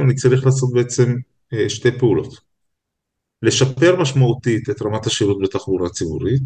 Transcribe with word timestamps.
אני 0.00 0.14
צריך 0.14 0.46
לעשות 0.46 0.72
בעצם 0.72 1.16
אה, 1.52 1.68
שתי 1.68 1.98
פעולות. 1.98 2.34
לשפר 3.42 4.00
משמעותית 4.00 4.70
את 4.70 4.82
רמת 4.82 5.06
השירות 5.06 5.38
בתחבורה 5.42 5.88
ציבורית, 5.88 6.42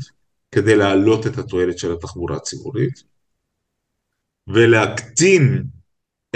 כדי 0.53 0.76
להעלות 0.76 1.26
את 1.26 1.38
התועלת 1.38 1.79
של 1.79 1.93
התחבורה 1.93 2.37
הציבורית, 2.37 3.03
ולהקטין 4.46 5.64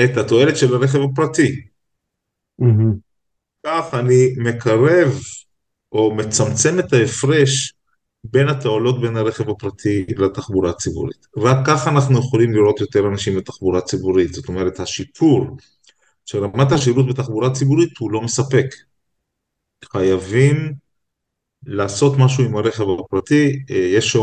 את 0.04 0.16
התועלת 0.16 0.56
של 0.56 0.74
הרכב 0.74 0.98
הפרטי. 1.00 1.60
Mm-hmm. 2.62 2.96
כך 3.66 3.94
אני 3.94 4.34
מקרב 4.36 5.18
או 5.92 6.14
מצמצם 6.14 6.78
את 6.78 6.92
ההפרש 6.92 7.74
בין 8.24 8.48
התועלות 8.48 9.00
בין 9.00 9.16
הרכב 9.16 9.50
הפרטי 9.50 10.06
לתחבורה 10.18 10.70
הציבורית. 10.70 11.26
רק 11.36 11.66
ככה 11.66 11.90
אנחנו 11.90 12.18
יכולים 12.18 12.52
לראות 12.52 12.80
יותר 12.80 13.08
אנשים 13.08 13.36
בתחבורה 13.36 13.80
ציבורית. 13.80 14.32
זאת 14.32 14.48
אומרת, 14.48 14.80
השיפור 14.80 15.56
של 16.30 16.44
רמת 16.44 16.72
השירות 16.72 17.08
בתחבורה 17.08 17.50
ציבורית 17.50 17.98
הוא 17.98 18.10
לא 18.10 18.20
מספק. 18.20 18.66
חייבים 19.84 20.72
לעשות 21.66 22.12
משהו 22.18 22.44
עם 22.44 22.56
הרכב 22.56 22.84
הפרטי. 23.00 23.62
אה, 23.70 23.76
יש, 23.76 24.16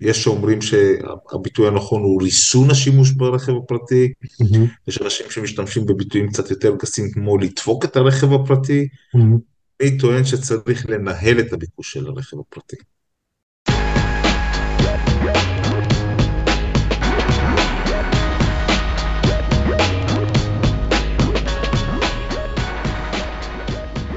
יש 0.00 0.24
שאומרים 0.24 0.62
שהביטוי 0.62 1.68
הנכון 1.68 2.02
הוא 2.02 2.22
ריסון 2.22 2.70
השימוש 2.70 3.10
ברכב 3.10 3.52
הפרטי. 3.64 4.12
Mm-hmm. 4.24 4.88
יש 4.88 5.02
אנשים 5.02 5.30
שמשתמשים 5.30 5.86
בביטויים 5.86 6.28
קצת 6.28 6.50
יותר 6.50 6.76
גסים 6.76 7.10
כמו 7.10 7.38
לדפוק 7.38 7.84
את 7.84 7.96
הרכב 7.96 8.32
הפרטי. 8.32 8.88
Mm-hmm. 9.16 9.18
אני 9.80 9.98
טוען 9.98 10.24
שצריך 10.24 10.86
לנהל 10.88 11.40
את 11.40 11.52
הביקוש 11.52 11.92
של 11.92 12.06
הרכב 12.06 12.36
הפרטי. 12.38 12.76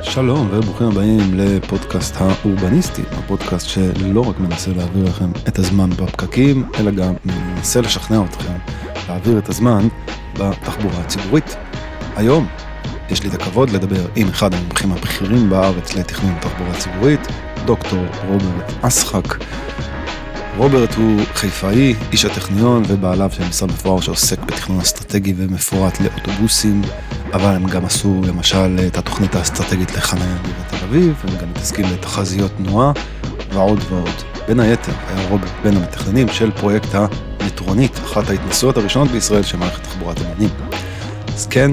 שלום 0.09 0.48
וברוכים 0.52 0.88
הבאים 0.88 1.20
לפודקאסט 1.34 2.16
האורבניסטי, 2.20 3.02
הפודקאסט 3.11 3.67
שלא 3.70 4.30
רק 4.30 4.39
מנסה 4.39 4.72
להעביר 4.75 5.06
לכם 5.06 5.31
את 5.47 5.59
הזמן 5.59 5.89
בפקקים, 5.89 6.70
אלא 6.80 6.92
גם 6.92 7.14
מנסה 7.25 7.81
לשכנע 7.81 8.23
אתכם 8.30 8.53
להעביר 9.08 9.38
את 9.38 9.50
הזמן 9.50 9.88
בתחבורה 10.34 11.00
הציבורית. 11.00 11.56
היום 12.16 12.47
יש 13.09 13.23
לי 13.23 13.30
את 13.30 13.34
הכבוד 13.34 13.69
לדבר 13.69 14.06
עם 14.16 14.28
אחד 14.28 14.53
המומחים 14.53 14.92
הבכירים 14.92 15.50
בארץ 15.50 15.95
לתכנון 15.95 16.36
תחבורה 16.41 16.73
ציבורית, 16.73 17.28
דוקטור 17.66 18.06
רוברט 18.28 18.73
אסחק. 18.81 19.44
רוברט 20.58 20.95
הוא 20.95 21.22
חיפאי, 21.33 21.95
איש 22.11 22.25
הטכניון 22.25 22.83
ובעליו 22.88 23.30
של 23.31 23.44
משרד 23.50 23.69
מפואר 23.72 24.00
שעוסק 24.00 24.39
בתכנון 24.39 24.80
אסטרטגי 24.80 25.33
ומפורט 25.38 26.00
לאוטובוסים, 26.02 26.81
אבל 27.33 27.56
הם 27.56 27.67
גם 27.67 27.86
עשו 27.86 28.22
למשל 28.28 28.80
את 28.88 28.97
התוכנית 28.97 29.36
האסטרטגית 29.36 29.95
לחניה 29.95 30.38
בתל 30.44 30.86
אביב, 30.86 31.23
הם 31.23 31.38
גם 31.41 31.50
מתעסקים 31.50 31.86
בתחזיות 31.94 32.52
תנועה 32.58 32.91
ועוד 33.53 33.80
ועוד. 33.89 34.09
בין 34.47 34.59
היתר 34.59 34.91
היה 35.08 35.30
רוברט 35.30 35.52
בין 35.64 35.78
המתכננים 35.78 36.28
של 36.28 36.52
פרויקט 36.52 36.89
המטרונית, 36.94 37.97
אחת 37.97 38.30
ההתנסויות 38.30 38.78
הראשונות 38.78 39.11
בישראל 39.11 39.44
של 39.44 39.58
מערכת 39.58 39.84
תחבורת 39.84 40.17
המונים. 40.22 40.50
אז 41.28 41.47
כן, 41.47 41.72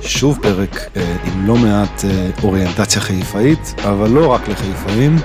שוב 0.00 0.38
פרק 0.42 0.90
אה, 0.96 1.16
עם 1.24 1.46
לא 1.46 1.56
מעט 1.56 2.04
אה, 2.04 2.30
אוריינטציה 2.42 3.02
חיפאית, 3.02 3.74
אבל 3.84 4.10
לא 4.10 4.26
רק 4.26 4.48
לחיפאים. 4.48 5.16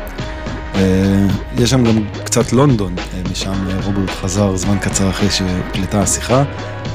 אה, 0.75 1.27
יש 1.57 1.69
שם 1.69 1.83
גם 1.83 2.03
קצת 2.23 2.53
לונדון, 2.53 2.95
אה, 2.97 3.21
משם 3.31 3.51
אה, 3.69 3.85
רוברט 3.85 4.09
חזר 4.09 4.55
זמן 4.55 4.77
קצר 4.79 5.09
אחרי 5.09 5.29
שהקלטה 5.31 6.01
השיחה. 6.01 6.43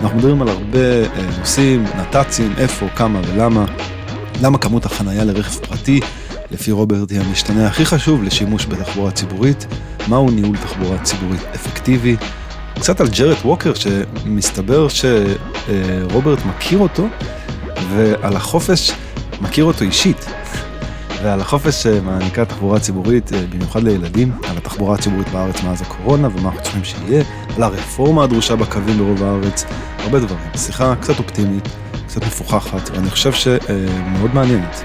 אנחנו 0.03 0.19
מדברים 0.19 0.43
על 0.43 0.49
הרבה 0.49 0.79
נושאים, 1.39 1.85
נת"צים, 1.85 2.53
איפה, 2.59 2.87
כמה 2.97 3.21
ולמה. 3.27 3.65
למה 4.43 4.59
כמות 4.59 4.87
החנייה 4.87 5.25
לרכב 5.25 5.67
פרטי, 5.67 6.01
לפי 6.51 6.73
רוברט, 6.73 7.11
היא 7.11 7.21
המשתנה 7.21 7.67
הכי 7.67 7.87
חשוב 7.87 8.23
לשימוש 8.23 8.67
בתחבורה 8.67 9.11
ציבורית. 9.11 9.67
מהו 10.09 10.31
ניהול 10.31 10.57
תחבורה 10.57 10.99
ציבורית 10.99 11.41
אפקטיבי. 11.55 12.17
קצת 12.75 13.01
על 13.01 13.09
ג'רד 13.09 13.37
ווקר, 13.45 13.73
שמסתבר 13.75 14.87
שרוברט 14.89 16.39
מכיר 16.45 16.79
אותו, 16.79 17.07
ועל 17.95 18.37
החופש 18.37 18.91
מכיר 19.41 19.65
אותו 19.65 19.85
אישית. 19.85 20.27
ועל 21.23 21.41
החופש 21.41 21.75
שמעניקה 21.75 22.45
תחבורה 22.45 22.81
ציבורית, 22.81 23.33
אה, 23.33 23.43
במיוחד 23.51 23.83
לילדים, 23.83 24.33
על 24.51 24.57
התחבורה 24.57 24.95
הציבורית 24.95 25.29
בארץ 25.29 25.63
מאז 25.63 25.83
הקורונה 25.83 26.29
ומה 26.29 26.49
אנחנו 26.49 26.63
צריכים 26.63 26.85
שיהיה, 26.85 27.25
על 27.57 27.63
הרפורמה 27.63 28.25
הדרושה 28.25 28.57
בקווים 28.57 28.99
ברוב 28.99 29.23
הארץ, 29.23 29.65
הרבה 29.99 30.21
דברים. 30.21 30.51
שיחה 30.57 30.95
קצת 31.01 31.19
אופטימית, 31.19 31.69
קצת 32.07 32.23
מפוכחת, 32.23 32.91
ואני 32.91 33.11
חושב 33.11 33.33
שמאוד 33.33 34.35
מעניינת. 34.35 34.85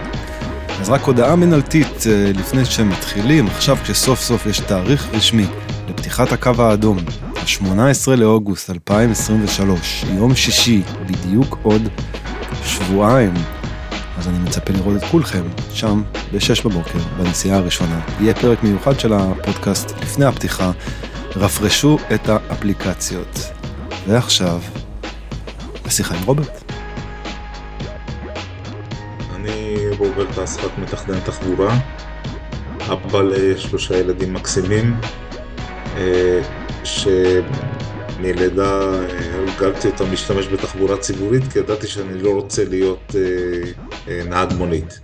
אז 0.82 0.90
רק 0.90 1.02
הודעה 1.02 1.36
מנהלתית 1.36 2.08
אה, 2.08 2.32
לפני 2.36 2.66
שמתחילים, 2.66 3.48
עכשיו 3.48 3.78
כשסוף 3.84 4.20
סוף 4.20 4.46
יש 4.46 4.60
תאריך 4.60 5.08
רשמי 5.14 5.46
לפתיחת 5.90 6.32
הקו 6.32 6.52
האדום, 6.58 6.98
ה-18 7.36 8.16
לאוגוסט 8.16 8.70
2023, 8.70 10.06
יום 10.18 10.36
שישי, 10.36 10.82
בדיוק 11.06 11.58
עוד 11.64 11.82
שבועיים. 12.66 13.34
אז 14.24 14.30
אני 14.30 14.40
מצפה 14.40 14.74
לראות 14.74 14.98
את 14.98 15.04
כולכם 15.12 15.44
שם 15.74 16.02
ב-6 16.32 16.70
בבוקר 16.70 17.00
בנסיעה 17.18 17.58
הראשונה. 17.58 18.02
יהיה 18.20 18.34
פרק 18.34 18.64
מיוחד 18.64 19.00
של 19.00 19.14
הפודקאסט 19.14 19.92
לפני 20.02 20.26
הפתיחה. 20.26 20.72
רפרשו 21.36 21.98
את 22.16 22.30
האפליקציות. 22.30 23.40
ועכשיו, 24.08 24.62
לשיחה 25.86 26.16
עם 26.16 26.24
רוברט. 26.24 26.74
אני 29.36 29.76
רוברט 29.98 30.40
אספת 30.40 30.78
מתכנן 30.78 31.20
תחבורה, 31.20 31.78
אבא 32.92 33.22
לשלושה 33.22 33.98
ילדים 33.98 34.34
מקסימים, 34.34 34.96
אה, 35.98 36.42
ש... 36.84 37.08
מלידה 38.24 38.80
הרגלתי 39.34 39.88
אותם 39.88 40.10
להשתמש 40.10 40.48
בתחבורה 40.48 40.98
ציבורית, 40.98 41.44
כי 41.54 41.60
ידעתי 41.60 41.88
שאני 41.88 42.22
לא 42.22 42.30
רוצה 42.30 42.66
להיות 42.66 43.16
אה, 43.16 43.22
אה, 43.22 43.93
נהג 44.08 44.54
מונית. 44.58 45.00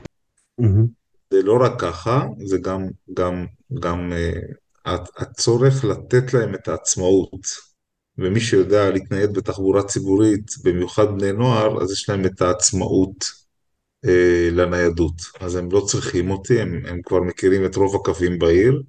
Mm-hmm. 0.61 0.87
זה 1.29 1.43
לא 1.43 1.57
רק 1.61 1.81
ככה, 1.81 2.25
זה 2.45 2.57
גם, 2.57 2.87
גם, 3.13 3.45
גם 3.79 4.13
אה, 4.13 4.95
הצורך 5.17 5.85
לתת 5.85 6.33
להם 6.33 6.55
את 6.55 6.67
העצמאות. 6.67 7.69
ומי 8.17 8.39
שיודע 8.39 8.89
להתנייד 8.89 9.33
בתחבורה 9.33 9.83
ציבורית, 9.83 10.51
במיוחד 10.63 11.05
בני 11.17 11.31
נוער, 11.31 11.83
אז 11.83 11.91
יש 11.91 12.09
להם 12.09 12.25
את 12.25 12.41
העצמאות 12.41 13.25
אה, 14.05 14.49
לניידות. 14.51 15.13
אז 15.39 15.55
הם 15.55 15.71
לא 15.71 15.79
צריכים 15.79 16.31
אותי, 16.31 16.61
הם, 16.61 16.81
הם 16.85 17.01
כבר 17.01 17.19
מכירים 17.19 17.65
את 17.65 17.75
רוב 17.75 17.95
הקווים 17.95 18.39
בעיר. 18.39 18.81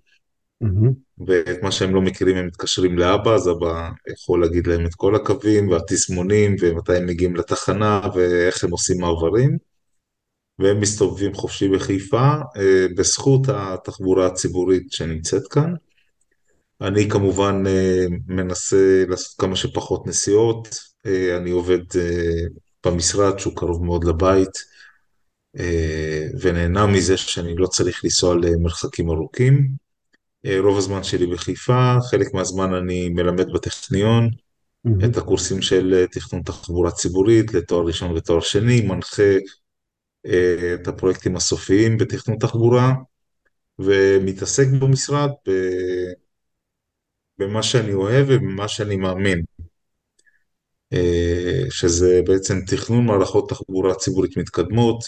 Mm-hmm. 0.65 1.25
ואת 1.26 1.62
מה 1.62 1.72
שהם 1.72 1.94
לא 1.94 2.00
מכירים 2.00 2.37
הם 2.37 2.47
מתקשרים 2.47 2.99
לאבא, 2.99 3.34
אז 3.34 3.49
אבא 3.49 3.91
יכול 4.12 4.41
להגיד 4.41 4.66
להם 4.66 4.87
את 4.87 4.94
כל 4.94 5.15
הקווים 5.15 5.69
והתסמונים 5.69 6.56
ומתי 6.60 6.97
הם 6.97 7.06
מגיעים 7.06 7.37
לתחנה 7.37 8.00
ואיך 8.15 8.65
הם 8.65 8.70
עושים 8.70 9.00
מעברים. 9.00 9.69
והם 10.60 10.81
מסתובבים 10.81 11.34
חופשי 11.34 11.69
בחיפה 11.69 12.32
אה, 12.56 12.87
בזכות 12.97 13.41
התחבורה 13.48 14.26
הציבורית 14.26 14.93
שנמצאת 14.93 15.48
כאן. 15.50 15.75
אני 16.81 17.09
כמובן 17.10 17.62
אה, 17.66 18.04
מנסה 18.26 19.04
לעשות 19.09 19.41
כמה 19.41 19.56
שפחות 19.56 20.06
נסיעות, 20.06 20.69
אה, 21.06 21.37
אני 21.37 21.50
עובד 21.50 21.78
במשרד 22.87 23.38
שהוא 23.38 23.56
קרוב 23.56 23.84
מאוד 23.84 24.04
לבית 24.04 24.70
ונהנה 26.41 26.87
מזה 26.87 27.16
שאני 27.16 27.56
לא 27.56 27.66
צריך 27.66 28.04
לנסוע 28.04 28.34
למרחקים 28.34 29.10
ארוכים. 29.10 29.69
רוב 30.59 30.78
הזמן 30.78 31.03
שלי 31.03 31.26
בחיפה, 31.26 31.97
חלק 32.10 32.34
מהזמן 32.34 32.75
אני 32.75 33.09
מלמד 33.09 33.53
בטכניון 33.53 34.31
Mm-hmm. 34.87 35.04
את 35.06 35.16
הקורסים 35.16 35.62
של 35.62 36.04
תכנון 36.12 36.43
תחבורה 36.43 36.91
ציבורית 36.91 37.54
לתואר 37.54 37.87
ראשון 37.87 38.12
ותואר 38.12 38.41
שני, 38.41 38.81
מנחה 38.81 39.22
את 40.75 40.88
הפרויקטים 40.88 41.37
הסופיים 41.37 41.96
בתכנון 41.99 42.38
תחבורה 42.38 42.93
ומתעסק 43.78 44.67
במשרד 44.81 45.31
במה 47.38 47.62
שאני 47.62 47.93
אוהב 47.93 48.26
ובמה 48.28 48.69
שאני 48.69 48.96
מאמין, 48.96 49.44
שזה 51.70 52.20
בעצם 52.26 52.61
תכנון 52.67 53.06
מערכות 53.06 53.49
תחבורה 53.49 53.94
ציבורית 53.94 54.37
מתקדמות 54.37 55.05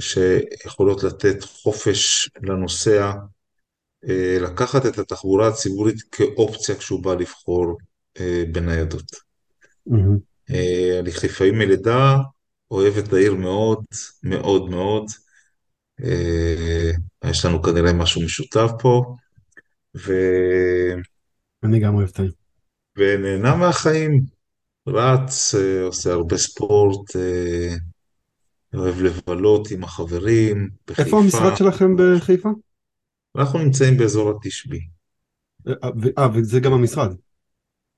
שיכולות 0.00 1.02
לתת 1.02 1.42
חופש 1.42 2.28
לנוסע 2.42 3.12
אה, 4.08 4.38
לקחת 4.40 4.86
את 4.86 4.98
התחבורה 4.98 5.48
הציבורית 5.48 6.02
כאופציה 6.12 6.74
כשהוא 6.74 7.02
בא 7.02 7.14
לבחור 7.14 7.76
אה, 8.20 8.44
בניידות. 8.52 9.12
Mm-hmm. 9.88 10.52
אני 11.00 11.12
חיפאי 11.12 11.50
מלידה, 11.50 12.16
אוהב 12.74 12.98
את 12.98 13.12
העיר 13.12 13.34
מאוד, 13.34 13.84
מאוד 14.22 14.70
מאוד. 14.70 15.04
יש 17.24 17.44
לנו 17.44 17.62
כנראה 17.62 17.92
משהו 17.92 18.22
משותף 18.22 18.70
פה, 18.80 19.16
ו... 19.96 20.12
אני 21.64 21.80
גם 21.80 21.94
אוהב 21.94 22.08
את 22.08 22.18
העיר. 22.18 22.32
ונהנה 22.96 23.56
מהחיים. 23.56 24.24
רץ, 24.88 25.54
אה, 25.54 25.82
עושה 25.82 26.12
הרבה 26.12 26.36
ספורט, 26.36 27.16
אה, 27.16 27.74
אוהב 28.74 29.00
לבלות 29.00 29.70
עם 29.70 29.84
החברים 29.84 30.68
איפה 30.88 31.02
בחיפה. 31.02 31.18
המשרד 31.18 31.56
שלכם 31.56 31.96
בחיפה? 31.96 32.48
אנחנו 33.36 33.58
נמצאים 33.58 33.96
באזור 33.96 34.30
התשבי. 34.30 34.80
אה, 35.68 35.72
ו- 36.02 36.18
אה, 36.18 36.28
וזה 36.34 36.60
גם 36.60 36.72
המשרד. 36.72 37.14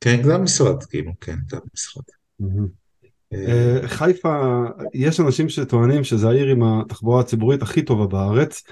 כן, 0.00 0.22
זה 0.22 0.34
המשרד, 0.34 0.84
כאילו, 0.84 1.12
כן, 1.20 1.36
זה 1.50 1.56
המשרד. 1.56 2.04
מהמם. 2.40 2.85
אה, 3.32 3.38
אה, 3.82 3.88
חיפה, 3.88 4.64
יש 4.94 5.20
אנשים 5.20 5.48
שטוענים 5.48 6.04
שזה 6.04 6.28
העיר 6.28 6.46
עם 6.46 6.62
התחבורה 6.62 7.20
הציבורית 7.20 7.62
הכי 7.62 7.82
טובה 7.82 8.06
בארץ. 8.06 8.62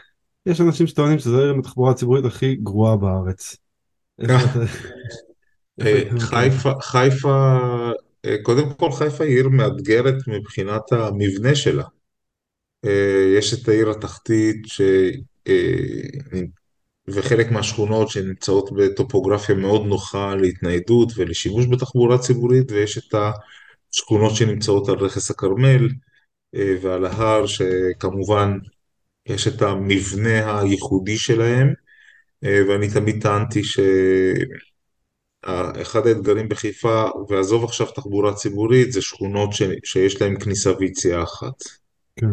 יש 0.46 0.60
אנשים 0.60 0.86
שטוענים 0.86 1.18
שזה 1.18 1.36
העיר 1.36 1.50
עם 1.50 1.58
התחבורה 1.58 1.90
הציבורית 1.90 2.24
הכי 2.24 2.54
גרועה 2.54 2.96
בארץ. 2.96 3.56
אה, 5.80 6.02
נמצא? 6.12 6.26
חיפה, 6.80 7.58
אה, 8.24 8.36
קודם 8.42 8.72
כל 8.72 8.92
חיפה 8.92 9.24
היא 9.24 9.36
עיר 9.36 9.48
מאתגרת 9.48 10.14
מבחינת 10.26 10.92
המבנה 10.92 11.54
שלה. 11.54 11.84
אה, 12.84 13.34
יש 13.38 13.54
את 13.54 13.68
העיר 13.68 13.90
התחתית 13.90 14.56
ש... 14.66 14.80
אה, 15.48 16.40
וחלק 17.08 17.50
מהשכונות 17.50 18.08
שנמצאות 18.08 18.70
בטופוגרפיה 18.72 19.54
מאוד 19.54 19.86
נוחה 19.86 20.34
להתניידות 20.34 21.12
ולשימוש 21.16 21.66
בתחבורה 21.66 22.18
ציבורית, 22.18 22.72
ויש 22.72 22.98
את 22.98 23.14
השכונות 23.94 24.35
שנמצאות 24.35 24.88
על 24.88 24.94
רכס 24.94 25.31
הכרמל 25.31 25.88
אה, 26.55 26.75
ועל 26.82 27.05
ההר, 27.06 27.46
שכמובן 27.46 28.58
יש 29.26 29.49
את 29.49 29.62
המבנה 29.62 30.61
הייחודי 30.61 31.17
שלהם, 31.17 31.73
אה, 32.44 32.61
ואני 32.69 32.91
תמיד 32.91 33.23
טענתי 33.23 33.62
שאחד 35.44 36.06
האתגרים 36.06 36.49
בחיפה, 36.49 37.05
ועזוב 37.29 37.64
עכשיו 37.64 37.87
תחבורה 37.87 38.35
ציבורית, 38.35 38.93
זה 38.93 39.02
שכונות 39.02 39.52
ש... 39.52 39.62
שיש 39.85 40.23
להן 40.23 40.40
כניסה 40.40 40.70
ויציאה 40.79 41.23
אחת. 41.23 41.62
כן, 42.17 42.26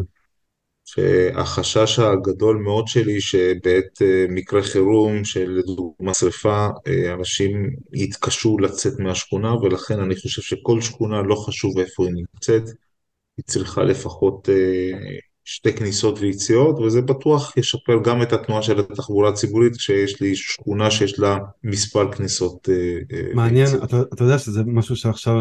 שהחשש 0.93 1.99
הגדול 1.99 2.57
מאוד 2.57 2.87
שלי 2.87 3.21
שבעת 3.21 4.01
אה, 4.01 4.25
מקרה 4.29 4.63
חירום 4.63 5.25
של 5.25 5.49
לדוגמה 5.49 6.13
שרפה, 6.13 6.67
אה, 6.87 7.13
אנשים 7.13 7.69
יתקשו 7.93 8.57
לצאת 8.57 8.99
מהשכונה 8.99 9.55
ולכן 9.55 9.99
אני 9.99 10.15
חושב 10.15 10.41
שכל 10.41 10.81
שכונה, 10.81 11.21
לא 11.21 11.35
חשוב 11.35 11.79
איפה 11.79 12.05
היא 12.05 12.13
נמצאת, 12.13 12.63
היא 13.37 13.45
צריכה 13.45 13.83
לפחות 13.83 14.49
אה, 14.49 14.91
שתי 15.45 15.73
כניסות 15.73 16.19
ויציאות 16.19 16.79
וזה 16.79 17.01
בטוח 17.01 17.57
ישפר 17.57 17.99
גם 18.03 18.21
את 18.21 18.33
התנועה 18.33 18.61
של 18.61 18.79
התחבורה 18.79 19.29
הציבורית 19.29 19.75
כשיש 19.77 20.21
לי 20.21 20.35
שכונה 20.35 20.91
שיש 20.91 21.19
לה 21.19 21.37
מספר 21.63 22.11
כניסות 22.11 22.69
מעניין. 23.33 23.67
אתה, 23.83 24.01
אתה 24.13 24.23
יודע 24.23 24.39
שזה 24.39 24.61
משהו 24.65 24.95
שעכשיו 24.95 25.35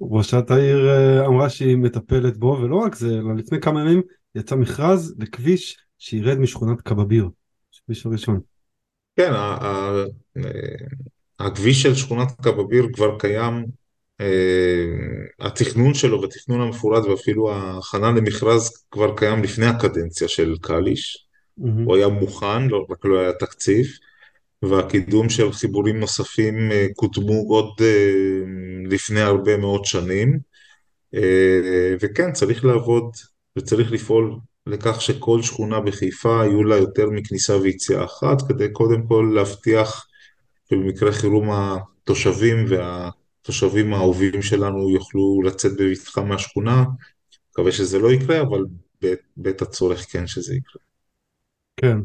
ראשת 0.00 0.50
העיר 0.50 0.90
אמרה 1.26 1.50
שהיא 1.50 1.76
מטפלת 1.76 2.36
בו, 2.36 2.58
ולא 2.62 2.76
רק 2.76 2.94
זה, 2.94 3.08
אלא 3.08 3.34
לפני 3.36 3.60
כמה 3.60 3.80
ימים 3.80 4.02
יצא 4.34 4.56
מכרז 4.56 5.14
לכביש 5.18 5.76
שירד 5.98 6.38
משכונת 6.38 6.80
קבביר, 6.80 7.28
הכביש 7.82 8.06
הראשון. 8.06 8.40
כן, 9.16 9.32
הכביש 11.40 11.82
של 11.82 11.94
שכונת 11.94 12.28
כבאביר 12.42 12.86
כבר 12.92 13.18
קיים, 13.18 13.64
אה, 14.20 15.46
התכנון 15.46 15.94
שלו 15.94 16.22
והתכנון 16.22 16.60
המפורט 16.60 17.04
ואפילו 17.04 17.52
ההכנה 17.52 18.10
למכרז 18.10 18.70
כבר 18.90 19.16
קיים 19.16 19.42
לפני 19.42 19.66
הקדנציה 19.66 20.28
של 20.28 20.54
קליש. 20.60 21.26
מהמם, 21.58 21.84
הוא 21.84 21.96
היה 21.96 22.08
מוכן, 22.08 22.68
לא, 22.68 22.86
רק 22.90 23.04
לא 23.04 23.20
היה 23.20 23.32
תקציב, 23.32 23.86
והקידום 24.62 25.28
של 25.28 25.52
חיבורים 25.52 26.00
נוספים 26.00 26.72
אה, 26.72 26.86
קודמו 26.96 27.44
עוד 27.48 27.72
אה, 27.80 28.12
לפני 28.86 29.20
הרבה 29.20 29.56
מאוד 29.56 29.84
שנים. 29.84 30.54
וכן, 32.00 32.32
צריך 32.32 32.64
לעבוד 32.64 33.04
וצריך 33.58 33.92
לפעול 33.92 34.36
לכך 34.66 35.00
שכל 35.00 35.42
שכונה 35.42 35.80
בחיפה 35.80 36.44
יהיו 36.44 36.64
לה 36.64 36.76
יותר 36.76 37.10
מכניסה 37.10 37.56
ויציאה 37.56 38.04
אחת, 38.04 38.42
כדי 38.48 38.72
קודם 38.72 39.06
כל 39.06 39.32
להבטיח 39.34 40.06
שבמקרה 40.70 41.12
חירום 41.12 41.48
התושבים 41.50 42.64
והתושבים 42.68 43.94
האהובים 43.94 44.42
שלנו 44.42 44.90
יוכלו 44.90 45.42
לצאת 45.44 45.72
בבטחה 45.78 46.22
מהשכונה. 46.22 46.84
מקווה 47.50 47.72
שזה 47.72 47.98
לא 47.98 48.12
יקרה, 48.12 48.40
אבל 48.40 48.64
בעת 49.02 49.18
בעת 49.36 49.62
הצורך 49.62 50.06
כן 50.12 50.26
שזה 50.26 50.54
יקרה. 50.54 50.82
כן. 51.76 51.98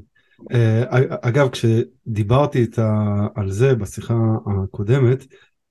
אה, 0.51 0.83
אגב, 1.21 1.49
כשדיברתי 1.49 2.59
איתה 2.59 3.05
על 3.35 3.51
זה 3.51 3.75
בשיחה 3.75 4.15
הקודמת, 4.45 5.25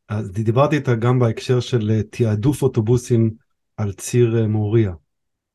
אז 0.09 0.31
דיברתי 0.31 0.77
איתה 0.77 0.95
גם 0.95 1.19
בהקשר 1.19 1.61
של 1.61 1.91
אה, 1.91 2.03
תעדוף 2.03 2.63
אוטובוסים 2.63 3.31
על 3.77 3.93
ציר 3.93 4.39
אה, 4.39 4.47
מוריה. 4.47 4.93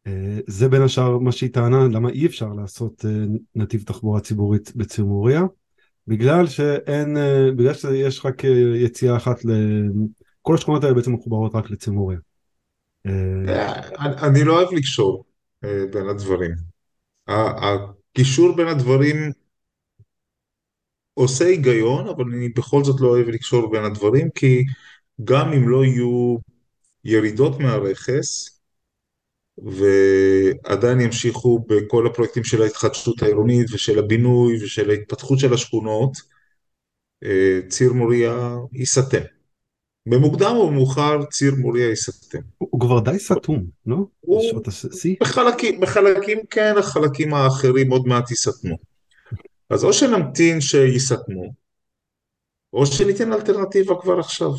אה, 0.08 0.40
זה 0.48 0.70
בין 0.70 0.82
השאר 0.82 1.18
מה 1.18 1.32
שהיא 1.32 1.50
טענה, 1.54 1.88
למה 1.92 2.10
אי 2.10 2.26
אפשר 2.26 2.48
לעשות 2.48 3.06
אה, 3.06 3.12
נתיב 3.56 3.84
תחבורה 3.84 4.20
ציבורית 4.20 4.76
בציר 4.76 5.06
מוריה, 5.06 5.44
בגלל 6.08 6.48
שאין, 6.48 7.18
אה, 7.18 7.52
בגלל 7.56 7.74
שיש 7.74 8.26
רק 8.26 8.46
אה, 8.46 8.50
יציאה 8.76 9.18
אחת, 9.18 9.46
ל... 9.46 9.52
כל 10.42 10.56
השכונות 10.56 10.84
האלה 10.84 10.96
בעצם 10.96 11.14
מחוברות 11.14 11.56
רק 11.56 11.70
לציר 11.70 11.94
מוריה. 11.94 12.18
אני 14.24 14.44
לא 14.44 14.62
אוהב 14.62 14.74
לקשור 14.74 15.26
בין 15.62 16.10
הדברים. 16.10 16.52
הקישור 17.28 18.56
בין 18.56 18.68
הדברים 18.68 19.16
עושה 21.14 21.46
היגיון, 21.46 22.08
אבל 22.08 22.24
אני 22.34 22.50
בכל 22.50 22.84
זאת 22.84 23.02
לא 23.02 23.08
אוהב 23.08 23.28
לקשור 23.28 23.72
בין 23.72 23.84
הדברים, 23.84 24.30
כי 24.36 24.64
גם 25.24 25.54
אם 25.54 25.70
לא 25.70 25.86
יהיו 25.86 26.38
ירידות 27.04 27.60
מהרכס, 27.60 28.53
ועדיין 29.58 31.02
ימשיכו 31.02 31.60
בכל 31.68 32.08
הפרויקטים 32.08 32.44
של 32.44 32.62
ההתחדשות 32.62 33.22
העירונית 33.22 33.68
ושל 33.74 34.00
הבינוי 34.00 34.64
ושל 34.64 34.90
ההתפתחות 34.90 35.40
של 35.40 35.54
השכונות, 35.54 36.12
אה, 37.24 37.60
ציר 37.68 37.94
מוריה 37.94 38.56
ייסתם. 38.74 39.22
במוקדם 40.06 40.56
או 40.56 40.68
במאוחר 40.68 41.26
ציר 41.26 41.56
מוריה 41.56 41.90
ייסתם. 41.90 42.40
הוא 42.58 42.82
כבר 42.82 43.00
די 43.00 43.20
סתום, 43.20 43.66
לא? 43.86 43.98
הוא? 44.20 44.42
בחלקים, 45.22 45.80
בחלקים 45.80 46.40
כן, 46.50 46.74
החלקים 46.78 47.34
האחרים 47.34 47.92
עוד 47.92 48.08
מעט 48.08 48.30
ייסתמו. 48.30 48.78
אז 49.70 49.84
או 49.84 49.94
שנמתין 49.94 50.62
שייסתמו, 50.62 51.54
או 52.74 52.86
שניתן 52.86 53.34
אלטרנטיבה 53.34 53.94
כבר 54.02 54.20
עכשיו. 54.20 54.50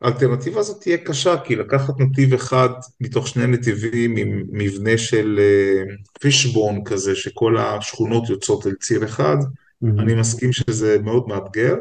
האלטרנטיבה 0.00 0.60
הזאת 0.60 0.80
תהיה 0.82 0.98
קשה, 0.98 1.36
כי 1.44 1.56
לקחת 1.56 1.94
נתיב 2.00 2.34
אחד 2.34 2.68
מתוך 3.00 3.28
שני 3.28 3.46
נתיבים 3.46 4.16
עם 4.16 4.42
מבנה 4.50 4.98
של 4.98 5.40
פישבון 6.20 6.84
כזה, 6.84 7.16
שכל 7.16 7.58
השכונות 7.58 8.28
יוצאות 8.28 8.66
אל 8.66 8.74
ציר 8.74 9.04
אחד, 9.04 9.36
אני 9.82 10.14
מסכים 10.14 10.52
שזה 10.52 10.98
מאוד 10.98 11.28
מאתגר, 11.28 11.74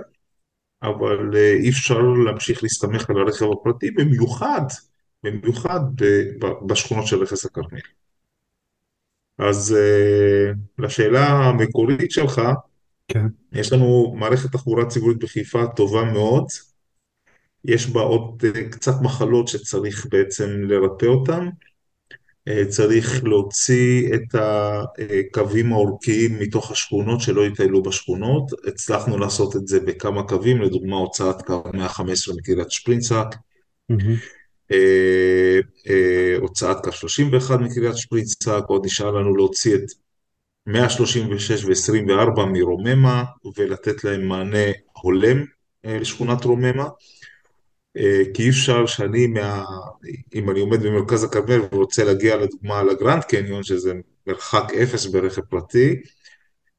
אבל 0.83 1.35
אה, 1.35 1.53
אי 1.53 1.69
אפשר 1.69 1.99
להמשיך 2.25 2.63
להסתמך 2.63 3.09
על 3.09 3.17
הרכב 3.17 3.45
הפרטי, 3.51 3.91
במיוחד, 3.91 4.61
במיוחד 5.23 5.79
בשכונות 6.67 7.07
של 7.07 7.21
רכס 7.21 7.45
הכרמל. 7.45 7.79
אז 9.37 9.75
אה, 9.77 10.51
לשאלה 10.79 11.27
המקורית 11.27 12.11
שלך, 12.11 12.41
כן. 13.07 13.25
יש 13.51 13.73
לנו 13.73 14.15
מערכת 14.19 14.51
תחבורה 14.51 14.85
ציבורית 14.85 15.17
בחיפה 15.17 15.67
טובה 15.67 16.03
מאוד, 16.03 16.45
יש 17.65 17.89
בה 17.89 18.01
עוד 18.01 18.43
אה, 18.45 18.69
קצת 18.69 18.93
מחלות 19.01 19.47
שצריך 19.47 20.07
בעצם 20.11 20.49
לרפא 20.49 21.05
אותן. 21.05 21.49
אה, 22.47 22.65
צריך 22.65 23.23
להוציא 23.23 24.13
את 24.15 24.35
הקווים 24.35 25.73
העורקיים 25.73 26.39
מתוך 26.39 26.71
השכונות 26.71 27.21
שלא 27.21 27.45
יטיילו 27.45 27.83
בשכונות. 27.83 28.51
הצלחנו 28.67 29.17
לעשות 29.17 29.55
את 29.55 29.67
זה 29.67 29.79
בכמה 29.79 30.23
קווים, 30.23 30.61
לדוגמה 30.61 30.95
הוצאת 30.95 31.41
קו 31.41 31.63
115 31.73 32.35
מקריית 32.35 32.71
שפרינצק. 32.71 33.35
אה, 35.89 36.35
הוצאת 36.39 36.77
קו 36.83 36.91
31 36.91 37.59
מקריית 37.59 37.97
שפרינצק, 37.97 38.63
עוד 38.67 38.85
נשאר 38.85 39.11
לנו 39.11 39.35
להוציא 39.35 39.75
את 39.75 39.83
136 40.67 41.65
ו-24 41.65 42.45
מרוממה 42.45 43.23
ולתת 43.57 44.03
להם 44.03 44.27
מענה 44.27 44.71
הולם 45.01 45.45
לשכונת 45.83 46.43
רוממה. 46.45 46.87
אה, 47.97 48.21
כי 48.33 48.43
אי 48.43 48.49
אפשר 48.49 48.85
שאני, 48.85 49.27
מה... 49.27 49.63
אם 50.35 50.49
אני 50.49 50.59
עומד 50.59 50.83
במרכז 50.83 51.23
הכרמל 51.23 51.61
ורוצה 51.71 52.03
להגיע 52.03 52.37
לדוגמה 52.37 52.83
לגרנד 52.83 53.23
קניון, 53.23 53.63
שזה 53.63 53.93
מרחק 54.27 54.73
אפס 54.83 55.05
ברכב 55.05 55.41
פרטי, 55.41 55.95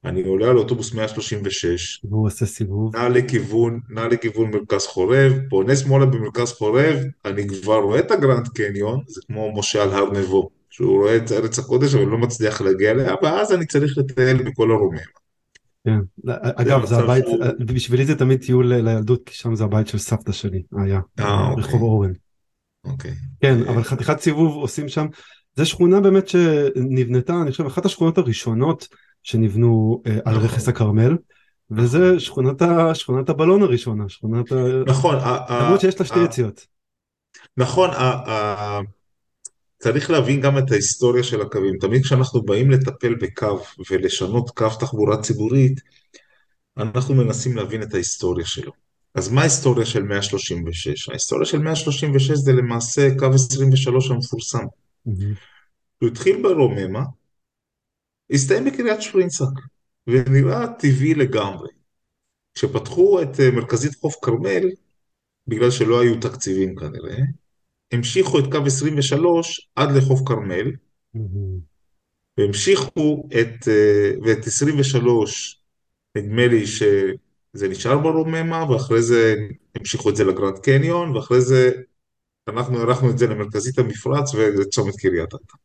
אני 0.05 0.23
עולה 0.23 0.51
על 0.51 0.57
אוטובוס 0.57 0.95
136, 0.95 2.05
והוא 2.05 2.27
עושה 2.27 2.47
סיבוב. 2.47 2.97
נע 2.97 3.09
לכיוון, 3.09 3.81
נע 3.91 4.09
לכיוון 4.09 4.51
מרכז 4.51 4.87
חורב, 4.87 5.33
פונה 5.51 5.77
שמאלה 5.77 6.07
במרכז 6.07 6.53
חורב, 6.53 6.97
אני 7.25 7.49
כבר 7.49 7.79
רואה 7.79 7.99
את 7.99 8.11
הגרנד 8.11 8.49
קניון, 8.49 9.01
זה 9.07 9.21
כמו 9.27 9.59
משה 9.59 9.83
על 9.83 9.91
הר 9.91 10.11
נבו, 10.11 10.51
שהוא 10.71 10.97
רואה 10.97 11.17
את 11.17 11.33
ארץ 11.33 11.59
הקודש 11.59 11.95
אבל 11.95 12.05
לא 12.05 12.19
מצליח 12.19 12.61
להגיע 12.61 12.91
אליה, 12.91 13.15
ואז 13.23 13.53
אני 13.53 13.67
צריך 13.67 13.99
לטייל 13.99 14.43
בכל 14.43 14.71
הרומם. 14.71 14.99
כן. 15.85 15.99
זה 16.25 16.33
אגב, 16.43 16.87
זה 16.87 16.95
מצב 16.97 17.05
הבית, 17.05 17.25
שהוא... 17.27 17.45
בשבילי 17.67 18.07
זה 18.07 18.19
תמיד 18.19 18.41
טיול 18.45 18.75
לילדות, 18.75 19.21
כי 19.27 19.35
שם 19.35 19.55
זה 19.55 19.65
הבית 19.65 19.89
של 19.89 19.99
סבתא 19.99 20.33
שלי, 20.33 20.63
היה, 20.77 21.01
אה, 21.21 21.51
אוקיי. 21.51 21.81
אורן. 21.81 22.13
אוקיי. 22.85 23.15
כן, 23.41 23.63
אה, 23.63 23.71
אבל 23.71 23.83
חתיכת 23.83 24.21
סיבוב 24.21 24.57
עושים 24.57 24.89
שם. 24.89 25.07
זו 25.57 25.67
שכונה 25.67 26.01
באמת 26.01 26.29
שנבנתה, 26.29 27.43
אני 27.43 27.51
חושב, 27.51 27.67
אחת 27.67 27.85
השכונות 27.85 28.19
הראשונות 28.19 28.89
שנבנו 29.23 30.03
אה, 30.07 30.19
על 30.25 30.37
רכס 30.37 30.63
נכון, 30.63 30.75
הכרמל, 30.75 31.17
נכון. 31.71 31.85
וזה 31.85 32.21
שכונת, 32.21 32.63
ה, 32.63 32.95
שכונת 32.95 33.29
הבלון 33.29 33.63
הראשונה, 33.63 34.09
שכונת 34.09 34.53
ה... 34.53 34.57
נכון, 34.87 35.17
למרות 35.51 35.81
שיש 35.81 36.01
לה 36.01 36.07
שתי 36.07 36.25
יציאות. 36.25 36.67
נכון, 37.57 37.91
ה- 37.91 38.81
צריך 39.81 40.11
להבין 40.11 40.41
גם 40.41 40.59
את 40.59 40.71
ההיסטוריה 40.71 41.23
של 41.23 41.41
הקווים. 41.41 41.79
תמיד 41.81 42.05
כשאנחנו 42.05 42.43
באים 42.43 42.71
לטפל 42.71 43.15
בקו 43.15 43.61
ולשנות 43.91 44.51
קו 44.51 44.69
תחבורה 44.81 45.23
ציבורית, 45.23 45.81
אנחנו 46.77 47.15
מנסים 47.15 47.57
להבין 47.57 47.83
את 47.83 47.95
ההיסטוריה 47.95 48.47
שלו. 48.47 48.73
אז 49.15 49.29
מה 49.29 49.41
ההיסטוריה 49.41 49.87
של 49.87 50.03
136? 50.03 51.09
ההיסטוריה 51.09 51.47
של 51.47 51.59
136 51.59 52.31
זה 52.31 52.53
למעשה 52.53 53.09
קו 53.19 53.27
23 53.35 54.11
המפורסם. 54.11 54.65
מהמם, 55.07 55.35
הוא 55.99 56.09
התחיל 56.09 56.43
ברוממה, 56.43 57.03
הסתיים 58.31 58.65
בקריית 58.65 59.03
שפרינצק, 59.03 59.45
ונראה 60.07 60.67
טבעי 60.79 61.15
לגמרי. 61.15 61.69
כשפתחו 62.55 63.23
את 63.23 63.41
אה, 63.41 63.51
מרכזית 63.51 63.95
חוף 63.95 64.15
כרמל, 64.23 64.63
בגלל 65.47 65.71
שלא 65.71 66.01
היו 66.01 66.21
תקציבים 66.21 66.77
כנראה, 66.77 67.19
המשיכו 67.93 68.39
את 68.39 68.45
קו 68.53 68.59
23 68.67 69.71
עד 69.77 69.91
לחוף 69.97 70.21
כרמל, 70.27 70.73
והמשיכו 72.39 73.29
את, 73.41 73.69
אה, 73.69 74.13
ואת 74.25 74.47
23, 74.47 75.61
נדמה 76.17 76.47
לי 76.47 76.67
שזה 76.67 77.69
נשאר 77.69 77.99
ברוממה, 77.99 78.71
ואחרי 78.71 79.03
זה 79.03 79.35
המשיכו 79.75 80.11
את 80.11 80.17
זה 80.17 80.25
לגרנד 80.25 80.59
קניון, 80.59 81.17
ואחרי 81.17 81.41
זה 81.41 81.71
אנחנו 82.49 82.79
הארכנו 82.79 83.11
את 83.11 83.19
זה 83.19 83.27
למרכזית 83.27 83.79
המפרץ 83.79 84.35
ולצומת 84.35 84.97
קריית 84.97 85.35
אתא. 85.35 85.57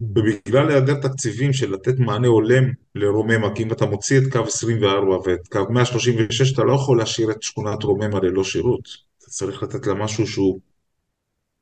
ובגלל 0.00 0.68
היעדר 0.68 0.94
תקציבים 0.94 1.52
של 1.52 1.72
לתת 1.72 1.98
מענה 1.98 2.28
הולם 2.28 2.64
לרוממה, 2.94 3.54
כי 3.54 3.62
אם 3.62 3.72
אתה 3.72 3.86
מוציא 3.86 4.18
את 4.18 4.32
קו 4.32 4.38
24 4.38 5.16
ואת 5.24 5.48
קו 5.48 5.60
136, 5.70 6.52
אתה 6.52 6.64
לא 6.64 6.72
יכול 6.72 6.98
להשאיר 6.98 7.30
את 7.30 7.42
שכונת 7.42 7.82
רוממה 7.82 8.20
ללא 8.20 8.44
שירות. 8.44 8.88
אתה 9.18 9.26
צריך 9.26 9.62
לתת 9.62 9.86
לה 9.86 9.94
משהו 9.94 10.26
שהוא, 10.26 10.60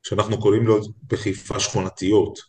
שאנחנו 0.03 0.39
קוראים 0.39 0.67
לו 0.67 0.79
בחיפה 1.07 1.59
שכונתיות. 1.59 2.39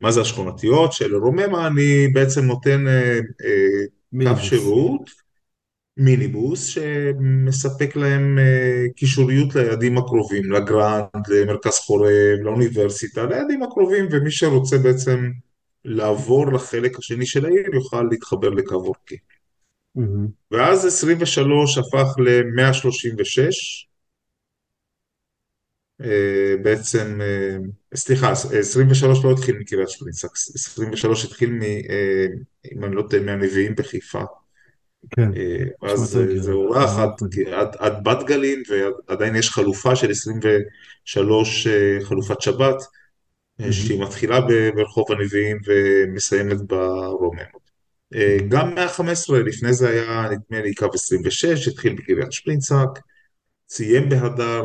מה 0.00 0.12
זה 0.12 0.20
השכונתיות? 0.20 0.92
שלרוממה 0.92 1.66
אני 1.66 2.08
בעצם 2.08 2.44
נותן 2.44 2.88
אה, 2.88 3.18
אה, 3.44 4.34
קו. 4.34 4.42
שירות, 4.42 5.10
מיניבוס, 5.96 6.66
שמספק 6.66 7.96
להם 7.96 8.38
אה, 8.38 8.84
קישוריות 8.96 9.54
ליעדים 9.54 9.98
הקרובים, 9.98 10.52
לגרנד, 10.52 11.28
למרכז 11.28 11.78
חורב, 11.78 12.38
לאוניברסיטה, 12.42 13.26
ליעדים 13.26 13.62
הקרובים, 13.62 14.08
ומי 14.10 14.30
שרוצה 14.30 14.78
בעצם 14.78 15.30
לעבור 15.84 16.52
לחלק 16.52 16.98
השני 16.98 17.26
של 17.26 17.44
העיר 17.46 17.74
יוכל 17.74 18.02
להתחבר 18.10 18.48
לקו 18.48 18.74
אורכי. 18.74 19.16
מהמם, 19.94 20.28
ואז 20.50 20.86
23 20.86 21.78
הפך 21.78 22.06
ל-136, 22.18 23.40
אה, 23.40 23.48
בעצם, 26.62 27.20
אה, 27.20 27.56
סליחה, 27.94 28.30
23 28.30 29.24
לא 29.24 29.32
התחיל 29.32 29.58
מקריית 29.58 29.88
שמואל, 29.88 30.12
23 30.12 31.24
התחיל, 31.24 31.50
מ, 31.50 31.62
אה, 31.62 32.26
אם 32.72 32.84
אני 32.84 32.96
לא 32.96 33.02
טועה, 33.10 33.22
מהנביאים 33.22 33.74
בחיפה. 33.74 34.22
כן, 35.10 35.30
אה, 35.36 35.92
אז 35.92 36.00
אה, 36.00 36.04
זה 36.06 36.22
הגיוני. 36.22 36.52
הוארך 36.52 36.90
עד, 37.78 38.04
בת 38.04 38.26
גלים, 38.26 38.62
ועדיין 39.08 39.36
יש 39.36 39.50
חלופה 39.50 39.96
של 39.96 40.10
23, 40.10 41.66
אה, 41.66 41.98
חלופת 42.02 42.40
שבת, 42.40 42.82
אה, 43.60 43.72
שהיא 43.72 44.02
מתחילה 44.02 44.40
ברחוב 44.74 45.12
הנביאים 45.12 45.58
ומסיימת 45.66 46.60
ברוממות. 46.60 47.62
אה, 48.14 48.36
גם 48.48 48.74
115, 48.74 49.38
לפני 49.38 49.72
זה 49.72 49.88
היה 49.88 50.22
נדמה 50.22 50.62
לי 50.62 50.74
קו 50.74 50.86
26, 50.94 51.68
התחיל 51.68 51.94
בקריית 51.94 52.32
שפרינצק, 52.32 52.88
סיים 53.68 54.08
בהדר, 54.08 54.62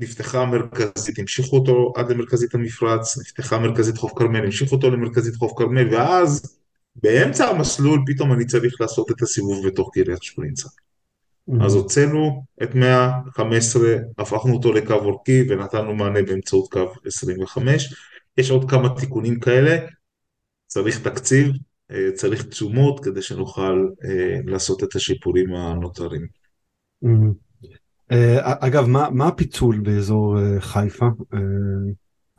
נפתחה 0.00 0.42
המרכזית, 0.42 1.18
המשיכו 1.18 1.56
אותו 1.56 1.92
עד 1.96 2.10
למרכזית 2.10 2.54
המפרץ, 2.54 3.18
נפתחה 3.18 3.58
מרכזית 3.58 3.96
חוף 3.96 4.12
כרמל, 4.16 4.44
המשיכו 4.44 4.74
אותו 4.74 4.90
למרכזית 4.90 5.36
חוף 5.36 5.52
כרמל, 5.56 5.94
ואז 5.94 6.58
באמצע 7.02 7.48
המסלול 7.48 8.00
פתאום 8.06 8.32
אני 8.32 8.46
צריך 8.46 8.80
לעשות 8.80 9.10
את 9.10 9.22
הסיבוב 9.22 9.66
בתוך 9.66 9.90
קריית 9.94 10.22
שפרינצק. 10.22 10.68
אז 10.68 11.74
מהמם, 11.74 11.82
הוצאנו 11.82 12.44
את 12.62 12.74
115, 12.74 13.96
הפכנו 14.18 14.54
אותו 14.54 14.72
לקו 14.72 14.94
אורכי 14.94 15.42
ונתנו 15.48 15.94
מענה 15.94 16.22
באמצעות 16.22 16.72
קו 16.72 16.92
25. 17.06 17.94
יש 18.38 18.50
עוד 18.50 18.70
כמה 18.70 18.88
תיקונים 19.00 19.40
כאלה, 19.40 19.86
צריך 20.66 21.08
תקציב, 21.08 21.46
אה, 21.90 22.12
צריך 22.14 22.42
תשומות 22.42 23.04
כדי 23.04 23.22
שנוכל 23.22 23.88
אה, 24.04 24.38
לעשות 24.46 24.84
את 24.84 24.94
השיפורים 24.94 25.54
הנותרים. 25.54 26.26
מהמם. 27.02 27.47
אה, 28.12 28.54
אגב, 28.66 28.86
מה, 28.86 29.08
מה 29.10 29.28
הפיצול 29.28 29.78
באזור 29.78 30.38
אה, 30.38 30.60
חיפה? 30.60 31.06
אה, 31.34 31.38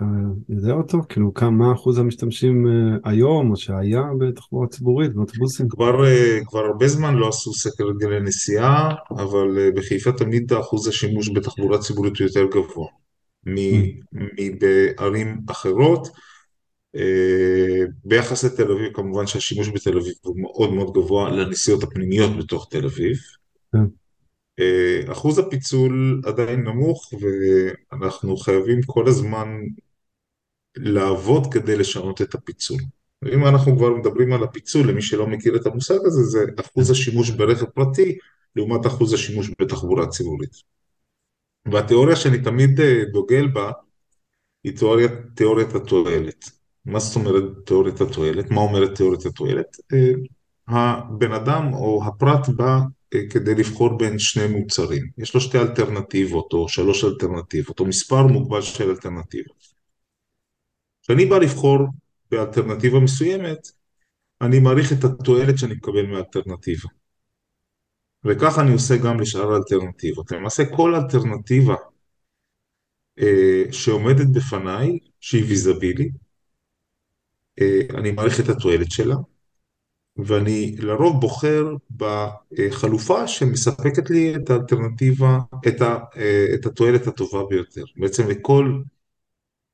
אתה 0.01 0.05
יודע 0.49 0.73
אותו? 0.73 0.97
כאילו, 1.09 1.33
כמה 1.33 1.51
מה 1.51 1.73
אחוז 1.73 1.97
המשתמשים 1.97 2.67
אה, 2.67 3.11
היום, 3.11 3.51
או 3.51 3.57
שהיה 3.57 4.01
בתחבורה 4.19 4.67
ציבורית, 4.67 5.13
באוטובוסים? 5.13 5.69
כבר, 5.69 6.05
אה, 6.05 6.39
כבר 6.45 6.59
הרבה 6.59 6.87
זמן 6.87 7.15
לא 7.15 7.27
עשו 7.27 7.53
סקר 7.53 7.83
הרגלי 7.83 8.19
נסיעה, 8.19 8.95
אבל 9.11 9.57
אה, 9.57 9.71
בחיפה 9.71 10.11
תמיד 10.11 10.53
אחוז 10.53 10.87
השימוש 10.87 11.29
בתחבורה 11.29 11.77
ציבורית 11.77 12.17
הוא 12.17 12.27
יותר 12.27 12.45
גבוה 12.45 12.87
מבערים 14.39 15.41
אחרות. 15.51 16.07
אה, 16.95 17.85
ביחס 18.05 18.43
לתל 18.43 18.71
אביב, 18.71 18.93
כמובן 18.93 19.27
שהשימוש 19.27 19.69
בתל 19.69 19.97
אביב 19.97 20.13
הוא 20.21 20.35
מאוד 20.41 20.73
מאוד 20.73 20.93
גבוה 20.93 21.29
לנסיעות 21.29 21.83
הפנימיות 21.83 22.37
בתוך 22.37 22.67
תל 22.71 22.85
אביב. 22.85 23.17
אה, 24.59 25.11
אחוז 25.11 25.39
הפיצול 25.39 26.21
עדיין 26.25 26.63
נמוך, 26.63 27.13
ואנחנו 27.21 28.37
חייבים 28.37 28.81
כל 28.85 29.07
הזמן 29.07 29.47
לעבוד 30.77 31.53
כדי 31.53 31.77
לשנות 31.77 32.21
את 32.21 32.35
הפיצול. 32.35 32.79
אם 33.33 33.47
אנחנו 33.47 33.77
כבר 33.77 33.89
מדברים 33.95 34.33
על 34.33 34.43
הפיצול, 34.43 34.89
למי 34.89 35.01
שלא 35.01 35.27
מכיר 35.27 35.55
את 35.55 35.65
המושג 35.65 36.05
הזה, 36.05 36.23
זה 36.23 36.45
אחוז. 36.59 36.91
השימוש 36.91 37.29
ברכב 37.29 37.65
פרטי 37.65 38.17
לעומת 38.55 38.85
אחוז 38.85 39.13
השימוש 39.13 39.51
בתחבורה 39.61 40.07
ציבורית. 40.07 40.55
והתיאוריה 41.71 42.15
שאני 42.15 42.41
תמיד 42.41 42.79
אה, 42.79 43.03
דוגל 43.11 43.47
בה 43.47 43.71
היא 44.63 44.77
תיאוריית, 44.77 45.11
תיאוריית 45.35 45.75
התועלת. 45.75 46.45
מה 46.85 46.99
זאת 46.99 47.15
אומרת 47.15 47.43
תיאוריית 47.65 48.01
התועלת? 48.01 48.51
מה 48.51 48.61
אומרת 48.61 48.95
תיאוריית 48.95 49.25
התועלת? 49.25 49.77
אה, 49.93 50.11
הבן 50.67 51.31
אדם 51.31 51.73
או 51.73 52.03
הפרט 52.05 52.49
בא 52.49 52.79
כדי 53.11 53.55
לבחור 53.55 53.97
בין 53.97 54.19
שני 54.19 54.47
מוצרים. 54.47 55.09
יש 55.17 55.33
לו 55.33 55.41
שתי 55.41 55.57
אלטרנטיבות 55.57 56.53
או 56.53 56.69
שלוש 56.69 57.03
אלטרנטיבות 57.03 57.79
או 57.79 57.85
מספר 57.85 58.27
מוגבל 58.27 58.61
של 58.61 58.89
אלטרנטיבות. 58.89 59.57
כשאני 61.01 61.25
בא 61.25 61.37
לבחור 61.37 61.79
באלטרנטיבה 62.31 62.99
מסוימת, 62.99 63.71
אני 64.41 64.59
מעריך 64.59 64.93
את 64.93 65.03
התועלת 65.03 65.57
שאני 65.57 65.73
מקבל 65.73 66.05
מהאלטרנטיבה. 66.05 66.89
וכך 68.25 68.59
אני 68.59 68.73
עושה 68.73 68.97
גם 68.97 69.19
לשאר 69.19 69.51
האלטרנטיבות. 69.51 70.31
למעשה 70.31 70.63
כל 70.75 70.95
אלטרנטיבה 70.95 71.75
אה, 73.19 73.63
שעומדת 73.71 74.27
בפניי, 74.35 74.99
שהיא 75.19 75.43
ויזבילית, 75.43 76.11
אה, 77.61 77.79
אני 77.99 78.11
מעריך 78.11 78.39
את 78.39 78.49
התועלת 78.49 78.91
שלה, 78.91 79.15
ואני 80.25 80.75
לרוב 80.79 81.21
בוחר 81.21 81.65
בחלופה 81.97 83.27
שמספקת 83.27 84.09
לי 84.09 84.35
את 84.35 84.49
האלטרנטיבה, 84.49 85.37
את, 85.67 85.81
ה, 85.81 85.97
את 86.53 86.65
התועלת 86.65 87.07
הטובה 87.07 87.43
ביותר. 87.49 87.83
בעצם 87.97 88.27
לכל 88.27 88.81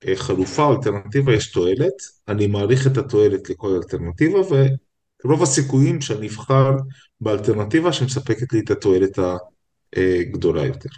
אה, 0.08 0.16
חלופה 0.16 0.64
או 0.64 0.76
אלטרנטיבה 0.76 1.34
יש 1.34 1.52
תועלת, 1.52 1.94
אני 2.28 2.48
מעריך 2.48 2.88
את 2.88 2.98
התועלת 2.98 3.50
לכל 3.50 3.68
אלטרנטיבה, 3.68 4.40
ורוב 5.26 5.44
הסיכויים 5.44 6.02
שאני 6.02 6.28
אבחר 6.28 6.72
באלטרנטיבה 7.22 7.94
שמספקת 7.94 8.54
לי 8.54 8.60
את 8.60 8.72
התועלת 8.72 9.20
הגדולה 9.96 10.66
יותר. 10.66 10.90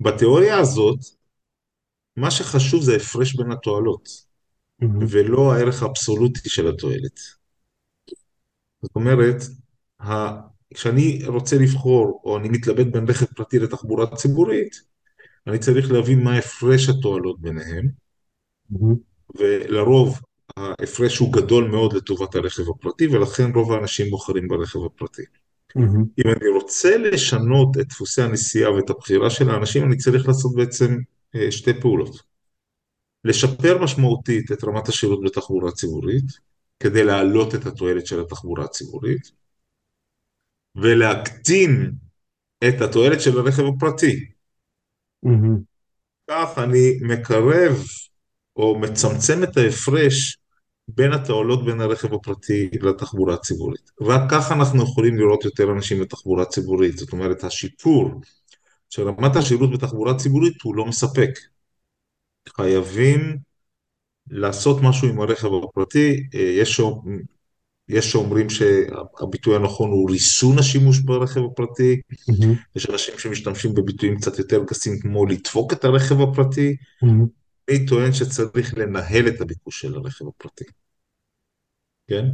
בתיאוריה 0.00 0.58
הזאת, 0.58 0.98
מה 2.16 2.30
שחשוב 2.30 2.82
זה 2.82 2.92
ההפרש 2.92 3.34
בין 3.34 3.52
התועלות, 3.52 4.08
מהמם, 4.78 5.06
ולא 5.08 5.52
הערך 5.52 5.82
האבסולוטי 5.82 6.48
של 6.48 6.68
התועלת. 6.68 7.41
זאת 8.82 8.96
אומרת. 8.96 9.42
כשאני 10.74 11.22
רוצה 11.26 11.56
לבחור, 11.58 12.20
או 12.24 12.38
אני 12.38 12.48
מתלבט 12.48 12.86
בין 12.86 13.04
רכב 13.08 13.26
פרטי 13.26 13.58
לתחבורה 13.58 14.16
ציבורית, 14.16 14.80
אני 15.46 15.58
צריך 15.58 15.92
להבין 15.92 16.24
מה 16.24 16.38
הפרש 16.38 16.88
התועלות 16.88 17.40
ביניהם, 17.40 17.88
ולרוב 19.38 20.20
ההפרש 20.56 21.18
הוא 21.18 21.32
גדול 21.32 21.68
מאוד 21.70 21.92
לטובת 21.92 22.34
הרכב 22.34 22.62
הפרטי, 22.70 23.06
ולכן 23.06 23.50
רוב 23.54 23.72
האנשים 23.72 24.10
בוחרים 24.10 24.48
ברכב 24.48 24.78
הפרטי. 24.84 25.22
אם 26.18 26.24
אני 26.26 26.48
רוצה 26.54 26.96
לשנות 26.96 27.76
את 27.80 27.88
דפוסי 27.88 28.22
הנסיעה 28.22 28.72
ואת 28.72 28.90
הבחירה 28.90 29.30
של 29.30 29.50
האנשים, 29.50 29.84
אני 29.84 29.96
צריך 29.96 30.28
לעשות 30.28 30.54
בעצם 30.54 30.98
אה, 31.34 31.52
שתי 31.52 31.80
פעולות. 31.80 32.16
לשפר 33.24 33.82
משמעותית 33.82 34.52
את 34.52 34.64
רמת 34.64 34.88
השירות 34.88 35.20
בתחבורה 35.24 35.72
ציבורית, 35.72 36.24
כדי 36.82 37.04
להעלות 37.04 37.54
את 37.54 37.66
התועלת 37.66 38.06
של 38.06 38.20
התחבורה 38.20 38.64
הציבורית, 38.64 39.30
ולהקטין 40.76 41.92
את 42.68 42.80
התועלת 42.80 43.20
של 43.20 43.38
הרכב 43.38 43.62
הפרטי. 43.76 44.30
כך 46.30 46.58
אני 46.58 46.98
מקרב 47.02 47.76
או 48.56 48.78
מצמצם 48.78 49.42
את 49.42 49.56
ההפרש 49.56 50.38
בין 50.88 51.12
התועלות 51.12 51.64
בין 51.64 51.80
הרכב 51.80 52.14
הפרטי 52.14 52.70
לתחבורה 52.82 53.34
הציבורית. 53.34 53.90
רק 54.00 54.20
כך 54.30 54.52
אנחנו 54.52 54.82
יכולים 54.82 55.16
לראות 55.16 55.44
יותר 55.44 55.72
אנשים 55.72 56.00
בתחבורה 56.00 56.44
ציבורית. 56.44 56.98
זאת 56.98 57.12
אומרת, 57.12 57.44
השיפור 57.44 58.20
של 58.90 59.08
רמת 59.08 59.36
השירות 59.36 59.70
בתחבורה 59.72 60.18
ציבורית 60.18 60.62
הוא 60.62 60.76
לא 60.76 60.84
מספק. 60.84 61.30
חייבים 62.48 63.38
לעשות 64.30 64.82
משהו 64.82 65.08
עם 65.08 65.20
הרכב 65.20 65.48
הפרטי. 65.64 66.28
אה, 66.34 66.40
יש, 66.40 66.80
יש 67.88 68.12
שאומרים 68.12 68.50
שהביטוי 68.50 69.56
הנכון 69.56 69.90
הוא 69.90 70.10
ריסון 70.10 70.58
השימוש 70.58 70.98
ברכב 70.98 71.40
הפרטי. 71.52 72.00
מהמם. 72.28 72.54
יש 72.76 72.90
אנשים 72.90 73.18
שמשתמשים 73.18 73.74
בביטויים 73.74 74.16
קצת 74.16 74.38
יותר 74.38 74.64
גסים 74.64 74.98
כמו 75.00 75.26
לדפוק 75.26 75.72
את 75.72 75.84
הרכב 75.84 76.20
הפרטי. 76.20 76.76
מהמם. 77.02 77.26
אני 77.68 77.86
טוען 77.86 78.12
שצריך 78.12 78.74
לנהל 78.78 79.28
את 79.28 79.40
הביקוש 79.40 79.80
של 79.80 79.94
הרכב 79.94 80.24
הפרטי, 80.28 80.64
כן? 82.08 82.24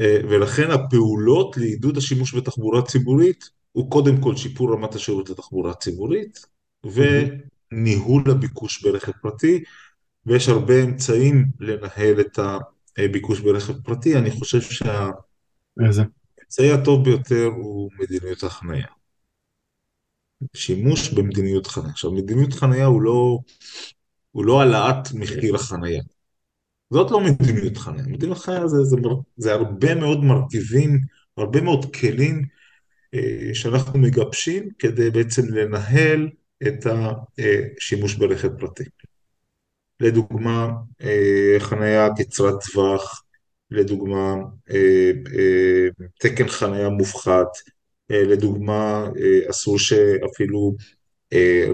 אה, 0.00 0.18
ולכן 0.30 0.70
הפעולות 0.70 1.56
לעידוד 1.56 1.96
השימוש 1.96 2.34
בתחבורה 2.34 2.82
ציבורית 2.82 3.50
הוא 3.72 3.90
קודם 3.90 4.20
כל 4.20 4.36
שיפור 4.36 4.72
רמת 4.72 4.94
השירות 4.94 5.30
לתחבורה 5.30 5.74
ציבורית 5.74 6.46
מהמם. 6.84 7.28
וניהול 7.72 8.30
הביקוש 8.30 8.82
ברכב 8.82 9.12
פרטי, 9.22 9.64
ויש 10.26 10.48
הרבה 10.48 10.82
אמצעים 10.84 11.46
לנהל 11.60 12.20
את 12.20 12.38
הביקוש 12.98 13.40
ברכב 13.40 13.72
פרטי. 13.82 14.16
אני 14.16 14.30
חושב? 14.30 14.60
שהאמצעי 14.60 15.12
הטוב 16.72 17.04
ביותר 17.04 17.44
הוא 17.44 17.90
מדיניות 17.98 18.42
החנייה. 18.42 18.86
שימוש 20.56 21.12
במדיניות 21.12 21.66
חנייה. 21.66 21.90
עכשיו, 21.90 22.12
מדיניות 22.12 22.52
חנייה 22.52 22.86
הוא 22.86 23.02
לא, 23.02 23.38
הוא 24.30 24.44
לא 24.44 24.60
העלאת 24.60 25.12
מחיר 25.14 25.54
החנייה. 25.54 26.02
זאת 26.90 27.10
לא 27.10 27.20
מדיניות 27.20 27.76
חניה, 27.76 28.04
מדיניות 28.06 28.38
חניה 28.38 28.68
זה, 28.68 28.84
זה, 28.84 28.96
זה 29.36 29.52
הרבה 29.52 29.94
מאוד 29.94 30.24
מרכיבים, 30.24 31.00
הרבה 31.36 31.60
מאוד 31.60 31.96
כלים 31.96 32.44
אה, 33.14 33.50
שאנחנו 33.54 33.98
מגבשים 33.98 34.68
כדי 34.78 35.10
בעצם 35.10 35.42
לנהל 35.54 36.28
את 36.66 36.86
השימוש 36.86 38.14
ברכב 38.14 38.58
פרטי. 38.58 38.84
לדוגמה, 40.04 40.70
אה, 41.02 41.56
חניה 41.58 42.08
קצרת 42.18 42.54
טווח, 42.64 43.22
לדוגמה, 43.70 44.34
אה, 44.70 45.10
אה, 45.38 45.88
תקן 46.18 46.48
חניה 46.48 46.88
מופחת, 46.88 47.48
לדוגמה, 48.10 49.08
אסור 49.50 49.78
שאפילו 49.78 50.74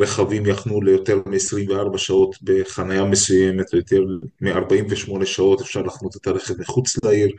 רכבים 0.00 0.46
יחנו 0.46 0.82
ליותר 0.82 1.22
מ-24 1.26 1.98
שעות 1.98 2.36
בחניה 2.42 3.04
מסוימת, 3.04 3.72
יותר 3.72 4.04
מ-48 4.40 5.24
שעות 5.24 5.60
אפשר 5.60 5.82
לחנות 5.82 6.16
את 6.16 6.26
הרכב 6.26 6.60
מחוץ 6.60 7.04
לעיר 7.04 7.30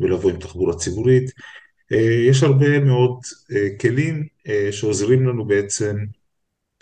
ולבוא 0.00 0.30
עם 0.30 0.36
תחבורה 0.36 0.74
ציבורית. 0.76 1.30
יש 2.30 2.42
הרבה 2.42 2.80
מאוד 2.80 3.20
כלים 3.80 4.26
שעוזרים 4.70 5.28
לנו 5.28 5.44
בעצם 5.44 5.96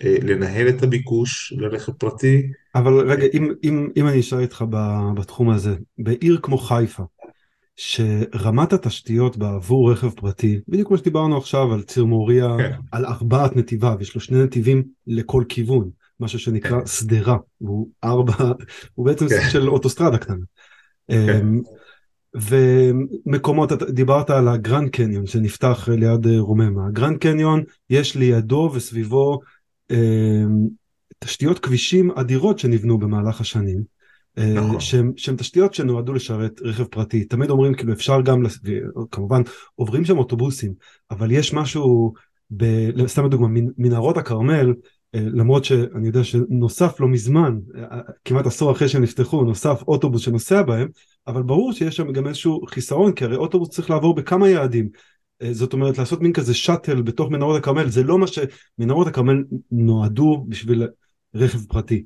לנהל 0.04 0.68
את 0.68 0.82
הביקוש 0.82 1.52
לרכב 1.56 1.92
פרטי. 1.92 2.42
אבל 2.74 3.10
רגע, 3.10 3.26
אם, 3.34 3.52
אם, 3.64 3.88
אם 3.96 4.06
אני 4.06 4.20
אשאל 4.20 4.38
איתך 4.38 4.64
בתחום 5.14 5.50
הזה, 5.50 5.74
בעיר 5.98 6.38
כמו 6.42 6.58
חיפה, 6.58 7.02
שרמת 7.76 8.72
התשתיות 8.72 9.36
בעבור 9.36 9.92
רכב 9.92 10.10
פרטי, 10.10 10.60
בדיוק 10.68 10.88
כמו 10.88 10.98
שדיברנו 10.98 11.36
עכשיו 11.36 11.74
על 11.74 11.82
ציר 11.82 12.04
מוריה, 12.04 12.56
כן, 12.58 12.72
על 12.92 13.06
ארבעת 13.06 13.56
נתיביו, 13.56 13.96
יש 14.00 14.14
לו 14.14 14.20
שני 14.20 14.42
נתיבים 14.42 14.82
לכל 15.06 15.44
כיוון, 15.48 15.90
משהו 16.20 16.38
שנקרא 16.38 16.80
כן, 16.80 16.86
שדרה, 16.86 17.36
הוא 17.58 17.88
ארבע, 18.04 18.52
הוא 18.94 19.06
בעצם 19.06 19.28
סוג 19.28 19.38
כן, 19.38 19.50
של 19.50 19.68
אוטוסטרדה 19.68 20.18
קטנה. 20.18 20.44
כן, 21.10 21.46
אמ, 21.46 21.60
ומקומות, 22.34 23.72
דיברת 23.82 24.30
על 24.30 24.48
הגרנד 24.48 24.90
קניון 24.90 25.26
שנפתח 25.26 25.88
ליד 25.88 26.26
אה, 26.26 26.40
רוממה, 26.40 26.86
הגרנד 26.86 27.18
קניון 27.18 27.62
יש 27.90 28.16
לידו 28.16 28.70
וסביבו 28.74 29.40
תשתיות 31.18 31.58
כבישים 31.58 32.10
אדירות 32.10 32.58
שנבנו 32.58 32.98
במהלך 32.98 33.40
השנים, 33.40 33.82
אה, 34.38 34.54
נכון, 34.54 34.80
שהן 35.16 35.36
תשתיות 35.36 35.74
שנועדו 35.74 36.12
לשרת 36.12 36.60
רכב 36.62 36.84
פרטי, 36.84 37.24
תמיד 37.24 37.50
אומרים 37.50 37.74
כאילו 37.74 37.92
אפשר 37.92 38.20
גם, 38.20 38.42
כמובן 39.10 39.42
עוברים 39.74 40.04
שם 40.04 40.18
אוטובוסים, 40.18 40.72
אבל 41.10 41.30
יש 41.30 41.54
משהו, 41.54 42.12
ב, 42.56 42.64
סתם 43.06 43.24
לדוגמה, 43.24 43.48
מנ- 43.48 43.72
מנהרות 43.78 44.16
הכרמל, 44.16 44.74
אה, 45.14 45.20
למרות 45.20 45.64
שאני 45.64 46.06
יודע 46.06 46.24
שנוסף 46.24 47.00
לא 47.00 47.08
מזמן, 47.08 47.58
אה, 47.76 48.00
כמעט 48.24 48.46
עשור 48.46 48.72
אחרי 48.72 48.88
שהם 48.88 49.02
נפתחו, 49.02 49.44
נוסף 49.44 49.82
אוטובוס 49.88 50.22
שנוסע 50.22 50.62
בהם, 50.62 50.88
אבל 51.26 51.42
ברור 51.42 51.72
שיש 51.72 51.96
שם 51.96 52.12
גם 52.12 52.26
איזשהו 52.26 52.60
חיסרון, 52.66 53.12
כי 53.12 53.24
הרי 53.24 53.36
אוטובוס 53.36 53.68
צריך 53.68 53.90
לעבור 53.90 54.14
בכמה 54.14 54.48
יעדים. 54.48 54.88
אה, 55.42 55.52
זאת 55.52 55.72
אומרת, 55.72 55.98
לעשות 55.98 56.20
מין 56.20 56.32
כזה 56.32 56.54
שאטל 56.54 57.02
בתוך 57.02 57.30
מנהרות 57.30 57.56
הכרמל, 57.56 57.88
זה 57.88 58.02
לא 58.02 58.18
מה 58.18 58.26
שמנהרות 58.26 59.06
הכרמל 59.06 59.44
נועדו 59.70 60.44
בשביל 60.48 60.88
רכב 61.34 61.58
פרטי. 61.68 62.04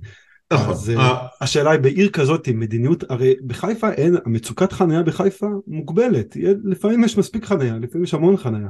נכון. 0.52 0.70
אז 0.70 0.90
אה, 0.90 0.96
אה, 0.96 1.26
השאלה 1.40 1.70
היא 1.70 1.80
בעיר 1.80 2.10
כזאת 2.10 2.46
עם 2.46 2.60
מדיניות, 2.60 3.10
הרי 3.10 3.34
בחיפה 3.46 3.92
אין, 3.92 4.16
מצוקת 4.26 4.72
חניה 4.72 5.02
בחיפה 5.02 5.46
מוגבלת, 5.66 6.36
לפעמים 6.64 7.04
יש 7.04 7.18
מספיק 7.18 7.44
חניה, 7.44 7.78
לפעמים 7.78 8.04
יש 8.04 8.14
המון 8.14 8.36
חניה. 8.36 8.68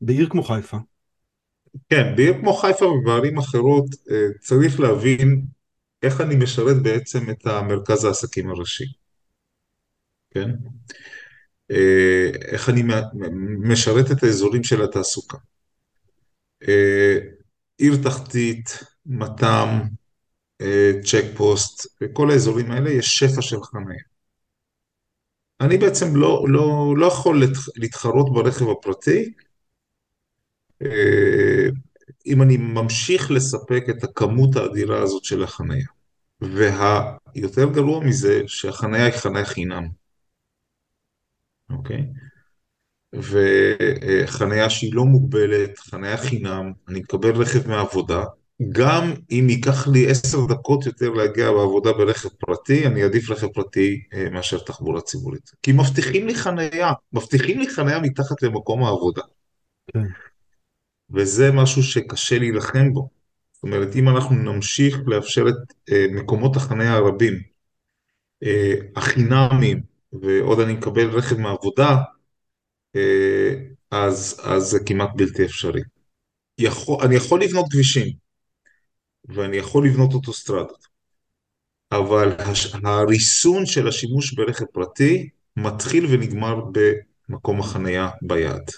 בעיר 0.00 0.28
כמו 0.28 0.42
חיפה, 0.42 0.76
כן, 1.88 2.12
בעיר 2.16 2.34
כמו 2.40 2.52
חיפה 2.52 2.86
ובערים 2.86 3.38
אחרות 3.38 3.84
צריך 4.40 4.80
להבין 4.80 5.42
איך 6.02 6.20
אני 6.20 6.36
משרת 6.36 6.82
בעצם 6.82 7.30
את 7.30 7.46
המרכז 7.46 8.04
העסקים 8.04 8.50
הראשי, 8.50 8.84
כן? 10.30 10.50
אה, 11.70 12.30
איך 12.44 12.68
אני 12.68 12.82
משרת 13.58 14.10
את 14.10 14.22
האזורים 14.22 14.64
של 14.64 14.82
התעסוקה. 14.82 15.38
אה, 16.68 17.18
עיר 17.78 17.96
תחתית, 18.02 18.78
מת"ם, 19.06 19.80
אה, 20.60 20.92
צ'ק 21.04 21.24
פוסט, 21.36 21.86
בכל 22.00 22.30
האזורים 22.30 22.70
האלה 22.70 22.90
יש 22.90 23.18
שפע 23.18 23.42
של 23.42 23.62
חניה. 23.62 24.02
אני 25.60 25.78
בעצם 25.78 26.16
לא, 26.16 26.44
לא, 26.48 26.94
לא 26.96 27.06
יכול 27.06 27.40
להתח- 27.40 27.68
להתחרות 27.76 28.32
ברכב 28.32 28.68
הפרטי 28.68 29.32
אם 32.26 32.42
אני 32.42 32.56
ממשיך 32.56 33.30
לספק 33.30 33.84
את 33.90 34.04
הכמות 34.04 34.56
האדירה 34.56 35.02
הזאת 35.02 35.24
של 35.24 35.42
החניה. 35.42 35.86
והיותר 36.40 37.72
גרוע 37.72 38.04
מזה, 38.04 38.42
שהחניה 38.46 39.04
היא 39.04 39.12
חניה 39.12 39.44
חינם, 39.44 39.88
אוקיי? 41.70 42.06
וחניה 43.12 44.70
שהיא 44.70 44.94
לא 44.94 45.04
מוגבלת, 45.04 45.78
חניה 45.78 46.16
חינם, 46.16 46.72
אני 46.88 47.00
מקבל 47.00 47.30
רכב 47.30 47.68
מהעבודה, 47.68 48.24
גם 48.72 49.12
אם 49.30 49.46
ייקח 49.48 49.88
לי 49.88 50.10
עשר 50.10 50.38
דקות 50.48 50.86
יותר 50.86 51.10
להגיע 51.10 51.52
בעבודה 51.52 51.92
ברכב 51.92 52.28
פרטי, 52.28 52.86
אני 52.86 53.02
אעדיף 53.02 53.30
רכב 53.30 53.46
פרטי 53.48 54.02
אה, 54.14 54.30
מאשר 54.30 54.58
תחבורה 54.58 55.00
ציבורית. 55.00 55.50
כי 55.62 55.72
מבטיחים 55.72 56.26
לי 56.26 56.34
חניה, 56.34 56.92
מבטיחים 57.12 57.58
לי 57.58 57.68
חניה 57.68 58.00
מתחת 58.00 58.42
למקום 58.42 58.84
העבודה, 58.84 59.22
כן, 59.92 60.02
וזה 61.10 61.52
משהו 61.52 61.82
שקשה 61.82 62.38
להילחם 62.38 62.92
בו. 62.92 63.08
זאת 63.52 63.62
אומרת, 63.62 63.96
אם 63.96 64.08
אנחנו 64.08 64.36
נמשיך 64.36 64.98
לאפשר 65.06 65.48
את 65.48 65.74
אה, 65.92 66.06
מקומות 66.10 66.56
החניה 66.56 66.94
הרבים, 66.94 67.34
אה, 68.42 68.74
החינמיים, 68.96 69.89
ועוד 70.12 70.60
אני 70.60 70.72
מקבל 70.72 71.10
רכב 71.10 71.36
מהעבודה, 71.36 71.96
אה, 72.96 73.54
אז, 73.90 74.40
אז 74.44 74.62
זה 74.62 74.78
כמעט 74.86 75.10
בלתי 75.16 75.44
אפשרי. 75.44 75.80
יכול, 76.58 77.04
אני 77.04 77.14
יכול 77.14 77.42
לבנות 77.42 77.66
כבישים, 77.70 78.12
ואני 79.24 79.56
יכול 79.56 79.86
לבנות 79.86 80.12
אוטוסטרדות, 80.12 80.86
אבל 81.92 82.32
הש, 82.38 82.74
הריסון 82.84 83.66
של 83.66 83.88
השימוש 83.88 84.34
ברכב 84.34 84.64
פרטי 84.64 85.28
מתחיל 85.56 86.06
ונגמר 86.10 86.60
במקום 87.28 87.60
החנייה 87.60 88.08
ביעד. 88.22 88.70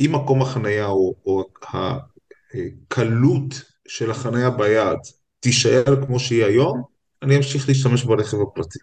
אם 0.00 0.14
מקום 0.14 0.42
החנייה 0.42 0.86
או, 0.86 1.14
או 1.26 1.44
הקלות 1.62 3.54
של 3.88 4.10
החנייה 4.10 4.50
ביעד 4.50 4.98
תישאר 5.40 6.06
כמו 6.06 6.20
שהיא 6.20 6.44
היום, 6.44 6.82
אני 7.22 7.36
אמשיך 7.36 7.68
להשתמש 7.68 8.04
ברכב 8.04 8.40
הפרטי. 8.40 8.78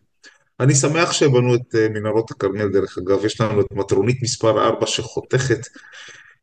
אני 0.64 0.76
שמח 0.76 1.12
שבנו 1.12 1.56
את 1.56 1.76
אה, 1.76 1.90
מנהרות 1.90 2.32
הכרמל, 2.32 2.70
דרך 2.70 2.98
אגב, 2.98 3.26
יש 3.26 3.42
לנו 3.42 3.62
את 3.62 3.66
מטרונית 3.72 4.24
מספר 4.24 4.68
4 4.68 4.86
שחותכת 4.86 5.68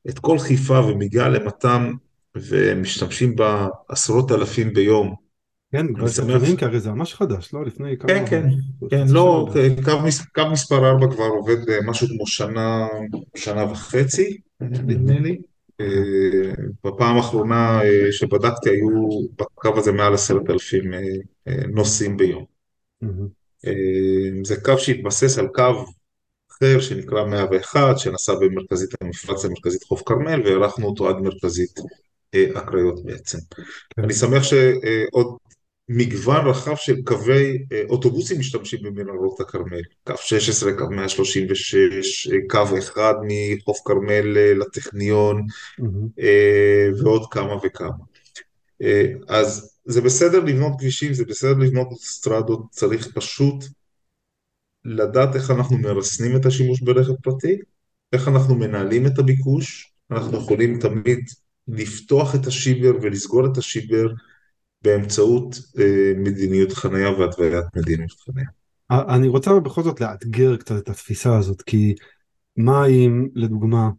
את 0.09 0.19
כל 0.19 0.39
חיפה 0.39 0.81
ומגיעה 0.81 1.29
למת"ם 1.29 1.93
ומשתמשים 2.37 3.37
בה 3.37 3.69
עשרות 3.89 4.33
אלפים 4.33 4.73
ביום. 4.73 5.15
כן, 5.73 5.87
אני 5.99 6.09
שמח, 6.09 6.63
הרי 6.63 6.81
זה 6.81 6.91
ממש 6.91 7.15
חדש, 7.15 7.55
לא? 7.55 7.65
לפני 7.65 7.99
כן, 7.99 8.07
כמה, 8.07 8.27
כן, 8.27 8.49
כן, 8.91 9.07
שנה 9.07 9.13
לא. 9.13 9.49
קו, 9.85 10.01
מס, 10.05 10.27
קו 10.35 10.43
מספר 10.53 10.91
4 10.91 11.07
כבר 11.11 11.25
עובד 11.25 11.69
אה, 11.69 11.79
משהו 11.87 12.07
כמו 12.09 12.27
שנה, 12.27 12.87
שנה 13.37 13.65
וחצי. 13.65 14.39
נדמה 14.61 15.19
לי. 15.19 15.39
אה. 15.81 15.87
בפעם 16.85 17.17
האחרונה 17.17 17.81
שבדקתי 18.11 18.71
היו 18.71 19.09
בקו 19.39 19.79
הזה 19.79 19.93
מעל 19.93 20.15
עשרת 20.15 20.51
אלפים 20.51 20.91
נוסעים 21.75 22.17
ביום. 22.17 22.45
אה, 23.67 23.73
זה 24.45 24.61
קו 24.61 24.79
שהתבסס 24.79 25.39
על 25.39 25.49
קו 25.55 25.85
אחר 26.51 26.81
שנקרא 26.81 27.25
101, 27.25 27.99
שנסע 27.99 28.35
במרכזית 28.35 28.91
המפרץ 29.01 29.45
למרכזית 29.45 29.83
חוף 29.83 30.03
כרמל, 30.07 30.43
והארכנו 30.45 30.87
אותו 30.87 31.09
עד 31.09 31.17
מרכזית 31.17 31.81
אה, 32.35 32.45
הקריות 32.55 33.05
בעצם. 33.05 33.39
כן. 33.97 34.03
אני 34.03 34.15
שמח 34.15 34.43
שעוד 34.43 35.37
מגוון 35.89 36.47
רחב 36.47 36.75
של 36.77 37.03
קווי 37.03 37.59
אה, 37.73 37.83
אוטובוסים 37.89 38.39
משתמשים 38.39 38.79
במנהרות 38.83 39.41
הכרמל. 39.41 39.81
קו 40.05 40.15
16, 40.17 40.73
קו 40.73 40.91
136, 40.91 42.29
אה, 42.29 42.37
קו 42.49 42.79
אחד 42.79 43.15
מחוף 43.23 43.79
כרמל 43.85 44.37
אה, 44.37 44.55
לטכניון. 44.55 45.47
אה, 46.21 46.89
ועוד 47.03 47.23
כמה 47.31 47.55
וכמה. 47.65 48.05
אה, 48.83 49.13
אז 49.29 49.70
זה 49.91 50.01
בסדר 50.01 50.41
לבנות 50.41 50.73
כבישים, 50.79 51.15
זה 51.15 51.25
בסדר 51.25 51.59
לבנות 51.59 51.87
אוטוסטרדות, 51.87 52.71
צריך 52.71 53.09
פשוט 53.15 53.65
לדעת 54.85 55.37
איך 55.37 55.51
אנחנו 55.51 55.79
מרסנים 55.79 56.37
את 56.37 56.47
השימוש 56.47 56.81
ברכב 56.81 57.15
פרטי, 57.23 57.59
איך 58.13 58.29
אנחנו 58.29 58.55
מנהלים 58.55 59.07
את 59.07 59.19
הביקוש, 59.19 59.93
אנחנו 60.11 60.39
יכולים 60.39 60.81
תמיד 60.81 61.19
לפתוח 61.69 62.35
את 62.35 62.47
השיבר 62.47 62.93
ולסגור 63.03 63.47
את 63.47 63.57
השיבר 63.57 64.07
באמצעות 64.83 65.59
אה, 65.79 66.13
מדיניות 66.17 66.73
חנייה 66.73 67.11
והתוויית 67.11 67.65
מדיניות 67.77 68.11
חנייה. 68.21 68.49
א- 68.89 69.15
אני 69.15 69.29
רוצה 69.29 69.61
בכל 69.61 69.83
זאת 69.83 70.01
לאתגר 70.01 70.57
קצת 70.57 70.79
את 70.79 70.89
התפיסה 70.89 71.39
הזאת, 71.39 71.63
כי 71.63 71.95
מה 72.57 72.87
אם, 72.87 73.29
לדוגמה, 73.35 73.91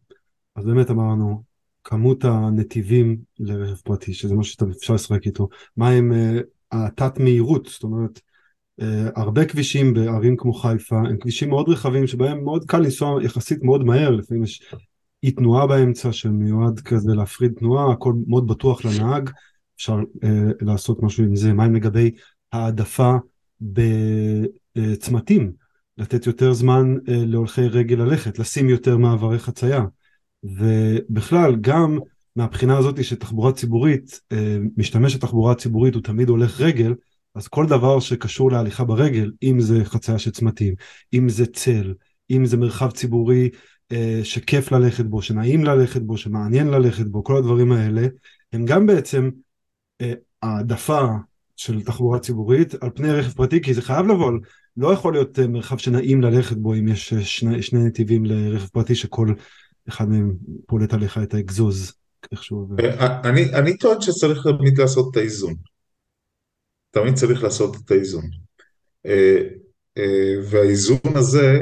אז 0.56 0.66
באמת 0.66 0.90
אמרנו, 0.90 1.44
כמות 1.84 2.26
הנתיבים 2.26 3.18
לרכב 3.40 3.76
פרטי, 3.76 4.14
שזה 4.14 4.36
משהו 4.36 4.54
שאפשר 4.74 4.94
לשחק 4.94 5.26
איתו, 5.26 5.50
מה 5.78 5.90
עם 5.90 6.14
אה, 6.14 6.40
התת 6.72 7.20
מהירות, 7.20 7.66
זאת 7.66 7.84
אומרת, 7.84 8.20
אה, 8.82 9.10
הרבה 9.16 9.46
כבישים 9.46 9.94
בערים 9.94 10.38
כמו 10.38 10.54
חיפה 10.54 10.98
הם 10.98 11.18
כבישים 11.20 11.50
מאוד 11.50 11.70
רחבים 11.70 12.08
שבהם 12.08 12.44
מאוד 12.44 12.66
קל 12.66 12.80
לנסוע 12.80 13.24
יחסית 13.24 13.64
מאוד 13.64 13.84
מהר, 13.84 14.10
לפעמים 14.10 14.44
יש 14.44 14.74
אי 15.24 15.32
תנועה 15.32 15.68
באמצע 15.68 16.12
שמיועד 16.12 16.80
כזה 16.80 17.14
להפריד 17.14 17.52
תנועה, 17.54 17.92
הכל 17.92 18.14
מאוד 18.28 18.48
בטוח 18.48 18.86
לנהג, 18.86 19.30
אפשר 19.76 19.98
אה, 20.24 20.52
לעשות 20.62 21.04
משהו 21.04 21.24
עם 21.24 21.36
זה. 21.36 21.54
מה 21.54 21.64
עם 21.64 21.76
לגבי 21.76 22.12
העדפה 22.52 23.16
בצמתים, 23.62 25.52
לתת 25.98 26.28
יותר 26.28 26.54
זמן 26.54 26.96
אה, 27.10 27.26
להולכי 27.26 27.68
רגל 27.68 27.96
ללכת, 27.96 28.40
לשים 28.40 28.70
יותר 28.70 28.98
מעברי 28.98 29.40
חצייה, 29.40 29.84
ובכלל 30.44 31.56
גם 31.62 32.00
מהבחינה 32.36 32.78
הזאת 32.78 33.04
שתחבורה 33.04 33.52
ציבורית, 33.52 34.20
אה, 34.32 34.58
משתמש 34.78 35.16
התחבורה 35.16 35.52
הציבורית 35.52 35.94
הוא 35.94 36.04
תמיד 36.04 36.30
הולך 36.30 36.62
רגל, 36.62 36.94
אז 37.36 37.48
כל 37.48 37.66
דבר 37.66 38.00
שקשור 38.00 38.52
להליכה 38.52 38.84
ברגל, 38.84 39.32
אם 39.44 39.60
זה 39.60 39.86
חצייה 39.86 40.20
של 40.20 40.32
צמתים, 40.32 40.74
אם 41.14 41.30
זה 41.30 41.46
צל, 41.46 41.94
אם 42.32 42.46
זה 42.46 42.58
מרחב 42.58 42.92
ציבורי 42.92 43.50
אה, 43.92 44.20
שכיף 44.24 44.72
ללכת 44.72 45.06
בו, 45.06 45.22
שנעים 45.22 45.64
ללכת 45.64 46.02
בו, 46.02 46.18
שמעניין 46.18 46.68
ללכת 46.68 47.06
בו, 47.06 47.24
כל 47.24 47.38
הדברים 47.38 47.72
האלה, 47.72 48.08
הם 48.54 48.66
גם 48.66 48.86
בעצם 48.86 49.30
אה, 50.02 50.14
העדפה 50.42 51.08
של 51.56 51.82
תחבורה 51.82 52.20
ציבורית 52.20 52.84
על 52.84 52.90
פני 52.96 53.12
רכב 53.12 53.32
פרטי, 53.32 53.62
כי 53.62 53.74
זה 53.74 53.82
חייב 53.82 54.06
לבוא, 54.06 54.32
לא 54.78 54.94
יכול 54.94 55.14
להיות 55.14 55.40
מרחב 55.40 55.78
שנעים 55.78 56.22
ללכת 56.22 56.58
בו 56.58 56.74
אם 56.74 56.88
יש 56.88 57.14
שני, 57.14 57.62
שני 57.62 57.86
נתיבים 57.86 58.26
לרכב 58.26 58.68
פרטי 58.68 58.96
שכל 58.96 59.34
אחד 59.90 60.10
מהם 60.10 60.36
פולט 60.66 60.94
עליך 60.94 61.20
את 61.24 61.34
האגזוז 61.34 61.94
איכשהו. 62.32 62.58
עובר. 62.58 62.86
אה, 62.86 63.22
אני, 63.30 63.54
אני 63.54 63.78
טוען 63.78 64.02
שצריך 64.02 64.48
תמיד 64.58 64.78
לעשות 64.78 65.12
את 65.12 65.18
האיזון, 65.18 65.54
תמיד 66.92 67.16
צריך 67.16 67.44
לעשות 67.44 67.76
את 67.76 67.92
האיזון. 67.92 68.26
אה, 69.06 69.38
אה, 69.98 70.34
והאיזון 70.50 71.16
הזה, 71.16 71.60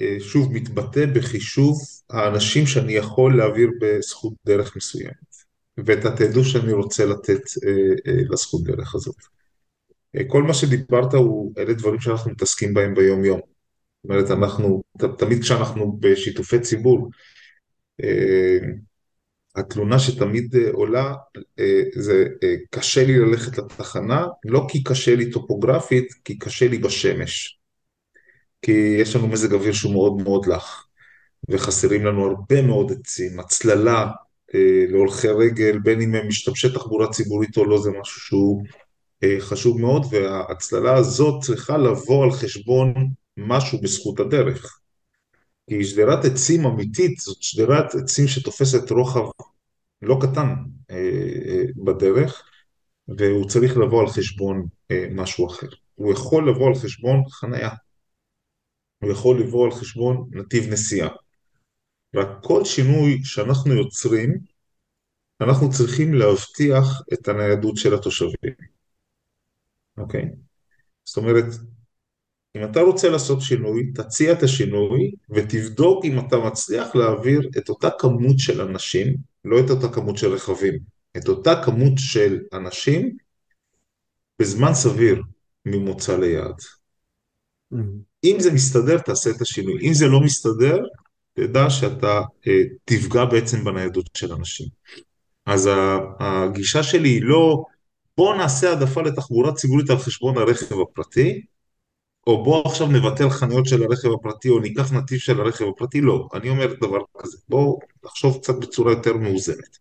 אה, 0.00 0.16
שוב, 0.20 0.52
מתבטא 0.52 1.06
בחישוב 1.14 1.78
האנשים 2.10 2.66
שאני 2.66 2.92
יכול 2.92 3.36
להעביר 3.36 3.70
בזכות 3.80 4.32
דרך 4.46 4.76
מסוימת, 4.76 5.36
ואת 5.76 6.04
התעדוף 6.04 6.46
שאני 6.46 6.72
רוצה 6.72 7.06
לתת 7.06 7.42
אה, 7.66 8.12
אה, 8.12 8.20
לזכות 8.30 8.64
דרך 8.64 8.94
הזאת. 8.94 9.16
אה, 10.16 10.20
כל 10.28 10.42
מה 10.42 10.54
שדיברת 10.54 11.14
הוא, 11.14 11.52
אלה 11.58 11.74
דברים 11.74 12.00
שאנחנו 12.00 12.30
מתעסקים 12.30 12.74
בהם 12.74 12.94
ביום-יום. 12.94 13.40
זאת 14.06 14.10
אומרת, 14.10 14.30
אנחנו, 14.30 14.82
תמיד 15.18 15.42
כשאנחנו 15.42 15.96
בשיתופי 16.00 16.60
ציבור, 16.60 17.10
אה, 18.04 18.58
התלונה 19.56 19.98
שתמיד 19.98 20.56
אה, 20.56 20.70
עולה 20.72 21.14
אה, 21.58 21.82
זה 21.94 22.24
קשה 22.70 23.04
לי 23.04 23.18
ללכת 23.18 23.58
לתחנה, 23.58 24.26
לא 24.44 24.66
כי 24.68 24.84
קשה 24.84 25.14
לי 25.14 25.30
טופוגרפית, 25.30 26.12
כי 26.24 26.38
קשה 26.38 26.68
לי 26.68 26.78
בשמש. 26.78 27.58
כי 28.62 28.96
יש 29.00 29.16
לנו 29.16 29.28
מזג 29.28 29.52
אוויר 29.52 29.72
שהוא 29.72 29.92
מאוד 29.92 30.22
מאוד 30.22 30.46
לח, 30.46 30.86
וחסרים 31.48 32.04
לנו 32.04 32.26
הרבה 32.26 32.62
מאוד 32.62 32.92
עצים, 32.92 33.40
הצללה 33.40 34.06
אה, 34.54 34.84
להולכי 34.88 35.28
רגל, 35.28 35.78
בין 35.78 36.00
אם 36.00 36.14
הם 36.14 36.28
משתמשי 36.28 36.72
תחבורה 36.72 37.08
ציבורית 37.12 37.56
או 37.56 37.64
לא, 37.64 37.78
זה 37.82 37.90
משהו 38.00 38.20
שהוא 38.20 38.62
אה, 39.24 39.36
חשוב 39.40 39.80
מאוד, 39.80 40.06
וההצללה 40.10 40.94
הזאת 40.94 41.42
צריכה 41.42 41.78
לבוא 41.78 42.24
על 42.24 42.30
חשבון 42.30 42.94
משהו 43.36 43.80
בזכות 43.80 44.20
הדרך. 44.20 44.80
כי 45.70 45.84
שדרת 45.84 46.24
עצים 46.24 46.66
אמיתית 46.66 47.18
זאת 47.18 47.42
שדרת 47.42 47.94
עצים 47.94 48.28
שתופסת 48.28 48.90
רוחב 48.90 49.30
לא 50.02 50.18
קטן 50.22 50.54
אה, 50.90 50.96
אה, 51.46 51.62
בדרך, 51.84 52.42
והוא 53.08 53.48
צריך 53.48 53.76
לבוא 53.76 54.00
על 54.00 54.08
חשבון 54.08 54.66
אה, 54.90 55.06
משהו 55.10 55.46
אחר. 55.46 55.68
הוא 55.94 56.12
יכול 56.12 56.50
לבוא 56.50 56.68
על 56.68 56.74
חשבון 56.74 57.22
חנייה, 57.30 57.70
הוא 58.98 59.12
יכול 59.12 59.40
לבוא 59.40 59.64
על 59.64 59.72
חשבון 59.72 60.28
נתיב 60.32 60.72
נסיעה. 60.72 61.08
רק 62.14 62.28
כל 62.42 62.64
שינוי 62.64 63.20
שאנחנו 63.24 63.74
יוצרים, 63.74 64.38
אנחנו 65.40 65.70
צריכים 65.70 66.14
להבטיח 66.14 67.02
את 67.12 67.28
הניידות 67.28 67.76
של 67.76 67.94
התושבים, 67.94 68.52
אוקיי? 69.98 70.24
זאת 71.04 71.16
אומרת, 71.16 71.44
אם 72.56 72.64
אתה 72.64 72.80
רוצה 72.80 73.08
לעשות 73.08 73.40
שינוי, 73.40 73.92
תציע 73.94 74.32
את 74.32 74.42
השינוי 74.42 75.12
ותבדוק 75.30 76.04
אם 76.04 76.18
אתה 76.18 76.36
מצליח 76.36 76.96
להעביר 76.96 77.50
את 77.58 77.68
אותה 77.68 77.88
כמות 77.98 78.38
של 78.38 78.60
אנשים, 78.60 79.16
לא 79.44 79.60
את 79.60 79.70
אותה 79.70 79.88
כמות 79.88 80.16
של 80.16 80.32
רכבים, 80.32 80.78
את 81.16 81.28
אותה 81.28 81.62
כמות 81.64 81.92
של 81.96 82.38
אנשים 82.52 83.16
בזמן 84.38 84.74
סביר 84.74 85.22
ממוצא 85.66 86.18
ליעד. 86.18 86.54
Mhm. 87.74 87.76
אם 88.24 88.36
זה 88.40 88.52
מסתדר, 88.52 88.98
תעשה 88.98 89.30
את 89.30 89.40
השינוי. 89.40 89.88
אם 89.88 89.94
זה 89.94 90.06
לא 90.06 90.20
מסתדר, 90.20 90.78
תדע 91.32 91.70
שאתה 91.70 92.20
אה, 92.46 92.62
תפגע 92.84 93.24
בעצם 93.24 93.64
בניידות 93.64 94.06
של 94.14 94.32
אנשים. 94.32 94.66
אז 95.46 95.70
הגישה 96.18 96.82
שלי 96.82 97.08
היא 97.08 97.22
לא, 97.22 97.64
בוא 98.16 98.36
נעשה 98.36 98.70
העדפה 98.70 99.02
לתחבורה 99.02 99.52
ציבורית 99.52 99.90
על 99.90 99.98
חשבון 99.98 100.38
הרכב 100.38 100.80
הפרטי, 100.80 101.42
או 102.26 102.44
בוא 102.44 102.68
עכשיו 102.68 102.86
נבטל 102.86 103.30
חניות 103.30 103.66
של 103.66 103.82
הרכב 103.82 104.08
הפרטי, 104.12 104.48
או 104.48 104.58
ניקח 104.58 104.92
נתיב 104.92 105.18
של 105.18 105.40
הרכב 105.40 105.64
הפרטי, 105.64 106.00
לא. 106.00 106.28
אני 106.34 106.48
אומר 106.48 106.74
דבר 106.74 106.98
כזה, 107.18 107.38
בואו 107.48 107.78
נחשוב 108.04 108.38
קצת 108.38 108.54
בצורה 108.60 108.92
יותר 108.92 109.16
מאוזנת. 109.16 109.78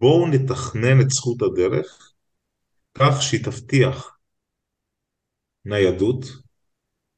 בואו 0.00 0.28
נתכנן 0.28 1.00
את 1.00 1.10
זכות 1.10 1.42
הדרך 1.42 2.12
כך 2.94 3.22
שהיא 3.22 3.44
תבטיח 3.44 4.16
ניידות 5.64 6.24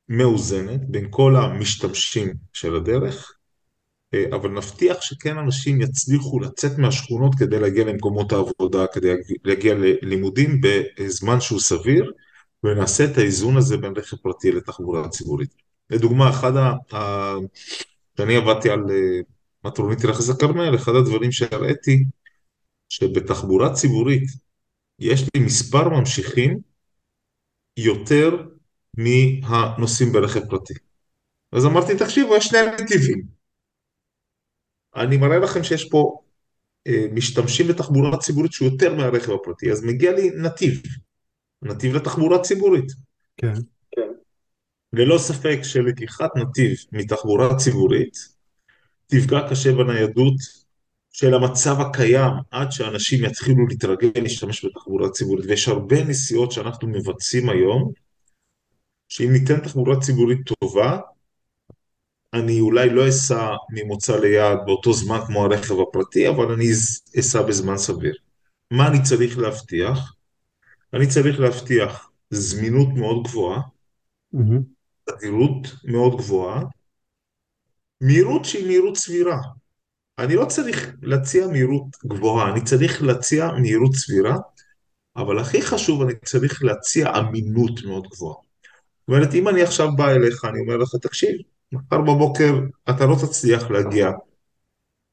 מאוזנת 0.09 0.81
בין 0.89 1.07
כל 1.11 1.37
המשתמשים 1.37 2.35
של 2.53 2.77
הדרך, 2.77 3.39
אה, 4.15 4.25
אבל 4.37 4.51
נבטיח 4.51 5.01
שכן 5.01 5.39
אנשים 5.39 5.81
יצליחו 5.81 6.41
לצאת 6.41 6.79
מהשכונות 6.79 7.35
כדי 7.39 7.61
להגיע 7.61 7.85
למקומות 7.85 8.33
העבודה, 8.33 8.87
כדי 8.93 9.15
להגיע 9.45 9.75
ללימודים 9.75 10.61
בזמן 10.61 11.41
שהוא 11.41 11.61
סביר, 11.61 12.13
ונעשה 12.65 13.05
את 13.05 13.19
האיזון 13.19 13.57
הזה 13.57 13.77
בין 13.77 13.93
רכב 13.97 14.17
פרטי 14.17 14.53
לתחבורה 14.53 15.09
ציבורית. 15.09 15.55
לדוגמה, 15.91 16.31
אחד 16.31 16.53
ה... 16.57 17.35
כשאני 18.15 18.37
עבדתי 18.37 18.71
על 18.71 18.81
אה, 18.91 19.21
מטרונית 19.65 20.05
רכס 20.05 20.31
הכרמל, 20.31 20.75
אחד 20.75 20.93
הדברים 20.95 21.33
שהראיתי, 21.33 22.05
שבתחבורה 22.89 23.73
ציבורית 23.73 24.23
יש 24.99 25.23
לי 25.23 25.45
מספר 25.45 25.89
ממשיכים 25.89 26.59
יותר 27.77 28.47
מהנוסעים 28.97 30.13
ברכב 30.13 30.49
פרטי. 30.51 30.75
אז 31.53 31.67
אמרתי, 31.67 31.93
תקשיבו, 31.99 32.37
יש 32.37 32.45
שני 32.45 32.59
נתיבים. 32.83 33.23
אני 34.97 35.17
מראה 35.17 35.39
לכם 35.39 35.65
שיש 35.65 35.89
פה 35.91 36.21
אה, 36.87 37.07
משתמשים 37.13 37.67
בתחבורה 37.69 38.19
ציבורית 38.19 38.53
שהוא 38.53 38.69
יותר 38.69 38.95
מהרכב 38.95 39.33
הפרטי, 39.33 39.73
אז 39.73 39.85
מגיע 39.85 40.13
לי 40.13 40.31
נתיב, 40.31 40.83
נתיב 41.65 41.95
לתחבורה 41.95 42.43
ציבורית. 42.43 42.93
כן. 43.37 43.53
ללא 44.93 45.19
ספק 45.19 45.59
שלקיחת 45.63 46.37
נתיב 46.37 46.77
מתחבורה 46.93 47.57
ציבורית 47.57 48.35
תפגע 49.07 49.49
קשה 49.51 49.73
בניידות 49.73 50.35
של 51.13 51.35
המצב 51.35 51.81
הקיים 51.81 52.33
עד 52.51 52.73
שאנשים 52.73 53.25
יתחילו 53.25 53.67
להתרגל 53.67 54.21
להשתמש 54.23 54.65
בתחבורה 54.65 55.11
ציבורית. 55.11 55.47
ויש 55.47 55.69
הרבה 55.69 56.05
נסיעות 56.05 56.53
שאנחנו 56.53 56.89
מבצעים 56.89 57.51
היום, 57.51 57.93
שאם 59.09 59.33
ניתן 59.33 59.61
תחבורה 59.61 60.01
ציבורית 60.01 60.39
טובה, 60.47 60.99
אני 62.35 62.61
אולי 62.61 62.91
לא 62.91 63.09
אסע 63.09 63.51
ממוצא 63.71 64.21
ליעד 64.21 64.59
באותו 64.67 64.93
זמן 64.93 65.19
כמו 65.27 65.45
הרכב 65.45 65.81
הפרטי, 65.81 66.29
אבל 66.29 66.53
אני 66.53 66.65
אסע 67.21 67.43
בזמן 67.43 67.77
סביר. 67.77 68.15
מה 68.71 68.89
אני 68.89 69.03
צריך 69.03 69.39
להבטיח? 69.39 70.15
אני 70.95 71.07
צריך 71.07 71.41
להבטיח 71.41 72.11
זמינות 72.31 72.89
מאוד 72.97 73.25
גבוהה. 73.25 73.61
תדירות 75.05 75.69
מאוד 75.85 76.17
גבוהה, 76.17 76.63
מהירות 78.01 78.45
שהיא 78.45 78.67
מהירות 78.67 78.97
סבירה. 78.97 79.39
אני 80.19 80.35
לא 80.35 80.45
צריך 80.45 80.95
להציע 81.03 81.47
מהירות 81.47 81.87
גבוהה, 82.07 82.53
אני 82.53 82.65
צריך 82.65 83.03
להציע 83.03 83.51
מהירות 83.61 83.95
סבירה, 83.95 84.37
אבל 85.17 85.39
הכי 85.39 85.63
חשוב, 85.63 86.03
אני 86.03 86.13
צריך 86.25 86.65
להציע 86.65 87.19
אמינות 87.19 87.85
מאוד 87.85 88.07
גבוהה. 88.11 88.37
זאת 88.37 89.09
אומרת, 89.09 89.35
אם 89.35 89.49
אני 89.49 89.63
עכשיו 89.63 89.89
בא 89.97 90.11
אליך, 90.11 90.45
אני 90.45 90.61
אומר 90.61 90.77
לך, 90.77 90.97
תקשיב, 91.03 91.37
מחר 91.73 92.01
בבוקר 92.01 92.53
אתה 92.91 93.07
לא 93.07 93.17
תצליח 93.27 93.71
להגיע 93.71 94.11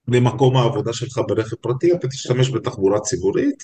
למקום 0.07 0.57
העבודה 0.57 0.93
שלך 0.93 1.19
ברכב 1.27 1.55
פרטי, 1.55 1.93
אתה 1.93 2.07
תשתמש 2.07 2.49
בתחבורה 2.49 2.99
ציבורית, 2.99 3.63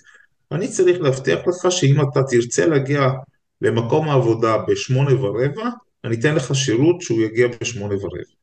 אני 0.52 0.68
צריך 0.68 1.02
להבטיח 1.02 1.40
לך 1.48 1.72
שאם 1.72 2.02
אתה 2.02 2.24
תרצה 2.30 2.66
להגיע 2.66 3.10
למקום 3.62 4.10
העבודה 4.10 4.58
בשמונה 4.68 5.22
ורבע, 5.22 5.70
אני 6.04 6.16
אתן 6.20 6.36
לך 6.36 6.56
שירות 6.56 7.02
שהוא 7.02 7.22
יגיע 7.22 7.48
בשמונה 7.62 7.96
ורבע. 7.96 8.38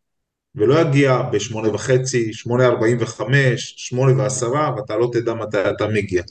ולא 0.55 0.81
יגיע 0.81 1.23
בשמונה 1.33 1.75
וחצי, 1.75 2.33
שמונה 2.33 2.67
ארבעים 2.67 2.97
וחמש, 3.01 3.75
שמונה 3.77 4.23
ועשרה, 4.23 4.75
ואתה 4.77 4.97
לא 4.97 5.11
תדע 5.12 5.35
מתי 5.35 5.71
אתה 5.71 5.87
מגיע. 5.88 6.23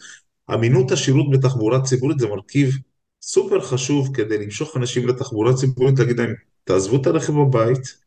אמינות 0.53 0.91
השירות 0.91 1.25
בתחבורה 1.31 1.81
ציבורית 1.81 2.19
זה 2.19 2.27
מרכיב 2.27 2.77
סופר 3.21 3.61
חשוב 3.61 4.15
כדי 4.15 4.37
למשוך 4.37 4.77
אנשים 4.77 5.07
לתחבורה 5.07 5.53
ציבורית, 5.53 5.99
להגיד 5.99 6.19
להם, 6.19 6.33
תעזבו 6.63 7.01
את 7.01 7.07
הרכב 7.07 7.33
בבית, 7.33 7.97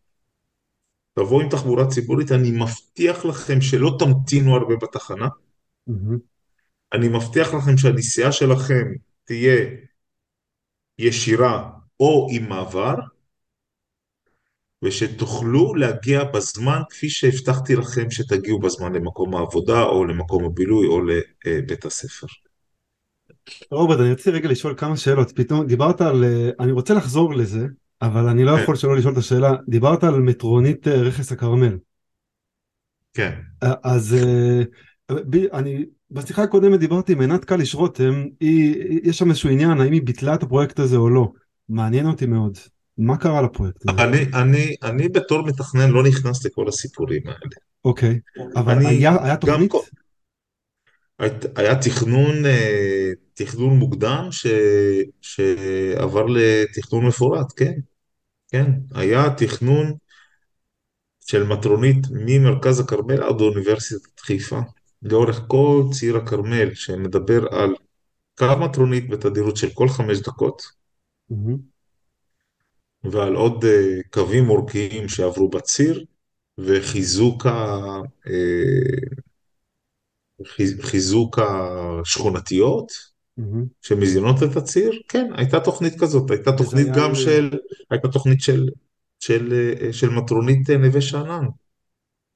תבואו 1.14 1.40
עם 1.40 1.48
תחבורה 1.48 1.86
ציבורית, 1.86 2.32
אני 2.32 2.50
מבטיח 2.50 3.24
לכם 3.24 3.60
שלא 3.60 3.96
תמתינו 3.98 4.56
הרבה 4.56 4.74
בתחנה, 4.82 5.28
מהמם. 5.86 6.35
אני 6.92 7.08
מבטיח 7.08 7.54
לכם 7.54 7.76
שהנסיעה 7.76 8.32
שלכם 8.32 8.84
תהיה 9.24 9.66
ישירה 10.98 11.70
או 12.00 12.28
עם 12.30 12.48
מעבר, 12.48 12.94
ושתוכלו 14.84 15.74
להגיע 15.74 16.24
בזמן 16.24 16.80
כפי 16.90 17.08
שהבטחתי 17.08 17.76
לכם 17.76 18.10
שתגיעו 18.10 18.58
בזמן 18.58 18.92
למקום 18.92 19.34
העבודה 19.34 19.82
או 19.82 20.04
למקום 20.04 20.44
הבילוי 20.44 20.86
או 20.86 21.00
לבית 21.46 21.84
הספר. 21.84 22.26
רוברט, 23.70 24.00
אני 24.00 24.12
רציתי 24.12 24.30
רגע 24.30 24.48
לשאול 24.48 24.74
כמה 24.76 24.96
שאלות. 24.96 25.32
פתאום 25.32 25.66
דיברת 25.66 26.00
על, 26.00 26.24
אה, 26.24 26.50
אני 26.60 26.72
רוצה 26.72 26.94
לחזור 26.94 27.34
לזה, 27.34 27.66
אבל 28.02 28.28
אני 28.28 28.44
לא 28.44 28.56
כן. 28.56 28.62
יכול 28.62 28.76
שלא 28.76 28.96
לשאול 28.96 29.12
את 29.12 29.18
השאלה. 29.18 29.52
דיברת 29.68 30.04
על 30.04 30.20
מטרונית 30.20 30.88
אה, 30.88 31.02
רכס 31.02 31.32
הכרמל. 31.32 31.78
כן, 33.14 33.40
אה, 33.62 33.74
אז 33.82 34.14
אה, 34.14 34.62
אני, 35.52 35.84
בשיחה 36.10 36.42
הקודמת 36.42 36.80
דיברתי 36.80 37.12
עם 37.12 37.20
עינת 37.20 37.44
קליש 37.44 37.74
רותם, 37.74 38.24
יש 39.02 39.18
שם 39.18 39.28
איזשהו 39.30 39.50
עניין, 39.50 39.80
האם 39.80 39.92
היא 39.92 40.02
ביטלה 40.02 40.34
את 40.34 40.42
הפרויקט 40.42 40.78
הזה 40.78 40.96
או 40.96 41.08
לא. 41.10 41.32
מעניין 41.68 42.06
אותי 42.06 42.26
מאוד. 42.26 42.58
מה 42.98 43.16
קרה 43.16 43.42
לפרויקט 43.42 43.88
הזה? 43.88 44.04
אני, 44.04 44.18
אני, 44.34 44.74
אני 44.82 45.08
בתור 45.08 45.42
מתכנן 45.46 45.90
לא 45.90 46.02
נכנס 46.02 46.46
לכל 46.46 46.68
הסיפורים 46.68 47.22
האלה. 47.26 47.38
אוקיי, 47.84 48.20
אבל 48.56 48.74
אני 48.74 48.86
היה, 48.86 49.16
היה 49.24 49.34
גם 49.34 49.40
תוכנית? 49.40 49.70
כל- 49.70 49.78
היית- 51.18 51.58
היה 51.58 51.74
תכנון, 51.82 52.46
אה, 52.46 53.10
תכנון 53.34 53.76
מוקדם 53.78 54.28
ש, 54.30 54.46
שעבר 55.20 56.26
לתכנון 56.26 57.06
מפורט, 57.06 57.46
כן, 57.56 57.72
כן. 58.48 58.70
היה 58.94 59.30
תכנון 59.30 59.92
של 61.26 61.44
מטרונית 61.44 62.06
ממרכז 62.10 62.80
הכרמל 62.80 63.22
עד 63.22 63.40
אוניברסיטת 63.40 64.20
חיפה, 64.20 64.60
לאורך 65.12 65.44
כל 65.48 65.82
ציר 65.92 66.16
הכרמל, 66.16 66.74
שמדבר 66.74 67.54
על 67.54 67.74
קו 68.38 68.46
מטרונית 68.60 69.08
בתדירות 69.10 69.56
של 69.56 69.68
כל 69.74 69.88
חמש 69.88 70.18
דקות. 70.18 70.62
ועל 73.04 73.34
עוד 73.34 73.64
אה, 73.64 74.00
קווים 74.10 74.48
אורכיים 74.50 75.08
שעברו 75.08 75.48
בציר, 75.48 76.04
וחיזוק 76.58 77.46
ה... 77.46 77.50
אה, 78.26 79.16
חיז- 80.44 80.82
חיזוק 80.82 81.38
השכונתיות 81.38 82.92
מהמם. 83.36 83.64
שמזינות 83.82 84.36
את 84.42 84.56
הציר, 84.56 84.90
כן, 85.08 85.30
הייתה 85.36 85.60
תוכנית 85.60 86.00
כזאת, 86.00 86.30
הייתה 86.30 86.52
תוכנית 86.52 86.86
היה 86.86 86.96
גם 86.96 87.08
על- 87.08 87.14
של, 87.14 87.50
הייתה 87.90 88.08
תוכנית 88.08 88.40
של, 88.40 88.68
של, 89.20 89.52
אה, 89.52 89.92
של 89.92 90.08
מטרונית 90.10 90.70
נווה 90.70 91.00
שאנן, 91.00 91.44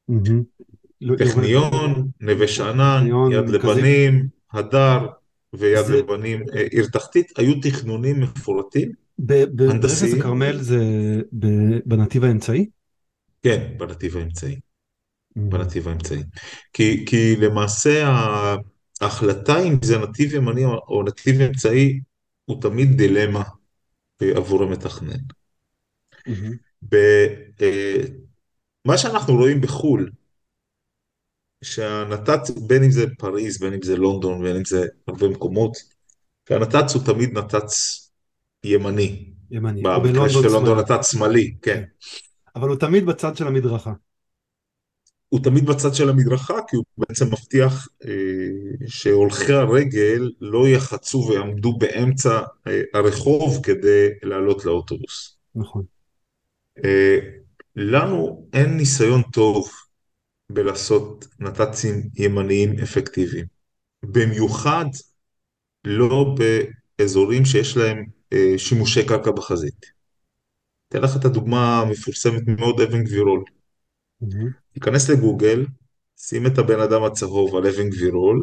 מהמם. 0.09 0.43
יורד- 1.01 1.19
טכניון, 1.19 2.09
נווה 2.21 2.49
שאנן, 2.49 3.07
יד. 3.33 3.49
לבנים, 3.49 4.27
הדר 4.53 5.07
ויד 5.53 5.85
זה- 5.87 5.97
לבנים, 5.97 6.43
אה, 6.55 6.63
עיר 6.71 6.87
תחתית, 6.93 7.33
היו 7.39 7.61
תכנונים 7.61 8.21
מפורטים, 8.21 8.93
ב- 9.19 9.45
ברכס 9.45 9.71
הנדסיים. 9.75 10.19
הכרמל 10.21 10.59
זה 10.63 10.79
בנתיב 11.87 12.25
האמצעי? 12.25 12.67
כן, 13.43 13.73
בנתיב 13.79 14.17
האמצעי, 14.17 14.57
מהמם. 15.37 15.51
בנתיב 15.51 15.89
האמצעי. 15.89 16.23
כי, 16.73 17.05
כי 17.07 17.37
למעשה 17.37 18.09
ההחלטה 19.01 19.63
אם 19.63 19.77
זה 19.83 19.99
נתיב 19.99 20.35
ימני 20.35 20.65
או, 20.65 21.03
נתיב 21.03 21.41
אמצעי 21.41 22.01
הוא 22.45 22.61
תמיד 22.63 22.97
דילמה 22.97 23.43
עבור 24.23 24.63
המתכנן. 24.63 25.19
ב, 26.91 26.95
אה, 27.63 27.97
מה 28.85 28.99
שאנחנו 28.99 29.35
רואים 29.37 29.61
בחו"ל, 29.61 30.11
שהנת"צ, 31.63 32.51
בין 32.51 32.85
אם 32.85 32.91
זה 32.91 33.05
פריז, 33.19 33.61
בין 33.61 33.73
אם 33.73 33.83
זה 33.83 33.97
לונדון, 33.97 34.43
בין 34.43 34.57
אם 34.57 34.65
זה 34.65 34.87
הרבה 35.09 35.29
מקומות, 35.29 35.77
שהנת"צ 36.49 36.95
הוא 36.95 37.03
תמיד 37.05 37.39
נת"צ 37.39 38.11
ימני. 38.65 39.33
ימני, 39.51 39.83
במקרה 39.83 40.29
של 40.29 40.49
לונדון. 40.49 40.79
נת"צ 40.79 41.13
שמאלי, 41.13 41.55
כן. 41.63 41.83
אבל 42.57 42.69
הוא 42.69 42.77
תמיד 42.77 43.07
בצד 43.07 43.37
של 43.37 43.47
המדרכה. 43.47 43.93
הוא 45.29 45.41
תמיד 45.41 45.67
בצד 45.67 45.95
של 45.95 46.09
המדרכה, 46.09 46.55
כי 46.69 46.77
הוא 46.77 46.85
בעצם 46.99 47.27
מבטיח 47.27 47.89
אה, 48.05 48.87
שהולכי 48.87 49.53
הרגל 49.53 50.31
לא 50.41 50.69
יחצו 50.69 51.27
ויעמדו 51.29 51.79
באמצע 51.79 52.41
אה, 52.67 52.83
הרחוב 52.95 53.61
כדי 53.63 54.09
לעלות 54.23 54.65
לאוטובוס. 54.65 55.39
נכון. 55.55 55.85
אה, 56.85 57.19
לנו 57.77 58.47
אין 58.53 58.77
ניסיון 58.77 59.23
טוב 59.23 59.71
בלעשות 60.53 61.27
נת"צים 61.39 62.03
ימניים 62.15 62.79
אפקטיביים. 62.83 63.47
במיוחד 64.03 64.85
לא 65.85 66.35
באזורים 66.99 67.45
שיש 67.45 67.77
להם 67.77 68.05
אה, 68.33 68.55
שימושי 68.59 69.07
קרקע 69.07 69.31
בחזית. 69.31 69.87
אתן 70.89 71.03
לך 71.03 71.17
את 71.17 71.25
הדוגמה 71.25 71.81
המפורסמת 71.81 72.43
מאוד, 72.47 72.81
אבן 72.81 73.05
גבירול. 73.05 73.45
מהמם. 74.21 74.51
תיכנס 74.73 75.11
לגוגל, 75.11 75.67
שים 76.17 76.47
את 76.47 76.59
הבן 76.59 76.81
אדם 76.81 77.03
הצהוב 77.03 77.57
על 77.57 77.67
אבן 77.67 77.91
גבירול, 77.91 78.43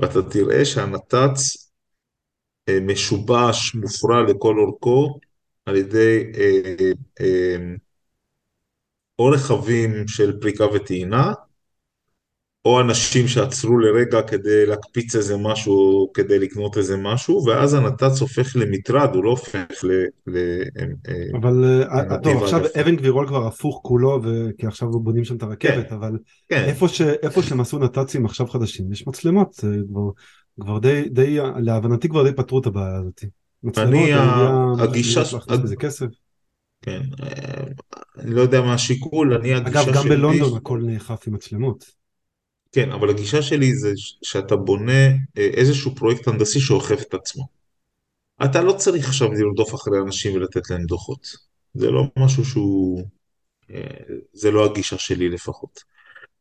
ואתה 0.00 0.22
תראה 0.30 0.64
שהנת"צ 0.64 1.68
אה, 2.68 2.80
משובש, 2.80 3.74
מופרע 3.74 4.22
לכל 4.22 4.58
אורכו, 4.58 5.18
על 5.66 5.76
ידי 5.76 6.32
אה, 6.34 6.92
אה, 7.20 7.56
או 9.18 9.26
רכבים 9.26 10.08
של 10.08 10.32
פריקה 10.40 10.64
וטעינה, 10.74 11.32
או 12.64 12.80
אנשים 12.80 13.28
שעצרו 13.28 13.78
לרגע 13.78 14.22
כדי 14.22 14.66
להקפיץ 14.66 15.16
איזה 15.16 15.36
משהו, 15.36 16.10
כדי 16.14 16.38
לקנות 16.38 16.76
איזה 16.76 16.96
משהו, 16.96 17.44
ואז 17.46 17.74
הנת"צ 17.74 18.20
הופך 18.20 18.56
למטרד, 18.56 19.14
הוא 19.14 19.24
לא 19.24 19.30
הופך 19.30 19.84
ל... 19.84 19.90
ל 20.26 20.36
אה, 21.08 21.38
אבל 21.40 21.64
אה, 21.64 22.18
טוב 22.22 22.42
עכשיו. 22.42 22.60
אבן 22.80 22.96
גבירול 22.96 23.26
כבר 23.28 23.46
הפוך 23.46 23.80
כולו 23.82 24.20
ו- 24.24 24.48
כי 24.58 24.66
עכשיו 24.66 24.90
בונים 24.90 25.24
שם 25.24 25.36
את 25.36 25.42
הרכבת 25.42 25.88
כן. 25.88 25.94
אבל 25.94 26.18
כן, 26.48 26.64
איפה 26.64 26.88
ש- 26.88 27.00
איפה 27.00 27.42
שהם 27.42 27.60
עשו 27.60 27.78
נת"צים 27.78 28.26
עכשיו 28.26 28.46
חדשים 28.46 28.92
יש 28.92 29.06
מצלמות 29.06 29.54
כבר 29.88 30.10
כבר 30.60 30.78
די 30.78 31.08
די 31.08 31.38
להבנתי 31.60 32.08
כבר 32.08 32.24
די 32.24 32.32
פתרו 32.36 32.60
את 32.60 32.66
הבעיה 32.66 32.96
הזאת. 32.96 33.24
מצלמות 33.62 34.08
אני, 34.10 34.82
הגישה- 34.82 35.20
יש 35.20 35.34
להכניס 35.34 35.58
בזה 35.58 35.76
כסף. 35.76 36.06
כן, 36.82 37.00
אה, 37.22 37.64
אני 38.18 38.34
לא 38.34 38.40
יודע 38.40 38.60
מה 38.60 38.74
השיקול, 38.74 39.34
אני 39.34 39.56
אגב 39.56 39.66
הגישה 39.66 39.92
גם 39.92 40.02
שלי... 40.02 40.16
בלונדון 40.16 40.56
הכל 40.56 40.82
נאכף 40.86 41.28
עם 41.28 41.34
מצלמות. 41.34 41.84
כן, 42.72 42.92
אבל 42.92 43.10
הגישה 43.10 43.42
שלי 43.42 43.74
זה 43.74 43.92
שאתה 44.22 44.56
בונה 44.56 45.06
אה, 45.38 45.48
איזשהו 45.54 45.94
פרויקט 45.94 46.28
הנדסי 46.28 46.60
שאוכף 46.60 47.02
את 47.02 47.14
עצמו. 47.14 47.46
אתה 48.44 48.62
לא 48.62 48.72
צריך 48.72 49.08
עכשיו 49.08 49.32
לרדוף 49.32 49.74
אחרי 49.74 49.98
אנשים 49.98 50.36
ולתת 50.36 50.70
להם 50.70 50.82
דוחות. 50.84 51.36
זה 51.74 51.90
לא 51.90 52.04
משהו 52.16 52.44
שהוא, 52.44 53.02
אה, 53.70 53.80
זה 54.32 54.50
לא 54.50 54.64
הגישה 54.64 54.98
שלי 54.98 55.28
לפחות. 55.28 55.82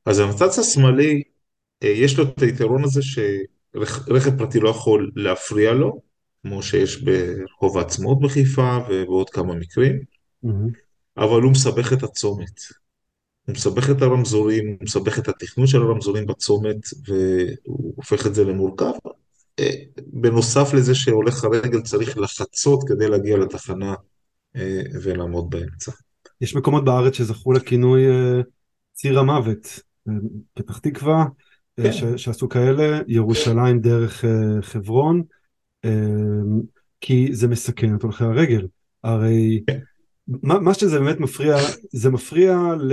אז 0.06 0.20
הנת"צ 0.20 0.60
השמאלי, 0.60 1.24
יש 1.82 2.18
לו 2.18 2.24
את 2.24 2.42
היתרון 2.42 2.84
הזה 2.84 3.02
שרכב 3.02 4.38
פרטי 4.38 4.60
לא 4.60 4.70
יכול 4.70 5.12
להפריע 5.16 5.74
לו, 5.74 6.02
כמו 6.42 6.64
שיש 6.64 7.02
ברחוב 7.02 7.78
העצמאות 7.78 8.20
בחיפה 8.22 8.78
ובעוד 8.90 9.30
כמה 9.30 9.56
מקרים. 9.56 10.17
אבל 11.18 11.42
הוא 11.42 11.52
מסבך 11.52 11.94
את 11.94 12.04
הצומת. 12.04 12.62
הוא 13.48 13.54
מסבך 13.54 13.90
את 13.90 14.02
הרמזורים, 14.02 14.68
הוא 14.68 14.78
מסבך 14.82 15.20
את 15.20 15.28
התכנון 15.28 15.68
של 15.68 15.82
הרמזורים 15.82 16.26
בצומת, 16.26 16.78
והוא 17.08 17.94
הופך 17.96 18.28
את 18.28 18.36
זה 18.36 18.44
למורכב. 18.44 18.92
אה, 19.60 19.70
בנוסף 20.08 20.74
לזה 20.74 20.96
שהולך 20.96 21.44
הרגל 21.44 21.82
צריך 21.82 22.18
לחצות 22.18 22.84
כדי 22.88 23.08
להגיע 23.08 23.38
לתחנה 23.38 23.94
אה, 24.56 24.82
ולעמוד 25.04 25.50
באמצע. 25.50 25.92
יש 26.42 26.56
מקומות 26.56 26.86
בארץ 26.86 27.14
שזכו 27.14 27.52
לכינוי 27.52 28.08
אה, 28.08 28.42
ציר 28.94 29.20
המוות. 29.20 29.80
פתח 30.54 30.78
תקווה, 30.78 31.26
אה, 31.80 31.94
ש- 31.94 32.04
כן, 32.04 32.18
שעשו 32.18 32.50
כאלה, 32.50 33.00
ירושלים 33.08 33.80
דרך 33.80 34.26
חברון, 34.62 35.24
כי 37.02 37.30
זה 37.32 37.48
מסכן 37.48 37.96
את 37.96 38.04
הולכי 38.04 38.24
הרגל. 38.24 38.68
הרי 39.04 39.64
כן. 39.68 39.80
מה, 40.28 40.60
מה 40.60 40.74
שזה 40.74 41.00
באמת 41.00 41.20
מפריע, 41.20 41.58
זה 41.92 42.10
מפריע 42.10 42.58
ל... 42.80 42.92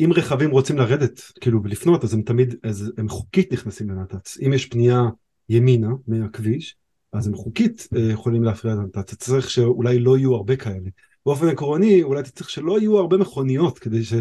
אם 0.00 0.12
רכבים 0.12 0.50
רוצים 0.50 0.78
לרדת, 0.78 1.20
כאילו, 1.40 1.62
ולפנות, 1.62 2.04
אז 2.04 2.14
הם 2.14 2.22
תמיד, 2.22 2.54
אז 2.62 2.92
הם 2.98 3.08
חוקית 3.08 3.52
נכנסים 3.52 3.90
לנת"צ. 3.90 4.38
אם 4.46 4.52
יש 4.52 4.66
פנייה 4.66 5.02
ימינה 5.48 5.90
מהכביש, 6.06 6.76
אז 7.12 7.26
הם 7.26 7.34
חוקית 7.34 7.88
אה, 7.96 8.00
יכולים 8.00 8.44
להפריע 8.44 8.74
לנת"צ. 8.74 8.98
אתה 8.98 9.16
צריך 9.16 9.50
שאולי 9.50 9.98
לא 9.98 10.18
יהיו 10.18 10.34
הרבה 10.34 10.56
כאלה. 10.56 10.90
באופן 11.26 11.48
עקרוני, 11.48 12.02
אולי 12.02 12.20
אתה 12.20 12.30
צריך 12.30 12.50
שלא 12.50 12.80
יהיו 12.80 12.98
הרבה 12.98 13.16
מכוניות, 13.16 13.78
כדי 13.78 14.04
ש... 14.04 14.12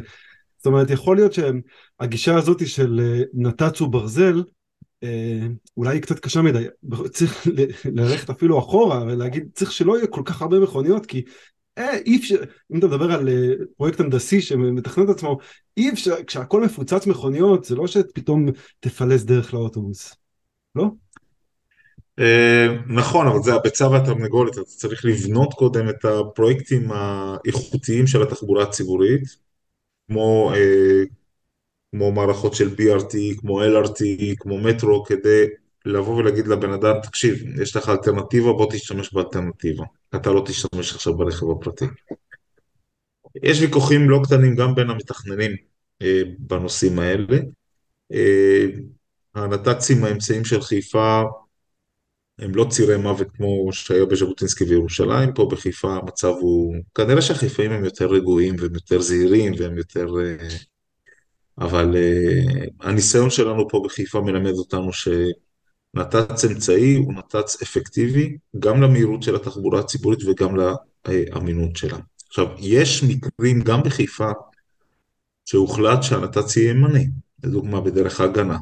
זאת 0.58 0.66
אומרת, 0.66 0.90
יכול 0.90 1.16
להיות 1.16 1.34
שהגישה 1.34 2.36
הזאת 2.36 2.68
של 2.68 3.00
אה, 3.04 3.24
נת"צ 3.34 3.80
הוא 3.80 3.90
ברזל, 3.90 4.38
אה, 4.38 4.44
אולי 5.78 5.96
היא 5.96 6.02
קצת 6.02 6.20
קשה 6.20 6.42
מדי. 6.42 6.66
צריך 7.12 7.48
ללכת 7.86 8.30
אפילו 8.30 8.60
אחורה 8.60 9.04
ולהגיד, 9.04 9.50
צריך 9.54 9.72
שלא 9.72 9.98
יהיה 9.98 10.08
כל 10.08 10.22
כך 10.26 10.42
הרבה 10.42 10.60
מכוניות, 10.60 11.06
כי 11.06 11.24
אה, 11.78 11.98
אי 12.06 12.18
אפשר, 12.18 12.44
אם 12.74 12.80
אתה 12.80 12.88
מדבר 12.88 13.12
על 13.12 13.30
אה, 13.30 13.52
פרויקט 13.78 14.00
הנדסי 14.00 14.42
שמתכנן 14.42 15.04
את 15.04 15.10
עצמו, 15.10 15.38
אי 15.78 15.90
אפשר, 15.90 16.24
כשהכל 16.28 16.62
מפוצץ 16.62 17.08
מכוניות, 17.08 17.66
זה 17.66 17.76
לא 17.76 17.88
שפתאום 17.88 18.46
תפלס 18.80 19.24
דרך 19.24 19.54
לאוטובוס, 19.54 20.16
לא? 20.76 20.86
אה, 22.20 22.68
נכון, 22.88 23.28
אבל 23.28 23.40
זה 23.44 23.54
הביצה 23.54 23.90
והתרנגולת, 23.90 24.54
אתה 24.54 24.64
צריך 24.64 25.06
לבנות 25.06 25.54
קודם 25.54 25.90
את 25.90 26.06
הפרויקטים 26.06 26.92
האיכותיים 26.92 28.08
של 28.08 28.22
התחבורה 28.22 28.64
הציבורית, 28.64 29.24
כמו, 30.08 30.52
אה, 30.56 31.04
כמו 31.92 32.12
מערכות 32.12 32.54
של 32.54 32.76
BRT, 32.76 33.40
כמו 33.40 33.64
LRT, 33.64 34.04
כמו 34.38 34.58
מטרו, 34.58 35.04
כדי 35.04 35.46
לבוא 35.86 36.16
ולהגיד 36.16 36.48
לבן 36.48 36.72
אדם, 36.72 36.96
תקשיב, 37.04 37.60
יש 37.62 37.76
לך 37.76 37.90
אלטרנטיבה, 37.90 38.54
בוא 38.54 38.72
תשתמש 38.72 39.14
באלטרנטיבה. 39.14 39.84
אתה 40.16 40.32
לא 40.32 40.44
תשתמש 40.48 40.94
עכשיו 40.94 41.18
ברכב 41.18 41.46
הפרטי. 41.52 41.86
יש 43.44 43.62
ויכוחים 43.62 44.10
לא 44.10 44.20
קטנים 44.24 44.56
גם 44.56 44.76
בין 44.76 44.90
המתכננים 44.90 45.52
אה, 46.02 46.22
בנושאים 46.40 47.00
האלה. 47.00 47.38
אה, 48.12 48.66
הנת"צים, 49.36 50.04
האמצעים 50.04 50.46
של 50.46 50.62
חיפה, 50.62 51.22
הם 52.40 52.56
לא 52.56 52.66
צירי 52.70 52.98
מוות 52.98 53.28
כמו 53.38 53.70
שהיה 53.72 54.06
בז'בוטינסקי 54.06 54.64
וירושלים, 54.64 55.34
פה 55.34 55.48
בחיפה 55.52 55.96
המצב 55.96 56.34
הוא, 56.42 56.76
כנראה 56.96 57.22
שהחיפאים 57.22 57.72
הם 57.72 57.86
יותר 57.86 58.08
רגועים 58.08 58.56
והם 58.60 58.74
יותר 58.74 59.02
זהירים 59.02 59.54
והם 59.60 59.78
יותר... 59.78 60.08
אה, 60.20 60.48
אבל 61.60 61.96
אה, 61.96 62.66
הניסיון 62.82 63.30
שלנו 63.30 63.70
פה 63.70 63.82
בחיפה 63.86 64.22
מלמד 64.22 64.54
אותנו 64.54 64.94
שנת"צ 64.94 66.46
אמצעי 66.46 66.96
הוא 66.96 67.14
נת"צ 67.14 67.62
אפקטיבי, 67.62 68.38
גם 68.60 68.82
למהירות 68.82 69.24
של 69.24 69.36
התחבורה 69.36 69.80
הציבורית 69.80 70.20
וגם 70.26 70.56
לאמינות 71.08 71.76
שלה. 71.76 71.98
עכשיו, 72.28 72.48
יש 72.60 73.04
מקרים 73.04 73.62
גם 73.62 73.84
בחיפה 73.84 74.32
שהוחלט 75.46 76.04
שהנת"צ 76.04 76.58
יהיה 76.58 76.70
ימני, 76.70 77.08
לדוגמה 77.44 77.82
בדרך 77.82 78.22
ההגנה. 78.22 78.58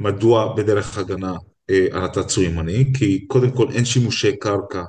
מדוע 0.00 0.54
בדרך 0.54 0.98
הגנה 0.98 1.34
אה, 1.70 1.86
הנת"צ 1.92 2.36
הוא 2.36 2.44
ימני? 2.44 2.92
כי 2.98 3.26
קודם 3.26 3.50
כל 3.50 3.66
אין 3.70 3.84
שימושי 3.84 4.36
קרקע 4.36 4.82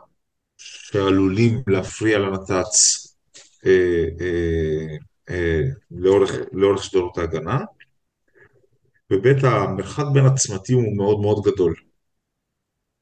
שעלולים 0.58 1.62
להפריע 1.68 2.20
לנת"צ 2.20 3.08
אה, 3.66 4.06
אה, 4.22 4.98
לאורך, 5.92 6.32
לאורך 6.52 6.84
שדרות 6.84 7.18
ההגנה, 7.18 7.60
וב' 9.12 9.46
המרחק 9.46 10.04
בין 10.14 10.26
הצמתים 10.26 10.78
הוא 10.78 10.98
מאוד 10.98 11.20
מאוד 11.20 11.44
גדול, 11.46 11.76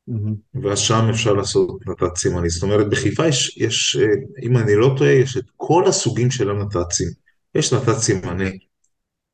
מהמם, 0.07 0.35
ואז 0.63 0.79
שם 0.79 1.07
אפשר 1.09 1.33
לעשות 1.33 1.87
נת"צ 1.87 2.25
ימני. 2.25 2.49
זאת 2.49 2.63
אומרת, 2.63 2.89
בחיפה 2.89 3.27
יש, 3.27 3.57
יש, 3.57 3.95
אה, 3.95 4.07
אם 4.43 4.57
אני 4.57 4.75
לא 4.75 4.95
טועה, 4.97 5.11
יש 5.11 5.37
את 5.37 5.45
כל 5.57 5.83
הסוגים 5.87 6.31
של 6.31 6.49
הנת"צים. 6.49 7.07
יש 7.55 7.73
נת"צ 7.73 8.09
ימני, 8.09 8.57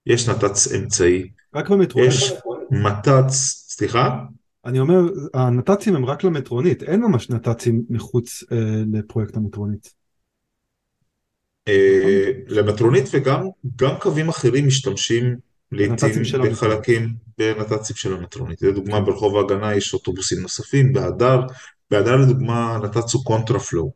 יש 0.06 0.30
נת"צ 0.30 0.74
אמצעי, 0.76 1.30
רק 1.56 1.70
במטרונית. 1.70 2.10
יש 2.10 2.34
מת"צ, 2.72 3.34
סליחה? 3.70 4.20
אני 4.66 4.80
אומר, 4.80 5.00
הנת"צים 5.34 5.96
הם 5.96 6.06
רק 6.06 6.24
למטרונית, 6.24 6.84
אין 6.84 7.02
ממש 7.02 7.30
נת"צים 7.30 7.84
מחוץ 7.90 8.44
אה, 8.52 8.58
לפרויקט 8.94 9.38
המטרונית? 9.38 9.86
אה, 9.86 9.99
למטרונית 12.48 13.06
וגם 13.12 13.48
גם 13.76 13.96
קווים 14.00 14.30
אחרים 14.30 14.68
משתמשים 14.68 15.36
בנת"צים 15.72 16.24
לעיתים. 16.24 16.52
בחלקים 16.52 17.14
בנת"צים 17.38 17.96
של 17.96 18.14
המטרונית. 18.14 18.62
לדוגמה. 18.62 19.02
ברחוב 19.02 19.38
ההגנה 19.38 19.76
יש 19.76 19.94
אוטובוסים 19.94 20.40
נוספים, 20.42 20.94
בהדר, 20.94 21.40
בהדר 21.92 22.16
לדוגמה 22.16 22.76
הנת"צ 22.76 23.14
הוא 23.14 23.26
קונטרפלו. 23.26 23.92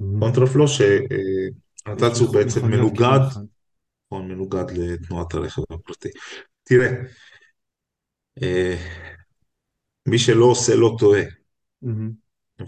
מהמם. 0.00 0.20
קונטרפלו 0.20 0.68
שהנת"צ 0.68 2.12
יש 2.12 2.18
הוא 2.20 2.32
בעצם 2.34 2.66
מנוגד. 2.66 3.20
נכון, 4.06 4.28
מנוגד 4.28 4.64
לתנועת 4.70 5.34
הרכב 5.34 5.62
הפרטי. 5.70 6.08
תראה, 6.64 6.92
אה, 8.42 8.76
מי 10.08 10.18
שלא 10.18 10.44
עושה 10.44 10.74
לא 10.74 10.96
טועה. 10.98 11.22
מהמם, 11.82 12.10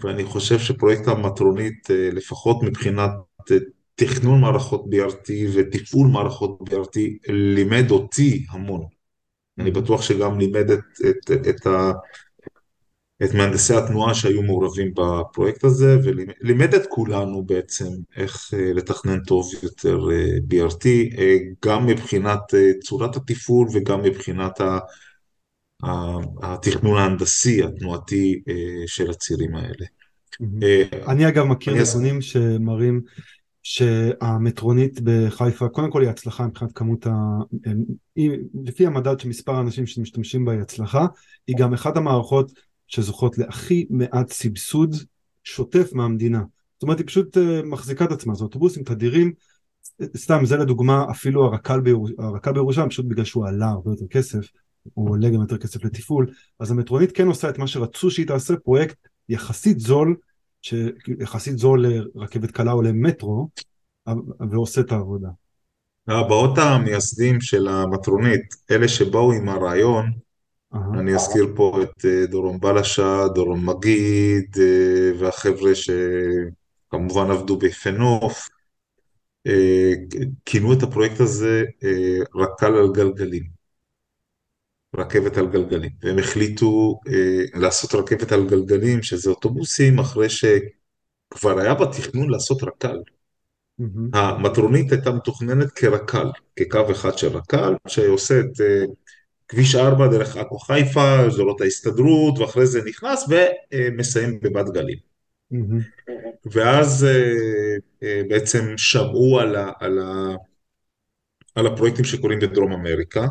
ואני 0.01 0.23
חושב 0.23 0.59
שפרויקט 0.59 1.07
המטרונית, 1.07 1.91
אה, 1.91 2.09
לפחות 2.11 2.63
מבחינת 2.63 3.11
אה, 3.51 3.57
תכנון 3.95 4.41
מערכות 4.41 4.83
BRT 4.83 5.31
ותפעול 5.53 6.07
מערכות 6.07 6.59
BRT, 6.69 6.99
לימד 7.27 7.91
אותי 7.91 8.45
המון. 8.49 8.85
אני 9.59 9.69
מהמם, 9.69 9.83
בטוח 9.83 10.01
שגם 10.01 10.39
לימד 10.39 10.71
את, 10.71 10.79
את, 11.09 11.31
את, 11.49 11.67
ה, 11.67 11.91
את 13.23 13.33
מהנדסי 13.33 13.73
התנועה 13.73 14.13
שהיו 14.13 14.41
מעורבים 14.41 14.93
בפרויקט 14.93 15.63
הזה, 15.63 15.97
ולימד 16.03 16.73
את 16.73 16.81
כולנו 16.89 17.45
בעצם 17.45 17.89
איך 18.15 18.53
אה, 18.53 18.73
לתכנן 18.73 19.23
טוב 19.23 19.49
יותר 19.63 19.99
אה, 20.11 20.37
BRT, 20.49 20.85
אה, 21.17 21.37
גם 21.65 21.85
מבחינת 21.85 22.39
צורת 22.83 23.15
התפעול 23.15 23.67
וגם 23.73 24.01
מבחינת 24.01 24.61
ה, 24.61 24.79
התכנון 26.41 26.97
ההנדסי, 26.97 27.63
התנועתי 27.63 28.43
של 28.87 29.11
הצירים 29.11 29.55
האלה. 29.55 29.85
אה, 30.63 30.83
אני 31.07 31.27
אגב 31.27 31.43
מכיר. 31.43 31.73
נתונים 31.73 32.21
שמראים 32.21 33.01
שהמטרונית 33.67 34.99
בחיפה, 35.03 35.69
קודם 35.69 35.91
כל 35.91 36.01
היא 36.01 36.09
הצלחה 36.09 36.47
מבחינת 36.47 36.71
כמות 36.71 37.07
ה... 37.07 37.11
היא, 38.15 38.31
לפי 38.63 38.85
המדד 38.85 39.19
של 39.19 39.29
מספר 39.29 39.55
האנשים 39.55 39.85
שמשתמשים 39.85 40.45
בה 40.45 40.51
היא 40.51 40.61
הצלחה, 40.61 41.05
היא 41.47 41.55
גם 41.59 41.73
אחת 41.73 41.97
המערכות 41.97 42.51
שזוכות 42.87 43.37
להכי 43.37 43.85
מעט 43.89 44.31
סבסוד 44.31 44.95
שוטף 45.43 45.93
מהמדינה. 45.93 46.43
זאת 46.73 46.83
אומרת 46.83 46.97
היא 46.97 47.07
פשוט 47.07 47.37
אה, 47.37 47.61
מחזיקה 47.63 48.05
את 48.05 48.11
עצמה, 48.11 48.35
זה 48.35 48.43
אוטובוסים 48.43 48.83
תדירים, 48.83 49.33
סתם 50.17 50.45
זה 50.45 50.57
לדוגמה 50.57 51.05
אפילו 51.11 51.45
הרק"ל 51.45 51.79
בירוש... 51.81 52.11
הרק"ל 52.19 52.53
בירושלים 52.53 52.89
פשוט 52.89 53.05
בגלל 53.05 53.25
שהוא 53.25 53.47
עלה 53.47 53.67
הרבה 53.67 53.91
יותר 53.91 54.07
כסף, 54.07 54.47
הוא 54.93 55.09
עולה 55.09 55.29
גם 55.29 55.41
יותר 55.41 55.57
כסף 55.57 55.85
לתפעול, 55.85 56.27
אז 56.59 56.71
המטרונית 56.71 57.11
כן 57.11 57.27
עושה 57.27 57.49
את 57.49 57.57
מה 57.57 57.67
שרצו 57.67 58.11
שהיא 58.11 58.27
תעשה, 58.27 58.57
פרויקט 58.57 58.97
יחסית 59.29 59.79
זול, 59.79 60.15
שיחסית 60.65 61.57
זול 61.57 61.85
לרכבת 61.87 62.51
קלה 62.51 62.71
או 62.71 62.81
למטרו, 62.81 63.49
ועושה 64.51 64.81
את 64.81 64.91
העבודה. 64.91 65.29
האבהות 66.07 66.57
המייסדים 66.57 67.41
של 67.41 67.67
המטרונית, 67.67 68.55
אלה 68.71 68.87
שבאו 68.87 69.33
עם 69.33 69.49
הרעיון, 69.49 70.11
אני 70.73 71.15
אזכיר 71.15 71.53
פה 71.55 71.79
את 71.83 72.05
אה, 72.05 72.25
דורון 72.25 72.59
בלשה, 72.59 73.27
דורון 73.35 73.65
מגיד, 73.65 74.55
אה, 74.59 75.19
והחבר'ה 75.19 75.71
שכמובן 75.75 77.31
עבדו 77.31 77.57
ביפה 77.57 77.91
נוף, 77.91 78.49
אה, 79.47 79.91
כינו 80.45 80.73
את 80.73 80.83
הפרויקט 80.83 81.19
הזה 81.19 81.63
רק"ל 82.35 82.75
על 82.75 82.91
גלגלים, 82.93 83.54
רכבת 84.97 85.37
על 85.37 85.47
גלגלים. 85.47 85.91
והם 86.03 86.19
החליטו 86.19 86.99
אה, 87.07 87.59
לעשות 87.59 87.95
רכבת 87.95 88.31
על 88.31 88.47
גלגלים, 88.47 89.03
שזה 89.03 89.29
אוטובוסים, 89.29 89.99
אחרי 89.99 90.27
שכבר 90.29 91.59
היה 91.59 91.73
בתכנון 91.73 92.29
לעשות 92.29 92.63
רק"ל. 92.63 92.97
מהמם, 93.79 94.09
המטרונית 94.13 94.91
הייתה 94.91 95.11
מתוכננת 95.11 95.71
כרק"ל, 95.71 96.27
כקו 96.55 96.91
אחד 96.91 97.17
של 97.17 97.27
רק"ל, 97.27 97.75
שעושה 97.87 98.39
את 98.39 98.61
אה, 98.61 98.83
כביש 99.47 99.75
4 99.75 100.07
דרך 100.07 100.37
עכו 100.37 100.59
חיפה, 100.59 101.31
שדרות 101.31 101.61
ההסתדרות, 101.61 102.39
ואחרי 102.39 102.67
זה 102.67 102.81
נכנס 102.85 103.25
ומסיים 103.29 104.39
בבת 104.39 104.73
גלים. 104.73 104.97
מהמם, 105.51 105.79
ואז 106.45 107.05
אה, 107.05 107.77
אה, 108.03 108.21
בעצם 108.29 108.77
שמעו 108.77 109.39
על 109.39 109.55
ה, 109.55 109.71
על 109.79 109.99
ה, 109.99 110.35
על 111.55 111.67
הפרויקטים 111.67 112.05
שקורים 112.05 112.39
בדרום 112.39 112.73
אמריקה, 112.73 113.27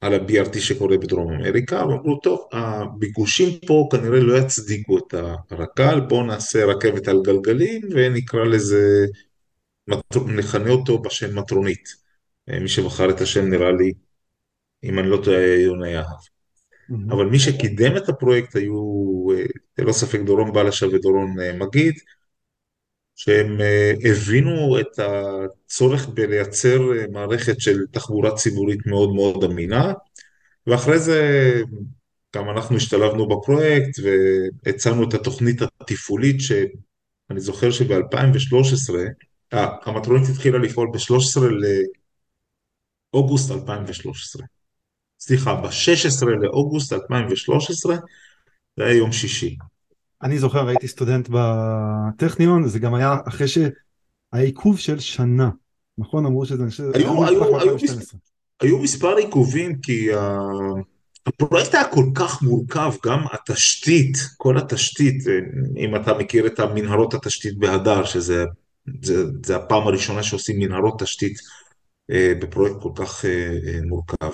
על 0.00 0.14
ה-BRT 0.14 0.60
שקורה 0.60 0.98
בדרום 0.98 1.32
אמריקה, 1.32 1.86
ואמרו, 1.86 2.20
טוב, 2.20 2.48
הביקושים 2.52 3.58
פה 3.66 3.88
כנראה 3.90 4.20
לא 4.20 4.38
יצדיקו 4.38 4.98
את 4.98 5.14
הרק"ל, 5.50 6.00
בואו 6.08 6.26
נעשה 6.26 6.64
רכבת 6.64 7.08
על 7.08 7.22
גלגלים 7.22 7.80
ונקרא 7.90 8.44
לזה, 8.44 9.06
נכנה 10.36 10.70
אותו 10.70 10.98
בשם 10.98 11.38
מטרונית. 11.38 11.88
אה, 12.50 12.60
מי 12.60 12.68
שבחר 12.68 13.10
את 13.10 13.20
השם 13.20 13.50
נראה 13.50 13.72
לי, 13.72 13.92
אם 14.84 14.98
אני 14.98 15.10
לא 15.10 15.20
טועה, 15.24 15.46
יונה 15.46 15.88
יהב. 15.88 16.06
אבל 17.10 17.26
מי 17.26 17.38
שקידם 17.38 17.96
את 17.96 18.08
הפרויקט 18.08 18.56
היו, 18.56 18.74
אה, 19.32 19.44
ללא 19.78 19.92
ספק, 19.92 20.20
דורון 20.20 20.52
בלשה 20.52 20.86
ודורון 20.86 21.40
אה, 21.40 21.52
מגיד, 21.52 21.94
שהם 23.18 23.60
אה, 23.60 23.92
הבינו 24.10 24.80
את 24.80 24.98
הצורך 24.98 26.08
בלייצר 26.08 26.78
אה, 26.92 27.04
מערכת 27.12 27.60
של 27.60 27.78
תחבורה 27.90 28.34
ציבורית 28.34 28.86
מאוד 28.86 29.14
מאוד 29.14 29.44
אמינה, 29.44 29.92
ואחרי 30.66 30.98
זה 30.98 31.20
גם 32.36 32.50
אנחנו 32.50 32.76
השתלבנו 32.76 33.28
בפרויקט 33.28 33.98
והצענו 34.02 35.08
את 35.08 35.14
התוכנית 35.14 35.62
התפעולית 35.62 36.40
שאני 36.40 37.40
זוכר 37.40 37.70
שב-2013, 37.70 38.94
המטרונית 39.52 40.28
התחילה 40.28 40.58
לפעול 40.58 40.88
ב-13 40.92 41.40
לאוגוסט 43.14 43.50
2013. 43.50 44.42
סליחה, 45.20 45.54
ב-16 45.54 46.26
לאוגוסט 46.26 46.92
2013, 46.92 47.96
זה 48.76 48.84
היה 48.84 48.96
יום 48.96 49.12
שישי. 49.12 49.56
אני 50.22 50.38
זוכר 50.38 50.68
הייתי 50.68 50.88
סטודנט 50.88 51.28
בטכניון 51.32 52.68
זה 52.68 52.78
גם 52.78 52.94
היה 52.94 53.16
אחרי 53.28 53.48
שהיה 53.48 53.70
עיכוב 54.32 54.78
של 54.78 54.98
שנה 54.98 55.50
נכון 55.98 56.26
אמרו 56.26 56.46
שזה 56.46 56.64
היו, 56.94 57.24
היו, 57.24 57.58
היו, 57.58 57.74
מס- 57.76 57.90
ב-2012. 57.90 58.16
היו 58.60 58.78
מספר 58.78 59.16
עיכובים 59.16 59.80
כי 59.80 60.14
ה... 60.14 60.38
הפרויקט 61.26 61.74
היה 61.74 61.84
כל 61.88 62.04
כך 62.14 62.42
מורכב, 62.42 62.92
גם 63.06 63.18
התשתית, 63.32 64.16
כל 64.36 64.58
התשתית, 64.58 65.28
אה, 65.28 65.38
אם 65.76 65.96
אתה 65.96 66.14
מכיר 66.14 66.46
את 66.46 66.60
המנהרות 66.60 67.14
התשתית 67.14 67.58
בהדר, 67.58 68.04
שזה 68.04 68.44
זה, 69.02 69.24
זה 69.46 69.56
הפעם 69.56 69.86
הראשונה 69.86 70.22
שעושים 70.22 70.58
מנהרות 70.58 71.02
תשתית 71.02 71.38
אה, 72.10 72.32
בפרויקט 72.40 72.76
כל 72.82 72.90
כך 72.94 73.24
אה, 73.24 73.50
מורכב. 73.86 74.30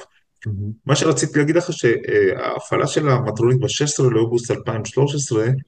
מה 0.86 0.96
שרציתי 0.96 1.38
להגיד 1.38 1.56
לך 1.56 1.72
שההפעלה 1.72 2.86
של 2.86 3.08
המטרונית 3.08 3.60
ב-16 3.60 4.02
לאוגוסט 4.02 4.50
2013 4.50 5.44
הג- 5.44 5.60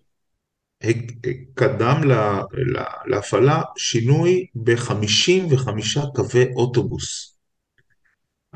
קדם 1.54 2.00
לה- 2.04 2.42
לה- 2.52 2.92
להפעלה 3.06 3.62
שינוי 3.76 4.46
ב-55 4.54 5.68
קווי 6.14 6.52
אוטובוס. 6.52 7.36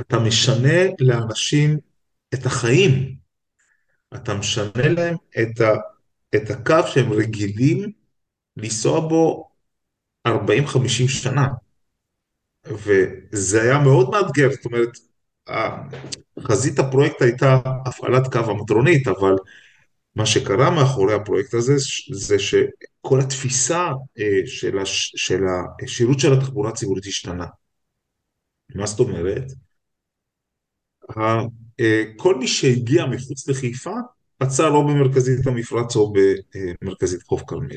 אתה 0.01 0.19
משנה 0.19 0.79
לאנשים 1.01 1.79
את 2.35 2.47
החיים, 2.47 3.17
אתה 4.15 4.35
משנה 4.35 4.89
להם 4.97 5.17
את 5.43 5.61
ה, 5.61 5.71
את 6.37 6.51
הקו 6.51 6.87
שהם 6.87 7.13
רגילים 7.13 7.93
לנסוע 8.57 9.01
בו 9.09 9.51
40-50 10.29 10.31
שנה. 11.09 11.47
וזה 12.67 13.63
היה 13.63 13.79
מאוד 13.79 14.11
מאתגר, 14.11 14.51
זאת 14.51 14.65
אומרת, 14.65 14.99
חזית 16.41 16.79
הפרויקט 16.79 17.23
הייתה 17.23 17.59
הפעלת 17.87 18.33
קו 18.33 18.51
המטרונית, 18.51 19.09
אבל 19.09 19.35
מה 20.17 20.27
שקרה 20.27 20.71
מאחורי 20.71 21.15
הפרויקט 21.15 21.55
הזה 21.55 21.75
זה 22.13 22.39
שכל 22.39 23.21
התפיסה 23.21 23.89
אה, 24.19 24.47
של, 24.47 24.79
הש, 24.79 25.13
של 25.17 25.41
השירות 25.85 26.21
של 26.21 26.33
התחבורה 26.33 26.71
הציבורית 26.71 27.07
השתנה. 27.07 27.47
מה 28.75 28.87
זאת 28.87 29.01
אומרת? 29.01 29.45
אה, 31.81 32.03
כל 32.17 32.39
מי 32.39 32.49
שהגיע 32.49 33.07
מחוץ 33.07 33.49
לחיפה 33.49 33.95
עצר 34.41 34.69
או 34.69 34.87
במרכזית 34.87 35.47
המפרץ 35.47 35.97
או 35.97 36.13
במרכזית 36.83 37.23
חוף 37.23 37.43
כרמל. 37.47 37.77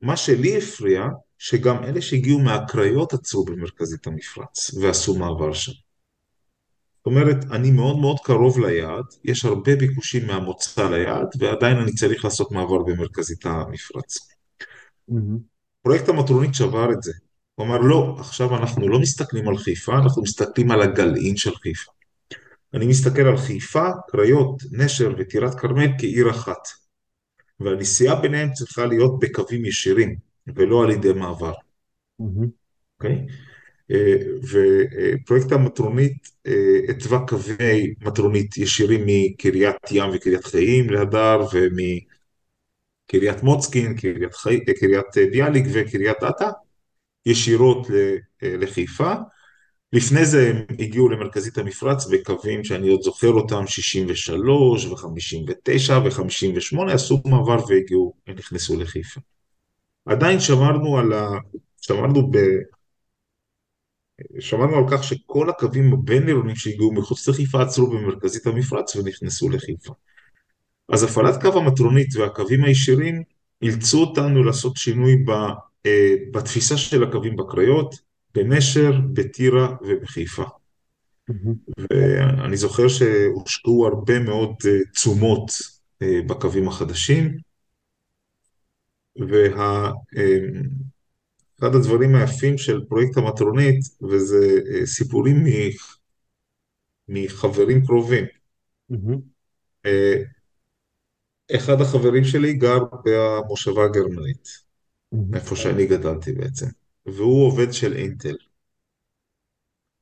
מה 0.00 0.16
שלי 0.16 0.58
הפריע, 0.58 1.02
שגם 1.38 1.84
אלה 1.84 2.02
שהגיעו 2.02 2.38
מהקריות 2.38 3.12
עצרו 3.12 3.44
במרכזית 3.44 4.06
המפרץ 4.06 4.74
ועשו 4.74 5.18
מעבר 5.18 5.52
שם. 5.52 5.83
זאת 7.04 7.06
אומרת, 7.06 7.36
אני 7.50 7.70
מאוד 7.70 7.98
מאוד 7.98 8.16
קרוב 8.20 8.58
ליעד, 8.58 9.04
יש 9.24 9.44
הרבה 9.44 9.76
ביקושים 9.76 10.26
מהמוצא 10.26 10.88
ליעד, 10.90 11.26
ועדיין 11.38 11.76
אני 11.76 11.92
צריך 11.92 12.24
לעשות 12.24 12.52
מעבר 12.52 12.82
במרכזית 12.82 13.46
המפרץ. 13.46 14.18
מהמם, 15.08 15.38
פרויקט 15.82 16.08
המטרונית 16.08 16.54
שבר 16.54 16.92
את 16.92 17.02
זה. 17.02 17.12
הוא 17.54 17.66
אמר, 17.66 17.78
לא, 17.78 18.16
עכשיו 18.18 18.56
אנחנו 18.56 18.88
לא 18.88 18.98
מסתכלים 18.98 19.48
על 19.48 19.56
חיפה, 19.56 19.98
אנחנו 19.98 20.22
מסתכלים 20.22 20.70
על 20.70 20.82
הגלעין 20.82 21.36
של 21.36 21.54
חיפה. 21.54 21.92
אני 22.74 22.86
מסתכל 22.86 23.22
על 23.22 23.36
חיפה, 23.36 23.88
קריות, 24.08 24.62
נשר 24.72 25.14
וטירת 25.18 25.54
כרמל 25.54 25.88
כעיר 25.98 26.30
אחת. 26.30 26.68
והנסיעה 27.60 28.20
ביניהם 28.20 28.52
צריכה 28.52 28.86
להיות 28.86 29.18
בקווים 29.18 29.64
ישירים, 29.64 30.16
ולא 30.46 30.84
על 30.84 30.90
ידי 30.90 31.12
מעבר, 31.12 31.52
אוקיי? 32.20 33.12
אה, 33.12 33.53
ופרויקט 33.90 35.52
המטרונית 35.52 36.28
אה, 36.46 36.80
התווה 36.88 37.26
קווי 37.26 37.94
מטרונית 38.00 38.56
ישירים 38.56 39.04
מקריית 39.06 39.76
ים 39.90 40.10
וקריית 40.14 40.44
חיים 40.44 40.90
להדר, 40.90 41.40
ומקריית 43.12 43.42
מוצקין, 43.42 43.96
קריית, 43.96 44.34
חי... 44.34 44.60
אה, 44.68 44.74
קריית 44.74 45.18
אה, 45.18 45.26
ביאליק 45.30 45.64
וקריית 45.72 46.16
אתא, 46.28 46.48
ישירות 47.26 47.90
אה, 47.90 48.16
לחיפה. 48.42 49.12
לפני 49.92 50.24
זה 50.24 50.50
הם 50.50 50.76
הגיעו 50.80 51.08
למרכזית 51.08 51.58
המפרץ 51.58 52.06
בקווים 52.06 52.64
שאני 52.64 52.88
עוד 52.88 53.02
זוכר 53.02 53.30
אותם, 53.30 53.66
63 53.66 54.86
ו-59 54.86 55.92
ו-58, 55.92 56.92
עשו 56.92 57.22
מעבר 57.26 57.64
והגיעו, 57.68 58.14
נכנסו 58.28 58.80
לחיפה. 58.80 59.20
עדיין 60.06 60.40
שמרנו 60.40 60.98
על 60.98 61.12
ה... 61.12 61.28
שמרנו 61.80 62.30
ב... 64.32 64.40
שמרנו 64.40 64.76
על 64.76 64.84
כך 64.90 65.04
שכל 65.04 65.50
הקווים 65.50 65.92
הבין-עירוניים 65.92 66.56
שהגיעו 66.56 66.92
מחוץ 66.92 67.28
לחיפה 67.28 67.62
עצרו 67.62 67.90
במרכזית 67.90 68.46
המפרץ 68.46 68.96
ונכנסו 68.96 69.48
לחיפה. 69.48 69.92
אז 70.88 71.02
הפעלת 71.02 71.42
קו 71.42 71.58
המטרונית 71.58 72.16
והקווים 72.16 72.64
הישירים 72.64 73.22
אילצו 73.62 74.00
אותנו 74.00 74.44
לעשות 74.44 74.76
שינוי 74.76 75.16
ב, 75.16 75.30
אה, 75.86 76.14
בתפיסה 76.32 76.76
של 76.76 77.04
הקווים 77.04 77.36
בקריות, 77.36 77.94
בנשר, 78.34 78.92
בטירה 79.12 79.76
ובחיפה. 79.82 80.44
ואני 81.92 82.56
זוכר 82.56 82.88
שהושקעו 82.88 83.86
הרבה 83.86 84.18
מאוד 84.18 84.54
אה, 84.66 84.90
תשומות 84.92 85.50
אה, 86.02 86.20
בקווים 86.26 86.68
החדשים, 86.68 87.38
ואחד 91.58 91.74
הדברים 91.74 92.14
היפים 92.14 92.58
של 92.58 92.84
פרויקט 92.88 93.16
המטרונית, 93.16 93.80
וזה 94.10 94.58
אה, 94.74 94.86
סיפורים 94.86 95.36
מ- 95.44 95.70
מחברים 97.08 97.86
קרובים. 97.86 98.24
אה, 99.86 100.22
אחד 101.56 101.80
החברים 101.80 102.24
שלי 102.24 102.54
גר 102.54 102.78
במושבה 103.04 103.84
הגרמנית. 103.84 104.48
איפה 105.34 105.56
שאני 105.56 105.86
גדלתי 105.86 106.32
בעצם, 106.32 106.66
והוא 107.06 107.46
עובד 107.46 107.72
של 107.72 107.92
אינטל. 107.92 108.36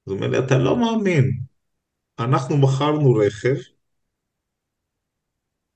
אז 0.06 0.12
הוא 0.12 0.16
אומר 0.16 0.28
לי, 0.28 0.38
אתה 0.38 0.58
לא 0.58 0.76
מאמין, 0.76 1.40
אנחנו 2.18 2.56
מכרנו 2.56 3.14
רכב, 3.14 3.54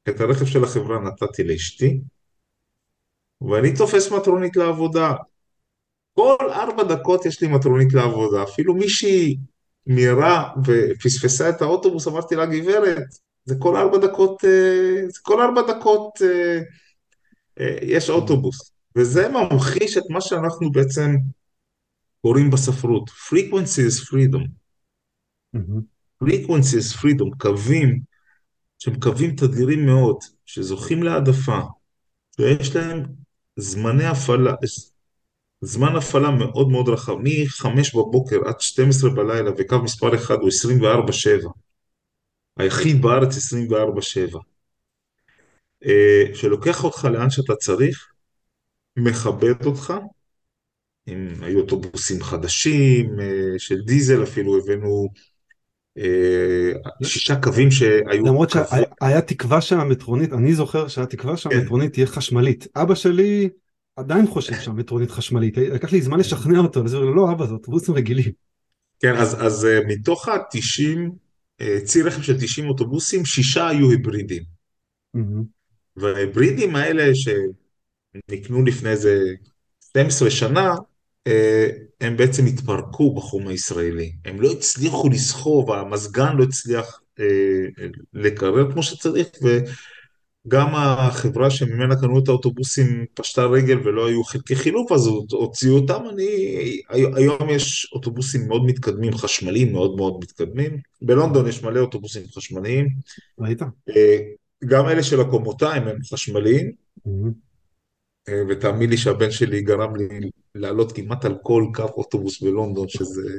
את 0.08 0.20
הרכב 0.20 0.46
של 0.46 0.64
החברה 0.64 0.98
נתתי 1.00 1.44
לאשתי, 1.44 2.00
ואני 3.40 3.76
תופס 3.78 4.12
מטרונית 4.12 4.56
לעבודה. 4.56 5.12
כל 6.16 6.50
ארבע 6.50 6.82
דקות 6.82 7.26
יש 7.26 7.42
לי 7.42 7.48
מטרונית 7.48 7.92
לעבודה. 7.92 8.42
אפילו 8.42 8.74
מישהי 8.74 9.38
מיהרה 9.86 10.52
ופספסה 10.66 11.50
את 11.50 11.62
האוטובוס, 11.62 12.08
אמרתי 12.08 12.34
לה, 12.36 12.46
גברת, 12.46 13.04
זה 13.44 13.54
כל 13.58 13.76
ארבע 13.76 13.98
דקות, 13.98 14.44
אה, 14.44 15.08
זה 15.08 15.18
כל 15.22 15.42
ארבע 15.42 15.62
דקות 15.62 16.22
אה, 16.22 16.60
אה, 17.60 17.78
יש 17.82 18.10
אוטובוס. 18.10 18.72
וזה 18.96 19.28
ממחיש 19.28 19.96
את 19.96 20.02
מה 20.10 20.20
שאנחנו 20.20 20.72
בעצם 20.72 21.16
קוראים 22.22 22.50
בספרות, 22.50 23.10
frequency 23.10 23.82
is 23.90 24.08
freedom. 24.10 24.44
frequency 26.24 26.76
is 26.76 27.02
freedom, 27.02 27.36
קווים 27.38 28.00
שהם 28.78 29.00
קווים 29.00 29.36
תדירים 29.36 29.86
מאוד, 29.86 30.16
שזוכים 30.46 31.02
להעדפה, 31.02 31.58
ויש 32.38 32.76
להם 32.76 33.02
זמני 33.56 34.04
הפעלה, 34.04 34.54
זמן 35.60 35.96
הפעלה 35.96 36.30
מאוד 36.30 36.68
מאוד 36.68 36.88
רחב, 36.88 37.14
מ-5 37.14 37.66
בבוקר 37.94 38.48
עד 38.48 38.60
12 38.60 39.10
בלילה, 39.10 39.50
וקו 39.58 39.82
מספר 39.82 40.14
1 40.14 40.38
הוא 40.40 40.48
24/7, 40.48 41.48
היחיד 42.56 43.02
בארץ 43.02 43.36
24/7, 43.36 44.38
אה, 45.84 46.24
שלוקח 46.34 46.84
אותך 46.84 47.04
לאן 47.04 47.30
שאתה 47.30 47.56
צריך, 47.56 48.08
מכבד 48.96 49.66
אותך, 49.66 49.94
אם 51.08 51.28
היו 51.42 51.60
אוטובוסים 51.60 52.22
חדשים, 52.22 53.20
אה, 53.20 53.58
של 53.58 53.80
דיזל 53.80 54.22
אפילו, 54.22 54.58
הבאנו 54.58 55.08
אה, 55.98 56.72
שישה 57.02 57.40
קווים 57.40 57.70
שהיו 57.70 58.26
למרות 58.26 58.50
שהיה 58.50 59.20
תקווה 59.20 59.60
שהמטרונית, 59.60 60.32
אני 60.32 60.54
זוכר 60.54 60.88
שהיה 60.88 61.06
תקווה 61.06 61.32
כן, 61.32 61.36
שהמטרונית 61.36 61.92
תהיה 61.92 62.06
חשמלית. 62.06 62.66
אבא 62.76 62.94
שלי 62.94 63.48
עדיין 63.96 64.26
חושב 64.26 64.54
שהמטרונית 64.60 65.10
חשמלית, 65.10 65.56
לקח 65.56 65.92
לי 65.92 66.02
זמן 66.02 66.20
לשכנע 66.20 66.58
אותו, 66.58 66.84
אז 66.84 66.94
הוא 66.94 67.02
אומר, 67.02 67.14
לא 67.14 67.32
אבא, 67.32 67.46
זה 67.46 67.52
אוטובוסים 67.52 67.94
רגילים. 67.94 68.32
כן, 69.00 69.16
אז, 69.16 69.46
אז 69.46 69.64
אה, 69.64 69.80
מתוך 69.86 70.28
ה-90, 70.28 71.10
צי 71.84 72.02
רכב 72.02 72.22
של 72.22 72.40
90 72.40 72.68
אוטובוסים, 72.68 73.24
שישה 73.24 73.68
היו 73.68 73.90
היברידים. 73.90 74.42
מהמם. 75.14 75.44
וההיברידים 75.96 76.76
האלה 76.76 77.12
שנקנו 77.14 78.64
לפני 78.64 78.90
איזה 78.90 79.34
12 79.90 80.30
שנה, 80.30 80.74
אה, 81.26 81.68
הם 82.00 82.16
בעצם 82.16 82.46
התפרקו 82.46 83.14
בחום 83.14 83.48
הישראלי. 83.48 84.12
הם 84.24 84.40
לא 84.40 84.52
הצליחו 84.52 85.08
לסחוב, 85.08 85.70
המזגן 85.70 86.36
לא 86.36 86.44
הצליח 86.44 87.00
אה, 87.20 87.84
לקרר 88.12 88.72
כמו 88.72 88.82
שצריך, 88.82 89.28
וגם 90.46 90.74
החברה 90.74 91.50
שממנה 91.50 91.96
קנו 91.96 92.18
את 92.18 92.28
האוטובוסים 92.28 93.04
פשטה 93.14 93.44
רגל 93.44 93.78
ולא 93.84 94.08
היו 94.08 94.24
חלקי 94.24 94.56
חילוף, 94.56 94.92
אז 94.92 95.06
הוציאו 95.30 95.74
אותם. 95.74 96.02
אני, 96.12 96.80
היום 96.90 97.50
יש 97.50 97.92
אוטובוסים 97.92 98.48
מאוד 98.48 98.64
מתקדמים, 98.64 99.12
חשמליים 99.12 99.72
מאוד 99.72 99.96
מאוד 99.96 100.18
מתקדמים. 100.22 100.80
בלונדון 101.02 101.48
יש 101.48 101.62
מלא 101.62 101.80
אוטובוסים 101.80 102.22
חשמליים. 102.34 102.88
ראית? 103.38 103.62
אה, 103.62 104.18
גם 104.64 104.88
אלה 104.88 105.02
של 105.02 105.20
הקומותיים 105.20 105.82
הם 105.82 105.96
חשמליים. 106.12 106.72
אה, 108.28 108.42
ותאמין 108.48 108.90
לי 108.90 108.96
שהבן 108.96 109.30
שלי 109.30 109.62
גרם 109.62 109.96
לי 109.96 110.30
לעלות 110.54 110.92
כמעט 110.92 111.24
על 111.24 111.38
כל 111.42 111.64
קו 111.74 111.82
אוטובוס 111.82 112.42
בלונדון, 112.42 112.88
שזה, 112.88 113.30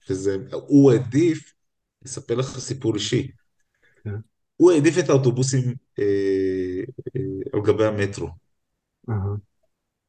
שזה, 0.00 0.36
הוא 0.66 0.92
העדיף, 0.92 1.52
אספר 2.04 2.34
לך 2.34 2.58
סיפור 2.58 2.94
אישי, 2.94 3.30
כן. 4.04 4.31
הוא 4.62 4.72
העדיף 4.72 4.98
את 4.98 5.08
האוטובוסים 5.08 5.74
אה, 5.98 6.04
אה, 7.16 7.20
על 7.52 7.60
גבי 7.60 7.86
המטרו. 7.86 8.28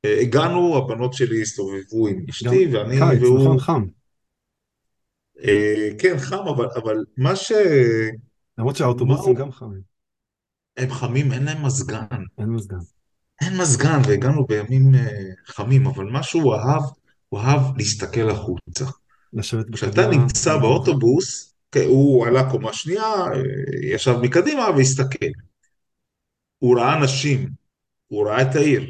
אה, 0.06 0.22
הגענו, 0.22 0.78
הבנות 0.78 1.14
שלי 1.14 1.41
הסתובבו 1.41 2.08
עם 2.08 2.26
אשתי, 2.30 2.68
ואני 2.72 2.99
קיץ, 2.99 3.22
נכון, 3.22 3.38
והוא, 3.38 3.60
חם. 3.60 3.86
אה, 5.43 5.89
כן, 5.99 6.18
חם, 6.18 6.47
אבל, 6.56 6.68
אבל 6.76 6.97
מה 7.18 7.36
ש... 7.36 7.51
למרות 8.58 8.76
שהאוטובוסים 8.76 9.34
גם 9.34 9.51
חמים, 9.51 9.82
הם 10.78 10.91
חמים, 10.91 11.32
אין 11.32 11.43
להם 11.43 11.66
מזגן. 11.66 12.06
אין 12.38 12.49
מזגן. 12.49 12.78
אין 13.41 13.58
מזגן, 13.62 14.01
והגענו 14.08 14.45
בימים 14.45 14.91
חמים, 15.45 15.88
אבל 15.88 16.06
מה 16.06 16.24
שהוא 16.24 16.56
אהב, 16.56 16.84
הוא 17.30 17.39
אהב 17.39 17.78
להסתכל 17.78 18.30
החוצה. 18.30 18.86
כשאתה 19.74 20.08
נמצא. 20.08 20.58
באוטובוס, 20.58 21.53
הוא 21.80 22.28
עלה 22.28 22.51
קומה 22.51 22.74
שנייה, 22.74 23.03
אה, 23.03 23.41
ישב 23.84 24.15
מקדימה 24.21 24.69
והסתכל. 24.78 25.26
הוא 26.59 26.80
ראה 26.80 26.97
אנשים, 26.97 27.49
הוא 28.07 28.28
ראה 28.28 28.41
את 28.41 28.55
העיר. 28.55 28.89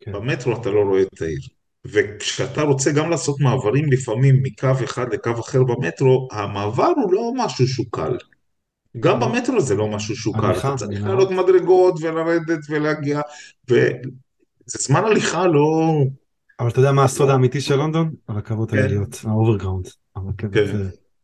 כן. 0.00 0.12
במטרו 0.12 0.60
אתה 0.60 0.70
לא 0.70 0.80
רואה 0.80 1.02
את 1.02 1.22
העיר. 1.22 1.40
וכשאתה 1.84 2.62
רוצה 2.62 2.92
גם 2.92 3.10
לעשות 3.10 3.40
מעברים 3.40 3.92
לפעמים 3.92 4.42
מקו 4.42 4.84
אחד 4.84 5.14
לקו 5.14 5.30
אחר 5.40 5.62
במטרו, 5.62 6.28
המעבר 6.32 6.92
הוא 6.96 7.12
לא 7.12 7.32
משהו 7.36 7.68
שהוא 7.68 7.86
קל. 7.90 8.16
גם 9.00 9.20
לא. 9.20 9.26
במטרו 9.26 9.60
זה 9.60 9.74
לא 9.74 9.88
משהו 9.88 10.16
שהוא 10.16 10.34
קל. 10.34 10.58
אתה 10.58 10.74
צריך 10.76 11.04
לעלות. 11.04 11.30
מדרגות 11.30 11.94
ולרדת 12.00 12.58
ולהגיע, 12.68 13.20
וזה 13.68 13.98
זמן 14.66 15.04
הליכה 15.04 15.46
לא... 15.46 15.94
אבל 16.60 16.68
אתה 16.68 16.78
יודע 16.78 16.92
מה 16.92 17.04
הסוד 17.04 17.28
לא... 17.28 17.32
האמיתי 17.32 17.60
של 17.60 17.76
לונדון? 17.76 18.14
הרכבות 18.28 18.72
העיליות, 18.72 19.20
ה-Overground. 19.24 19.88
הרכבת, 20.16 20.56
אה, 20.56 20.72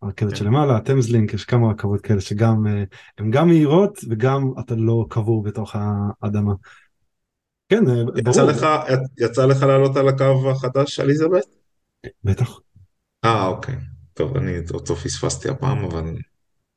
הרכבת 0.03 0.31
כן. 0.31 0.37
שלמעלה, 0.37 0.77
ה-Thameslink, 0.77 1.35
יש 1.35 1.45
כמה 1.45 1.71
רכבות 1.71 2.01
כאלה 2.01 2.21
שגם, 2.21 2.67
אה, 2.67 2.85
הן 3.19 3.31
גם 3.31 3.49
מהירות 3.49 3.99
וגם 4.09 4.53
אתה 4.61 4.75
לא 4.75 5.07
קבור 5.09 5.43
בתוך 5.43 5.77
האדמה. 6.23 6.53
כן, 7.69 7.89
אה, 7.89 8.03
יצא 8.17 8.31
ברור, 8.31 8.51
לך, 8.51 8.67
יצא 9.19 9.47
לך 9.47 9.63
לעלות 9.63 9.97
על 9.97 10.09
הקו 10.09 10.51
החדש, 10.51 11.01
Elizabeth? 11.01 11.45
בטח. 12.25 12.59
אה, 13.25 13.47
אוקיי. 13.47 13.75
טוב, 14.15 14.37
אני 14.37 14.57
אותו 14.75 14.97
פספסתי 14.97 15.49
הפעם, 15.49 15.85
אבל... 15.85 16.05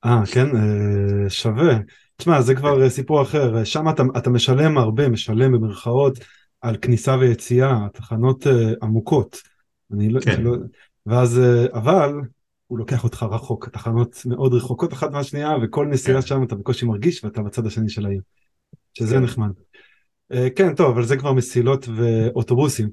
אה, 0.06 0.22
כן, 0.32 0.56
אה, 0.56 1.30
שווה. 1.30 1.78
תשמע, 2.16 2.42
זה 2.42 2.56
כבר 2.56 2.90
סיפור 2.90 3.22
אחר. 3.22 3.64
שם 3.64 3.90
אתה, 3.90 4.04
אתה 4.18 4.30
משלם 4.30 4.78
הרבה, 4.78 5.10
משלם 5.10 5.52
במרכאות 5.52 6.20
על 6.62 6.78
כניסה 6.82 7.18
ויציאה, 7.18 7.88
תחנות 7.94 8.48
עמוקות. 8.82 9.42
אני 9.94 10.10
לא, 10.10 10.20
כן, 10.20 10.42
לא, 10.42 10.56
ואז, 11.06 11.42
אבל 11.74 12.14
הוא 12.74 12.80
לוקח 12.80 13.04
אותך 13.04 13.26
רחוק, 13.32 13.70
תחנות 13.70 14.22
מאוד 14.26 14.54
רחוקות 14.54 14.94
אחת 14.94 15.12
מהשנייה, 15.12 15.52
וכל 15.62 15.86
נסיעה 15.88 16.22
כן, 16.22 16.28
שם 16.28 16.44
אתה 16.44 16.56
בקושי 16.56 16.86
מרגיש 16.86 17.24
ואתה 17.24 17.42
בצד 17.42 17.66
השני 17.66 17.90
של 17.90 18.06
העיר, 18.06 18.22
שזה 18.94 19.16
כן. 19.16 19.24
נחמד. 19.24 19.50
אה, 20.32 20.48
כן, 20.56 20.76
טוב, 20.76 20.92
אבל 20.92 21.06
זה 21.06 21.18
כבר 21.18 21.34
מסילות 21.34 21.88
ואוטובוסים. 21.96 22.90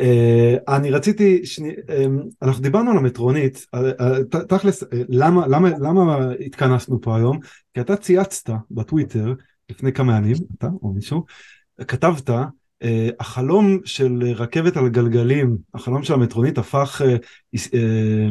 אה, 0.00 0.56
אני 0.68 0.90
רציתי, 0.90 1.46
שני, 1.46 1.70
אה, 1.90 2.04
אנחנו 2.42 2.62
דיברנו 2.62 2.90
על 2.90 2.96
המטרונית, 2.96 3.66
אה, 3.74 3.80
אה, 4.00 4.24
ת- 4.24 4.36
תכלס, 4.36 4.82
אה, 4.82 4.88
למה, 5.08 5.46
למה, 5.46 5.68
למה 5.70 6.30
התכנסנו 6.46 7.00
פה 7.00 7.16
היום? 7.16 7.38
כי 7.74 7.80
אתה 7.80 7.96
צייצת 7.96 8.50
בטוויטר 8.70 9.34
לפני 9.70 9.92
כמה 9.92 10.16
ימים, 10.16 10.36
אתה 10.58 10.68
או 10.82 10.92
מישהו, 10.92 11.24
כתבת, 11.88 12.30
אה, 12.82 13.08
החלום 13.20 13.78
של 13.84 14.22
רכבת 14.36 14.76
על 14.76 14.88
גלגלים, 14.88 15.56
החלום 15.74 16.02
של 16.02 16.14
המטרונית 16.14 16.58
הפך, 16.58 17.00
הס- 17.54 17.74
אה, 17.74 18.28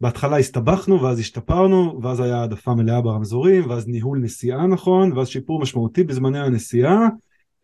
בהתחלה 0.00 0.38
הסתבכנו 0.38 1.02
ואז 1.02 1.18
השתפרנו 1.18 2.00
ואז 2.02 2.20
היה 2.20 2.36
העדפה 2.36 2.74
מלאה 2.74 3.00
ברמזורים 3.00 3.70
ואז 3.70 3.88
ניהול 3.88 4.18
נסיעה 4.18 4.66
נכון 4.66 5.12
ואז 5.12 5.28
שיפור 5.28 5.60
משמעותי 5.60 6.04
בזמני 6.04 6.38
הנסיעה 6.38 7.08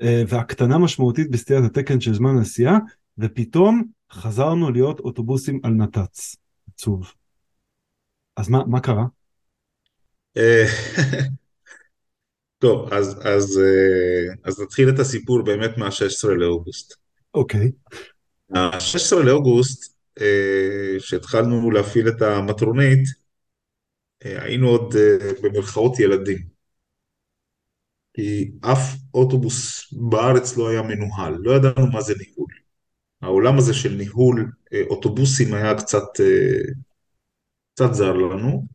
אה, 0.03 0.23
והקטנה 0.29 0.79
משמעותית 0.79 1.31
בסטיית 1.31 1.65
התקן 1.65 2.01
של 2.01 2.15
זמן 2.15 2.37
הנסיעה 2.37 2.79
ופתאום 3.19 3.83
חזרנו 4.13 4.71
להיות 4.71 5.01
אוטובוסים 5.01 5.61
על 5.63 5.73
נת"צ. 5.73 6.37
עצוב. 6.75 7.13
אז 8.37 8.49
מה, 8.49 8.65
מה 8.67 8.81
קרה? 8.81 9.05
אה, 10.37 10.65
טוב, 12.59 12.93
אז, 12.93 13.21
אז, 13.25 13.61
אה, 13.65 14.35
אז 14.45 14.61
נתחיל 14.61 14.89
את 14.89 14.99
הסיפור 14.99 15.43
באמת 15.43 15.79
מה-16 15.79 16.29
לאוגוסט. 16.29 16.95
אוקיי. 17.35 17.71
ה-16 18.55 19.17
לאוגוסט, 19.25 19.96
אה, 20.21 20.97
שהתחלנו 20.99 21.71
להפעיל 21.71 22.09
את 22.09 22.23
המטרונית, 22.23 23.09
אה, 24.25 24.43
היינו 24.43 24.69
עוד 24.69 24.95
אה, 24.97 25.33
במרכאות 25.43 26.01
ילדים. 26.01 26.57
כי 28.15 28.51
אף 28.61 28.97
אוטובוס 29.15 29.89
בארץ 29.93 30.57
לא 30.57 30.69
היה 30.71 30.83
מנוהל, 30.83 31.35
לא 31.39 31.53
ידענו 31.53 31.87
מה 31.93 32.01
זה 32.01 32.15
ניהול. 32.19 32.51
העולם 33.23 33.59
הזה 33.59 33.75
של 33.75 33.95
ניהול 33.95 34.53
אה, 34.73 34.83
אוטובוסים 34.91 35.55
היה 35.55 35.75
קצת, 35.75 36.21
אה, 36.21 36.73
קצת 37.75 37.95
זר 37.95 38.13
לנו, 38.13 38.67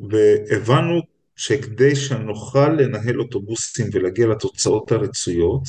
והבנו 0.00 1.00
שכדי 1.36 1.96
שנוכל 1.96 2.68
לנהל 2.68 3.20
אוטובוסים 3.20 3.86
ולהגיע 3.92 4.26
לתוצאות 4.26 4.92
הרצויות, 4.92 5.62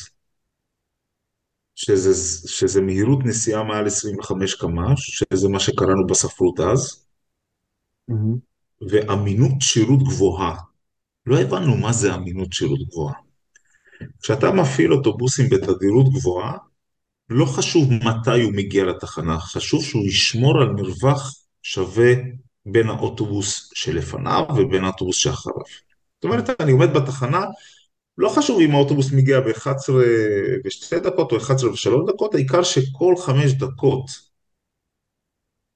שזה, 1.82 2.14
שזה 2.48 2.82
מהירות 2.82 3.20
נסיעה 3.26 3.64
מעל 3.64 3.88
25 3.88 4.56
קמ"ש, 4.56 5.24
שזה 5.24 5.50
מה 5.50 5.60
שקראנו 5.60 6.08
בספרות 6.08 6.60
אז, 6.60 7.06
מהמם. 8.08 8.38
ואמינות 8.90 9.62
שירות 9.62 10.04
גבוהה. 10.04 10.56
לא 11.26 11.40
הבנו 11.40 11.78
מה 11.78 11.94
זה 11.94 12.16
אמינות 12.16 12.54
שירות 12.54 12.80
גבוהה. 12.90 13.14
כשאתה 14.22 14.52
מפעיל 14.52 14.94
אוטובוסים 14.94 15.50
בתדירות 15.50 16.10
גבוהה, 16.10 16.58
לא 17.30 17.46
חשוב 17.46 17.94
מתי 17.94 18.42
הוא 18.42 18.54
מגיע 18.54 18.86
לתחנה, 18.86 19.40
חשוב 19.40 19.84
שהוא 19.84 20.06
ישמור 20.06 20.62
על 20.62 20.70
מרווח 20.70 21.34
שווה 21.64 22.14
בין 22.66 22.90
האוטובוס 22.90 23.72
שלפניו 23.74 24.46
ובין 24.58 24.84
האוטובוס 24.84 25.16
שאחריו. 25.16 25.64
זאת 26.16 26.24
אומרת, 26.24 26.62
אני 26.62 26.72
עומד 26.72 26.94
בתחנה, 26.94 27.42
לא 28.20 28.30
חשוב 28.30 28.60
אם 28.60 28.72
האוטובוס 28.72 29.12
מגיע 29.12 29.40
ב-11 29.40 29.92
ו-2 29.92 31.00
דקות 31.04 31.32
או 31.32 31.38
11 31.38 31.70
ו-3 31.70 32.14
דקות, 32.14 32.36
העיקר 32.36 32.64
שכל 32.64 33.14
5 33.26 33.52
דקות 33.54 34.10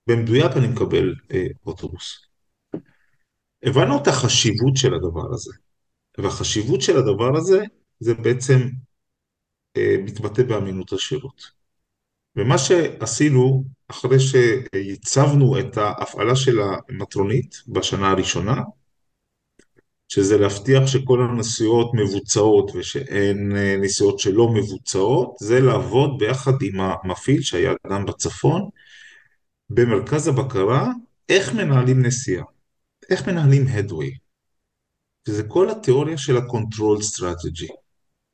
במדויק 0.08 0.52
אני 0.58 0.68
מקבל 0.68 1.16
אה, 1.34 1.48
אוטובוס. 1.66 2.26
הבנו 3.64 4.02
את 4.02 4.08
החשיבות 4.08 4.78
של 4.78 4.94
הדבר 4.94 5.34
הזה, 5.34 5.52
והחשיבות 6.18 6.82
של 6.82 6.98
הדבר 6.98 7.38
הזה 7.38 7.64
זה 8.00 8.14
בעצם 8.14 8.60
אה, 9.78 9.96
מתבטא 10.06 10.44
באמינות 10.44 10.94
השירות. 10.94 11.52
ומה 12.36 12.58
שעשינו, 12.58 13.64
אחרי 13.88 14.18
שייצבנו 14.20 15.60
את 15.60 15.78
ההפעלה 15.78 16.36
של 16.36 16.60
המטרונית 16.60 17.56
בשנה 17.68 18.12
הראשונה, 18.12 18.56
שזה 20.14 20.38
להבטיח 20.38 20.88
שכל 20.88 21.22
הנסיעות 21.22 21.92
מבוצעות 21.94 22.72
ושאין 22.76 23.56
אה, 23.56 23.76
נסיעות 23.82 24.20
שלא 24.20 24.54
מבוצעות, 24.54 25.36
זה 25.40 25.60
לעבוד 25.60 26.18
ביחד 26.20 26.52
עם 26.62 26.80
המפעיל 26.82 27.42
שהיה 27.42 27.74
גם 27.90 28.06
בצפון, 28.06 28.70
במרכז 29.70 30.28
הבקרה, 30.28 30.88
איך 31.30 31.54
מנהלים 31.54 32.06
נסיעה, 32.06 32.46
איך 33.10 33.28
מנהלים 33.28 33.66
headway. 33.68 34.18
שזה 35.28 35.44
כל 35.44 35.70
התיאוריה 35.70 36.18
של 36.18 36.38
ה-control 36.38 37.02
strategy. 37.02 37.74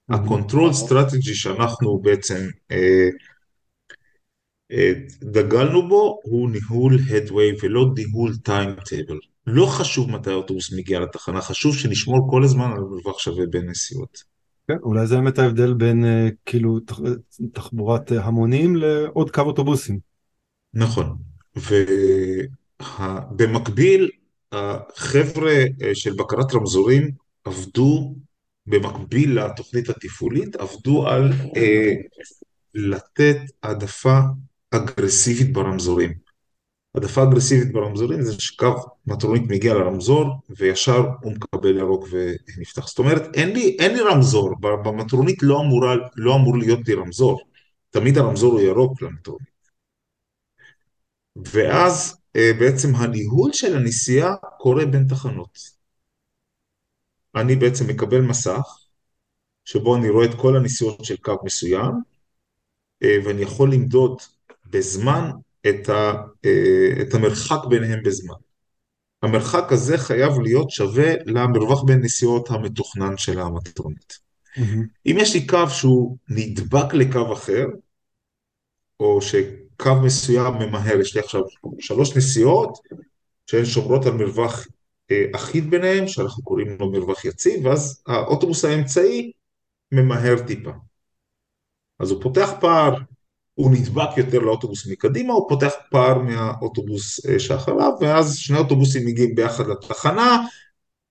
ה-control 0.09 0.87
strategy 0.87 1.33
שאנחנו 1.33 1.99
בעצם 1.99 2.47
אה, 2.71 3.09
אה, 4.71 4.91
דגלנו 5.21 5.89
בו 5.89 6.19
הוא 6.23 6.49
ניהול 6.49 6.97
headway 6.97 7.63
ולא 7.63 7.85
ניהול 7.95 8.37
timetable. 8.37 9.19
לא 9.51 9.65
חשוב 9.65 10.11
מתי 10.11 10.31
האוטובוס 10.31 10.73
מגיע 10.73 10.99
לתחנה, 10.99 11.41
חשוב 11.41 11.77
שנשמור 11.77 12.27
כל 12.31 12.43
הזמן 12.43 12.71
על 12.71 12.79
מרווח 12.79 13.19
שווה 13.19 13.45
בין 13.45 13.69
נסיעות. 13.69 14.23
כן, 14.67 14.77
אולי 14.83 15.07
זה 15.07 15.15
באמת 15.15 15.39
ההבדל 15.39 15.73
בין 15.73 16.05
אה, 16.05 16.27
כאילו 16.45 16.79
תח- 16.79 16.99
תחבורת 17.53 18.11
אה, 18.11 18.25
המונים 18.25 18.75
לעוד 18.75 19.31
קו 19.31 19.41
אוטובוסים. 19.41 19.99
נכון. 20.73 21.15
ובמקביל, 22.79 24.09
החבר'ה 24.51 25.53
אה, 25.81 25.95
של 25.95 26.13
בקרת 26.13 26.53
רמזורים 26.53 27.11
עבדו, 27.45 28.15
במקביל 28.67 29.39
לתוכנית 29.39 29.89
התפעולית, 29.89 30.55
עבדו 30.55 31.07
על 31.07 31.31
אה, 31.57 31.93
לתת 32.75 33.37
העדפה 33.63 34.19
אגרסיבית 34.71 35.53
ברמזורים. 35.53 36.28
העדפה 36.95 37.23
אגרסיבית 37.23 37.73
ברמזורים 37.73 38.21
זה 38.21 38.41
שקו 38.41 38.75
מטרונית 39.07 39.43
מגיע 39.47 39.73
לרמזור 39.73 40.25
וישר 40.49 41.05
הוא 41.21 41.33
מקבל 41.33 41.77
ירוק 41.77 42.07
ונפתח. 42.11 42.87
זאת 42.87 42.99
אומרת, 42.99 43.35
אין 43.35 43.49
לי, 43.49 43.77
אין 43.79 43.93
לי 43.93 44.01
רמזור, 44.01 44.55
במטרונית 44.59 45.43
לא, 45.43 45.59
אמורה, 45.61 45.95
לא 46.15 46.35
אמור 46.35 46.57
להיות 46.57 46.87
לי 46.87 46.93
רמזור. 46.93 47.41
תמיד 47.89 48.17
הרמזור 48.17 48.51
הוא 48.51 48.61
ירוק 48.61 49.01
למטרונית. 49.01 49.49
ואז 51.35 52.17
אה, 52.35 52.51
בעצם 52.59 52.95
הניהול 52.95 53.53
של 53.53 53.75
הנסיעה 53.75 54.35
קורה 54.59 54.85
בין 54.85 55.07
תחנות. 55.07 55.59
אני 57.35 57.55
בעצם 57.55 57.87
מקבל 57.87 58.21
מסך 58.21 58.77
שבו 59.65 59.95
אני 59.95 60.09
רואה 60.09 60.25
את 60.25 60.33
כל 60.41 60.55
הנסיעות 60.55 61.05
של 61.05 61.17
קו 61.17 61.35
מסוים, 61.43 61.91
אה, 63.03 63.17
ואני 63.25 63.41
יכול 63.41 63.73
למדוד 63.73 64.17
בזמן 64.65 65.31
את, 65.69 65.89
ה, 65.89 66.13
אה, 66.45 67.01
את 67.01 67.13
המרחק 67.13 67.65
ביניהם 67.69 68.03
בזמן. 68.03 68.35
המרחק 69.23 69.71
הזה 69.71 69.97
חייב 69.97 70.39
להיות 70.39 70.69
שווה 70.69 71.13
למרווח 71.25 71.83
בין 71.83 71.99
נסיעות 72.01 72.49
המתוכנן 72.51 73.17
של 73.17 73.39
המטרונית. 73.39 74.19
מהמם. 74.57 74.85
אם 75.05 75.15
יש 75.19 75.33
לי 75.33 75.47
קו 75.47 75.69
שהוא 75.69 76.17
נדבק 76.29 76.93
לקו 76.93 77.33
אחר, 77.33 77.65
או 78.99 79.21
שקו 79.21 79.95
מסוים 80.03 80.53
ממהר, 80.53 80.99
יש 80.99 81.15
לי 81.15 81.21
עכשיו 81.21 81.41
שלוש 81.79 82.17
נסיעות 82.17 82.77
שהן 83.47 83.65
שומרות 83.65 84.05
על 84.05 84.13
מרווח 84.13 84.67
אה, 85.11 85.25
אחיד 85.35 85.69
ביניהם, 85.69 86.07
שאנחנו 86.07 86.43
קוראים 86.43 86.67
לו 86.79 86.91
מרווח 86.91 87.25
יציב, 87.25 87.65
ואז 87.65 88.03
האוטובוס 88.07 88.65
האמצעי 88.65 89.31
ממהר 89.91 90.35
טיפה. 90.47 90.71
אז 91.99 92.11
הוא 92.11 92.23
פותח 92.23 92.49
פער, 92.61 92.95
הוא 93.59 93.71
נדבק 93.71 94.17
יותר 94.17 94.39
לאוטובוס 94.39 94.87
מקדימה, 94.87 95.33
הוא 95.33 95.49
פותח 95.49 95.71
פער 95.91 96.17
מהאוטובוס 96.19 97.25
אה, 97.25 97.39
שאחריו, 97.39 97.91
ואז 98.01 98.37
שני 98.37 98.57
אוטובוסים 98.57 99.05
מגיעים 99.05 99.35
ביחד 99.35 99.67
לתחנה, 99.67 100.45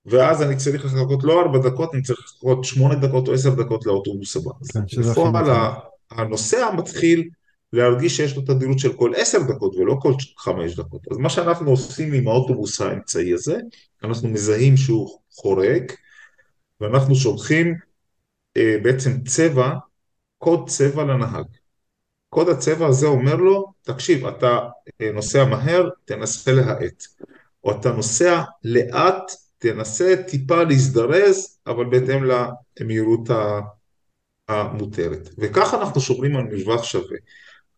ואז 0.07 0.43
אני 0.43 0.57
צריך 0.57 0.85
לחכות 0.85 1.25
לא 1.25 1.41
ארבע 1.41 1.59
דקות, 1.59 1.95
אני 1.95 2.03
צריך 2.03 2.21
לחכות 2.21 2.65
שמונה 2.65 2.95
דקות 2.95 3.29
או 3.29 3.33
עשר 3.33 3.55
דקות 3.55 3.87
לאוטובוס 3.87 4.37
הבא. 4.37 4.51
כן, 4.73 4.81
בפועל. 5.41 5.51
ה- 5.51 5.75
הנוסע 6.11 6.71
מתחיל 6.77 7.29
להרגיש 7.73 8.17
שיש 8.17 8.37
לו 8.37 8.43
תדירות 8.43 8.79
של 8.79 8.93
כל 8.93 9.13
עשר 9.17 9.39
דקות 9.43 9.75
ולא 9.75 9.97
כל 10.01 10.13
חמש 10.39 10.77
דקות. 10.77 11.01
אז 11.11 11.17
מה 11.19 11.31
שאנחנו 11.31 11.71
עושים 11.71 12.13
עם 12.13 12.29
האוטובוס 12.29 12.81
האמצעי 12.81 13.33
הזה, 13.33 13.57
אנחנו 14.05 14.29
מזהים 14.29 14.77
שהוא 14.77 15.19
חורג, 15.33 15.83
ואנחנו 16.81 17.15
שולחים 17.15 17.75
אה, 18.57 18.77
בעצם 18.83 19.21
צבע, 19.27 19.73
קוד 20.39 20.69
צבע 20.69 21.05
לנהג. 21.05 21.45
קוד 22.31 22.49
הצבע 22.49 22.87
הזה 22.87 23.07
אומר 23.07 23.35
לו, 23.37 23.73
תקשיב, 23.83 24.27
אתה 24.27 24.59
אה, 25.01 25.11
נוסע 25.15 25.45
מהר, 25.45 25.89
תנסה 26.05 26.53
להאט. 26.53 27.05
או 27.65 27.71
אתה 27.81 27.93
נוסע 27.93 28.43
לאט, 28.65 29.23
תנסה 29.59 30.15
טיפה 30.29 30.63
להזדרז, 30.63 31.59
אבל 31.67 31.85
בהתאם 31.85 32.25
למהירות 32.81 33.29
המותרת. 34.49 35.29
וככה 35.39 35.81
אנחנו 35.81 36.01
שומרים 36.01 36.37
על 36.37 36.45
מרווח 36.45 36.85
שווה. 36.85 37.17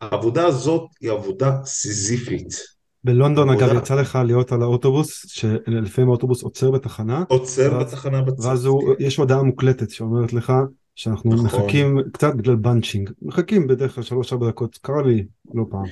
העבודה 0.01 0.47
הזאת 0.47 0.83
היא 1.01 1.11
עבודה 1.11 1.57
סיזיפית. 1.65 2.55
בלונדון 3.05 3.51
אגב 3.51 3.63
עבודה- 3.63 3.79
יצא 3.79 3.95
לך 3.95 4.19
להיות 4.27 4.53
על 4.53 4.63
האוטובוס, 4.63 5.25
שלפעמים 5.29 6.09
האוטובוס 6.11 6.43
עוצר 6.43 6.71
בתחנה, 6.71 7.25
עוצר 7.29 7.73
ואז- 7.73 7.87
בתחנה 7.87 8.23
בצד. 8.23 8.47
ואז 8.47 8.65
הוא, 8.65 8.95
יש 8.99 9.17
הודעה 9.17 9.43
מוקלטת 9.43 9.91
שאומרת 9.91 10.33
לך 10.33 10.53
שאנחנו 11.01 11.35
נכון. 11.35 11.61
מחכים 11.61 11.99
קצת 12.13 12.35
בגלל 12.35 12.57
בנצ'ינג, 12.57 13.11
מחכים 13.23 13.67
בדרך 13.67 13.95
כלל 13.95 14.05
שלוש 14.05 14.33
ארבע 14.33 14.49
דקות, 14.49 14.79
קרה 14.83 15.03
לי 15.03 15.27
לא 15.55 15.65
פעם. 15.71 15.85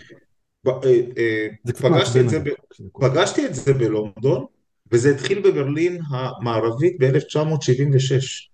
ב- 0.65 0.69
אה, 0.69 1.01
אה, 1.19 1.47
זה 1.65 1.73
פגשתי 1.73 2.21
את 2.21 2.29
זה 2.29 2.37
אגב, 2.37 2.49
ב- 2.49 2.55
כשזה 2.71 2.89
קורה. 2.93 3.11
פגשתי 3.11 3.47
את 3.47 3.55
זה 3.55 3.75
בלונדון, 3.75 4.45
וזה 4.93 5.11
התחיל 5.11 5.39
בברלין 5.39 6.01
המערבית 6.09 6.97
ב-1976. 7.01 8.49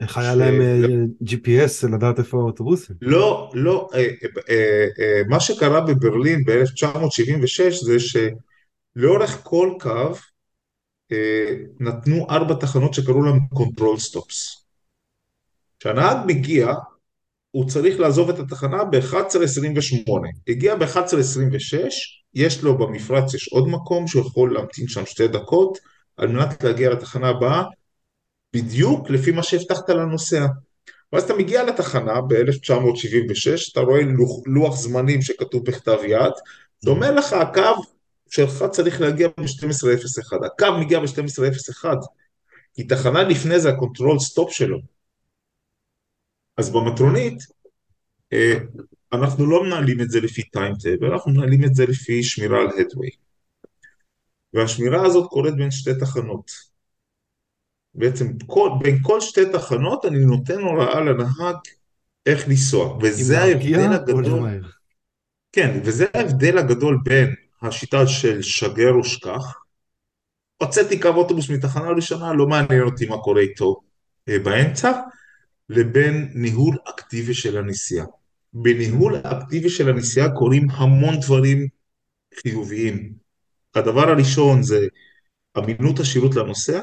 איך 0.00 0.18
היה 0.18 0.34
להם 0.34 0.60
אה, 0.60 0.82
GPS 1.24 1.88
לדעת 1.92 2.18
איפה 2.18 2.38
האוטובוסים? 2.38 2.96
לא, 3.02 3.50
לא, 3.54 3.88
מה 5.28 5.40
שקרה 5.40 5.80
בברלין 5.80 6.44
ב-1976 6.44 7.84
זה 7.84 7.96
שלאורך 7.98 9.40
כל 9.42 9.70
קו 9.80 10.12
נתנו 11.80 12.26
ארבע 12.30 12.54
תחנות 12.54 12.94
שקראו 12.94 13.22
להם 13.22 13.38
control 13.54 13.98
stops. 14.10 14.65
כשהנהג 15.80 16.16
מגיע, 16.26 16.72
הוא 17.50 17.68
צריך 17.68 18.00
לעזוב 18.00 18.30
את 18.30 18.38
התחנה 18.38 18.84
ב-11.28. 18.84 20.10
הגיע 20.48 20.74
ב-11.26, 20.74 21.76
יש 22.34 22.62
לו 22.62 22.78
במפרץ, 22.78 23.34
יש 23.34 23.48
עוד 23.48 23.68
מקום 23.68 24.06
שהוא 24.06 24.26
יכול 24.26 24.54
להמתין 24.54 24.88
שם 24.88 25.06
שתי 25.06 25.28
דקות, 25.28 25.78
על 26.16 26.28
מנת 26.28 26.64
להגיע 26.64 26.90
לתחנה 26.90 27.28
הבאה, 27.28 27.62
בדיוק 28.56 29.10
לפי 29.10 29.30
מה 29.30 29.42
שהבטחת 29.42 29.90
לנוסע. 29.90 30.46
ואז 31.12 31.22
אתה 31.22 31.34
מגיע 31.34 31.64
לתחנה 31.64 32.20
ב-1976, 32.20 33.72
אתה 33.72 33.80
רואה 33.80 34.02
לוח, 34.02 34.30
לוח 34.46 34.76
זמנים 34.76 35.22
שכתוב 35.22 35.64
בכתב 35.64 35.98
יד, 36.06 36.32
שאומר 36.84 37.14
לך 37.14 37.32
הקו 37.32 37.82
שלך 38.30 38.64
צריך 38.70 39.00
להגיע 39.00 39.28
ב-12.01. 39.28 40.46
הקו 40.46 40.78
מגיע 40.80 41.00
ב-12.01, 41.00 41.84
כי 42.74 42.84
תחנה 42.84 43.22
לפני 43.22 43.60
זה 43.60 43.68
ה-control 43.68 44.18
stop 44.18 44.52
שלו. 44.52 44.95
אז 46.56 46.70
במטרונית, 46.70 47.38
אה, 48.32 48.54
אנחנו 49.12 49.46
לא 49.46 49.64
מנהלים 49.64 50.00
את 50.00 50.10
זה 50.10 50.20
לפי 50.20 50.42
timetable, 50.42 51.12
אנחנו 51.12 51.32
מנהלים 51.32 51.64
את 51.64 51.74
זה 51.74 51.86
לפי 51.86 52.22
שמירה 52.22 52.60
על 52.60 52.68
headway. 52.68 53.10
והשמירה 54.52 55.06
הזאת 55.06 55.30
קורית 55.30 55.56
בין 55.56 55.70
שתי 55.70 55.90
תחנות. 56.00 56.50
בעצם 57.94 58.26
כל, 58.46 58.70
בין 58.82 58.98
כל 59.02 59.20
שתי 59.20 59.52
תחנות 59.52 60.04
אני 60.04 60.24
נותן 60.24 60.60
הוראה 60.60 61.00
לנהג 61.00 61.56
איך 62.26 62.48
לנסוע, 62.48 62.98
וזה 63.02 63.38
ההבדל 63.38 63.92
הגדול, 63.92 64.26
למהר. 64.26 64.60
כן, 65.52 65.80
וזה 65.84 66.06
ההבדל 66.14 66.58
הגדול 66.58 66.98
בין 67.04 67.34
השיטה 67.62 68.06
של 68.06 68.42
שגר 68.42 68.98
ושכח, 68.98 69.54
הוצאתי 70.62 71.00
קו 71.00 71.08
אוטובוס 71.08 71.50
מתחנה 71.50 71.90
ראשונה, 71.90 72.32
לא 72.32 72.46
מעניין 72.46 72.82
אותי 72.82 73.06
מה 73.06 73.16
קורה 73.18 73.40
איתו 73.40 73.80
אה, 74.28 74.38
באמצע, 74.38 74.92
לבין 75.68 76.30
ניהול 76.34 76.76
אקטיבי 76.88 77.34
של 77.34 77.58
הנסיעה. 77.58 78.06
בניהול 78.52 79.16
האקטיבי 79.24 79.70
של 79.70 79.88
הנסיעה 79.88 80.34
קורים 80.34 80.70
המון 80.70 81.20
דברים 81.20 81.68
חיוביים. 82.42 83.12
הדבר 83.74 84.08
הראשון 84.08 84.62
זה 84.62 84.86
אמינות 85.58 86.00
השירות 86.00 86.34
לנוסע, 86.34 86.80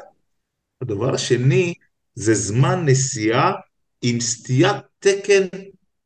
הדבר 0.82 1.14
השני 1.14 1.74
זה 2.16 2.34
זמן 2.34 2.86
נסיעה 2.86 3.54
עם 4.02 4.20
סטיית 4.20 4.76
תקן 5.00 5.48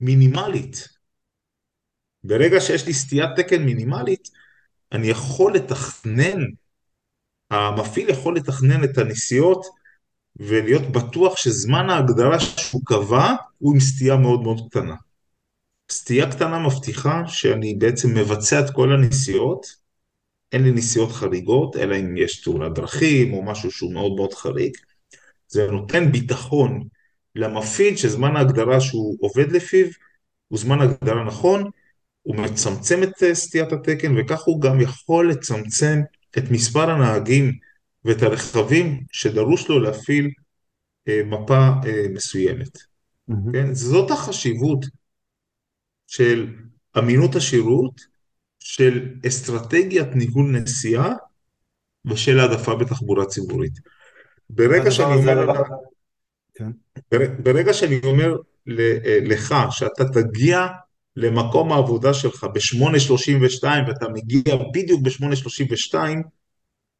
מינימלית. 0.01 0.88
ברגע 2.23 2.61
שיש 2.61 2.88
לי 2.88 2.93
סטיית 2.93 3.30
תקן 3.36 3.63
מינימלית, 3.63 4.30
אני 4.91 5.07
יכול 5.07 5.55
לתכנן, 5.55 6.39
המפעיל 7.51 8.09
יכול 8.09 8.36
לתכנן 8.36 8.84
את 8.84 8.97
הנסיעות 8.97 9.65
ולהיות 10.39 10.81
בטוח 10.81 11.38
שזמן 11.38 11.89
ההגדרה 11.89 12.39
שהוא 12.39 12.81
קבע 12.85 13.33
הוא 13.57 13.73
עם 13.73 13.79
סטייה 13.79 14.17
מאוד 14.17 14.41
מאוד 14.41 14.69
קטנה. 14.69 14.95
סטייה 15.91 16.31
קטנה 16.31 16.59
מבטיחה 16.59 17.23
שאני 17.27 17.75
בעצם 17.75 18.17
מבצע 18.17 18.59
את 18.59 18.69
כל 18.69 18.93
הנסיעות, 18.93 19.65
אין 20.51 20.63
לי 20.63 20.71
נסיעות 20.71 21.11
חריגות, 21.11 21.75
אלא 21.75 21.95
אם 21.95 22.17
יש 22.17 22.41
תאונת 22.41 22.73
דרכים 22.73 23.33
או 23.33 23.43
משהו 23.43 23.71
שהוא 23.71 23.93
מאוד 23.93 24.15
מאוד 24.15 24.33
חריג. 24.33 24.77
זה 25.47 25.67
נותן 25.71 26.11
ביטחון 26.11 26.88
למפעיל 27.35 27.95
שזמן 27.95 28.35
ההגדרה 28.35 28.81
שהוא 28.81 29.17
עובד 29.19 29.51
לפיו 29.51 29.88
הוא 30.47 30.59
זמן 30.59 30.81
הגדרה 30.81 31.23
נכון, 31.23 31.69
הוא 32.21 32.35
מצמצם 32.35 33.03
את 33.03 33.23
אה, 33.23 33.35
סטיית 33.35 33.71
התקן 33.71 34.15
וכך 34.17 34.43
הוא 34.43 34.61
גם 34.61 34.81
יכול 34.81 35.31
לצמצם 35.31 36.01
את 36.38 36.51
מספר 36.51 36.89
הנהגים 36.89 37.53
ואת 38.08 38.22
הרכבים 38.22 39.03
שדרוש 39.12 39.70
לו 39.70 39.80
להפעיל 39.80 40.30
אה, 41.08 41.22
מפה 41.26 41.70
אה, 41.86 42.05
מסוימת. 42.14 42.78
מהמם. 43.28 43.53
כן? 43.53 43.74
זאת 43.74 44.12
החשיבות 44.12 44.86
של 46.08 46.55
אמינות 46.97 47.36
השירות, 47.36 48.01
של 48.60 49.10
אסטרטגיית 49.28 50.08
ניהול 50.16 50.51
נסיעה 50.51 51.14
ושל 52.05 52.39
העדפה 52.39 52.76
בתחבורה 52.76 53.26
ציבורית. 53.26 53.74
ברגע 54.49 54.91
שאני 54.91 55.16
אומר, 55.16 55.39
הלך, 55.39 55.60
כן, 56.53 56.72
בר- 57.12 57.34
ברגע 57.43 57.74
שאני 57.74 57.99
אומר 58.03 58.36
אה, 58.80 59.20
לך 59.22 59.55
שאתה 59.72 60.03
תגיע 60.14 60.68
למקום 61.16 61.72
העבודה 61.72 62.14
שלך 62.14 62.43
ב-8.32 62.43 63.64
ואתה 63.88 64.05
מגיע 64.14 64.55
בדיוק 64.74 65.01
ב-8.32, 65.01 65.95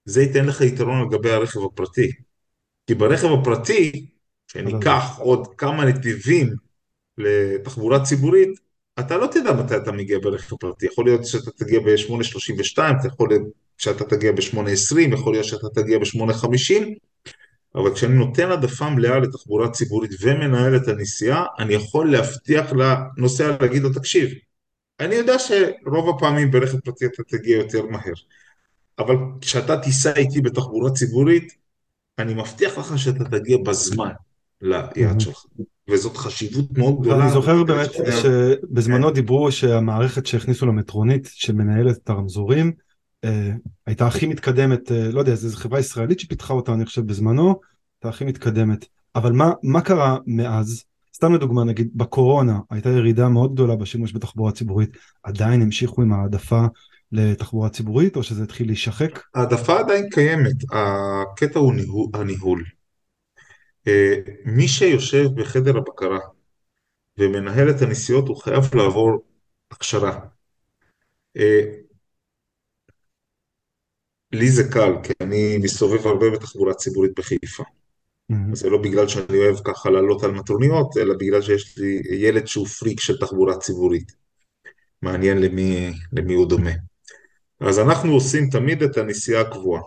זה 0.08 0.22
ייתן 0.22 0.46
לך 0.46 0.62
יתרון 0.62 1.02
על 1.02 1.08
גבי 1.12 1.32
הרכב 1.32 1.60
הפרטי. 1.64 2.12
כי 2.88 2.96
ברכב 2.96 3.28
הפרטי, 3.32 4.08
שניקח 4.52 5.18
עוד 5.20 5.48
כמה 5.58 5.86
נתיבים 5.86 6.54
לתחבורה 7.18 8.04
ציבורית, 8.04 8.60
אתה 9.00 9.18
לא 9.18 9.28
תדע 9.28 9.54
מתי 9.54 9.76
אתה 9.76 9.92
מגיע 9.92 10.20
ברכב 10.20 10.56
פרטי. 10.56 10.86
יכול 10.86 11.06
להיות 11.06 11.26
שאתה 11.26 11.52
תגיע 11.52 11.80
ב-8.32, 11.80 13.08
יכול 13.08 13.30
להיות 13.30 13.44
שאתה 13.78 14.06
תגיע 14.06 14.32
ב-8.20, 14.32 15.14
יכול 15.14 15.34
להיות 15.34 15.46
שאתה 15.46 15.68
תגיע 15.76 16.00
ב-8.50, 16.00 16.74
אבל 17.76 17.94
כשאני 17.94 18.14
נותן 18.14 18.52
העדפה 18.52 18.90
מלאה 18.90 19.20
לתחבורה 19.20 19.70
ציבורית 19.70 20.12
ומנהל 20.22 20.76
את 20.76 20.88
הנסיעה, 20.88 21.46
אני 21.60 21.74
יכול 21.74 22.12
להבטיח 22.12 22.72
לנוסע 22.74 23.58
להגיד 23.62 23.82
לו, 23.82 23.94
תקשיב, 23.94 24.30
אני 25.00 25.16
יודע 25.16 25.40
שרוב 25.40 26.16
הפעמים 26.16 26.52
ברכב 26.52 26.80
פרטי 26.80 27.06
אתה 27.06 27.24
תגיע 27.24 27.58
יותר 27.58 27.86
מהר, 27.86 28.14
אבל 29.00 29.16
כשאתה 29.42 29.78
תיסע 29.78 30.16
איתי 30.16 30.42
בתחבורה 30.42 30.92
ציבורית, 30.92 31.54
אני 32.20 32.34
מבטיח 32.34 32.78
לך 32.78 33.00
שאתה 33.00 33.24
תגיע 33.24 33.58
בזמן 33.58 34.12
ליעד. 34.62 35.20
שלך. 35.20 35.46
וזאת 35.90 36.18
חשיבות 36.18 36.78
מאוד 36.78 37.02
גדולה. 37.02 37.30
זוכר 37.30 37.62
וכדי 37.62 37.74
באמת 37.74 37.90
שבזמנו 38.22 39.12
דיברו 39.12 39.52
שהמערכת 39.52 40.26
שהכניסו 40.26 40.66
למטרונית 40.66 41.30
שמנהלת 41.34 41.98
את 41.98 42.10
הרמזורים 42.10 42.72
אה, 43.24 43.52
הייתה 43.86 44.08
הכי 44.08 44.28
מתקדמת, 44.28 44.92
אה, 44.92 45.12
לא 45.12 45.20
יודע, 45.20 45.36
זו 45.36 45.58
חברה 45.58 45.80
ישראלית 45.80 46.20
שפיתחה 46.20 46.54
אותה 46.54 46.74
אני 46.74 46.86
חושב 46.86 47.08
בזמנו, 47.08 47.60
הייתה 47.98 48.10
הכי 48.10 48.26
מתקדמת. 48.26 48.86
אבל 49.16 49.32
מה, 49.32 49.52
מה 49.64 49.82
קרה 49.82 50.18
מאז? 50.28 50.84
סתם 51.16 51.34
לדוגמה 51.34 51.64
נגיד 51.64 51.90
בקורונה 51.96 52.60
הייתה 52.70 52.90
ירידה 52.90 53.30
מאוד 53.30 53.54
גדולה 53.54 53.76
בשימוש 53.76 54.14
בתחבורה 54.14 54.52
ציבורית, 54.52 54.98
עדיין 55.24 55.62
המשיכו 55.62 56.02
עם 56.02 56.14
העדפה 56.14 56.66
לתחבורה 57.12 57.70
ציבורית 57.70 58.16
או 58.16 58.24
שזה 58.24 58.44
התחיל 58.44 58.68
להישחק? 58.68 59.20
העדפה 59.36 59.80
עדיין 59.80 60.10
קיימת, 60.10 60.56
הקטע 60.72 61.60
הוא 61.60 61.74
ניהול, 61.74 62.08
הניהול. 62.14 62.64
אה, 63.88 64.16
מי 64.46 64.68
שיושב 64.68 65.28
בחדר 65.36 65.78
הבקרה 65.78 66.20
ומנהל 67.18 67.70
את 67.70 67.82
הנסיעות 67.82 68.28
הוא 68.28 68.38
חייב 68.38 68.76
לעבור 68.76 69.26
הכשרה. 69.72 70.20
אה, 71.38 71.62
לי 74.32 74.52
זה 74.52 74.64
קל, 74.72 74.94
כי 75.04 75.14
אני 75.22 75.58
מסתובב 75.58 76.08
הרבה 76.08 76.30
בתחבורה 76.30 76.74
ציבורית 76.74 77.12
בחיפה. 77.20 77.64
מהמם. 78.30 78.56
זה 78.56 78.70
לא 78.70 78.78
בגלל 78.78 79.08
שאני 79.08 79.38
אוהב 79.38 79.58
ככה 79.64 79.90
לעלות 79.90 80.24
על 80.24 80.32
מטרוניות, 80.32 80.98
אלא 80.98 81.14
בגלל 81.14 81.42
שיש 81.42 81.78
לי 81.78 82.02
ילד 82.12 82.48
שהוא 82.48 82.68
פריק 82.68 83.00
של 83.00 83.18
תחבורה 83.18 83.58
ציבורית. 83.58 84.12
מעניין 85.02 85.38
למי, 85.38 85.92
למי 86.14 86.34
הוא 86.34 86.50
דומה. 86.50 86.72
אז 87.60 87.80
אנחנו 87.80 88.14
עושים 88.14 88.50
תמיד 88.50 88.84
את 88.84 88.98
הנסיעה 88.98 89.42
הקבועה. 89.42 89.82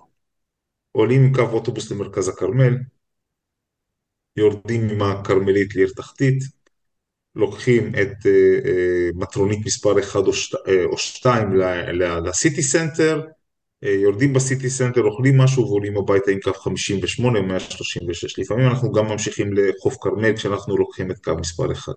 עולים 0.92 1.22
עם 1.24 1.34
קו 1.34 1.42
אוטובוס 1.42 1.90
למרכז 1.90 2.28
הכרמל, 2.28 2.76
יורדים 4.36 4.88
עם 4.88 5.02
הכרמלית 5.02 5.74
לעיר 5.74 5.92
תחתית, 5.96 6.38
לוקחים 7.34 7.88
את 7.88 8.26
אה, 8.26 8.70
אה, 8.70 9.08
מטרונית 9.14 9.66
מספר 9.66 10.00
1 10.00 10.20
או 10.84 10.98
2 10.98 11.54
ל-City 12.24 12.62
Center, 12.62 13.26
אה, 13.84 13.90
יורדים 13.90 14.32
ב-City 14.32 14.70
Center, 14.70 15.00
אוכלים 15.00 15.38
משהו 15.38 15.62
ועולים 15.64 15.96
הביתה 15.96 16.30
עם 16.30 16.40
קו 16.40 16.54
58 16.54 17.38
או 17.38 17.44
136. 17.44 18.38
לפעמים 18.38 18.68
אנחנו 18.68 18.92
גם 18.92 19.06
ממשיכים 19.06 19.52
לחוף 19.52 19.96
כרמל 20.00 20.36
כשאנחנו 20.36 20.76
לוקחים 20.76 21.10
את 21.10 21.24
קו 21.24 21.36
מספר 21.36 21.72
1. 21.72 21.92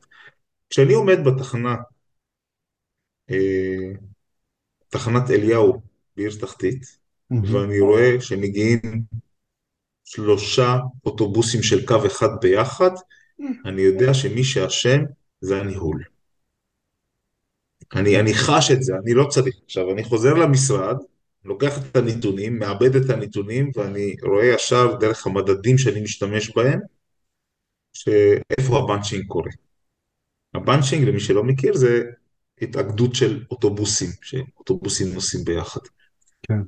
כשאני 0.70 0.94
עומד 0.94 1.18
בתחנה, 1.26 1.76
אה, 3.30 4.13
תחנת 4.94 5.30
אליהו 5.30 5.82
בעיר 6.18 6.32
תחתית, 6.40 6.98
מהמם. 7.30 7.56
ואני 7.56 7.80
רואה 7.80 8.22
שמגיעים 8.22 8.82
שלושה 10.06 10.78
אוטובוסים 11.06 11.64
של 11.64 11.86
קו 11.86 12.06
אחד 12.06 12.30
ביחד, 12.42 12.92
אני 13.66 13.82
יודע 13.82 14.14
שמי 14.14 14.44
שאשם 14.44 15.02
זה 15.42 15.62
הניהול. 15.62 16.04
אני, 17.96 18.20
אני 18.20 18.34
חש 18.34 18.72
את 18.72 18.84
זה, 18.84 18.94
אני 19.04 19.14
לא 19.14 19.28
צריך. 19.30 19.56
עכשיו, 19.66 19.92
אני 19.92 20.04
חוזר 20.04 20.34
למשרד, 20.34 20.98
לוקח 21.46 21.78
את 21.78 21.96
הנתונים, 21.96 22.60
מעבד 22.60 22.96
את 22.96 23.10
הנתונים, 23.10 23.72
ואני 23.76 24.16
רואה 24.24 24.46
ישר 24.46 24.96
דרך 25.00 25.28
המדדים 25.28 25.78
שאני 25.78 26.02
משתמש 26.02 26.56
בהם, 26.56 26.80
שאיפה 27.94 28.80
הבנצ'ינג 28.80 29.28
קורה. 29.28 29.52
הבנצ'ינג, 30.54 31.08
למי 31.08 31.20
שלא 31.20 31.44
מכיר, 31.44 31.74
זה 31.76 32.04
התאגדות 32.64 33.16
של 33.16 33.44
אוטובוסים, 33.52 34.10
שאוטובוסים 34.22 35.14
נוסעים 35.14 35.46
ביחד. 35.46 35.82
כן. 36.48 36.60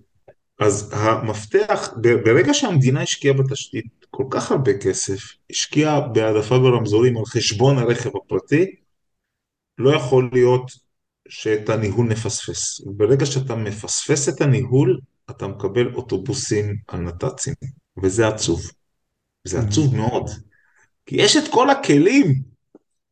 אז 0.60 0.94
המפתח, 0.94 1.94
ברגע 2.02 2.54
שהמדינה 2.54 3.02
השקיעה 3.02 3.34
בתשתית 3.34 3.86
כל 4.10 4.26
כך 4.30 4.52
הרבה 4.52 4.78
כסף, 4.78 5.20
השקיעה 5.52 6.02
בהעדפה 6.08 6.60
ברמזורים 6.60 7.18
על 7.18 7.26
חשבון 7.26 7.78
הרכב 7.78 8.10
הפרטי, 8.16 8.76
לא 9.78 9.96
יכול 9.96 10.30
להיות 10.34 10.72
שאת 11.28 11.70
הניהול 11.70 12.08
נפספס. 12.08 12.82
ברגע 12.86 13.26
שאתה 13.26 13.56
מפספס 13.56 14.30
את 14.30 14.42
הניהול, 14.42 15.00
אתה 15.30 15.48
מקבל 15.48 15.94
אוטובוסים 15.94 16.76
על 16.88 17.00
נת"צים, 17.00 17.54
וזה 18.04 18.28
עצוב. 18.28 18.62
זה 19.44 19.58
מהמם. 19.58 19.70
עצוב 19.70 19.96
מאוד. 19.96 20.30
כי 21.06 21.16
יש 21.16 21.38
את 21.38 21.44
כל 21.52 21.70
הכלים 21.70 22.42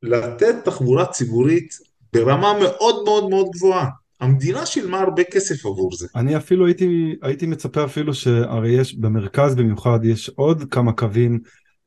לתת 0.02 0.56
תחבורה 0.66 1.06
ציבורית 1.06 1.78
ברמה 2.14 2.54
מאוד 2.60 3.04
מאוד 3.06 3.30
מאוד 3.30 3.48
גבוהה. 3.56 3.88
המדינה 4.22 4.66
שילמה 4.66 5.00
הרבה 5.00 5.24
כסף 5.24 5.66
עבור 5.66 5.96
זה. 5.96 6.08
אני 6.16 6.38
אפילו 6.38 6.66
הייתי, 6.66 7.16
הייתי 7.22 7.46
מצפה 7.46 7.84
אפילו 7.86 8.14
שהרי 8.14 8.72
יש 8.72 8.96
במרכז 8.96 9.56
במיוחד 9.56 10.00
יש 10.04 10.30
עוד 10.30 10.64
כמה 10.72 10.94
קווים, 10.94 11.40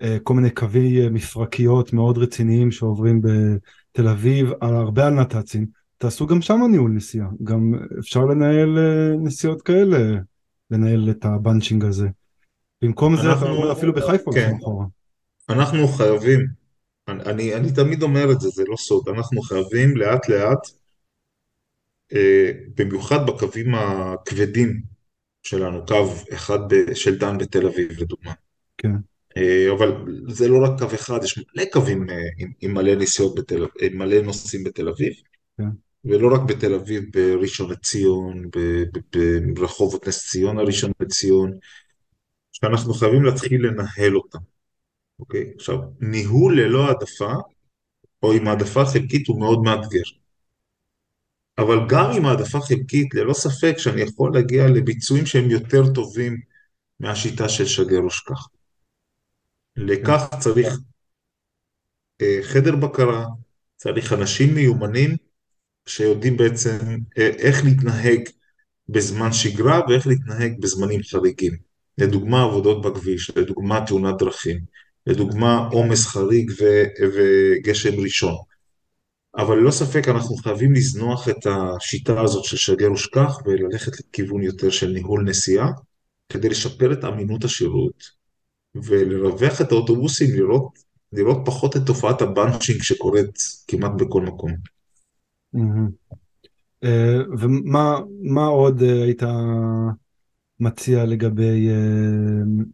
אה, 0.03 0.17
כל 0.23 0.35
מיני 0.35 0.51
קווי 0.51 1.05
אה, 1.05 1.11
מפרקיות 1.11 1.93
מאוד 1.93 2.19
רציניים 2.19 2.71
שעוברים 2.71 3.21
בתל 3.23 4.09
אביב, 4.09 4.51
על 4.61 4.75
הרבה 4.75 5.07
על 5.07 5.15
נת"צים, 5.15 5.67
תעשו 5.99 6.27
גם 6.27 6.43
שם 6.43 6.61
ניהול 6.71 6.91
נסיעה, 6.91 7.29
גם 7.45 7.73
אפשר 7.99 8.25
לנהל 8.25 8.79
אה, 8.79 9.17
נסיעות 9.23 9.63
כאלה, 9.63 9.99
לנהל 10.71 11.11
את 11.11 11.25
הבנצ'ינג 11.25 11.85
הזה. 11.85 12.09
במקום 12.83 13.17
זה 13.17 13.23
אתה 13.23 13.33
אנחנו- 13.33 13.73
אפילו 13.73 13.93
בחיפה 13.93 14.31
כן. 14.35 14.53
אחורה. 14.63 14.87
אנחנו 15.49 15.89
חייבים, 15.89 16.47
אני, 17.09 17.23
אני, 17.23 17.55
אני 17.55 17.73
תמיד 17.73 18.03
אומר 18.03 18.33
את 18.33 18.41
זה, 18.41 18.49
זה 18.49 18.65
לא 18.69 18.77
סוד, 18.77 19.09
אנחנו 19.09 19.43
חייבים 19.43 19.97
לאט 19.97 20.29
לאט, 20.29 20.69
אה, 22.13 22.51
במיוחד 22.77 23.27
בקווים 23.27 23.75
הכבדים 23.75 24.81
שלנו, 25.43 25.87
קו 25.87 26.13
אחד 26.33 26.59
ב- 26.69 26.95
של 26.95 27.19
דן 27.19 27.39
בתל 27.39 27.67
אביב 27.67 28.01
לדוגמה. 28.01 28.33
כן. 28.79 28.93
אה, 29.37 29.73
אבל 29.73 29.93
זה 30.29 30.49
לא 30.49 30.65
רק 30.65 30.79
קו 30.79 30.95
אחד, 30.95 31.25
יש 31.25 31.39
מלא 31.39 31.65
קווים 31.73 32.11
אה, 32.11 32.17
עם, 32.39 32.53
עם 32.61 32.75
מלא 32.75 32.95
נסיעות 32.95 33.35
בתל 33.35 33.57
אביב, 33.57 33.93
עם 33.93 33.99
מלא 33.99 34.23
נוסעים 34.23 34.65
בתל 34.65 34.89
אביב. 34.89 35.13
כן. 35.59 35.69
ולא 36.05 36.35
רק 36.35 36.41
בתל 36.41 36.75
אביב, 36.75 37.05
בראשון 37.13 37.71
לציון, 37.71 38.51
ברחובות 39.55 40.09
נס 40.09 40.31
ציונה, 40.31 40.63
ראשון 40.63 40.93
לציון, 41.01 41.53
שאנחנו 42.53 42.95
חייבים 42.95 43.25
להתחיל 43.25 43.67
לנהל 43.67 44.17
אותם, 44.17 44.39
אוקיי? 45.21 45.53
עכשיו, 45.55 45.79
ניהול 46.01 46.61
ללא 46.61 46.87
העדפה, 46.87 47.33
או 48.23 48.33
עם 48.33 48.49
העדפה 48.49 48.85
חלקית, 48.85 49.29
הוא 49.29 49.41
מאוד 49.41 49.63
מאתגר. 49.63 50.03
אבל 51.59 51.79
גם 51.89 52.11
עם 52.17 52.27
העדפה 52.27 52.61
חלקית, 52.61 53.15
ללא 53.15 53.33
ספק 53.33 53.75
שאני 53.79 54.01
יכול 54.03 54.35
להגיע 54.35 54.67
לביצועים 54.67 55.27
שהם 55.27 55.51
יותר 55.51 55.93
טובים 55.95 56.41
מהשיטה 57.01 57.49
של 57.49 57.67
שגר 57.67 58.05
ושכח. 58.07 58.47
כן. 58.47 59.83
לכך 59.83 60.27
צריך 60.41 60.69
אה, 62.23 62.39
חדר 62.43 62.77
בקרה, 62.77 63.27
צריך 63.77 64.13
אנשים 64.13 64.55
מיומנים 64.55 65.11
שיודעים 65.87 66.37
בעצם 66.37 66.79
אה, 67.19 67.27
איך 67.27 67.65
להתנהג 67.65 68.21
בזמן 68.89 69.33
שגרה 69.33 69.81
ואיך 69.89 70.07
להתנהג 70.07 70.61
בזמנים 70.61 71.03
חריגים. 71.03 71.57
לדוגמה 71.99 72.43
עבודות 72.43 72.83
בכביש, 72.83 73.31
לדוגמה 73.37 73.87
תאונת 73.87 74.19
דרכים, 74.19 74.61
לדוגמה 75.07 75.69
עומס 75.73 76.07
חריג 76.07 76.51
ו- 76.61 77.05
וגשם 77.15 78.01
ראשון. 78.01 78.35
אבל 79.37 79.57
ללא 79.57 79.71
ספק 79.71 80.09
אנחנו 80.09 80.37
חייבים 80.37 80.73
לזנוח 80.73 81.29
את 81.29 81.47
השיטה 81.47 82.21
הזאת 82.21 82.45
של 82.45 82.57
שגר 82.57 82.93
ושכח 82.93 83.39
וללכת 83.45 83.93
לכיוון 84.01 84.43
יותר 84.43 84.71
של 84.71 84.91
ניהול 84.91 85.25
נסיעה 85.25 85.71
כדי 86.29 86.49
לשפר 86.49 86.93
את 86.93 87.05
אמינות 87.05 87.45
השירות 87.45 88.03
ולרווח 88.75 89.61
את 89.61 89.73
האוטובוסים, 89.73 90.35
לראות, 90.35 90.79
לראות 91.13 91.39
פחות 91.45 91.77
את 91.77 91.83
תופעת 91.87 92.23
הבנצ'ינג 92.23 92.83
שקורית 92.83 93.39
כמעט 93.69 93.93
בכל 93.97 94.23
מקום. 94.23 94.51
אה, 96.85 97.19
ומה 97.39 98.01
מה 98.23 98.47
עוד 98.47 98.83
אה, 98.83 99.03
היית 99.03 99.23
מציע 100.61 101.05
לגבי 101.05 101.69
אה, 101.69 102.65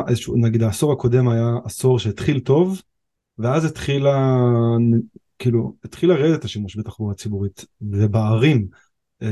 איזשהו, 0.08 0.36
נגיד 0.36 0.62
העשור 0.62 0.92
הקודם 0.92 1.28
היה 1.28 1.50
עשור 1.64 1.98
שהתחיל 1.98 2.40
טוב, 2.40 2.82
ואז 3.38 3.64
התחילה, 3.64 4.36
כאילו, 5.38 5.74
התחיל 5.84 6.10
לרדת 6.10 6.44
השימוש 6.44 6.76
בתחבורה 6.78 7.14
ציבורית, 7.14 7.64
ובערים, 7.80 8.66
אה, 9.22 9.28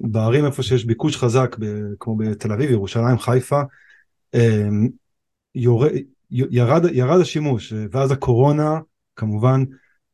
בערים 0.00 0.44
איפה 0.44 0.62
שיש 0.62 0.84
ביקוש 0.84 1.16
חזק, 1.16 1.56
כמו 2.00 2.16
בתל 2.16 2.52
אביב, 2.52 2.70
ירושלים, 2.70 3.18
חיפה, 3.18 3.60
אה, 4.34 4.68
יורד, 5.54 5.90
ירד, 6.30 6.84
ירד 6.92 7.20
השימוש, 7.20 7.72
ואז 7.90 8.10
הקורונה 8.10 8.80
כמובן 9.16 9.64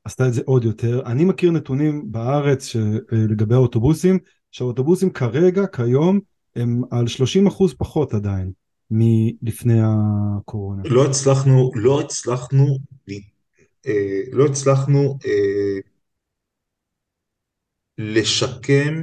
עשתה 0.04 0.28
את 0.28 0.32
זה 0.32 0.42
עוד 0.44 0.64
יותר. 0.64 1.02
אני 1.06 1.24
מכיר 1.24 1.50
נתונים 1.50 2.12
בארץ 2.12 2.76
לגבי 3.12 3.54
האוטובוסים, 3.54 4.18
שהאוטובוסים 4.56 5.10
כרגע, 5.10 5.66
כיום, 5.66 6.20
הם 6.56 6.82
על 6.90 7.04
30% 7.50 7.74
פחות 7.78 8.14
עדיין 8.14 8.52
מלפני 8.90 9.80
הקורונה. 9.84 10.82
לא 10.84 11.04
הצלחנו, 11.04 11.70
לא 11.74 12.00
הצלחנו, 12.00 12.78
אה, 13.86 14.20
לא 14.32 14.46
הצלחנו 14.46 15.18
אה, 15.26 15.78
לשקם 17.98 19.02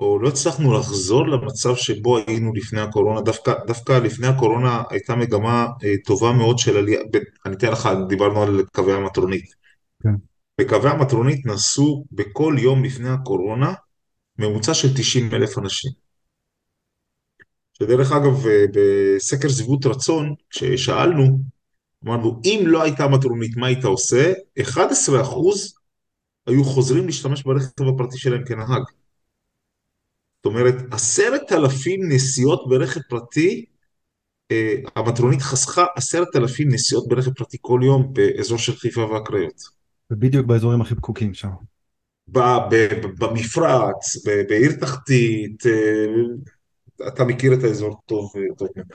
או 0.00 0.18
לא 0.18 0.28
הצלחנו 0.28 0.78
לחזור 0.78 1.28
למצב 1.28 1.74
שבו 1.76 2.18
היינו 2.18 2.54
לפני 2.54 2.80
הקורונה, 2.80 3.20
דווקא, 3.20 3.52
דווקא 3.66 3.92
לפני 3.92 4.26
הקורונה 4.26 4.82
הייתה 4.90 5.16
מגמה 5.16 5.66
אה, 5.84 5.94
טובה 6.04 6.32
מאוד 6.32 6.58
של 6.58 6.76
עלייה, 6.76 7.00
אני 7.46 7.54
אתן 7.54 7.72
לך, 7.72 7.88
דיברנו 8.08 8.42
על 8.42 8.64
קווי 8.72 8.92
המטרונית. 8.92 9.54
כן. 10.02 10.14
בקווי 10.60 10.90
המטרונית 10.90 11.46
נסעו 11.46 12.04
בכל 12.12 12.56
יום 12.58 12.84
לפני 12.84 13.08
הקורונה 13.08 13.74
ממוצע 14.38 14.74
של 14.74 14.88
90 14.96 15.34
אלף 15.34 15.58
אנשים. 15.58 15.90
שדרך 17.78 18.12
אגב, 18.12 18.46
אה, 18.46 18.64
בסקר 18.74 19.48
שביעות 19.48 19.86
רצון, 19.86 20.34
כששאלנו, 20.50 21.38
אמרנו, 22.04 22.40
אם 22.44 22.62
לא 22.66 22.82
הייתה 22.82 23.08
מטרונית, 23.08 23.56
מה 23.56 23.66
היית 23.66 23.84
עושה? 23.84 24.32
11% 24.60 25.74
היו 26.46 26.64
חוזרים 26.64 27.06
להשתמש 27.06 27.42
ברכב 27.42 27.88
הפרטי 27.94 28.18
שלהם 28.18 28.44
כנהג. 28.44 28.82
זאת 30.36 30.46
אומרת, 30.46 30.74
עשרת 30.90 31.52
אלפים 31.52 32.00
נסיעות 32.12 32.68
ברכב 32.68 33.00
פרטי, 33.08 33.64
אה, 34.50 34.74
המטרונית 34.96 35.42
חסכה 35.42 35.84
עשרת 35.96 36.36
אלפים 36.36 36.68
נסיעות 36.68 37.08
ברכב 37.08 37.32
פרטי 37.32 37.56
כל 37.60 37.80
יום 37.84 38.12
באזור 38.12 38.58
של 38.58 38.76
חיפה 38.76 39.00
והקריות. 39.00 39.62
ובדיוק 40.10 40.46
באזורים 40.46 40.80
הכי 40.80 40.94
פקוקים 40.94 41.34
שם. 41.34 41.50
במפרץ, 43.18 44.26
בעיר 44.48 44.72
תחתית, 44.80 45.66
אה, 45.66 47.08
אתה 47.08 47.24
מכיר 47.24 47.54
את 47.54 47.64
האזור 47.64 48.00
טוב, 48.06 48.32
אה, 48.36 48.54
טוב 48.58 48.68
מאוד. 48.76 48.86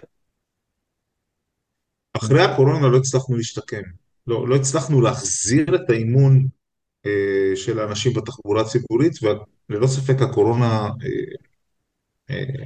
אחרי 2.13 2.41
הקורונה 2.41 2.87
לא 2.87 2.97
הצלחנו 2.97 3.37
להשתקם. 3.37 3.81
לא, 4.27 4.47
לא 4.47 4.55
הצלחנו 4.55 5.01
להחזיר 5.01 5.75
את 5.75 5.89
האמון 5.89 6.47
אה, 7.05 7.55
של 7.55 7.79
האנשים 7.79 8.13
בתחבורה 8.13 8.61
הציבורית, 8.61 9.13
וללא 9.69 9.87
ספק 9.87 10.21
הקורונה 10.21 10.89
אה, 11.03 11.35
אה, 12.29 12.65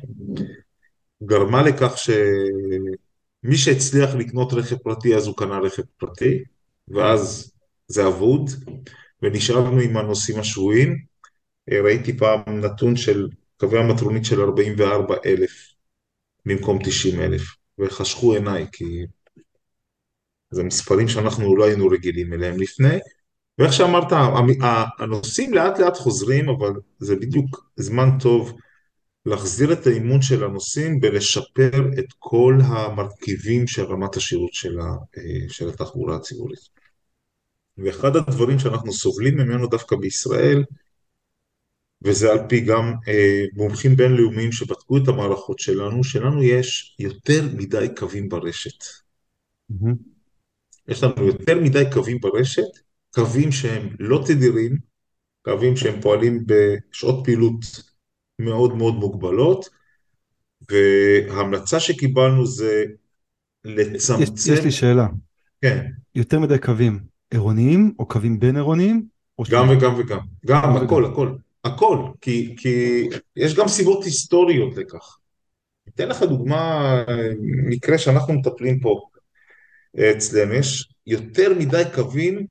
גרמה 1.24 1.63
לכך 1.63 1.97
שמי 1.97 3.57
שהצליח 3.57 4.15
לקנות 4.15 4.53
רכב 4.53 4.78
פרטי 4.78 5.15
אז 5.15 5.28
הוא 5.28 5.38
קנה 5.38 5.59
רכב 5.59 5.84
פרטי, 5.97 6.43
ואז 6.88 7.51
זה 7.88 8.07
אבוד, 8.07 8.49
ונשארנו 9.22 9.80
עם 9.80 9.97
הנוסעים 9.97 10.39
השבויים. 10.39 10.97
אה, 11.72 11.82
ראיתי 11.82 12.18
פעם 12.18 12.41
נתון 12.47 12.95
של 12.95 13.28
קווי 13.57 13.80
המטרונית 13.80 14.26
של 14.26 14.41
44 14.41 15.15
אלף 15.26 15.51
במקום 16.45 16.80
90 16.84 17.22
אלף, 17.22 17.41
וחשכו 17.80 18.34
עיניי, 18.34 18.65
כי 18.72 19.05
זה 20.51 20.63
מספרים 20.63 21.07
שאנחנו 21.07 21.57
לא 21.57 21.65
היינו 21.65 21.88
רגילים 21.88 22.34
אליהם 22.34 22.59
לפני. 22.59 22.97
ואיך 23.57 23.74
שאמרת, 23.74 24.11
המ- 24.11 24.61
ה- 24.63 25.03
הנוסעים 25.03 25.53
לאט 25.53 25.80
לאט 25.80 25.97
חוזרים, 25.97 26.49
אבל 26.49 26.72
זה 26.99 27.15
בדיוק 27.15 27.70
זמן 27.76 28.09
טוב 28.20 28.57
להחזיר 29.26 29.74
את 29.74 29.88
האמון 29.88 30.22
של 30.22 30.43
הנוסעים 30.43 30.99
ולשפר 31.01 31.89
את 31.99 32.05
כל 32.20 32.57
המרכיבים 32.63 33.68
של 33.68 33.84
רמת 33.84 34.15
השירות 34.15 34.53
של, 34.53 34.80
אה, 34.80 35.49
של 35.49 35.70
התחבורה 35.70 36.15
הציבורית. 36.15 36.59
ואחד 37.78 38.15
הדברים 38.15 38.59
שאנחנו 38.59 38.93
סובלים 38.93 39.38
ממנו 39.38 39.67
דווקא 39.67 39.95
בישראל, 39.95 40.63
וזה 42.03 42.32
על 42.32 42.39
פי 42.49 42.61
גם 42.61 42.93
אה, 43.07 43.43
מומחים 43.53 43.95
בינלאומיים 43.95 44.51
שבדקו 44.51 44.97
את 44.97 45.07
המערכות 45.07 45.59
שלנו, 45.59 46.03
שלנו 46.03 46.43
יש 46.43 46.95
יותר 46.99 47.41
מדי 47.53 47.88
קווים 47.97 48.30
ברשת. 48.30 48.84
מהמם. 49.69 49.95
יש 50.88 51.03
לנו 51.03 51.28
יותר 51.28 51.59
מדי 51.59 51.84
קווים 51.93 52.19
ברשת, 52.19 52.63
קווים 53.09 53.51
שהם 53.51 53.89
לא 53.99 54.23
תדירים, 54.28 54.78
קווים 55.41 55.78
שהם 55.78 56.01
פועלים 56.01 56.45
בשעות 56.45 57.25
פעילות 57.25 57.55
מאוד 58.39 58.75
מאוד 58.75 58.93
מוגבלות, 58.95 59.69
וההמלצה 60.69 61.80
שקיבלנו 61.80 62.45
זה 62.45 62.84
יש, 63.65 63.88
יש 63.88 64.09
לצמצם, 64.09 64.53
לי 64.63 64.71
שאלה, 64.71 65.07
כן, 65.61 65.91
יותר 66.15 66.39
מדי 66.39 66.59
קווים 66.59 66.99
עירוניים 67.32 67.93
או 67.99 68.07
קווים 68.07 68.39
בין 68.39 68.55
עירוניים 68.55 69.05
גם? 69.51 69.69
וגם 69.69 69.93
וגם, 69.99 70.19
גם 70.45 70.61
גם 70.63 70.75
וגם. 70.75 70.84
הכל, 70.84 71.05
הכל, 71.05 71.32
הכל, 71.63 71.97
כי, 72.21 72.55
כי 72.57 73.07
יש 73.36 73.55
גם 73.55 73.67
סיבות 73.67 74.03
היסטוריות 74.03 74.78
לכך. 74.78 75.17
אתן 75.89 76.09
לך 76.09 76.23
דוגמה, 76.23 77.03
מקרה 77.69 77.97
שאנחנו 77.97 78.34
מטפלים 78.34 78.80
פה 78.80 79.01
אה, 79.97 80.11
אצלנו, 80.11 80.53
יש 80.53 80.89
יותר 81.05 81.53
מדי 81.59 81.84
קווים 81.95 82.45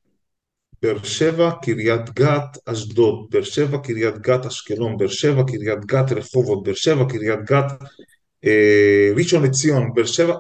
באר 0.82 1.02
שבע, 1.02 1.50
קריית 1.62 2.10
גת, 2.10 2.58
אשדוד, 2.64 3.26
באר 3.30 3.42
שבע, 3.42 3.78
קריית 3.78 4.18
גת, 4.18 4.46
אשקלון, 4.46 4.96
באר 4.96 5.08
שבע, 5.08 5.42
קריית 5.46 5.84
גת, 5.84 6.12
רחובות, 6.12 6.62
באר 6.62 6.74
שבע, 6.74 7.04
קריית 7.08 7.40
גת, 7.44 7.72
אה, 8.44 9.10
ראשון 9.16 9.42
לציון, 9.42 9.94
באר 9.94 10.06
שבע, 10.06 10.34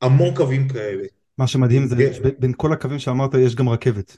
המון 0.00 0.34
קווים 0.36 0.68
כאלה. 0.68 1.04
מה 1.38 1.46
שמדהים 1.46 1.86
זה 1.86 2.14
שבין 2.14 2.52
כל 2.56 2.72
הקווים 2.72 2.98
שאמרת 2.98 3.34
יש 3.34 3.54
גם 3.54 3.68
רכבת. 3.68 4.16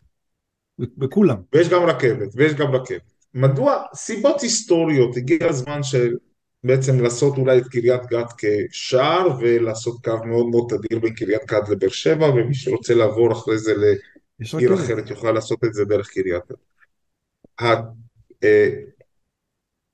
בכולם. 0.78 1.36
ויש 1.52 1.68
גם 1.68 1.82
רכבת, 1.82 2.28
ויש 2.34 2.54
גם 2.54 2.74
רכבת. 2.74 3.12
מדוע? 3.34 3.82
סיבות 3.94 4.40
היסטוריות, 4.40 5.16
הגיע 5.16 5.48
הזמן 5.48 5.82
של 5.82 6.16
בעצם 6.64 7.00
לעשות 7.00 7.38
אולי 7.38 7.58
את 7.58 7.66
קריית 7.66 8.06
גת 8.06 8.32
כשער 8.38 9.38
ולעשות 9.40 10.04
קו 10.04 10.24
מאוד 10.24 10.46
מאוד 10.46 10.66
תדיר 10.68 10.98
בין 10.98 11.14
קריית 11.14 11.42
גת 11.46 11.68
לבאר 11.68 11.88
שבע 11.88 12.26
ומי 12.26 12.54
שרוצה 12.54 12.94
לעבור 12.94 13.32
אחרי 13.32 13.58
זה 13.58 13.74
לעיר. 13.74 14.74
אחרת 14.74 15.10
יוכל 15.10 15.32
לעשות 15.32 15.64
את 15.64 15.74
זה 15.74 15.84
דרך 15.84 16.08
קריית 16.08 16.42
גת. 16.48 16.58
אה, 18.44 18.70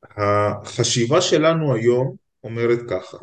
החשיבה 0.05 1.21
שלנו 1.21 1.75
היום 1.75 2.17
אומרת 2.45 2.79
ככה, 2.91 3.19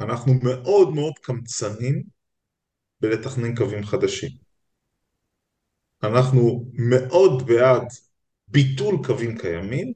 אנחנו 0.00 0.32
מאוד 0.42 0.94
מאוד 0.94 1.12
קמצנים 1.22 2.15
בלתכנן 3.00 3.54
קווים 3.54 3.84
חדשים. 3.84 4.30
אנחנו 6.02 6.70
מאוד 6.72 7.46
בעד 7.46 7.88
ביטול 8.48 8.96
קווים 9.06 9.38
קיימים, 9.38 9.92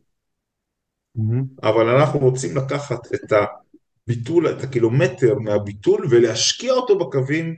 מהמם. 1.14 1.44
אבל 1.62 1.88
אנחנו 1.88 2.18
רוצים 2.18 2.56
לקחת 2.56 3.14
את 3.14 3.32
הביטול, 3.32 4.50
את 4.50 4.64
הקילומטר 4.64 5.34
מהביטול 5.34 6.06
ולהשקיע 6.10 6.72
אותו 6.72 6.98
בקווים 6.98 7.56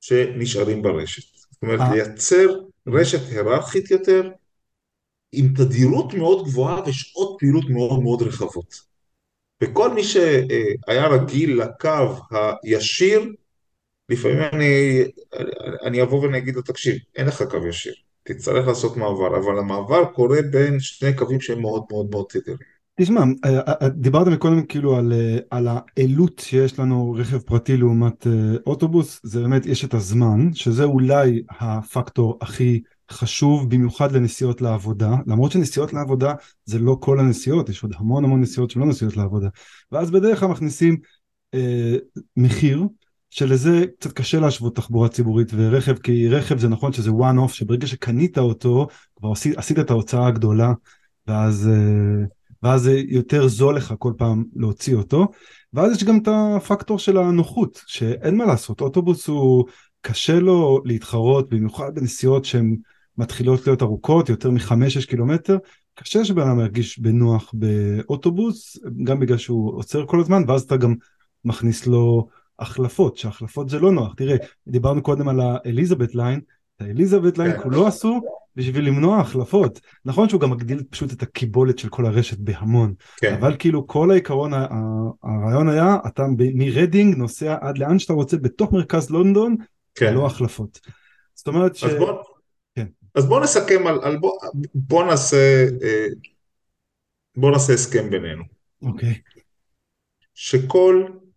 שנשארים 0.00 0.82
ברשת. 0.82 1.36
זאת 1.36 1.62
אומרת, 1.62 1.80
אה, 1.80 1.94
לייצר. 1.94 2.60
רשת 2.86 3.28
היררכית 3.30 3.90
יותר, 3.90 4.30
עם 5.32 5.46
תדירות 5.56 6.14
מאוד 6.14 6.44
גבוהה 6.44 6.80
ושעות 6.86 7.36
פעילות 7.38 7.64
מאוד 7.70 8.02
מאוד 8.02 8.22
רחבות. 8.22 8.90
וכל 9.62 9.94
מי 9.94 10.04
שהיה 10.04 11.06
רגיל 11.10 11.62
לקו 11.62 12.14
הישיר, 12.62 13.32
לפעמים 14.10 14.38
אני, 14.52 15.02
אני 15.82 16.02
אבוא 16.02 16.22
ואני 16.22 16.38
אגיד 16.38 16.56
לו, 16.56 16.62
תקשיב, 16.62 16.96
אין 17.16 17.26
לך 17.26 17.42
קו 17.42 17.66
ישיר, 17.66 17.94
תצטרך 18.22 18.68
לעשות 18.68 18.96
מעבר, 18.96 19.36
אבל 19.36 19.58
המעבר 19.58 20.04
קורה 20.04 20.42
בין 20.42 20.80
שני 20.80 21.14
קווים 21.14 21.40
שהם 21.40 21.60
מאוד 21.60 21.84
מאוד 21.90 22.06
מאוד 22.10 22.24
תדירים. 22.28 22.56
תשמע, 23.00 23.20
אה, 23.44 23.60
אה, 23.82 23.88
דיברת 23.88 24.26
מקודם 24.26 24.66
כאילו 24.66 24.96
על, 24.96 25.12
אה, 25.12 25.38
על 25.50 25.68
העלות 25.68 26.38
שיש 26.38 26.78
לנו 26.78 27.16
רכב 27.18 27.38
פרטי 27.38 27.76
לעומת 27.76 28.26
אוטובוס, 28.66 29.20
זה 29.22 29.40
באמת 29.40 29.66
יש 29.66 29.84
את 29.84 29.94
הזמן, 29.94 30.54
שזה 30.54 30.84
אולי 30.84 31.42
הפקטור 31.60 32.38
הכי 32.40 32.80
חשוב 33.10 33.70
במיוחד 33.70 34.12
לנסיעות 34.12 34.60
לעבודה, 34.60 35.10
למרות 35.26 35.52
שנסיעות 35.52 35.92
לעבודה 35.92 36.34
זה 36.64 36.78
לא 36.78 36.96
כל 37.00 37.20
הנסיעות, 37.20 37.68
יש 37.68 37.82
עוד 37.82 37.92
המון 37.96 38.24
המון 38.24 38.40
נסיעות 38.40 38.70
שלא 38.70 38.86
נסיעות 38.86 39.16
לעבודה, 39.16 39.48
ואז 39.92 40.10
בדרך 40.10 40.40
כלל 40.40 40.48
מכניסים 40.48 40.96
אה, 41.54 41.96
מחיר, 42.36 42.82
שלזה 43.30 43.84
קצת 43.98 44.12
קשה 44.12 44.40
להשוות 44.40 44.76
תחבורה 44.76 45.08
ציבורית 45.08 45.48
ורכב, 45.54 45.98
כי 45.98 46.28
רכב 46.28 46.58
זה 46.58 46.68
נכון 46.68 46.92
שזה 46.92 47.10
one 47.10 47.46
off, 47.46 47.52
שברגע 47.52 47.86
שקנית 47.86 48.38
אותו, 48.38 48.86
כבר 49.16 49.32
עשית, 49.32 49.58
עשית 49.58 49.78
את 49.78 49.90
ההוצאה 49.90 50.26
הגדולה, 50.26 50.72
ואז... 51.26 51.68
אה, 51.72 52.24
ואז 52.62 52.82
זה 52.82 53.02
יותר 53.08 53.48
זול 53.48 53.76
לך 53.76 53.94
כל 53.98 54.12
פעם 54.18 54.44
להוציא 54.56 54.94
אותו, 54.94 55.28
ואז 55.72 55.96
יש 55.96 56.04
גם 56.04 56.18
את 56.22 56.28
הפקטור 56.28 56.98
של 56.98 57.16
הנוחות, 57.16 57.82
שאין 57.86 58.36
מה 58.36 58.44
לעשות, 58.44 58.80
אוטובוס 58.80 59.28
הוא 59.28 59.64
קשה 60.00 60.40
לו 60.40 60.82
להתחרות, 60.84 61.48
במיוחד 61.48 61.94
בנסיעות 61.94 62.44
שהן 62.44 62.76
מתחילות 63.18 63.66
להיות 63.66 63.82
ארוכות, 63.82 64.28
יותר 64.28 64.50
מחמש-שש 64.50 65.04
קילומטר, 65.04 65.58
קשה 65.94 66.24
שבן 66.24 66.42
אדם 66.42 66.60
ירגיש 66.60 66.98
בנוח 66.98 67.50
באוטובוס, 67.52 68.78
גם 69.04 69.20
בגלל 69.20 69.38
שהוא 69.38 69.76
עוצר 69.76 70.06
כל 70.06 70.20
הזמן, 70.20 70.42
ואז 70.48 70.62
אתה 70.62 70.76
גם 70.76 70.94
מכניס 71.44 71.86
לו 71.86 72.28
החלפות, 72.60 73.16
שהחלפות 73.16 73.68
זה 73.68 73.78
לא 73.78 73.92
נוח. 73.92 74.14
תראה, 74.14 74.36
דיברנו 74.68 75.02
קודם 75.02 75.28
על 75.28 75.40
ה-Elizabeth 75.40 76.14
line, 76.14 76.40
את 76.76 76.82
ה-Elizabeth 76.82 77.38
line 77.38 77.62
כולו 77.62 77.86
עשו 77.86 78.20
בשביל 78.56 78.86
למנוע 78.86 79.20
החלפות. 79.20 79.80
נכון 80.04 80.28
שהוא 80.28 80.40
גם 80.40 80.50
מגדיל 80.50 80.82
פשוט 80.90 81.12
את 81.12 81.22
הקיבולת 81.22 81.78
של 81.78 81.88
כל 81.88 82.06
הרשת 82.06 82.38
בהמון, 82.38 82.94
כן, 83.16 83.34
אבל 83.34 83.56
כאילו 83.58 83.86
כל 83.86 84.10
העיקרון, 84.10 84.52
הרעיון 85.22 85.68
היה, 85.68 85.96
אתה 86.06 86.26
מרדינג 86.54 87.16
נוסע 87.16 87.56
עד 87.60 87.78
לאן 87.78 87.98
שאתה 87.98 88.12
רוצה 88.12 88.36
בתוך 88.36 88.72
מרכז 88.72 89.10
לונדון, 89.10 89.56
כן. 89.94 90.12
ללא 90.12 90.26
החלפות. 90.26 90.80
זאת 91.34 91.48
אומרת 91.48 91.76
ש... 91.76 91.84
אז 91.84 91.94
בוא, 91.94 92.22
כן, 92.74 92.86
אז 93.14 93.26
בוא 93.26 93.40
נסכם 93.40 93.86
על, 93.86 93.98
על 94.02 94.16
בוא, 94.16 94.32
בוא 94.74 95.04
נעשה, 95.04 95.66
אה, 95.82 96.06
בוא 97.36 97.50
נעשה 97.50 97.72
הסכם 97.72 98.10
בינינו, 98.10 98.42
אוקיי. 98.82 99.14
שכל, 100.34 101.04
אה, 101.08 101.29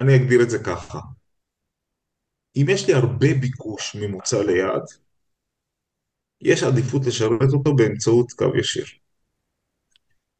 אני 0.00 0.16
אגדיר 0.16 0.42
את 0.42 0.50
זה 0.50 0.58
ככה, 0.58 0.98
אם 2.56 2.66
יש 2.68 2.86
לי 2.88 2.94
הרבה 2.94 3.34
ביקוש 3.40 3.96
ממוצע 4.00 4.42
ליעד, 4.42 4.82
יש 6.40 6.62
עדיפות 6.62 7.02
לשרת 7.06 7.52
אותו 7.52 7.76
באמצעות 7.76 8.32
קו 8.32 8.56
ישיר. 8.56 8.84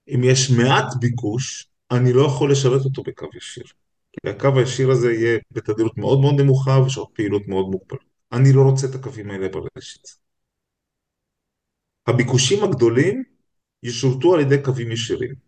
אם 0.08 0.20
יש 0.24 0.50
מעט 0.50 0.94
ביקוש, 1.00 1.68
אני 1.90 2.12
לא 2.12 2.26
יכול 2.26 2.50
לשרת 2.52 2.84
אותו 2.84 3.02
בקו 3.02 3.26
ישיר. 3.36 3.64
כי 4.12 4.30
הקו 4.30 4.58
הישיר 4.58 4.90
הזה 4.90 5.12
יהיה 5.12 5.38
בתדירות 5.50 5.98
מאוד 5.98 6.20
מאוד 6.20 6.34
נמוכה 6.40 6.80
ושעות 6.86 7.10
פעילות 7.14 7.48
מאוד 7.48 7.66
מוגבלות. 7.66 8.04
אני 8.32 8.52
לא 8.52 8.62
רוצה 8.62 8.86
את 8.86 8.94
הקווים 8.94 9.30
האלה 9.30 9.48
ברשת. 9.48 10.08
הביקושים 12.06 12.64
הגדולים 12.64 13.24
ישורתו 13.82 14.34
על 14.34 14.40
ידי 14.40 14.62
קווים 14.64 14.92
ישירים. 14.92 15.45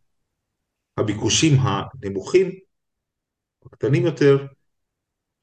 הביקושים 0.99 1.53
הנמוכים, 1.61 2.51
הקטנים 3.67 4.07
יותר, 4.07 4.47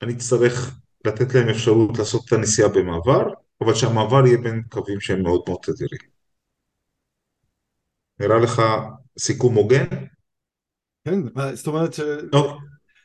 אני 0.01 0.13
אצטרך 0.13 0.79
לתת 1.05 1.33
להם 1.35 1.49
אפשרות 1.49 1.97
לעשות 1.97 2.25
את 2.27 2.33
הנסיעה 2.33 2.69
במעבר, 2.69 3.33
אבל 3.61 3.73
שהמעבר 3.73 4.25
יהיה 4.25 4.37
בין 4.37 4.63
קווים 4.69 4.99
שהם 4.99 5.23
מאוד 5.23 5.41
מאוד 5.47 5.59
תדירים. 5.61 6.15
נראה 8.19 8.39
לך 8.39 8.61
סיכום 9.19 9.55
הוגן? 9.55 9.85
כן, 11.05 11.19
זאת 11.53 11.67
אומרת 11.67 11.93
ש... 11.93 11.99
לא. 12.33 12.57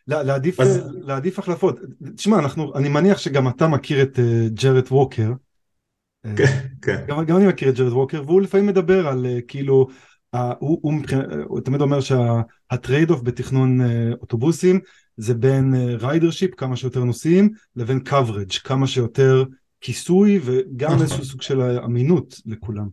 לה- 0.06 0.22
להעדיף, 0.22 0.60
אז 0.60 0.80
להעדיף 1.00 1.38
החלפות. 1.38 1.78
תשמע, 2.16 2.38
אנחנו, 2.38 2.74
אני 2.74 2.88
מניח 2.88 3.18
שגם 3.18 3.48
אתה 3.48 3.68
מכיר 3.68 4.02
את 4.02 4.18
אה, 4.18 4.48
ג'רד 4.48 4.84
ווקר. 4.90 5.32
אה, 6.26 6.36
כן, 6.36 6.66
כן, 6.82 7.04
גם, 7.08 7.24
גם 7.24 7.36
אני 7.36 7.46
מכיר 7.46 7.68
את 7.68 7.74
ג'רד 7.74 7.92
ווקר 7.92 8.22
והוא 8.26 8.40
לפעמים 8.40 8.66
מדבר 8.66 9.08
על 9.08 9.26
אה, 9.26 9.42
כאילו 9.48 9.88
אה, 9.90 9.94
הוא, 10.32 10.78
הוא, 10.82 10.94
הוא 11.44 11.60
תמיד 11.60 11.80
אומר 11.80 12.00
שה-trade-off 12.00 13.20
בתכנון 13.22 13.80
אה, 13.80 13.84
אוטובוסים 14.20 14.80
זה 15.16 15.34
בין 15.34 15.74
ridership 16.00 16.52
אה, 16.52 16.56
כמה 16.56 16.76
שיותר 16.76 17.04
נוסעים 17.04 17.50
לבין 17.76 18.00
coverage 18.06 18.60
כמה 18.64 18.86
שיותר 18.86 19.44
כיסוי 19.80 20.40
וגם 20.44 20.90
נכון. 20.90 21.02
איזשהו 21.02 21.24
סוג 21.24 21.42
של 21.42 21.60
אמינות 21.60 22.40
לכולם. 22.46 22.88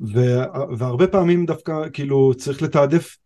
וה, 0.00 0.46
והרבה 0.78 1.06
פעמים 1.06 1.46
דווקא 1.46 1.72
כאילו 1.92 2.34
צריך 2.34 2.62
לתעדף 2.62 3.16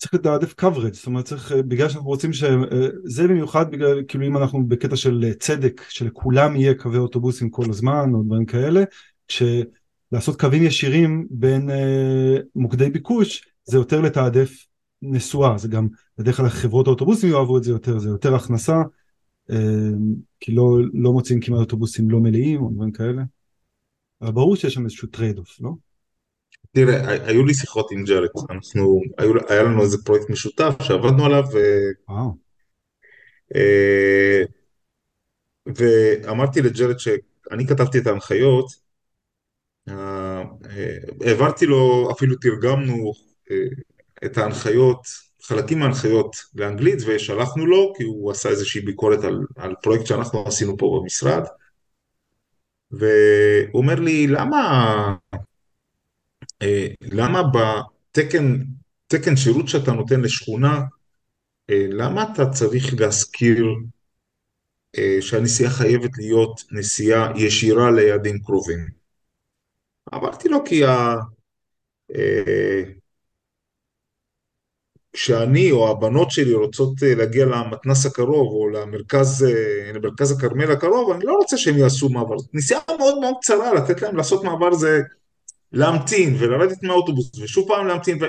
צריך 0.00 0.14
לתעדף 0.14 0.54
coverage, 0.60 0.92
זאת 0.92 1.06
אומרת 1.06 1.24
צריך, 1.24 1.52
בגלל 1.52 1.88
שאנחנו 1.88 2.08
רוצים 2.08 2.32
שזה 2.32 3.28
במיוחד 3.28 3.70
בגלל, 3.70 4.02
כאילו 4.08 4.26
אם 4.26 4.36
אנחנו 4.36 4.68
בקטע 4.68 4.96
של 4.96 5.32
צדק, 5.38 5.82
שלכולם 5.88 6.56
יהיה 6.56 6.74
קווי 6.74 6.98
אוטובוסים 6.98 7.50
כל 7.50 7.64
הזמן 7.70 8.10
או 8.14 8.22
דברים 8.22 8.46
כאלה, 8.46 8.84
שלעשות 10.10 10.40
קווים 10.40 10.62
ישירים 10.62 11.26
בין 11.30 11.70
אה, 11.70 12.36
מוקדי 12.54 12.90
ביקוש 12.90 13.48
זה 13.64 13.76
יותר 13.76 14.00
לתעדף 14.00 14.66
נסועה, 15.02 15.58
זה 15.58 15.68
גם 15.68 15.88
בדרך 16.18 16.36
כלל 16.36 16.48
חברות 16.48 16.86
האוטובוסים 16.86 17.30
יאהבו 17.30 17.58
את 17.58 17.64
זה 17.64 17.70
יותר, 17.70 17.98
זה 17.98 18.08
יותר 18.08 18.34
הכנסה, 18.34 18.76
אה, 19.50 19.56
כי 20.40 20.52
לא, 20.52 20.78
לא 20.94 21.12
מוצאים 21.12 21.40
כמעט 21.40 21.60
אוטובוסים 21.60 22.10
לא 22.10 22.18
מלאים 22.18 22.62
או 22.62 22.70
דברים 22.70 22.92
כאלה, 22.92 23.22
אבל 24.22 24.32
ברור 24.32 24.56
שיש 24.56 24.74
שם 24.74 24.84
איזשהו 24.84 25.08
trade-off, 25.08 25.60
לא? 25.60 25.70
תראה, 26.72 27.26
היו 27.26 27.46
לי 27.46 27.54
שיחות 27.54 27.92
עם 27.92 28.04
ג'רד, 28.04 28.28
אנחנו, 28.50 29.00
היו, 29.18 29.32
היה 29.48 29.62
לנו 29.62 29.82
איזה 29.82 29.96
פרויקט 30.04 30.30
משותף 30.30 30.74
שעבדנו 30.82 31.24
עליו, 31.24 31.44
ו, 31.52 31.58
אה, 33.56 34.42
ואמרתי 35.66 36.62
לג'רד 36.62 36.98
שאני 36.98 37.66
כתבתי 37.66 37.98
את 37.98 38.06
ההנחיות, 38.06 38.79
העברתי 39.86 41.66
לו, 41.66 42.08
אפילו 42.12 42.36
תרגמנו 42.36 43.12
אה, 43.50 43.56
את 44.24 44.38
ההנחיות, 44.38 45.06
חלקים 45.42 45.78
מההנחיות 45.78 46.36
לאנגלית, 46.54 46.98
ושלחנו 47.06 47.66
לו, 47.66 47.92
כי 47.96 48.04
הוא 48.04 48.30
עשה 48.30 48.48
איזושהי 48.48 48.80
ביקורת 48.80 49.24
על, 49.24 49.40
על 49.56 49.74
פרויקט 49.82 50.06
שאנחנו 50.06 50.46
עשינו 50.46 50.76
פה 50.78 51.00
במשרד, 51.00 51.42
והוא 52.90 53.82
אומר 53.82 53.94
לי, 53.94 54.26
למה, 54.26 55.14
אה, 56.62 56.86
למה 57.00 57.42
בתקן, 57.42 58.56
תקן 59.06 59.36
שירות 59.36 59.68
שאתה 59.68 59.92
נותן 59.92 60.20
לשכונה, 60.20 60.80
אה, 61.70 61.86
למה 61.88 62.24
אתה 62.32 62.50
צריך 62.50 63.00
להזכיר 63.00 63.66
אה, 64.98 65.16
שהנסיעה 65.20 65.70
חייבת 65.70 66.10
להיות 66.18 66.60
נסיעה 66.72 67.32
ישירה 67.36 67.90
ליעדים 67.90 68.42
קרובים? 68.42 68.99
אמרתי 70.14 70.48
לו 70.48 70.64
כי 70.64 70.84
ה... 70.84 71.14
אה, 72.14 72.82
כשאני 75.12 75.70
או 75.70 75.90
הבנות 75.90 76.30
שלי 76.30 76.54
רוצות 76.54 77.02
אה, 77.02 77.14
להגיע 77.14 77.46
למתנס 77.46 78.06
הקרוב 78.06 78.52
או 78.52 78.68
למרכז, 78.68 79.44
אה, 79.48 79.92
למרכז 79.92 80.32
הכרמל 80.32 80.72
הקרוב, 80.72 81.10
אני 81.10 81.24
לא 81.24 81.32
רוצה 81.32 81.56
שהם 81.56 81.78
יעשו 81.78 82.08
מעבר. 82.08 82.36
נסיעה 82.52 82.80
מאוד 82.98 83.18
מאוד 83.20 83.34
קצרה, 83.40 83.74
לתת 83.74 84.02
להם 84.02 84.16
לעשות 84.16 84.44
מעבר 84.44 84.72
זה 84.74 85.00
להמתין 85.72 86.36
ולרדת 86.38 86.82
מהאוטובוס 86.82 87.38
ושוב 87.38 87.68
פעם 87.68 87.86
להמתין. 87.86 88.22
ו... 88.22 88.26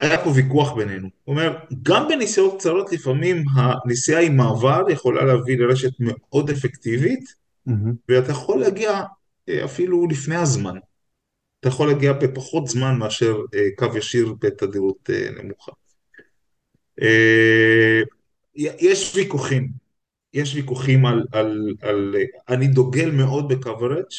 היה 0.00 0.24
פה 0.24 0.30
ויכוח 0.30 0.72
בינינו. 0.72 1.08
הוא 1.24 1.34
אומר, 1.34 1.58
גם 1.82 2.08
בנסיעות 2.08 2.58
קצרות 2.58 2.92
לפעמים 2.92 3.44
הנסיעה 3.54 4.20
עם 4.20 4.36
מעבר 4.36 4.90
יכולה 4.90 5.24
להביא 5.24 5.58
לרשת 5.58 5.92
מאוד 6.00 6.50
אפקטיבית, 6.50 7.34
מהמם, 7.66 7.94
ואתה 8.08 8.30
יכול 8.30 8.60
להגיע 8.60 9.02
אפילו 9.50 10.06
לפני 10.06 10.36
הזמן. 10.36 10.78
אתה 11.62 11.68
יכול 11.68 11.88
להגיע 11.88 12.12
בפחות 12.12 12.66
זמן 12.66 12.98
מאשר 12.98 13.36
אה, 13.54 13.68
קו 13.76 13.98
ישיר 13.98 14.34
בתדירות 14.40 15.10
אה, 15.10 15.30
נמוכה. 15.30 15.72
אה, 17.02 18.00
יש 18.54 19.12
ויכוחים, 19.14 19.68
יש 20.32 20.54
ויכוחים 20.54 21.06
על, 21.06 21.24
על, 21.32 21.74
על... 21.82 22.14
אני 22.48 22.66
דוגל 22.66 23.10
מאוד 23.10 23.52
בקוורג', 23.52 24.12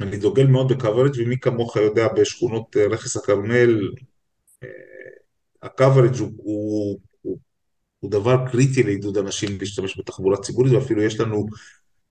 אני 0.00 0.16
דוגל 0.16 0.46
מאוד 0.46 0.72
בקוורג', 0.72 1.12
ומי 1.18 1.38
כמוך 1.40 1.76
יודע 1.76 2.08
בשכונות 2.08 2.76
רכס 2.76 3.16
הכרמל, 3.16 3.80
ה-coverage 5.62 6.18
הוא, 6.20 6.32
הוא, 6.36 6.98
הוא, 7.22 7.38
הוא 8.00 8.10
דבר 8.10 8.36
קריטי 8.50 8.82
לעידוד 8.82 9.18
אנשים 9.18 9.58
להשתמש 9.60 9.98
בתחבורה 9.98 10.36
ציבורית, 10.36 10.72
ואפילו 10.72 11.02
יש 11.02 11.20
לנו 11.20 11.46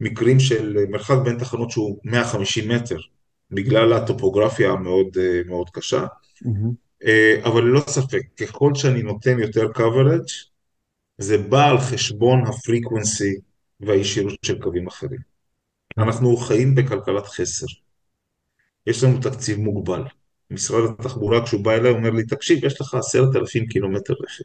מקרים 0.04 0.40
של 0.40 0.78
מרחק 0.90 1.16
בין 1.24 1.40
תחנות 1.40 1.72
שהוא 1.72 2.00
150 2.04 2.72
מטר, 2.72 2.98
בגלל 3.52 3.94
הטופוגרפיה 3.94 4.72
המאוד 4.72 5.18
אה, 5.18 5.42
מאוד 5.46 5.70
קשה. 5.70 6.06
מהמם, 6.42 6.72
אה, 7.06 7.42
אבל 7.44 7.64
ללא 7.64 7.80
ספק, 7.88 8.22
ככל 8.40 8.76
שאני 8.76 9.04
נותן 9.04 9.40
יותר 9.40 9.68
coverage, 9.78 10.54
זה 11.18 11.38
בא 11.38 11.70
על 11.70 11.78
חשבון 11.78 12.48
הפריקוונסי 12.48 13.36
והישירות 13.80 14.34
של 14.46 14.62
קווים 14.62 14.88
אחרים. 14.88 15.20
אנחנו 15.98 16.38
חיים 16.38 16.76
בכלכלת 16.76 17.28
חסר. 17.28 17.66
יש 18.88 19.04
לנו 19.04 19.20
תקציב 19.22 19.60
מוגבל. 19.60 20.04
משרד 20.52 20.90
התחבורה, 21.00 21.46
כשהוא 21.46 21.64
בא 21.64 21.72
אליי, 21.72 21.92
אומר 21.92 22.10
לי, 22.10 22.26
תקשיב, 22.26 22.66
יש 22.66 22.82
לך 22.82 22.94
עשרת 22.94 23.36
אלפים 23.36 23.68
קילומטר 23.68 24.14
רכב. 24.14 24.44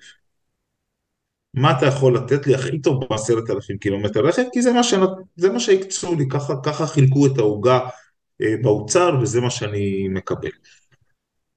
מה 1.55 1.79
אתה 1.79 1.87
יכול 1.87 2.17
לתת 2.17 2.47
לי 2.47 2.55
הכי 2.55 2.81
טוב 2.81 3.05
בעשרת 3.11 3.51
אלפים 3.51 3.79
קילומטר 3.79 4.27
רכב? 4.27 4.43
כי 4.53 4.63
זה 4.63 4.73
מה, 4.73 4.83
שנת... 4.83 5.09
זה 5.37 5.51
מה 5.51 5.61
שהקצו 5.61 6.15
לי, 6.15 6.29
ככה, 6.29 6.55
ככה 6.65 6.87
חילקו 6.87 7.27
את 7.27 7.39
העוגה 7.39 7.79
אה, 8.43 8.55
באוצר, 8.63 9.19
וזה 9.23 9.41
מה 9.41 9.51
שאני 9.51 10.09
מקבל. 10.09 10.51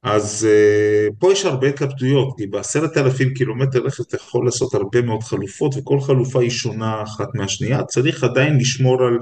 אז 0.04 0.48
אה, 0.50 1.08
פה 1.20 1.32
יש 1.32 1.46
הרבה 1.46 1.68
התלבטויות, 1.68 2.38
כי 2.38 2.48
בעשרת 2.48 2.98
אלפים 2.98 3.34
קילומטר 3.34 3.80
רכב 3.80 4.04
אתה 4.08 4.16
יכול 4.16 4.46
לעשות 4.46 4.74
הרבה 4.74 5.02
מאוד 5.02 5.24
חלופות, 5.24 5.76
וכל 5.78 6.00
חלופה 6.02 6.42
היא 6.42 6.50
שונה 6.50 7.04
אחת 7.04 7.36
מהשנייה. 7.36 7.84
צריך 7.84 8.24
עדיין 8.24 8.58
לשמור 8.58 9.04
על 9.04 9.18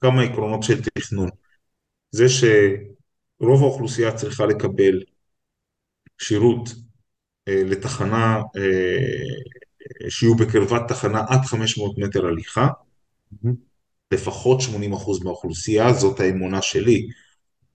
כמה 0.00 0.22
עקרונות 0.22 0.62
של 0.62 0.82
תכנון. 0.82 1.28
זה 2.10 2.26
שרוב 2.28 3.62
האוכלוסייה 3.62 4.14
צריכה 4.16 4.46
לקבל 4.46 5.02
שירות 6.18 6.68
אה, 7.48 7.62
לתחנה, 7.66 8.40
אה, 8.56 9.59
שיהיו 10.08 10.34
בקרבת 10.34 10.88
תחנה 10.88 11.24
עד 11.28 11.44
500 11.44 11.98
מטר 11.98 12.26
הליכה, 12.26 12.68
לפחות 14.12 14.60
80% 14.60 15.24
מהאוכלוסייה, 15.24 15.92
זאת 15.92 16.20
האמונה 16.20 16.62
שלי, 16.62 17.08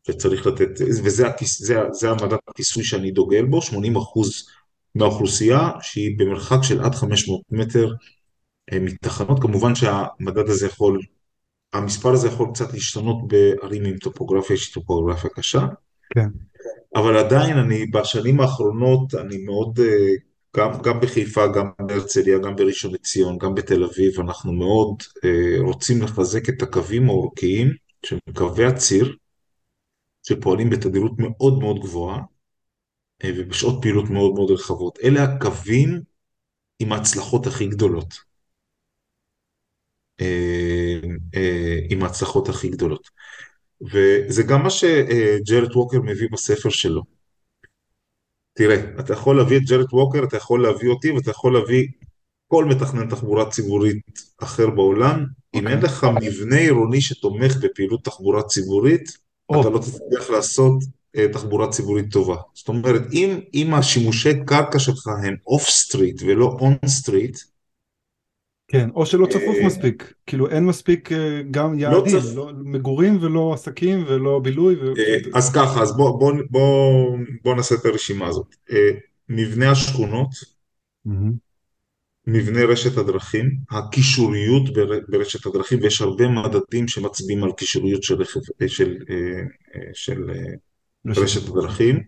שצריך 0.08 0.48
לתת, 0.48 0.70
וזה 1.04 1.28
הכיס, 1.28 1.62
זה, 1.62 1.80
זה 1.92 2.10
המדד 2.10 2.38
הכיסוי 2.48 2.84
שאני 2.84 3.12
דוגל 3.12 3.46
בו, 3.46 3.60
80% 3.60 3.74
מהאוכלוסייה 4.96 5.70
שהיא 5.82 6.20
במרחק 6.20 6.58
של 6.64 6.82
עד 6.82 6.96
500 6.96 7.42
מטר 7.52 7.94
אה, 8.74 8.80
מתחנות, 8.80 9.42
כמובן 9.42 9.76
שהמדד 9.76 10.50
הזה 10.50 10.66
יכול, 10.66 11.02
המספר 11.74 12.10
הזה 12.10 12.28
יכול 12.28 12.50
קצת 12.54 12.74
להשתנות 12.74 13.28
בערים 13.28 13.86
עם 13.86 13.98
טופוגרפיה 13.98 14.58
שהיא 14.58 14.74
טופוגרפיה 14.74 15.30
קשה, 15.30 15.66
כן, 16.10 16.30
אבל 16.96 17.18
עדיין 17.18 17.58
אני 17.58 17.86
בשנים 17.86 18.40
האחרונות, 18.40 19.16
אני 19.16 19.38
מאוד, 19.38 19.80
אה, 19.80 20.14
גם, 20.58 20.72
גם 20.84 21.00
בחיפה, 21.00 21.48
גם 21.48 21.70
בהרצליה, 21.88 22.38
גם 22.40 22.56
בראשון 22.56 22.94
לציון, 22.94 23.38
גם 23.38 23.56
בתל 23.56 23.84
אביב, 23.84 24.20
אנחנו 24.20 24.54
מאוד 24.54 25.04
אה, 25.26 25.56
רוצים 25.60 26.02
לחזק 26.02 26.50
את 26.50 26.62
הקווים 26.62 27.10
האורכיים, 27.10 27.74
שהם 28.06 28.20
קווי 28.36 28.66
הציר, 28.66 29.16
שפועלים 30.28 30.70
בתדירות 30.70 31.12
מאוד 31.18 31.60
מאוד 31.60 31.80
גבוהה, 31.80 32.22
אה, 33.24 33.30
ובשעות 33.38 33.82
פעילות 33.82 34.10
מאוד 34.10 34.34
מאוד 34.34 34.52
רחבות. 34.52 35.00
אלה 35.04 35.24
הקווים 35.24 36.02
עם 36.80 36.92
ההצלחות 36.92 37.48
הכי 37.48 37.68
גדולות. 37.68 38.14
אה, 40.22 41.00
אה, 41.36 41.80
עם 41.90 42.04
ההצלחות 42.04 42.50
הכי 42.50 42.70
גדולות. 42.70 43.10
וזה 43.82 44.44
גם 44.44 44.64
מה 44.64 44.70
שג'רד 44.70 45.76
ווקר 45.76 46.02
מביא 46.02 46.28
בספר 46.32 46.70
שלו. 46.70 47.15
תראה, 48.58 48.82
אתה 49.00 49.14
יכול 49.14 49.38
להביא 49.38 49.58
את 49.58 49.64
ג'רד 49.64 49.94
ווקר, 49.94 50.24
אתה 50.24 50.38
יכול 50.38 50.64
להביא 50.64 50.90
אותי 50.90 51.12
ואתה 51.12 51.32
יכול 51.32 51.54
להביא 51.54 51.88
כל 52.48 52.66
מתכנן 52.66 53.10
תחבורה 53.10 53.50
ציבורית 53.50 54.02
אחר 54.38 54.70
בעולם. 54.70 55.26
אם 55.56 55.68
אין 55.68 55.78
אוקיי. 55.78 55.90
לך 55.90 56.08
מבנה 56.22 56.58
עירוני 56.58 57.02
שתומך 57.02 57.56
בפעילות 57.62 58.04
תחבורה 58.04 58.44
ציבורית, 58.44 59.18
אתה 59.52 59.56
או, 59.56 59.70
לא 59.70 59.80
תצליח 59.80 60.30
לעשות 60.30 60.84
אה, 61.18 61.28
תחבורה 61.34 61.68
ציבורית 61.72 62.12
טובה. 62.12 62.36
זאת 62.54 62.68
אומרת, 62.68 63.02
אם, 63.14 63.40
אם 63.54 63.74
השימושי 63.74 64.46
קרקע 64.46 64.80
שלך 64.80 65.08
הם 65.24 65.36
off 65.48 65.70
street 65.70 66.22
ולא 66.26 66.58
on 66.60 66.76
street, 66.86 67.38
כן, 68.68 68.90
או 68.96 69.06
שלא 69.06 69.26
צפוף 69.26 69.56
אה, 69.62 69.66
מספיק, 69.66 70.14
כאילו 70.26 70.50
אין 70.50 70.66
מספיק 70.66 71.12
אה, 71.12 71.42
גם 71.52 71.74
לא 71.74 71.80
יעדים, 71.80 72.12
צריך... 72.12 72.36
לא 72.36 72.52
מגורים 72.64 73.18
ולא 73.22 73.54
עסקים 73.54 74.04
ולא 74.08 74.40
בילוי, 74.40 74.76
אה, 74.76 74.92
ופשוט... 74.92 75.36
אז 75.36 75.54
ככה, 75.56 75.82
אז 75.82 75.98
בוא, 75.98 76.20
בוא, 76.20 76.34
בוא, 76.50 77.18
בוא 77.44 77.56
נעשה 77.56 77.76
את 77.76 77.86
הרשימה 77.86 78.28
הזאת. 78.28 78.56
אה, 78.72 78.92
מבנה 79.30 79.72
השכונות, 79.72 80.30
מבנה 82.28 82.66
רשת 82.66 82.98
הדרכים, 82.98 83.58
הקישוריות 83.72 84.74
בר- 84.74 85.00
ברשת 85.08 85.46
הדרכים, 85.46 85.80
ויש 85.82 86.02
הרבה 86.02 86.28
מדדים 86.28 86.88
שמצביעים 86.88 87.44
על 87.44 87.52
קישוריות 87.52 88.04
של, 88.04 88.22
אה, 88.62 88.68
של, 88.68 88.98
אה, 89.10 89.16
אה, 89.76 89.90
של 89.94 90.30
אה, 90.30 90.54
רשת 91.06 91.22
רשת 91.22 91.50
הדרכים. 91.50 92.00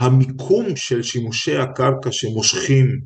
המיקום 0.00 0.76
של 0.76 1.02
שימושי 1.02 1.56
הקרקע 1.56 2.12
שמושכים 2.12 3.00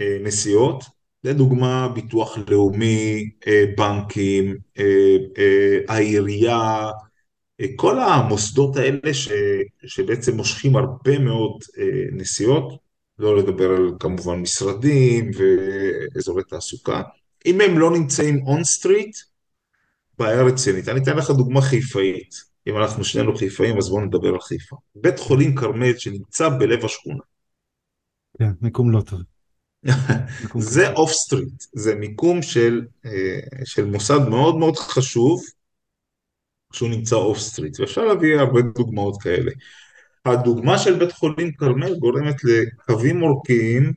אה, 0.00 0.18
נסיעות, 0.24 0.84
לדוגמה 1.24 1.88
ביטוח 1.88 2.38
לאומי, 2.48 3.30
אה, 3.46 3.64
בנקים, 3.76 4.56
אה, 4.78 5.16
אה, 5.38 5.78
העירייה, 5.88 6.90
כל 7.76 7.98
המוסדות 7.98 8.76
האלה 8.76 9.14
ש, 9.14 9.28
שבעצם 9.86 10.36
מושכים 10.36 10.76
הרבה 10.76 11.18
מאוד 11.18 11.62
נסיעות, 12.12 12.72
לא 13.18 13.36
לדבר 13.36 13.70
על 13.70 13.90
כמובן 14.00 14.34
משרדים 14.34 15.30
ואזורי 15.34 16.42
תעסוקה, 16.44 17.02
אם 17.46 17.60
הם 17.60 17.78
לא 17.78 17.90
נמצאים 17.90 18.46
און 18.46 18.64
סטריט, 18.64 19.16
בעיה 20.18 20.42
רצינית. 20.42 20.88
אני 20.88 21.02
אתן 21.02 21.16
לך 21.16 21.30
דוגמה 21.30 21.60
חיפאית. 21.60 22.34
אם 22.66 22.76
אנחנו 22.76 23.04
שנינו 23.04 23.36
חיפאים, 23.36 23.78
אז 23.78 23.88
בואו 23.88 24.04
נדבר 24.04 24.28
על 24.28 24.40
חיפה. 24.40 24.76
בית 24.94 25.18
חולים 25.18 25.54
כרמל 25.54 25.96
שנמצא 25.96 26.48
בלב 26.48 26.84
השכונה. 26.84 27.22
כן, 28.38 28.50
מיקום 28.60 28.90
לא 28.90 29.00
טוב, 29.00 29.20
זה. 30.58 30.90
off 30.92 31.12
street, 31.12 31.64
זה 31.72 31.94
מיקום 31.94 32.42
של, 32.42 32.86
אה, 33.06 33.40
של 33.64 33.84
מוסד 33.84 34.28
מאוד 34.28 34.56
מאוד 34.56 34.76
חשוב, 34.76 35.42
שהוא 36.72 36.90
נמצא 36.90 37.16
off 37.16 37.38
street, 37.38 37.80
ואפשר 37.80 38.04
להביא 38.04 38.36
הרבה 38.36 38.60
דוגמאות 38.74 39.22
כאלה. 39.22 39.50
הדוגמה 40.24 40.78
של 40.78 40.98
בית 40.98 41.12
חולים 41.12 41.52
כרמל 41.52 41.94
גורמת 41.94 42.36
לקווים 42.44 43.20
עורקיים 43.20 43.92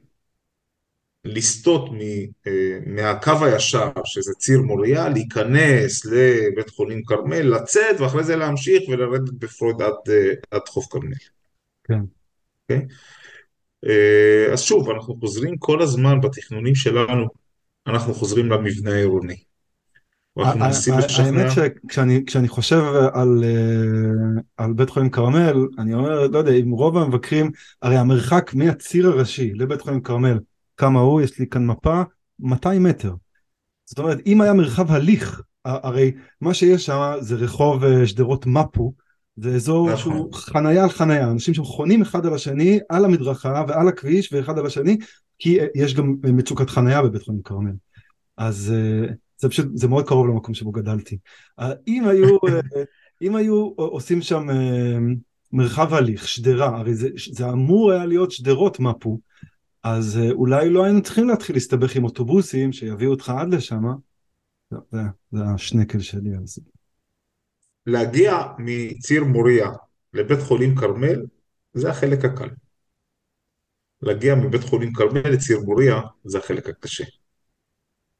לסטות 1.25 1.89
מ, 1.91 1.99
אה, 2.47 2.79
מהקו 2.85 3.45
הישר, 3.45 3.91
שזה 4.05 4.33
ציר 4.33 4.61
מוריה, 4.61 5.09
להיכנס 5.09 6.05
לבית 6.05 6.69
חולים 6.69 7.03
כרמל, 7.03 7.41
לצאת, 7.41 7.99
ואחרי 7.99 8.23
זה 8.23 8.35
להמשיך 8.35 8.89
ולרדת 8.89 9.33
בפרויד 9.39 9.81
עד, 9.81 9.93
אה, 10.09 10.33
עד 10.51 10.67
חוף 10.67 10.85
כרמל. 10.91 11.13
כן. 11.83 11.99
אוקיי? 12.63 12.87
אה, 13.89 14.53
אז 14.53 14.61
שוב, 14.61 14.89
אנחנו 14.89 15.15
חוזרים 15.19 15.57
כל 15.57 15.81
הזמן 15.81 16.21
בתכנונים 16.21 16.75
שלנו, 16.75 17.27
אנחנו 17.87 18.13
חוזרים 18.13 18.51
למבנה 18.51 18.91
העירוני. 18.91 19.37
ואנחנו 20.37 20.59
ה- 20.59 20.63
ה- 20.63 20.67
מנסים 20.67 20.93
ה- 20.93 21.23
האמת 21.23 21.51
שכשאני 21.51 22.25
כשאני 22.25 22.47
חושב 22.47 22.83
על, 23.13 23.43
אה, 23.43 24.41
על 24.57 24.73
בית 24.73 24.89
חולים 24.89 25.09
כרמל, 25.09 25.67
אני 25.77 25.93
אומר, 25.93 26.27
לא 26.27 26.37
יודע, 26.37 26.51
אם 26.51 26.71
רוב 26.71 26.97
המבקרים, 26.97 27.51
הרי 27.81 27.97
המרחק 27.97 28.53
מהציר 28.53 29.07
הראשי 29.07 29.53
לבית 29.53 29.81
חולים 29.81 30.01
כרמל, 30.01 30.39
כמה 30.77 30.99
הוא, 30.99 31.21
יש 31.21 31.39
לי 31.39 31.47
כאן 31.47 31.65
מפה, 31.65 32.01
200 32.39 32.83
מטר. 32.83 33.13
זאת 33.85 33.99
אומרת, 33.99 34.17
אם 34.25 34.41
היה 34.41 34.53
מרחב 34.53 34.91
הליך, 34.91 35.41
הרי 35.65 36.11
מה 36.41 36.53
שיש 36.53 36.85
שם 36.85 37.13
זה 37.19 37.35
רחוב 37.35 37.83
אה, 37.83 38.07
שדרות 38.07 38.45
מפו, 38.45 38.93
זה 39.41 39.55
אזור 39.55 39.91
נכון, 39.91 39.97
שהוא 39.97 40.33
חנייה 40.33 40.83
על 40.83 40.89
חנייה, 40.89 41.31
אנשים 41.31 41.53
שם 41.53 41.63
חונים 41.63 42.01
אחד 42.01 42.25
על 42.25 42.33
השני, 42.33 42.79
על 42.89 43.05
המדרכה 43.05 43.63
ועל 43.67 43.87
הכביש 43.87 44.33
ואחד 44.33 44.57
על 44.57 44.65
השני, 44.65 44.97
כי 45.39 45.57
יש 45.75 45.95
גם 45.95 46.15
מצוקת 46.23 46.69
חנייה 46.69 47.01
בבית 47.01 47.21
חולים 47.21 47.41
כרמל. 47.41 47.71
אז 48.37 48.73
אה, 48.75 49.13
זה 49.37 49.49
פשוט, 49.49 49.65
זה 49.73 49.87
מאוד 49.87 50.07
קרוב 50.07 50.27
למקום 50.27 50.53
שבו 50.53 50.71
גדלתי. 50.71 51.17
אה, 51.59 51.71
אם 51.87 52.07
היו, 52.07 52.37
אה, 52.47 52.83
אם 53.21 53.35
היו 53.35 53.73
עושים 53.75 54.21
שם 54.21 54.47
מרחב 55.51 55.93
הליך, 55.93 56.27
שדרה, 56.27 56.79
הרי 56.79 56.95
זה, 56.95 57.09
זה 57.31 57.49
אמור 57.49 57.91
היה 57.91 58.05
להיות 58.05 58.31
שדרות 58.31 58.79
מפו, 58.79 59.19
אז 59.83 60.19
אולי 60.31 60.69
לא 60.69 60.83
היינו 60.83 61.01
צריכים 61.01 61.27
להתחיל 61.27 61.55
להסתבך 61.55 61.95
עם 61.95 62.03
אוטובוסים 62.03 62.71
שיביאו 62.71 63.11
אותך 63.11 63.29
עד 63.29 63.53
לשם. 63.53 63.83
זה, 64.71 64.77
זה, 64.91 65.01
זה 65.31 65.43
השנקל 65.43 65.99
שלי 65.99 66.35
על 66.35 66.45
זה. 66.45 66.61
להגיע 67.85 68.41
מציר 68.57 69.23
מוריה 69.23 69.69
לבית 70.13 70.39
חולים 70.39 70.75
כרמל, 70.75 71.25
זה 71.73 71.89
החלק 71.89 72.25
הקל. 72.25 72.49
להגיע 74.01 74.35
מבית 74.35 74.63
חולים 74.63 74.93
כרמל 74.93 75.29
לציר 75.29 75.59
מוריה, 75.59 76.01
זה 76.23 76.37
החלק 76.37 76.69
הקשה. 76.69 77.03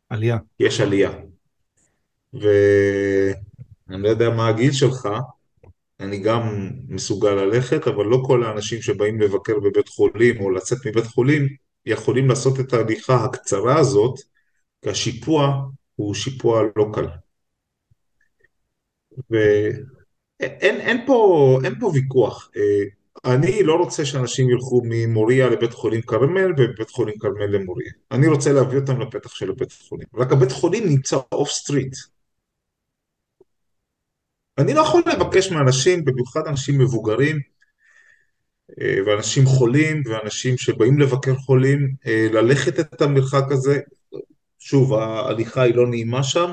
עלייה. 0.09 0.37
יש 0.59 0.81
עלייה. 0.81 1.11
ואני 2.33 4.03
לא 4.03 4.09
יודע 4.09 4.29
מה 4.29 4.47
הגיל 4.47 4.71
שלך, 4.71 5.09
אני 5.99 6.19
גם 6.19 6.69
מסוגל 6.87 7.31
ללכת, 7.31 7.87
אבל 7.87 8.05
לא 8.05 8.23
כל 8.27 8.43
האנשים 8.43 8.81
שבאים 8.81 9.21
לבקר 9.21 9.59
בבית 9.59 9.89
חולים 9.89 10.41
או 10.41 10.49
לצאת 10.49 10.77
מבית 10.85 11.05
חולים 11.05 11.47
יכולים 11.85 12.27
לעשות 12.29 12.59
את 12.59 12.73
ההליכה 12.73 13.25
הקצרה 13.25 13.79
הזאת, 13.79 14.19
כי 14.81 14.89
השיפוע 14.89 15.61
הוא 15.95 16.13
שיפוע 16.13 16.61
לא 16.75 16.85
קל. 16.93 17.07
ואין 19.29 20.79
אין 20.79 21.05
פה, 21.05 21.59
אין 21.63 21.79
פה 21.79 21.91
ויכוח. 21.93 22.51
אה, 22.57 22.83
אני 23.25 23.63
לא 23.63 23.75
רוצה 23.75 24.05
שאנשים 24.05 24.49
ילכו 24.49 24.81
ממוריה 24.85 25.49
לבית 25.49 25.73
חולים 25.73 26.01
כרמל 26.01 26.51
ובית 26.57 26.89
חולים 26.89 27.17
כרמל 27.19 27.45
למוריה. 27.45 27.91
אני 28.11 28.27
רוצה 28.27 28.53
להביא 28.53 28.79
אותם 28.79 29.01
לפתח 29.01 29.35
של 29.35 29.49
הבית 29.49 29.71
חולים. 29.71 30.07
רק 30.15 30.31
הבית 30.31 30.51
חולים 30.51 30.89
נמצא 30.89 31.17
off 31.31 31.49
street. 31.49 31.95
אני 34.57 34.73
לא 34.73 34.81
יכול 34.81 35.01
לבקש 35.13 35.51
מאנשים, 35.51 36.05
במיוחד 36.05 36.47
אנשים 36.47 36.79
מבוגרים, 36.79 37.39
אה, 38.81 38.97
ואנשים 39.05 39.45
חולים, 39.45 40.03
ואנשים 40.05 40.57
שבאים 40.57 40.99
לבקר 40.99 41.35
חולים, 41.35 41.95
אה, 42.07 42.27
ללכת 42.31 42.79
את 42.79 43.01
המרחק 43.01 43.43
הזה. 43.51 43.79
שוב, 44.59 44.93
ההליכה 44.93 45.61
היא 45.61 45.75
לא 45.75 45.87
נעימה 45.87 46.23
שם, 46.23 46.51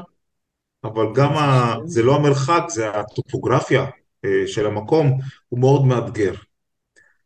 אבל 0.85 1.07
גם 1.15 1.33
ה... 1.33 1.75
זה 1.85 2.03
לא 2.03 2.17
המרחק, 2.17 2.63
זה 2.69 2.91
הטופוגרפיה 2.91 3.87
אה, 4.25 4.47
של 4.47 4.67
המקום, 4.67 5.19
הוא 5.49 5.61
מאוד 5.61 5.85
מאתגר. 5.85 6.33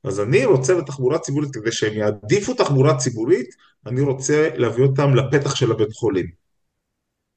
אז 0.04 0.20
אני 0.20 0.44
רוצה 0.44 0.74
לתחבורה 0.74 1.18
ציבורית, 1.18 1.54
כדי 1.54 1.72
שהם 1.72 1.92
יעדיפו 1.92 2.54
תחבורה 2.54 2.96
ציבורית, 2.96 3.48
אני 3.86 4.00
רוצה 4.00 4.48
להביא 4.54 4.84
אותם 4.84 5.14
לפתח 5.14 5.54
של 5.54 5.72
הבית 5.72 5.92
חולים. 5.92 6.26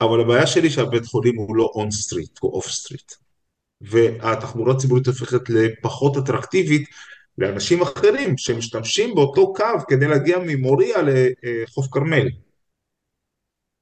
אבל 0.01 0.21
הבעיה 0.21 0.47
שלי 0.47 0.69
שהבית 0.69 1.05
חולים 1.05 1.35
הוא 1.37 1.55
לא 1.55 1.71
on 1.75 1.91
street, 1.91 2.39
הוא 2.39 2.53
off 2.53 2.69
street. 2.69 3.11
והתחבורה 3.81 4.73
הציבורית 4.73 5.07
הופכת 5.07 5.49
לפחות 5.49 6.17
אטרקטיבית 6.17 6.89
לאנשים 7.37 7.81
אחרים 7.81 8.37
שמשתמשים 8.37 9.15
באותו 9.15 9.53
קו 9.53 9.85
כדי 9.87 10.07
להגיע 10.07 10.37
ממוריה 10.45 10.97
לחוף 11.03 11.87
כרמל. 11.91 12.27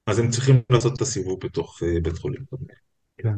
אז 0.08 0.20
הם 0.20 0.30
צריכים 0.30 0.62
לעשות 0.70 0.94
את 0.96 1.02
הסיבוב 1.02 1.40
בתוך 1.46 1.84
אה, 1.84 2.00
בית 2.04 2.18
חולים. 2.18 2.44
כן. 3.18 3.34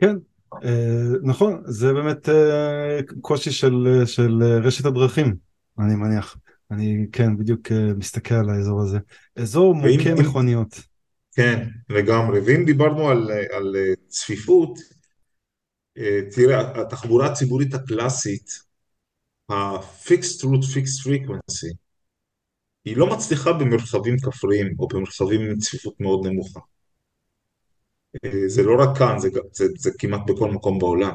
כן, 0.00 0.16
אה, 0.64 1.18
נכון, 1.22 1.62
זה 1.66 1.92
באמת 1.92 2.28
אה, 2.28 2.98
קושי 3.20 3.50
של, 3.50 4.02
של 4.06 4.42
רשת 4.42 4.84
הדרכים, 4.84 5.36
אני 5.78 5.94
מניח. 5.94 6.36
אני 6.70 7.06
כן, 7.12 7.36
בדיוק 7.38 7.72
מסתכל 7.72 8.34
על 8.34 8.50
האזור 8.50 8.82
הזה. 8.82 8.98
אזור 9.36 9.74
מוכה 9.74 10.14
מכוניות. 10.14 10.80
כן, 11.32 11.68
לגמרי. 11.88 12.40
ואם 12.40 12.64
דיברנו 12.64 13.08
על, 13.08 13.30
על 13.30 13.76
צפיפות, 14.08 14.78
תראה, 16.34 16.80
התחבורה 16.80 17.26
הציבורית 17.26 17.74
הקלאסית, 17.74 18.50
ה-fixed 19.48 20.42
route, 20.42 20.64
fixed 20.74 21.06
frequency, 21.06 21.74
היא 22.84 22.96
לא 22.96 23.06
מצליחה 23.06 23.52
במרחבים 23.52 24.16
כפריים 24.18 24.74
או 24.78 24.88
במרחבים 24.88 25.40
עם 25.40 25.58
צפיפות 25.58 26.00
מאוד 26.00 26.26
נמוכה. 26.26 26.60
זה 28.46 28.62
לא 28.62 28.82
רק 28.82 28.98
כאן, 28.98 29.18
זה, 29.18 29.28
זה, 29.52 29.64
זה 29.76 29.90
כמעט 29.98 30.20
בכל 30.26 30.50
מקום 30.50 30.78
בעולם. 30.78 31.14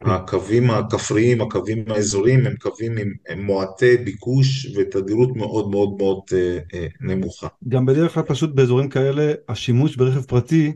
הקווים 0.00 0.70
הכפריים, 0.70 1.40
הקווים 1.40 1.84
האזוריים, 1.88 2.46
הם 2.46 2.56
קווים 2.56 2.98
עם, 2.98 3.12
עם 3.28 3.42
מועטי 3.42 3.96
ביקוש 3.96 4.66
ותדירות 4.76 5.36
מאוד 5.36 5.70
מאוד 5.70 5.96
מאוד 5.98 6.20
אה, 6.32 6.58
אה, 6.74 6.86
נמוכה. 7.00 7.48
גם 7.68 7.86
בדרך 7.86 8.14
כלל 8.14 8.22
פשוט 8.22 8.54
באזורים 8.54 8.88
כאלה, 8.88 9.32
השימוש 9.48 9.96
ברכב 9.96 10.20
פרטי 10.20 10.72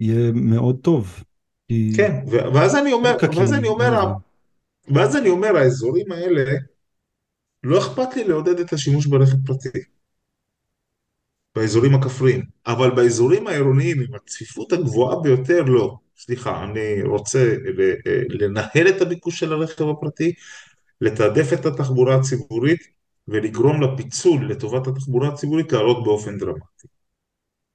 יהיה 0.00 0.32
מאוד 0.32 0.78
טוב. 0.82 1.22
כן, 1.96 2.16
ואז 2.26 2.76
אני 2.76 2.92
אומר, 2.92 3.16
ואז 3.36 3.52
אני 3.52 3.68
אומר, 3.68 4.12
ואז 4.94 5.16
אני 5.16 5.28
אומר, 5.28 5.56
האזורים 5.56 6.12
האלה, 6.12 6.52
לא 7.62 7.78
אכפת 7.78 8.16
לי 8.16 8.24
לעודד 8.24 8.60
את 8.60 8.72
השימוש 8.72 9.06
ברכב 9.06 9.46
פרטי. 9.46 9.78
באזורים 11.56 11.94
הכפריים, 11.94 12.44
אבל 12.66 12.90
באזורים 12.90 13.46
העירוניים 13.46 14.00
עם 14.00 14.14
הצפיפות 14.14 14.72
הגבוהה 14.72 15.20
ביותר 15.22 15.62
לא. 15.62 15.96
סליחה, 16.18 16.64
אני 16.64 17.02
רוצה 17.02 17.54
לנהל 18.28 18.88
את 18.88 19.00
הביקוש 19.00 19.38
של 19.38 19.52
הרכב 19.52 19.88
הפרטי, 19.88 20.32
לתעדף 21.00 21.52
את 21.52 21.66
התחבורה 21.66 22.16
הציבורית 22.16 22.80
ולגרום 23.28 23.82
לפיצול 23.82 24.50
לטובת 24.50 24.86
התחבורה 24.86 25.28
הציבורית 25.28 25.72
לעלות 25.72 26.04
באופן 26.04 26.38
דרמטי. 26.38 26.88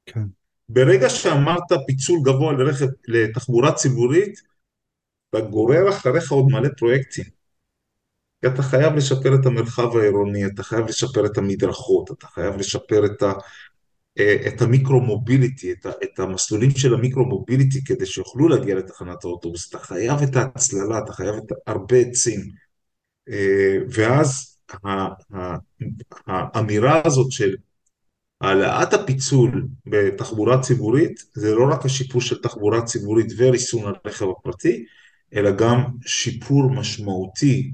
כן. 0.06 0.24
ברגע 0.70 1.10
שאמרת 1.10 1.64
פיצול 1.88 2.20
גבוה 2.24 2.54
לרכב, 2.54 2.86
לתחבורה 3.08 3.72
ציבורית, 3.72 4.42
אתה 5.30 5.40
גורר 5.40 5.90
אחריך 5.90 6.32
עוד 6.32 6.46
מלא 6.52 6.70
פרויקטים. 6.78 7.26
כי 8.42 8.48
אתה 8.48 8.62
חייב 8.62 8.94
לשפר 8.96 9.36
את 9.36 9.46
המרחב 9.46 9.98
העירוני, 9.98 10.46
אתה 10.46 10.64
חייב 10.64 10.86
לשפר 10.86 11.26
את 11.26 11.38
המדרכות, 11.38 12.12
אתה 12.12 12.28
חייב 12.28 12.56
לשפר 12.56 13.06
את, 13.06 13.24
ה, 13.24 13.34
אה, 14.20 14.36
את 14.48 14.62
המיקרו-מוביליטי, 14.62 15.72
את, 15.72 15.86
את 16.04 16.20
המסלולים 16.20 16.72
של 16.72 16.94
המיקרו-מוביליטי 16.94 17.84
כדי 17.84 18.06
שיוכלו 18.06 18.48
להגיע 18.48 18.76
לתחנת 18.76 19.24
האוטובוס, 19.24 19.70
אתה 19.70 19.80
חייב 19.80 20.22
את 20.22 20.36
ההצללה, 20.36 21.00
אתה 21.00 21.14
חייב 21.14 21.36
את 21.36 21.52
הרבה 21.68 21.98
עצים. 21.98 22.40
אה, 23.30 23.78
ואז 23.90 24.58
האמירה 26.28 27.02
הזאת 27.06 27.32
של 27.32 27.56
העלאת 28.42 28.94
הפיצול 28.94 29.68
בתחבורה 29.86 30.62
ציבורית 30.62 31.24
זה 31.34 31.56
לא 31.56 31.68
רק 31.72 31.86
השיפור 31.86 32.22
של 32.22 32.42
תחבורה 32.42 32.82
ציבורית 32.82 33.28
וריסון 33.38 33.94
הרכב 34.06 34.26
הפרטי, 34.30 34.86
אלא 35.36 35.52
גם 35.52 35.84
שיפור 36.06 36.70
משמעותי 36.70 37.72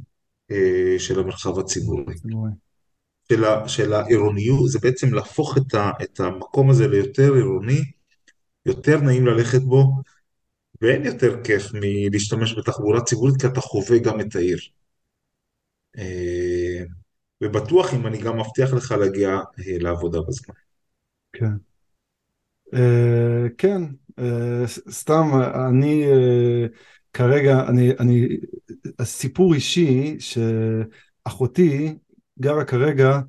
של 0.98 1.20
המרחב 1.20 1.60
הציבורי. 1.60 2.16
של, 3.32 3.44
ה, 3.46 3.68
של 3.68 3.94
העירוניות, 3.94 4.70
זה 4.70 4.80
בעצם 4.80 5.14
להפוך 5.14 5.58
את, 5.58 5.74
ה, 5.74 5.92
את 6.04 6.20
המקום 6.20 6.70
הזה 6.70 6.88
ליותר 6.88 7.34
עירוני, 7.34 7.82
יותר 8.66 9.02
נעים 9.02 9.28
ללכת 9.28 9.62
בו, 9.62 9.84
ואין 10.82 11.06
יותר 11.06 11.44
כיף 11.44 11.64
מלהשתמש 11.74 12.58
בתחבורה 12.58 13.02
ציבורית 13.02 13.42
כי 13.42 13.48
אתה 13.48 13.62
חווה 13.62 14.00
גם 14.00 14.20
את 14.22 14.36
העיר. 14.36 14.58
אה, 15.98 16.84
ובטוח 17.42 17.94
אם 17.94 18.08
אני 18.08 18.18
גם 18.18 18.40
מבטיח 18.40 18.74
לך 18.74 18.92
להגיע 18.92 19.30
אה, 19.30 19.78
לעבודה 19.80 20.20
בזמן. 20.28 20.56
כן. 21.34 21.52
Uh, 22.76 23.50
כן, 23.58 23.82
uh, 24.20 24.92
סתם, 24.92 25.32
אני 25.70 26.06
uh, 26.06 26.68
כרגע, 27.14 27.68
אני, 27.68 27.92
אני, 28.00 28.28
הסיפור 29.00 29.54
אישי 29.54 30.18
שאחותי 30.20 31.96
גרה 32.40 32.66
כרגע 32.66 33.20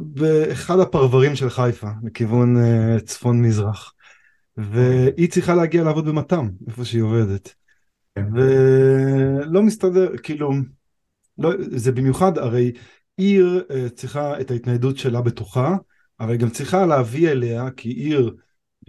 באחד 0.00 0.78
הפרברים 0.78 1.36
של 1.36 1.50
חיפה, 1.50 1.88
לכיוון 2.02 2.56
uh, 2.56 3.00
צפון 3.00 3.42
מזרח. 3.42 3.94
והיא 4.56 5.30
צריכה 5.30 5.54
להגיע 5.54 5.84
לעבוד 5.84 6.06
במת"ם, 6.06 6.50
איפה 6.68 6.84
שהיא 6.84 7.02
עובדת. 7.02 7.54
כן. 8.14 8.24
ולא 8.34 9.62
מסתדר, 9.62 10.16
כאילו, 10.16 10.52
לא, 11.38 11.50
זה 11.60 11.92
במיוחד, 11.92 12.38
הרי 12.38 12.72
עיר 13.16 13.64
uh, 13.68 13.90
צריכה 13.94 14.40
את 14.40 14.50
ההתניידות 14.50 14.98
שלה 14.98 15.20
בתוכה, 15.20 15.76
אבל 16.20 16.30
היא 16.30 16.40
גם 16.40 16.50
צריכה 16.50 16.86
להביא 16.86 17.30
אליה, 17.30 17.70
כי 17.70 17.88
עיר, 17.88 18.34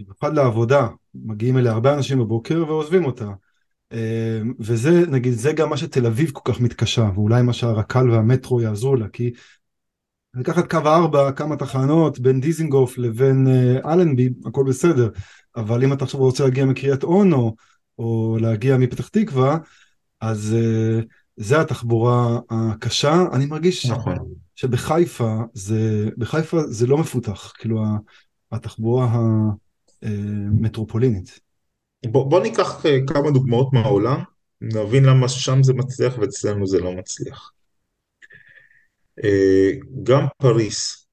במיוחד 0.00 0.34
לעבודה, 0.34 0.88
מגיעים 1.14 1.58
אליה 1.58 1.72
הרבה 1.72 1.94
אנשים 1.94 2.18
בבוקר 2.18 2.64
ועוזבים 2.68 3.04
אותה. 3.04 3.30
Uh, 3.94 3.96
וזה, 4.60 5.06
נגיד, 5.10 5.32
זה 5.32 5.52
גם 5.52 5.70
מה 5.70 5.76
שתל 5.76 6.06
אביב 6.06 6.30
כל 6.30 6.52
כך 6.52 6.60
מתקשה, 6.60 7.10
ואולי 7.14 7.42
מה 7.42 7.52
שהרק"ל 7.52 8.10
והמטרו 8.10 8.60
יעזרו 8.60 8.96
לה, 8.96 9.08
כי 9.08 9.32
לקחת 10.34 10.70
קו 10.70 10.78
4, 10.86 11.32
כמה 11.32 11.56
תחנות, 11.56 12.18
בין 12.18 12.40
דיזינגוף 12.40 12.98
לבין 12.98 13.46
uh, 13.46 13.88
אלנבי, 13.88 14.28
הכל 14.46 14.64
בסדר, 14.68 15.08
אבל 15.56 15.84
אם 15.84 15.92
אתה 15.92 16.04
עכשיו 16.04 16.20
רוצה 16.20 16.44
להגיע 16.44 16.64
מקריית 16.64 17.02
אונו, 17.02 17.54
או 17.98 18.36
להגיע 18.40 18.76
מפתח 18.76 19.08
תקווה, 19.08 19.58
אז 20.20 20.56
uh, 20.56 21.04
זה 21.36 21.60
התחבורה 21.60 22.38
הקשה, 22.50 23.24
אני 23.32 23.46
מרגיש 23.46 23.86
נכון. 23.86 24.16
שבחיפה 24.54 25.38
זה, 25.54 26.08
בחיפה 26.18 26.62
זה 26.66 26.86
לא 26.86 26.98
מפותח, 26.98 27.52
כאילו 27.58 27.84
התחבורה 28.52 29.08
המטרופולינית. 30.02 31.43
בוא, 32.12 32.30
בוא 32.30 32.40
ניקח 32.40 32.86
אה, 32.86 32.98
כמה 33.06 33.30
דוגמאות 33.30 33.72
מהעולם, 33.72 34.22
נבין 34.60 35.04
למה 35.04 35.28
שם 35.28 35.62
זה 35.62 35.72
מצליח 35.74 36.18
ואצלנו 36.18 36.66
זה 36.66 36.80
לא 36.80 36.92
מצליח. 36.92 37.52
אה, 39.24 39.70
גם 40.02 40.26
פריס, 40.38 41.06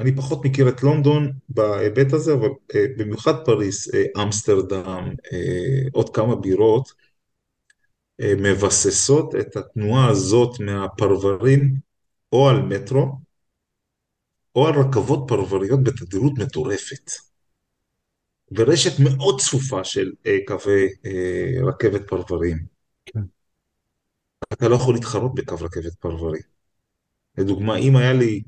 אני 0.00 0.16
פחות 0.16 0.44
מכיר 0.44 0.68
את 0.68 0.82
לונדון 0.82 1.32
בהיבט 1.48 2.12
הזה, 2.12 2.32
אבל 2.32 2.48
אה, 2.74 2.84
במיוחד 2.98 3.44
פריס, 3.44 3.88
אמסטרדם, 4.22 5.14
עוד 5.92 6.14
כמה 6.14 6.36
בירות, 6.36 6.92
מבססות 8.20 9.34
את 9.34 9.56
התנועה 9.56 10.08
הזאת 10.08 10.60
מהפרברים 10.60 11.74
או 12.32 12.48
על 12.48 12.62
מטרו 12.62 13.12
או 14.54 14.66
על 14.66 14.74
רכבות 14.74 15.24
פרבריות 15.28 15.84
בתדירות 15.84 16.32
מטורפת. 16.38 17.33
ורשת 18.52 19.00
מאוד 19.00 19.40
צפופה 19.40 19.84
של 19.84 20.12
אה, 20.26 20.38
קווי 20.46 20.88
אה, 21.06 21.66
רכבת 21.68 22.08
פרברים. 22.08 22.56
כן, 23.06 23.20
אתה 24.52 24.68
לא 24.68 24.74
יכול 24.74 24.94
להתחרות 24.94 25.34
בקו 25.34 25.54
רכבת 25.54 25.94
פרברי. 25.94 26.38
לדוגמה, 27.38 27.76
אם 27.76 27.96
היה 27.96 28.12
לי 28.12 28.42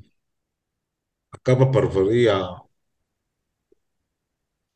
הקו 1.34 1.52
הפרברי 1.62 2.28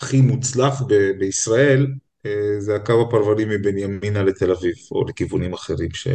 הכי 0.00 0.20
מוצלח 0.20 0.82
ב- 0.82 1.10
בישראל, 1.18 1.86
אה, 2.26 2.60
זה 2.60 2.76
הקו 2.76 3.02
הפרברי 3.08 3.44
מבנימינה 3.44 4.22
לתל 4.22 4.50
אביב, 4.50 4.74
או 4.92 5.04
לכיוונים 5.04 5.52
אחרים 5.52 5.90
שהוא 5.94 6.12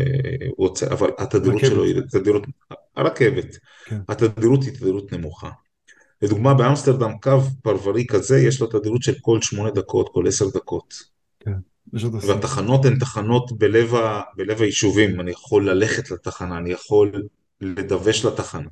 רוצה, 0.58 0.88
אבל 0.88 1.10
התדירות 1.18 1.62
שלו 1.66 1.84
היא 1.84 1.96
תדירות, 2.12 2.44
הרכבת, 2.96 3.58
כן, 3.86 4.00
התדירות 4.10 4.64
היא 4.64 4.74
תדירות 4.74 5.12
נמוכה. 5.12 5.50
לדוגמה, 6.22 6.54
באמסטרדם 6.54 7.12
קו 7.22 7.42
פרברי 7.64 8.06
כזה, 8.08 8.40
יש 8.40 8.62
לו 8.62 8.68
תדירות 8.68 9.04
של 9.04 9.14
כל 9.22 9.42
שמונה 9.42 9.72
דקות, 9.72 10.10
כל 10.14 10.28
עשר 10.28 10.46
דקות. 10.50 10.94
כן. 11.40 11.52
והתחנות 12.22 12.86
הן 12.86 13.00
תחנות 13.00 13.58
בלב, 13.58 13.96
ה... 13.96 14.22
בלב 14.36 14.62
היישובים, 14.62 15.20
אני 15.20 15.32
יכול 15.32 15.70
ללכת 15.70 16.12
לתחנה, 16.12 16.58
אני 16.58 16.72
יכול 16.72 17.24
לדווש 17.62 18.26
לתחנה. 18.26 18.70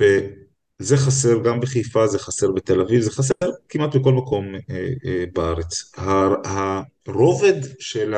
וזה 0.00 0.96
חסר 0.96 1.42
גם 1.44 1.60
בחיפה, 1.60 2.06
זה 2.06 2.18
חסר 2.18 2.50
בתל 2.52 2.80
אביב, 2.80 3.00
זה 3.00 3.10
חסר 3.10 3.34
כמעט 3.68 3.96
בכל 3.96 4.12
מקום 4.12 4.54
אה, 4.54 4.60
אה, 5.04 5.24
בארץ. 5.32 5.92
הר- 5.96 6.40
הרובד 7.06 7.60
של 7.78 8.14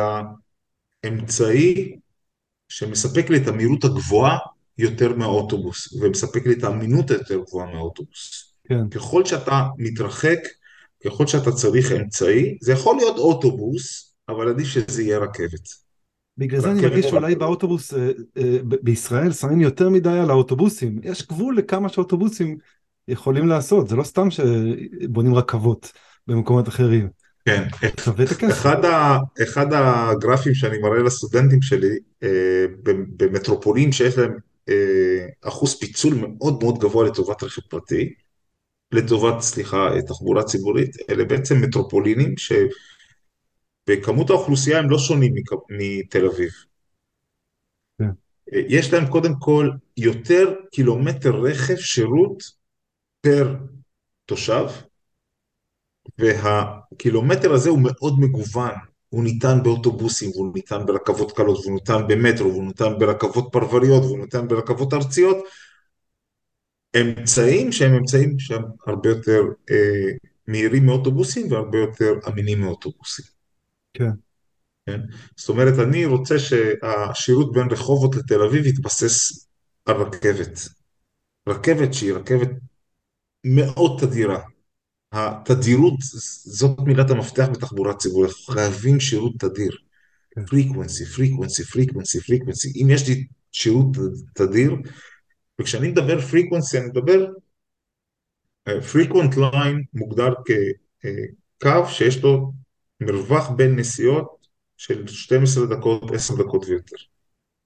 האמצעי 1.04 1.96
שמספק 2.68 3.30
לי 3.30 3.36
את 3.42 3.48
המהירות 3.48 3.84
הגבוהה 3.84 4.38
יותר 4.78 5.16
מהאוטובוס, 5.16 5.92
ומספק 5.92 6.46
לי 6.46 6.52
את 6.52 6.64
האמינות 6.64 7.10
היותר 7.10 7.40
גבוהה 7.48 7.72
מהאוטובוס. 7.72 8.54
כן. 8.68 8.88
ככל 8.88 9.24
שאתה 9.24 9.62
מתרחק, 9.78 10.38
ככל 11.04 11.26
שאתה 11.26 11.52
צריך 11.52 11.92
אמצעי, 11.92 12.58
זה 12.60 12.72
יכול 12.72 12.96
להיות 12.96 13.18
אוטובוס, 13.18 14.14
אבל 14.28 14.48
עדיף 14.48 14.66
שזה 14.66 15.02
יהיה 15.02 15.18
רכבת. 15.18 15.84
בגלל 16.38 16.60
זה 16.60 16.70
אני 16.70 16.82
מרגיש 16.82 17.04
או 17.04 17.10
שאולי. 17.10 17.34
באוטובוס, 17.34 17.94
אה, 17.94 18.10
אה, 18.38 18.58
בישראל 18.82 19.32
שמים 19.32 19.60
יותר 19.60 19.88
מדי 19.88 20.08
על 20.08 20.30
האוטובוסים. 20.30 21.00
יש 21.02 21.26
גבול 21.26 21.56
לכמה 21.56 21.88
שאוטובוסים 21.88 22.56
יכולים 23.08 23.48
לעשות, 23.48 23.88
זה 23.88 23.96
לא 23.96 24.02
סתם 24.02 24.28
שבונים 24.30 25.34
רכבות 25.34 25.92
במקומות 26.26 26.68
אחרים. 26.68 27.08
כן. 27.44 27.64
אחד, 28.50 28.84
ה, 28.84 29.18
אחד 29.42 29.66
הגרפים 29.72 30.54
שאני 30.54 30.78
מראה 30.78 31.02
לסטודנטים 31.02 31.62
שלי, 31.62 31.98
אה, 32.22 32.64
במטרופולין 33.16 33.92
שיש 33.92 34.18
להם 34.18 34.36
אחוז 35.40 35.78
פיצול 35.78 36.14
מאוד 36.14 36.62
מאוד 36.62 36.78
גבוה 36.78 37.06
לטובת 37.06 37.42
רכב 37.42 37.62
פרטי, 37.62 38.14
לטובת, 38.94 39.40
סליחה, 39.40 39.88
אה, 39.94 40.02
תחבורה 40.02 40.42
ציבורית, 40.42 40.96
אלה 41.10 41.24
בעצם 41.24 41.54
מטרופולינים 41.62 42.34
שבכמות 43.86 44.30
האוכלוסייה 44.30 44.78
הם 44.78 44.90
לא 44.90 44.98
שונים 44.98 45.34
מתל 45.70 46.26
אביב. 46.26 46.50
כן, 47.98 48.04
אה, 48.54 48.60
יש 48.68 48.92
להם 48.92 49.06
קודם 49.06 49.32
כל 49.38 49.70
יותר 49.96 50.54
קילומטר 50.72 51.30
רכב 51.30 51.76
שירות 51.76 52.42
פר 53.20 53.56
תושב, 54.26 54.66
והקילומטר 56.18 57.52
הזה 57.52 57.70
הוא 57.70 57.78
מאוד 57.82 58.14
מגוון. 58.20 58.74
הוא 59.14 59.24
ניתן 59.24 59.62
באוטובוסים, 59.62 60.30
והוא 60.30 60.54
ניתן 60.54 60.86
ברכבות 60.86 61.32
קלות, 61.32 61.58
והוא 61.58 61.74
ניתן 61.74 62.06
במטרו, 62.08 62.50
והוא 62.50 62.64
ניתן 62.64 62.98
ברכבות 62.98 63.48
פרבריות, 63.52 64.02
והוא 64.02 64.18
ניתן 64.18 64.48
ברכבות 64.48 64.94
ארציות. 64.94 65.36
אמצעים 67.00 67.72
שהם 67.72 67.94
אמצעים 67.94 68.38
שהם 68.38 68.62
הרבה 68.86 69.08
יותר 69.08 69.40
אה, 69.70 70.10
מהירים 70.48 70.86
מאוטובוסים 70.86 71.52
והרבה 71.52 71.78
יותר 71.78 72.12
אמינים 72.28 72.60
מאוטובוסים. 72.60 73.24
כן, 73.94 74.10
כן? 74.86 75.00
זאת 75.36 75.48
אומרת, 75.48 75.78
אני 75.78 76.06
רוצה 76.06 76.38
שהשירות 76.38 77.52
בין 77.52 77.70
רחובות 77.70 78.16
לתל 78.16 78.42
אביב 78.42 78.66
יתבסס 78.66 79.46
על 79.86 79.96
רכבת. 79.96 80.58
רכבת 81.48 81.94
שהיא 81.94 82.12
רכבת 82.12 82.50
מאוד 83.44 84.00
תדירה. 84.00 84.53
התדירות, 85.14 85.94
זאת 86.44 86.80
מילת 86.80 87.10
המפתח 87.10 87.48
בתחבורה 87.52 87.94
ציבורית, 87.94 88.30
אנחנו 88.30 88.54
חייבים 88.54 89.00
שירות 89.00 89.32
תדיר. 89.38 89.70
כן. 90.30 90.46
frequency, 90.46 91.04
frequency, 91.04 91.64
frequency, 91.64 92.20
frequency. 92.20 92.82
אם 92.82 92.90
יש 92.90 93.08
לי 93.08 93.24
שירות 93.52 93.86
תדיר, 94.34 94.76
וכשאני 95.60 95.88
מדבר 95.88 96.20
frequency, 96.20 96.78
אני 96.78 96.86
מדבר, 96.86 97.26
frequent 98.92 99.36
line 99.36 99.82
מוגדר 99.94 100.32
כקו 100.44 101.88
שיש 101.88 102.22
לו 102.22 102.52
מרווח 103.00 103.50
בין 103.50 103.76
נסיעות 103.76 104.46
של 104.76 105.06
12 105.06 105.66
דקות, 105.66 106.10
10 106.14 106.34
דקות 106.36 106.64
ויותר. 106.68 106.96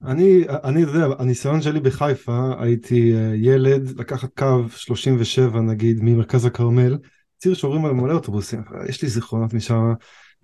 אני, 0.04 0.44
אני 0.64 0.80
יודע, 0.80 1.06
הניסיון 1.18 1.62
שלי 1.62 1.80
בחיפה, 1.80 2.52
הייתי 2.58 3.14
אה, 3.14 3.32
ילד, 3.34 4.00
לקחת 4.00 4.38
קו 4.38 4.68
37 4.76 5.60
נגיד 5.60 5.98
ממרכז 6.02 6.44
הכרמל, 6.44 6.98
ציר 7.38 7.54
שעוברים 7.54 7.84
על 7.84 7.92
מלא 7.92 8.12
אוטובוסים, 8.12 8.62
יש 8.88 9.02
לי 9.02 9.08
זיכרונות 9.08 9.54
משם, 9.54 9.92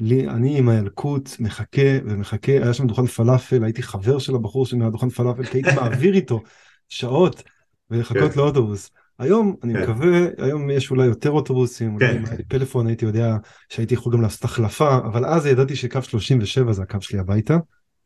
לי, 0.00 0.28
אני 0.28 0.58
עם 0.58 0.68
הילקוט 0.68 1.30
מחכה 1.38 1.98
ומחכה, 2.04 2.52
היה 2.52 2.74
שם 2.74 2.86
דוכן 2.86 3.06
פלאפל, 3.06 3.64
הייתי 3.64 3.82
חבר 3.82 4.18
של 4.18 4.34
הבחור 4.34 4.66
שמהדוכן 4.66 5.08
פלאפל, 5.08 5.44
כי 5.44 5.58
הייתי 5.58 5.70
מעביר 5.80 6.14
איתו 6.14 6.42
שעות 6.88 7.42
ולחכות 7.90 8.32
כן, 8.32 8.40
לאוטובוס. 8.40 8.90
היום, 9.18 9.56
אני 9.62 9.74
כן, 9.74 9.82
מקווה, 9.82 10.26
היום 10.38 10.70
יש 10.70 10.90
אולי 10.90 11.06
יותר 11.06 11.30
אוטובוסים, 11.30 11.94
אולי 11.94 12.06
כן, 12.06 12.16
אם 12.16 12.26
היה 12.26 12.36
לי 12.36 12.44
פלאפון 12.44 12.86
הייתי 12.86 13.04
יודע 13.04 13.36
שהייתי 13.68 13.94
יכול 13.94 14.12
גם 14.12 14.22
לעשות 14.22 14.44
החלפה, 14.44 14.96
אבל 14.96 15.24
אז 15.24 15.46
ידעתי 15.46 15.76
שקו 15.76 16.02
37 16.02 16.72
זה 16.72 16.82
הקו 16.82 17.00
שלי 17.00 17.18
הביתה. 17.18 17.56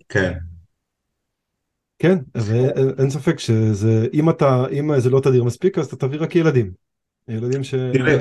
כן. 0.09 0.33
כן, 1.99 2.19
ואין 2.35 3.11
ספק 3.11 3.39
שזה, 3.39 4.07
אם 4.13 4.31
אתה, 4.31 4.65
אם 4.73 5.01
זה 5.01 5.11
לא 5.11 5.21
תדיר 5.21 5.45
מספיק, 5.45 5.79
אז 5.79 5.87
אתה 5.87 5.97
תביא 5.97 6.19
רק 6.21 6.37
ילדים. 6.37 6.88
ילדים 7.29 7.65
ש... 7.65 7.75
תראה, 7.75 8.17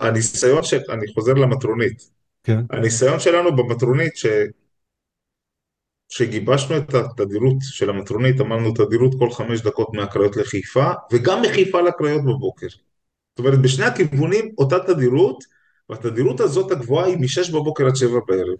הניסיון 0.00 0.62
של, 0.62 0.80
אני 0.90 1.12
חוזר 1.14 1.32
למטרונית, 1.32 2.10
כן, 2.44 2.60
הניסיון 2.70 3.20
שלנו 3.20 3.56
במטרונית, 3.56 4.16
ש, 4.16 4.26
שגיבשנו 6.08 6.76
את 6.76 6.94
התדירות 6.94 7.56
של 7.60 7.90
המטרונית, 7.90 8.40
אמרנו 8.40 8.74
תדירות 8.74 9.14
כל 9.18 9.30
חמש 9.30 9.60
דקות 9.60 9.88
מהקריות 9.94 10.36
לחיפה, 10.36 10.90
וגם 11.12 11.42
מחיפה 11.42 11.80
לקריות 11.80 12.22
בבוקר. 12.22 12.66
זאת 12.68 13.38
אומרת, 13.38 13.62
בשני 13.62 13.84
הכיוונים 13.84 14.54
אותה 14.58 14.76
תדירות, 14.86 15.44
והתדירות 15.88 16.40
הזאת 16.40 16.70
הגבוהה 16.70 17.06
היא 17.06 17.16
משש 17.20 17.50
בבוקר 17.50 17.86
עד 17.86 17.96
שבע 17.96 18.18
בערב. 18.26 18.58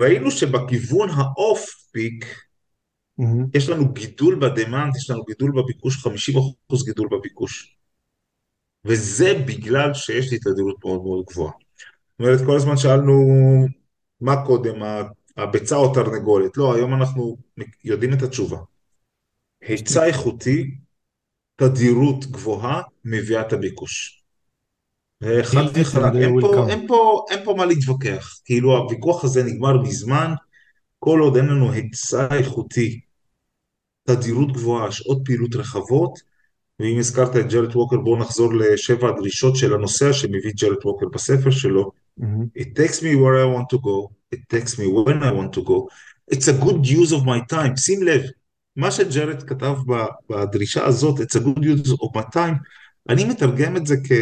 ראינו 0.00 0.30
שבכיוון 0.30 1.08
האוף 1.10 1.66
פיק, 1.92 2.24
מהמם, 3.18 3.46
יש 3.54 3.68
לנו 3.68 3.92
גידול 3.92 4.34
בדמנט, 4.34 4.96
יש 4.96 5.10
לנו 5.10 5.24
גידול 5.24 5.52
בביקוש, 5.62 6.06
50% 6.06 6.84
גידול 6.84 7.08
בביקוש. 7.10 7.79
וזה 8.84 9.34
בגלל 9.46 9.94
שיש 9.94 10.32
לי 10.32 10.38
תדירות 10.38 10.84
מאוד 10.84 11.02
מאוד 11.02 11.24
גבוהה. 11.30 11.52
זאת 11.52 12.20
אומרת, 12.20 12.46
כל 12.46 12.56
הזמן 12.56 12.76
שאלנו 12.76 13.14
מה 14.20 14.46
קודם, 14.46 14.74
הביצה 15.36 15.76
או 15.76 15.94
תרנגולת. 15.94 16.56
לא, 16.56 16.74
היום 16.74 16.94
אנחנו 16.94 17.36
יודעים 17.84 18.12
את 18.12 18.22
התשובה. 18.22 18.58
היצע. 19.60 20.06
איכותי, 20.06 20.74
תדירות 21.56 22.24
גבוהה, 22.24 22.82
מביאה 23.04 23.40
את 23.40 23.52
הביקוש. 23.52 24.22
חד 25.42 25.62
וחלק. 25.74 26.14
אין 26.14 26.40
פה. 26.40 26.66
אין 26.68 26.86
פה, 26.88 27.24
אין 27.30 27.44
פה 27.44 27.54
מה 27.56 27.66
להתווכח. 27.66 28.40
כאילו, 28.44 28.76
הוויכוח 28.76 29.24
הזה 29.24 29.42
נגמר 29.42 29.82
מזמן, 29.82 30.32
כל 30.98 31.20
עוד 31.20 31.36
אין 31.36 31.46
לנו 31.46 31.72
היצע 31.72 32.36
איכותי, 32.36 33.00
תדירות 34.04 34.52
גבוהה, 34.52 34.92
שעות 34.92 35.18
פעילות 35.24 35.54
רחבות, 35.54 36.29
ואם 36.80 36.98
הזכרת 36.98 37.36
את 37.36 37.52
ג'רד 37.52 37.76
ווקר, 37.76 37.96
בואו 37.96 38.18
נחזור 38.18 38.54
לשבע 38.54 39.08
הדרישות 39.08 39.56
של 39.56 39.74
הנוסע 39.74 40.12
שמביא 40.12 40.52
ג'רד 40.60 40.84
ווקר 40.84 41.06
בספר 41.08 41.50
שלו. 41.50 41.92
מהמם, 42.16 42.46
It 42.58 42.78
takes 42.78 42.96
me 42.96 43.14
where 43.16 43.38
I 43.44 43.46
want 43.56 43.76
to 43.76 43.78
go, 43.78 44.12
it 44.34 44.40
takes 44.54 44.78
me 44.78 44.86
when 44.86 45.22
I 45.22 45.32
want 45.32 45.60
to 45.60 45.62
go. 45.62 45.86
It's 46.34 46.48
a 46.48 46.64
good 46.64 46.86
use 46.86 47.12
of 47.12 47.24
my 47.24 47.52
time. 47.52 47.76
שים 47.76 48.02
לב, 48.02 48.22
מה 48.76 48.90
שג'רד 48.90 49.42
כתב 49.42 49.76
בדרישה 50.30 50.86
הזאת, 50.86 51.20
it's 51.20 51.36
a 51.36 51.40
good 51.40 51.62
use 51.62 51.88
of 51.88 52.16
my 52.16 52.34
time, 52.34 52.54
אני 53.08 53.24
מתרגם 53.24 53.76
את 53.76 53.86
זה 53.86 53.96
כ... 54.08 54.12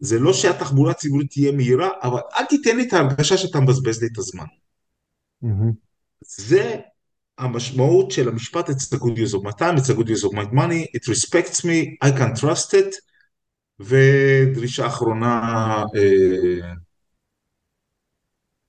זה 0.00 0.18
לא 0.18 0.32
שהתחבורה 0.32 0.90
הציבורית 0.90 1.30
תהיה 1.30 1.52
מהירה, 1.52 1.88
אבל 2.02 2.20
אל 2.38 2.44
תיתן 2.44 2.76
לי 2.76 2.88
את 2.88 2.92
ההרגשה 2.92 3.36
שאתה 3.36 3.60
מבזבז 3.60 4.02
לי 4.02 4.08
את 4.12 4.18
הזמן. 4.18 4.44
מהמם. 5.42 5.72
זה 6.24 6.76
המשמעות 7.38 8.10
של 8.10 8.28
המשפט 8.28 8.68
It's 8.68 8.94
a 8.94 8.98
good 8.98 9.16
use 9.16 9.34
of 9.34 9.42
my 9.42 9.52
time, 9.58 9.76
it's 9.76 9.90
a 9.90 9.94
good 9.94 10.08
use 10.08 10.24
of 10.24 10.32
my 10.32 10.44
money, 10.52 10.86
it 10.94 11.08
respects 11.08 11.64
me, 11.64 11.96
I 12.02 12.10
can 12.10 12.34
trust 12.40 12.74
it, 12.74 12.94
ודרישה 13.80 14.86
אחרונה, 14.86 15.84
אה, 15.96 16.72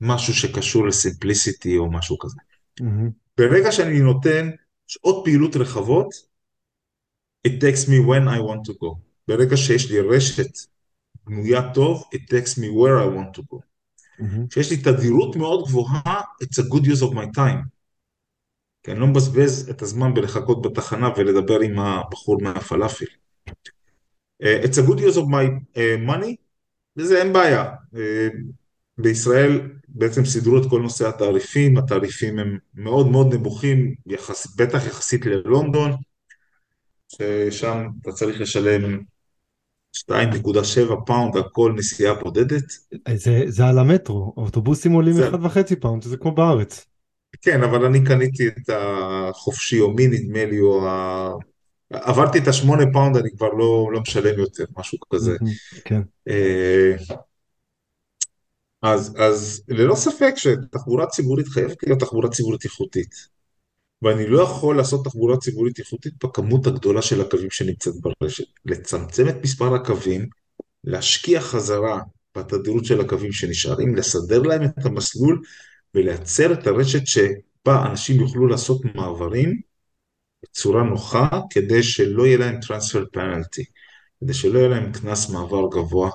משהו 0.02 0.34
שקשור 0.34 0.88
לסימפליסיטי 0.88 1.78
או 1.78 1.92
משהו 1.92 2.18
כזה. 2.20 2.38
מהמם. 2.82 3.10
ברגע 3.38 3.72
שאני 3.72 4.00
נותן 4.00 4.50
שעות 4.88 5.22
פעילות 5.26 5.56
רחבות, 5.56 6.14
it 7.48 7.52
takes 7.52 7.88
me 7.88 8.00
when 8.08 8.28
I 8.28 8.40
want 8.40 8.72
to 8.72 8.74
go. 8.74 8.96
ברגע 9.28 9.58
שיש 9.58 9.92
לי 9.92 10.00
רשת 10.00 10.52
בנויה 11.26 11.74
טוב, 11.74 12.04
it 12.16 12.30
takes 12.30 12.58
me 12.58 12.68
where 12.68 13.00
I 13.00 13.08
want 13.18 13.40
to 13.40 13.44
go. 13.54 13.60
כשיש 14.50 14.72
לי 14.72 14.78
תדירות 14.78 15.36
מאוד 15.36 15.66
גבוהה, 15.68 16.22
it's 16.44 16.60
a 16.60 16.74
good 16.74 16.86
use 16.86 17.02
of 17.02 17.14
my 17.14 17.38
time. 17.38 17.73
כי 18.84 18.92
אני 18.92 19.00
לא 19.00 19.08
מבזבז 19.08 19.70
את 19.70 19.82
הזמן 19.82 20.14
בלחכות 20.14 20.62
בתחנה 20.62 21.10
ולדבר 21.18 21.60
עם 21.60 21.80
הבחור 21.80 22.42
מהפלאפל. 22.42 23.06
Uh, 24.44 24.66
it's 24.66 24.78
a 24.78 24.82
good 24.82 25.00
use 25.00 25.18
of 25.18 25.26
my 25.26 25.46
uh, 25.76 26.10
money, 26.10 26.36
וזה 26.98 27.22
אין 27.22 27.34
בעיה. 27.34 27.72
Uh, 27.94 27.98
בישראל 28.98 29.62
בעצם 29.88 30.26
סידרו 30.26 30.58
את 30.58 30.70
כל 30.70 30.82
נושא 30.82 31.08
התעריפים, 31.08 31.78
התעריפים 31.78 32.40
הם 32.40 32.58
מאוד 32.76 33.08
מאוד 33.08 33.34
נמוכים, 33.34 33.96
יחס, 34.06 34.56
בטח 34.56 34.88
יחסית 34.88 35.26
ללונדון, 35.26 35.92
ששם 37.08 37.88
אתה 38.02 38.12
צריך 38.12 38.42
לשלם 38.42 39.00
2.7 39.96 40.96
פאונד 41.06 41.38
על 41.38 41.44
כל 41.52 41.74
נסיעה 41.78 42.14
בודדת. 42.14 42.64
זה, 43.16 43.44
זה 43.48 43.66
על 43.66 43.80
המטרו, 43.80 44.34
אוטובוסים 44.38 44.92
עולים 44.92 45.14
זה, 45.14 45.30
אחד 45.30 45.46
וחצי 45.46 45.76
פאונד, 45.76 46.04
שזה 46.04 46.18
כמו 46.18 46.32
בארץ. 46.32 46.86
כן, 47.44 47.64
אבל 47.64 47.86
אני 47.86 48.04
קניתי 48.04 48.48
את 48.48 48.70
החופשי 48.70 49.76
יומי 49.76 50.08
נדמה 50.08 50.46
לי, 50.46 50.60
או 50.60 50.88
ה... 50.88 51.30
עברתי 51.90 52.40
את 52.40 52.48
השמונה 52.48 52.84
פאונד, 52.94 53.18
אני 53.18 53.30
כבר 53.38 53.50
לא, 53.50 53.90
לא 53.94 54.02
משלם 54.02 54.40
יותר, 54.40 54.64
משהו 54.78 54.98
כזה. 55.10 55.38
כן. 55.86 56.02
אה, 56.28 56.96
אז, 58.82 59.16
אז 59.20 59.64
ללא 59.68 59.96
ספק 59.96 60.34
שתחבורה 60.36 61.06
ציבורית 61.06 61.48
חייבת 61.48 61.84
להיות 61.84 62.00
תחבורה 62.00 62.30
ציבורית 62.30 62.64
איכותית. 62.64 63.34
ואני 64.02 64.28
לא 64.28 64.42
יכול 64.42 64.78
לעשות 64.78 65.06
תחבורה 65.06 65.38
ציבורית 65.38 65.80
איכותית 65.80 66.14
בכמות 66.24 66.68
הגדולה 66.68 67.02
של 67.02 67.22
הקווים 67.22 67.50
שנמצאת 67.50 67.94
ברשת. 68.02 68.44
לצמצם 68.66 69.30
את 69.30 69.36
מספר 69.44 69.76
הקווים, 69.76 70.28
להשקיע 70.84 71.42
חזרה 71.42 72.02
בתדירות 72.38 72.86
של 72.86 73.02
הקווים 73.02 73.32
שנשארים, 73.32 73.96
לסדר 73.96 74.42
להם 74.42 74.64
את 74.64 74.86
המסלול 74.86 75.42
ולייצר 75.96 76.54
את 76.54 76.68
הרשת 76.68 77.08
שבה 77.08 77.86
אנשים 77.92 78.22
יוכלו 78.22 78.48
לעשות 78.48 78.82
מעברים 78.96 79.60
בצורה 80.44 80.84
נוחה, 80.84 81.30
כדי 81.50 81.84
שלא 81.84 82.26
יהיה 82.28 82.38
להם 82.38 82.60
transfer 82.64 83.18
penalty, 83.18 83.64
כדי 84.22 84.34
שלא 84.34 84.60
יהיה 84.60 84.70
להם 84.70 84.92
קנס 84.92 85.30
מעבר 85.30 85.70
גבוה 85.72 86.10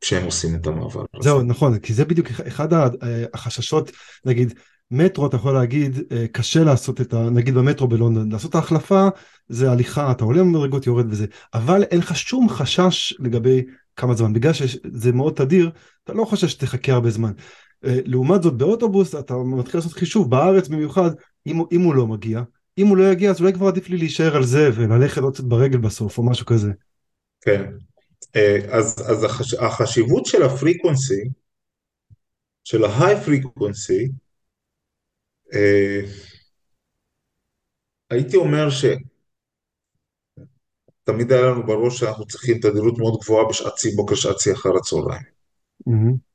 כשהם 0.00 0.24
עושים 0.24 0.54
את 0.54 0.66
המעבר 0.66 1.04
הזה. 1.14 1.28
זהו, 1.30 1.42
נכון, 1.42 1.78
כי 1.78 1.94
זה 1.94 2.04
בדיוק 2.04 2.28
אחד 2.30 2.72
אה, 2.72 2.88
החששות, 3.34 3.90
נגיד, 4.24 4.54
מטרו 4.90 5.26
אתה 5.26 5.36
יכול 5.36 5.54
להגיד, 5.54 5.98
אה, 6.12 6.26
קשה 6.32 6.64
לעשות 6.64 7.00
את 7.00 7.14
ה... 7.14 7.30
נגיד 7.30 7.54
במטרו 7.54 7.88
בלונדון, 7.88 8.32
לעשות 8.32 8.50
את 8.50 8.54
ההחלפה 8.54 9.08
זה 9.48 9.70
הליכה, 9.70 10.10
אתה 10.10 10.24
עולה 10.24 10.40
במדרגות, 10.40 10.86
יורד 10.86 11.06
וזה, 11.12 11.26
אבל 11.54 11.82
אין 11.82 11.98
לך 11.98 12.16
שום 12.16 12.48
חשש 12.48 13.14
לגבי 13.18 13.64
כמה 13.96 14.14
זמן, 14.14 14.32
בגלל 14.32 14.52
שזה 14.52 15.12
מאוד 15.12 15.34
תדיר, 15.34 15.70
אתה 16.04 16.12
לא 16.12 16.24
חושש 16.24 16.52
שתחכה 16.52 16.92
הרבה 16.92 17.10
זמן. 17.10 17.32
אה, 17.84 17.98
לעומת 18.04 18.42
זאת 18.42 18.54
באוטובוס 18.54 19.14
אתה 19.14 19.34
מתחיל 19.36 19.80
לעשות 19.80 19.92
חישוב, 19.92 20.30
בארץ 20.30 20.68
במיוחד, 20.68 21.10
אם, 21.46 21.62
אם 21.72 21.80
הוא 21.80 21.94
לא 21.94 22.06
מגיע, 22.06 22.42
אם 22.78 22.86
הוא 22.86 22.96
לא 22.96 23.12
יגיע 23.12 23.30
אז 23.30 23.40
אולי 23.40 23.52
כבר 23.52 23.66
עדיף 23.66 23.88
לי 23.88 23.96
להישאר 23.96 24.36
על 24.36 24.44
זה 24.44 24.70
וללכת 24.74 25.22
עוד 25.22 25.34
קצת 25.34 25.44
ברגל 25.44 25.78
בסוף 25.78 26.18
או 26.18 26.22
משהו 26.30 26.46
כזה. 26.46 26.72
כן. 27.40 27.72
אה, 28.36 28.58
אז, 28.70 29.10
אז 29.10 29.24
החש... 29.24 29.54
החשיבות 29.54 30.26
של 30.26 30.42
הפריקוונסי, 30.42 31.30
של 32.64 32.84
ההיי 32.84 33.16
אה, 35.54 36.00
הייתי 38.10 38.36
אומר 38.36 38.68
שתמיד 38.70 38.92
היה 41.32 41.42
לנו 41.42 41.66
בראש 41.66 42.00
שאנחנו 42.00 42.26
צריכים 42.26 42.58
תדירות 42.58 42.98
מאוד 42.98 43.20
גבוהה 43.22 43.48
בשעת 43.48 43.78
שיא 43.78 43.96
בוקר, 43.96 44.14
שעת 44.14 44.38
שיא 44.38 44.52
אחר 44.52 44.76
הצהריים. 44.76 45.22
מהמם. 45.86 46.29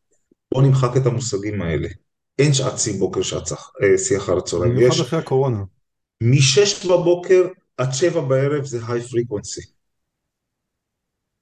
בואו 0.51 0.65
נמחק 0.65 0.97
את 0.97 1.05
המושגים 1.05 1.61
האלה. 1.61 1.88
אין 2.39 2.53
שעת 2.53 2.80
שיא 2.80 2.99
בוקר, 2.99 3.22
שעת 3.22 3.51
אה, 3.51 3.97
שיא 3.97 4.17
אחר 4.17 4.38
הצהריים. 4.38 4.76
במיוחד 4.76 4.95
יש 4.95 5.01
אחרי 5.01 5.19
הקורונה. 5.19 5.63
מ-6 6.22 6.88
בבוקר 6.88 7.47
עד 7.77 7.93
7 7.93 8.22
בערב 8.22 8.65
זה 8.65 8.80
היי 8.88 9.01
פריקוונסי. 9.01 9.61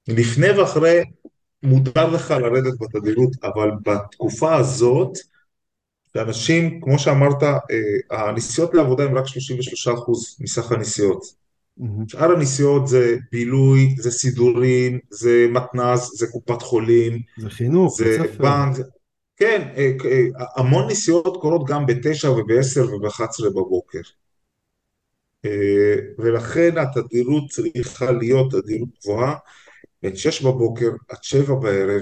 לפני 0.07 0.51
ואחרי 0.51 1.03
מותר 1.63 2.09
לך 2.09 2.31
לרדת 2.31 2.73
בתדירות, 2.79 3.31
אבל 3.43 3.69
בתקופה 3.85 4.55
הזאת, 4.55 5.17
שאנשים, 6.13 6.81
כמו 6.81 6.99
שאמרת, 6.99 7.43
אה, 7.43 8.27
הנסיעות 8.27 8.73
לעבודה 8.73 9.03
הם 9.03 9.17
רק 9.17 9.25
33% 9.27 10.37
מסך 10.39 10.71
הנסיעות. 10.71 11.42
מהמם. 11.77 12.07
שאר 12.07 12.31
הנסיעות 12.31 12.87
זה 12.87 13.17
בילוי, 13.31 13.95
זה 13.97 14.11
סידורים, 14.11 14.99
זה 15.09 15.45
מתנ"ס, 15.49 16.19
זה 16.19 16.27
קופת 16.27 16.61
חולים, 16.61 17.21
זה 17.37 17.49
חינוך, 17.49 17.97
זה 17.97 18.17
ספר. 18.19 18.43
בנק, 18.43 18.77
כן, 19.37 19.67
אה, 19.77 19.91
אה, 20.05 20.45
המון 20.55 20.89
נסיעות 20.89 21.37
קורות 21.41 21.67
גם 21.67 21.85
בתשע 21.85 22.31
ובעשר 22.31 22.95
ובאחת 22.95 23.29
בבוקר. 23.55 24.01
אה, 25.45 25.95
ולכן 26.17 26.77
התדירות 26.77 27.43
צריכה 27.49 28.11
להיות 28.11 28.51
תדירות 28.51 28.89
גבוהה, 29.01 29.35
בין 30.03 30.15
שש 30.15 30.41
בבוקר 30.41 30.89
עד 31.09 31.23
שבע 31.23 31.55
בערב. 31.55 32.01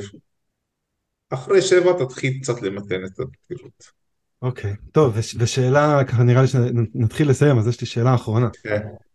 אחרי 1.30 1.61
שבע 1.61 2.06
תתחיל 2.06 2.39
קצת 2.41 2.61
למתן 2.61 3.06
את 3.06 3.19
התדירות. 3.19 4.02
אוקיי, 4.41 4.73
טוב, 4.91 5.14
וש, 5.18 5.35
ושאלה, 5.39 6.03
ככה 6.07 6.23
נראה 6.23 6.41
לי 6.41 6.48
שנתחיל 6.48 7.30
לסיים, 7.30 7.57
אז 7.57 7.68
יש 7.68 7.81
לי 7.81 7.88
שאלה 7.88 8.15
אחרונה. 8.15 8.49
כן. 8.64 8.81
אמ, 8.84 9.11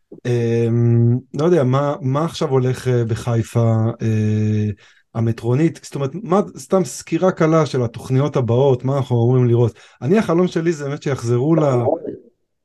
לא 1.35 1.45
יודע, 1.45 1.65
מה, 1.65 1.95
מה 2.01 2.25
עכשיו 2.25 2.49
הולך 2.49 2.89
אה, 2.89 3.05
בחיפה, 3.05 3.75
אה, 4.03 4.67
המטרונית, 5.15 5.81
זאת 5.83 5.95
אומרת, 5.95 6.11
מה, 6.15 6.41
סתם 6.57 6.85
סקירה 6.85 7.33
קלה 7.33 7.67
של 7.67 7.83
התוכניות 7.83 8.37
הבאות, 8.37 8.85
מה 8.85 8.97
אנחנו 8.97 9.17
אמורים 9.17 9.47
לראות. 9.47 9.79
אני, 10.03 10.19
החלום 10.19 10.49
שלי 10.49 10.73
זה 10.73 10.85
באמת 10.85 11.03
שיחזרו 11.03 11.55
ל... 11.55 11.61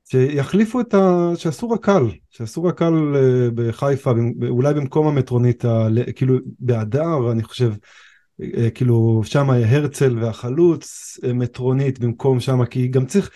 שיחליפו 0.05 0.81
את 0.81 0.93
ה... 0.93 1.31
שיעשו 1.35 1.69
רק"ל, 1.69 2.03
שיעשו 2.29 2.63
רק"ל 2.63 3.15
אה, 3.15 3.47
בחיפה, 3.55 4.11
אולי 4.49 4.73
במקום 4.73 5.07
המטרונית. 5.07 5.63
כאילו 6.15 6.37
בהדר, 6.59 7.31
אני 7.31 7.43
חושב, 7.43 7.73
כאילו 8.73 9.21
שם 9.23 9.49
הרצל 9.49 10.19
והחלוץ, 10.19 11.17
מטרונית 11.33 11.99
במקום 11.99 12.39
שם, 12.39 12.65
כי 12.65 12.87
גם 12.87 13.05
צריך, 13.05 13.31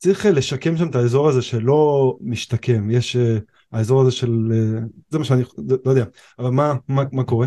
צריך 0.00 0.26
אה, 0.26 0.30
לשקם 0.30 0.76
שם 0.76 0.88
את 0.90 0.94
האזור 0.94 1.28
הזה 1.28 1.42
שלא 1.42 2.16
משתקם, 2.20 2.90
יש 2.90 3.16
אה, 3.16 3.38
האזור 3.72 4.02
הזה 4.02 4.10
של, 4.10 4.52
אה, 4.52 4.80
זה 5.08 5.18
מה 5.18 5.24
שאני, 5.24 5.42
לא 5.68 5.76
לא 5.84 5.90
יודע, 5.90 6.04
אבל 6.38 6.50
מה, 6.50 6.74
מה, 6.88 7.02
מה 7.12 7.24
קורה? 7.24 7.46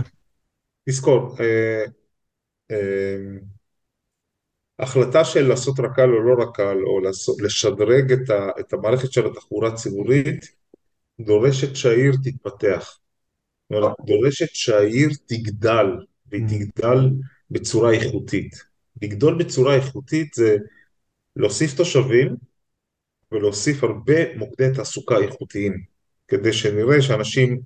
תזכור, 0.90 1.36
אה, 1.40 1.86
אה, 2.72 3.38
החלטה 4.80 5.26
של 5.26 5.48
לעשות 5.48 5.80
רק"ל 5.80 6.10
או 6.14 6.20
לא 6.24 6.44
רק"ל, 6.44 6.78
או 6.86 7.00
לעשות, 7.00 7.42
לשדרג 7.42 8.12
את, 8.12 8.30
ה, 8.30 8.50
את 8.60 8.74
המערכת 8.74 9.12
של 9.12 9.26
התחבורה 9.26 9.68
הציבורית, 9.70 10.46
דורשת 11.22 11.76
שהעיר 11.76 12.14
תתפתח. 12.24 13.00
דורשת 14.06 14.50
שהעיר 14.54 15.10
תגדל, 15.26 15.86
והיא 16.32 16.44
Mm. 16.44 16.50
תגדל 16.50 17.10
בצורה 17.52 17.92
איכותית. 17.92 18.56
לגדול 19.02 19.44
בצורה 19.44 19.76
איכותית 19.76 20.34
זה 20.34 20.58
להוסיף 21.36 21.78
תושבים 21.78 22.36
ולהוסיף 23.32 23.84
הרבה 23.84 24.38
מוקדי 24.38 24.68
תעסוקה 24.76 25.18
איכותיים, 25.18 25.84
כדי 26.28 26.54
שנראה 26.54 27.02
שאנשים, 27.02 27.62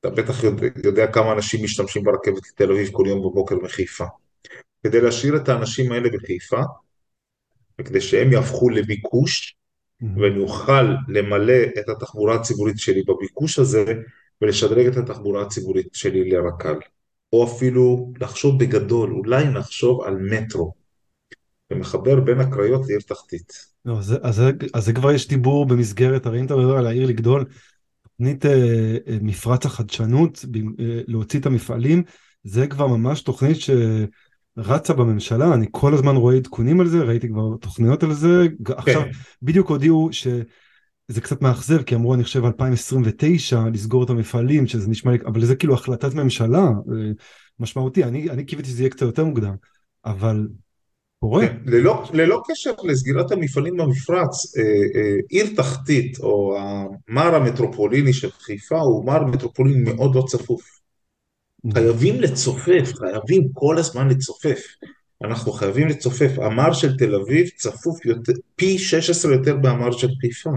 אתה 0.00 0.10
בטח 0.10 0.44
יודע, 0.44 0.66
יודע 0.84 1.12
כמה 1.12 1.32
אנשים 1.32 1.64
משתמשים 1.64 2.02
ברכבת 2.02 2.48
לתל 2.52 2.72
אביב 2.72 2.88
כל 2.92 3.04
יום 3.06 3.18
בבוקר 3.20 3.56
מחיפה. 3.56 4.04
כדי 4.82 5.00
להשאיר 5.00 5.36
את 5.36 5.48
האנשים 5.48 5.92
האלה 5.92 6.08
בחיפה, 6.08 6.60
וכדי 7.80 8.00
שהם 8.00 8.32
יהפכו 8.32 8.70
לביקוש, 8.70 9.56
ואני 10.00 10.42
אוכל 10.42 10.82
למלא 11.08 11.62
את 11.78 11.88
התחבורה 11.88 12.34
הציבורית 12.34 12.78
שלי 12.78 13.02
בביקוש 13.02 13.58
הזה 13.58 13.84
ולשדרג 14.42 14.86
את 14.86 14.96
התחבורה 14.96 15.42
הציבורית 15.42 15.88
שלי 15.92 16.30
לרק"ל. 16.30 16.78
או 17.32 17.44
אפילו 17.44 18.12
לחשוב 18.20 18.60
בגדול, 18.60 19.12
אולי 19.12 19.44
נחשוב 19.48 20.02
על 20.02 20.16
מטרו, 20.16 20.74
ומחבר 21.72 22.20
בין 22.20 22.40
הקריות 22.40 22.86
לעיר 22.88 23.00
תחתית. 23.06 23.52
לא, 23.84 23.98
אז, 23.98 24.04
זה- 24.04 24.18
אז, 24.22 24.34
זה- 24.34 24.50
אז 24.74 24.84
זה 24.84 24.92
כבר 24.92 25.12
יש 25.12 25.28
דיבור 25.28 25.66
במסגרת, 25.66 26.26
הרי 26.26 26.40
אם 26.40 26.46
אתה 26.46 26.56
מדבר 26.56 26.76
על 26.76 26.86
העיר 26.86 27.06
לגדול, 27.06 27.44
תוכנית 28.02 28.46
אה, 28.46 28.96
אה, 29.08 29.18
מפרץ 29.22 29.66
החדשנות, 29.66 30.44
ב, 30.50 30.56
אה, 30.56 31.00
להוציא 31.06 31.40
את 31.40 31.46
המפעלים, 31.46 32.02
זה 32.44 32.66
כבר 32.66 32.86
ממש 32.86 33.22
תוכנית 33.22 33.56
שרצה 34.56 34.94
בממשלה, 34.94 35.54
אני 35.54 35.66
כל 35.70 35.94
הזמן 35.94 36.16
רואה 36.16 36.36
עדכונים 36.36 36.80
על 36.80 36.88
זה, 36.88 37.02
ראיתי 37.02 37.28
כבר 37.28 37.56
תוכניות 37.60 38.02
על 38.02 38.12
זה, 38.12 38.46
ג- 38.62 38.70
עכשיו 38.70 39.02
כן, 39.02 39.10
בדיוק 39.42 39.70
הודיעו 39.70 40.08
שזה 40.12 41.20
קצת 41.20 41.42
מאכזב, 41.42 41.82
כי 41.82 41.94
אמרו 41.94 42.14
אני 42.14 42.24
חושב 42.24 42.44
2029 42.44 43.62
לסגור 43.72 44.04
את 44.04 44.10
המפעלים, 44.10 44.66
שזה 44.66 44.90
נשמע 44.90 45.12
לי, 45.12 45.18
אבל 45.26 45.44
זה 45.44 45.56
כאילו 45.56 45.74
החלטת 45.74 46.14
ממשלה 46.14 46.58
אה, 46.58 47.10
משמעותי, 47.58 48.04
אני, 48.04 48.30
אני 48.30 48.44
קיוויתי 48.44 48.70
שזה 48.70 48.82
יהיה 48.82 48.90
קצת 48.90 49.02
יותר 49.02 49.24
מוקדם, 49.24 49.54
אבל 50.04 50.48
קורה. 51.22 51.46
כן. 51.46 51.56
ללא, 51.66 52.04
ללא 52.12 52.42
קשר 52.46 52.70
לסגירת 52.84 53.32
המפעלים 53.32 53.76
במפרץ, 53.76 54.56
אה, 54.56 54.62
אה, 54.62 55.16
עיר 55.28 55.46
תחתית, 55.56 56.18
או 56.20 56.58
המר 56.58 57.34
המטרופוליני 57.34 58.12
של 58.12 58.30
חיפה, 58.30 58.78
הוא 58.78 59.06
מר 59.06 59.24
מטרופוליני 59.24 59.92
מאוד 59.92 60.14
לא 60.14 60.24
צפוף. 60.26 60.62
חייבים 61.72 62.20
לצופף, 62.20 62.92
חייבים 62.98 63.48
כל 63.52 63.78
הזמן 63.78 64.08
לצופף. 64.08 64.60
אנחנו 65.24 65.52
חייבים 65.52 65.88
לצופף. 65.88 66.38
המר 66.38 66.72
של 66.72 66.96
תל 66.96 67.14
אביב 67.14 67.48
צפוף 67.56 68.06
יותר, 68.06 68.32
פי 68.56 68.78
16 68.78 69.32
יותר 69.32 69.56
מהמר 69.56 69.90
של 69.90 70.08
חיפה. 70.20 70.50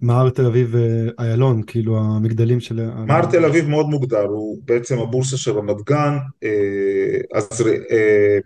מר 0.00 0.30
תל 0.30 0.46
אביב 0.46 0.74
איילון, 1.18 1.62
כאילו 1.66 1.98
המגדלים 1.98 2.60
של... 2.60 2.90
מר 3.06 3.26
תל 3.30 3.44
אביב 3.44 3.68
מאוד 3.68 3.86
מוגדר, 3.86 4.24
הוא 4.24 4.58
בעצם 4.64 4.98
הבורסה 4.98 5.36
של 5.36 5.50
רמת 5.50 5.76
גן, 5.86 6.16
אה, 6.44 7.38
אז 7.38 7.62
אה, 7.90 8.38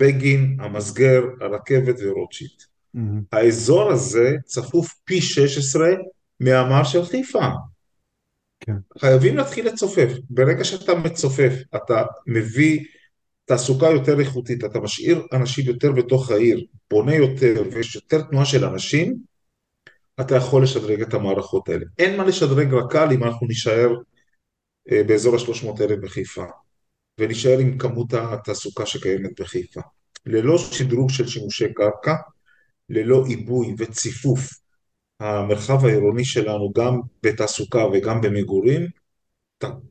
בגין, 0.00 0.56
המסגר, 0.60 1.22
הרכבת 1.40 1.94
ורוטשילד. 1.98 2.62
האזור 3.32 3.92
הזה 3.92 4.36
צפוף 4.44 4.94
פי 5.04 5.20
16 5.20 5.88
מהמר 6.40 6.84
של 6.84 7.04
חיפה. 7.04 7.48
כן. 8.60 8.76
חייבים 8.98 9.36
להתחיל 9.36 9.66
לצופף. 9.66 10.12
ברגע 10.30 10.64
שאתה 10.64 10.94
מצופף, 10.94 11.52
אתה 11.76 12.02
מביא 12.26 12.84
תעסוקה 13.44 13.86
יותר 13.86 14.20
איכותית, 14.20 14.64
אתה 14.64 14.80
משאיר 14.80 15.26
אנשים 15.32 15.64
יותר 15.66 15.92
בתוך 15.92 16.30
העיר, 16.30 16.66
בונה 16.90 17.14
יותר 17.14 17.62
ויש 17.72 17.94
יותר 17.94 18.22
תנועה 18.22 18.44
של 18.44 18.64
אנשים, 18.64 19.16
אתה 20.20 20.36
יכול 20.36 20.62
לשדרג 20.62 21.02
את 21.02 21.14
המערכות 21.14 21.68
האלה. 21.68 21.84
אין 21.98 22.16
מה 22.16 22.24
לשדרג 22.24 22.74
רק"ל 22.74 23.08
אם 23.12 23.24
אנחנו 23.24 23.46
נישאר 23.46 23.94
אה, 24.90 25.02
באזור 25.06 25.34
ה-300 25.34 25.82
אלף 25.82 25.98
בחיפה, 26.02 26.44
ונשאר 27.18 27.58
עם 27.58 27.78
כמות 27.78 28.14
התעסוקה 28.14 28.86
שקיימת 28.86 29.40
בחיפה. 29.40 29.80
ללא 30.26 30.58
שדרוג 30.58 31.10
של 31.10 31.26
שימושי 31.26 31.72
קרקע, 31.74 32.14
ללא 32.90 33.24
עיבוי 33.26 33.74
וציפוף 33.78 34.50
המרחב 35.20 35.84
העירוני 35.84 36.24
שלנו 36.24 36.72
גם 36.76 37.00
בתעסוקה 37.22 37.86
וגם 37.86 38.20
במגורים, 38.20 38.86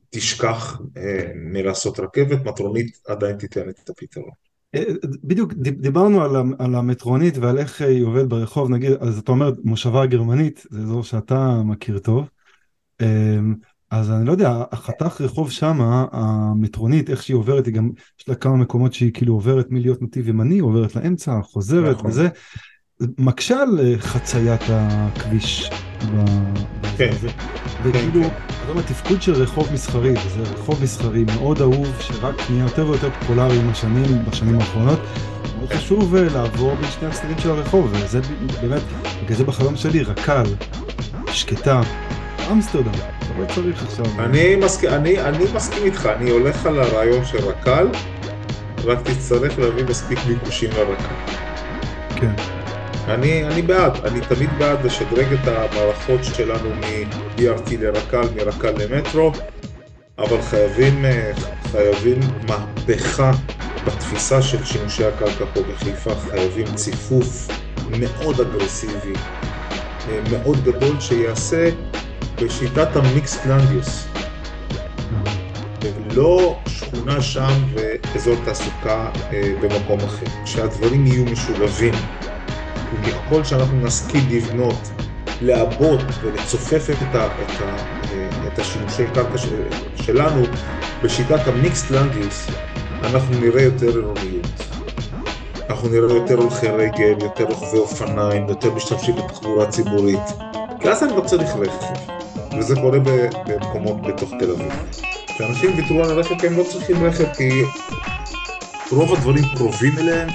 תשכח 0.10 0.82
אה, 0.98 1.32
מלעשות 1.36 2.00
רכבת, 2.00 2.45
מטרונית 2.45 3.00
עדיין 3.08 3.38
תיתן 3.38 3.70
את 3.70 3.90
הפתרון. 3.90 4.30
אה, 4.76 4.84
בדיוק 5.24 5.54
דיברנו 5.54 6.24
על, 6.24 6.36
על 6.60 6.76
המטרונית 6.76 7.38
ועל 7.38 7.58
איך 7.58 7.82
היא 7.82 8.06
עובדת 8.06 8.28
ברחוב, 8.28 8.70
נגיד, 8.70 8.91
אז 8.91 9.18
אתה 9.18 9.32
אומר 9.32 9.52
מושבה 9.64 10.02
הגרמנית, 10.04 10.66
זה 10.70 10.80
אזור 10.80 11.04
שאתה 11.04 11.62
מכיר 11.66 12.00
טוב, 12.00 12.26
אז 13.94 14.11
אני 14.11 14.26
לא 14.26 14.32
יודע, 14.32 14.64
החתך 14.72 15.22
רחוב 15.22 15.52
שמה, 15.52 16.06
המטרונית, 16.11 17.10
איך 17.10 17.24
שהיא 17.24 17.36
עוברת, 17.36 17.65
היא 17.65 17.74
גם, 17.74 17.90
יש 18.20 18.30
לה 18.30 18.36
כמה 18.36 18.56
מקומות 18.56 18.94
שהיא 18.94 19.14
כאילו 19.14 19.34
עוברת 19.34 19.72
מלהיות 19.72 20.02
נתיב 20.02 20.30
ימני, 20.30 20.60
עוברת 20.60 20.95
לאמצע, 20.95 21.41
חוזרת 21.44 21.95
נכון. 21.98 22.10
וזה, 22.10 22.28
מקשה 23.18 23.61
על 23.61 23.80
אה, 23.80 23.99
חציית 23.99 24.61
הכביש. 24.70 25.70
כן. 26.98 27.11
וכאילו, 27.84 28.22
גם 28.70 28.78
התפקוד 28.78 29.22
של 29.22 29.34
רחוב 29.34 29.70
מסחרי, 29.74 30.11
וזה 30.11 30.41
רחוב 30.41 30.84
מסחרי 30.84 31.24
מאוד 31.36 31.61
אהוב, 31.61 31.88
שרק 31.99 32.36
נהיה 32.49 32.64
יותר 32.64 32.90
ויותר 32.90 33.10
פופולרי 33.20 33.60
עם 33.60 33.70
השנים, 33.70 34.26
בשנים 34.30 34.56
האחרונות. 34.60 34.99
מאוד 35.57 35.74
חשוב 35.74 36.15
אה, 36.15 36.24
לעבור 36.24 36.76
בין 36.76 36.90
שני 36.99 37.07
הצדדים 37.07 37.38
של 37.38 37.49
הרחוב, 37.49 37.91
וזה 37.94 38.22
באמת, 38.61 38.82
בגלל 39.24 39.38
זה 39.38 39.44
בחלום 39.44 39.76
שלי, 39.76 40.03
רק"ל, 40.03 40.44
שקטה, 41.32 41.82
אמסטרדם, 42.52 42.91
לא 43.38 43.45
צריך 43.56 43.84
עכשיו... 43.84 44.06
אני 44.20 44.56
מסכים, 44.56 44.90
אני, 44.90 45.22
אני 45.22 45.45
מסכים 45.53 45.84
איתך, 45.84 46.10
אני 46.15 46.30
הולך 46.30 46.65
על 46.65 46.80
הרעיון 46.80 47.26
של 47.26 47.38
רק"ל, 47.38 47.88
רק 48.84 49.02
תצטרך 49.02 49.60
להביא 49.60 49.84
מספיק 49.84 50.20
ביקושים 50.28 50.70
לרק"ל. 50.72 51.32
כן. 52.15 52.32
אני, 53.07 53.45
אני 53.45 53.61
בעד, 53.61 54.06
אני 54.06 54.22
תמיד 54.22 54.49
בעד 54.57 54.86
לשדרג 54.86 55.34
את 55.34 55.48
המערכות 55.48 56.24
שלנו 56.24 56.70
מ-BRT 56.70 57.72
לרק"ל, 57.80 58.26
מרק"ל 58.36 58.74
למטרו, 58.84 59.32
אבל 60.18 60.41
חייבים, 60.41 61.06
אה, 61.06 61.32
חייבים 61.72 62.20
מהפכה 62.48 63.32
בתפיסה 63.84 64.41
של 64.41 64.65
שימושי 64.65 65.06
הקרקע 65.06 65.45
פה 65.53 65.61
בחיפה, 65.64 66.15
חייבים 66.15 66.65
ציפוף 66.76 67.48
מאוד 67.99 68.41
אגרסיבי, 68.41 69.14
אה, 70.07 70.20
מאוד 70.32 70.64
גדול, 70.64 70.99
שיעשה 70.99 71.70
בשיטת 72.41 72.95
המיקס 72.95 73.38
קלנדיוס. 73.38 74.07
ולא 75.81 76.60
שכונה 76.68 77.22
שם 77.22 77.53
ואזור 77.73 78.35
תעסוקה 78.45 79.10
אה, 79.31 79.53
במקום 79.61 79.99
אחר, 79.99 80.26
שהדברים 80.45 81.07
יהיו 81.07 81.26
משולבים. 81.26 81.93
וככל 83.01 83.43
שאנחנו 83.43 83.81
נשכיל 83.85 84.23
לבנות, 84.31 84.89
לעבות 85.41 85.99
ולצופף 86.22 86.89
את, 86.89 87.15
ה, 87.15 87.26
את, 87.26 87.61
ה, 87.61 87.76
את 88.47 88.60
השימושי 88.60 89.03
קרקע 89.14 89.38
של, 89.38 89.64
שלנו 89.95 90.43
בשיטת 91.03 91.47
המיקסט 91.47 91.91
לנדיוס, 91.91 92.47
אנחנו 93.03 93.39
נראה 93.39 93.61
יותר 93.61 93.88
עירוניות. 93.88 94.47
אנחנו 95.69 95.89
נראה 95.89 96.14
יותר 96.14 96.35
הולכי 96.35 96.68
רגל, 96.68 97.15
יותר 97.22 97.43
רוכבי 97.43 97.77
אופניים, 97.77 98.49
יותר 98.49 98.73
משתמשים 98.73 99.15
בתחבורה 99.15 99.72
ציבורית. 99.72 100.19
כי 100.80 100.89
אז 100.89 101.03
אני 101.03 101.15
לא 101.15 101.22
צריך 101.22 101.49
רכב, 101.55 102.23
וזה 102.58 102.76
קורה 102.76 103.00
במקומות 103.46 104.02
בתוך 104.02 104.34
תל 104.40 104.52
אביב. 104.52 104.72
כשאנשים 105.36 105.70
ויתרו 105.78 106.04
על 106.04 106.12
הרכב 106.12 106.40
כי 106.40 106.48
הם 106.48 106.58
לא 106.58 106.64
צריכים 106.64 107.04
רכב 107.04 107.34
כי 107.38 107.50
רוב 108.92 109.14
הדברים 109.14 109.44
קרובים 109.56 109.98
אליהם, 109.98 110.30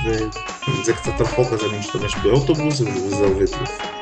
וזה 0.69 0.93
קצת 0.93 1.21
רחוק 1.21 1.53
אז 1.53 1.61
אני 1.71 1.79
משתמש 1.79 2.15
באוטובוס 2.23 2.81
וזה 2.81 3.25
עובד 3.25 3.49
לי. 3.49 3.98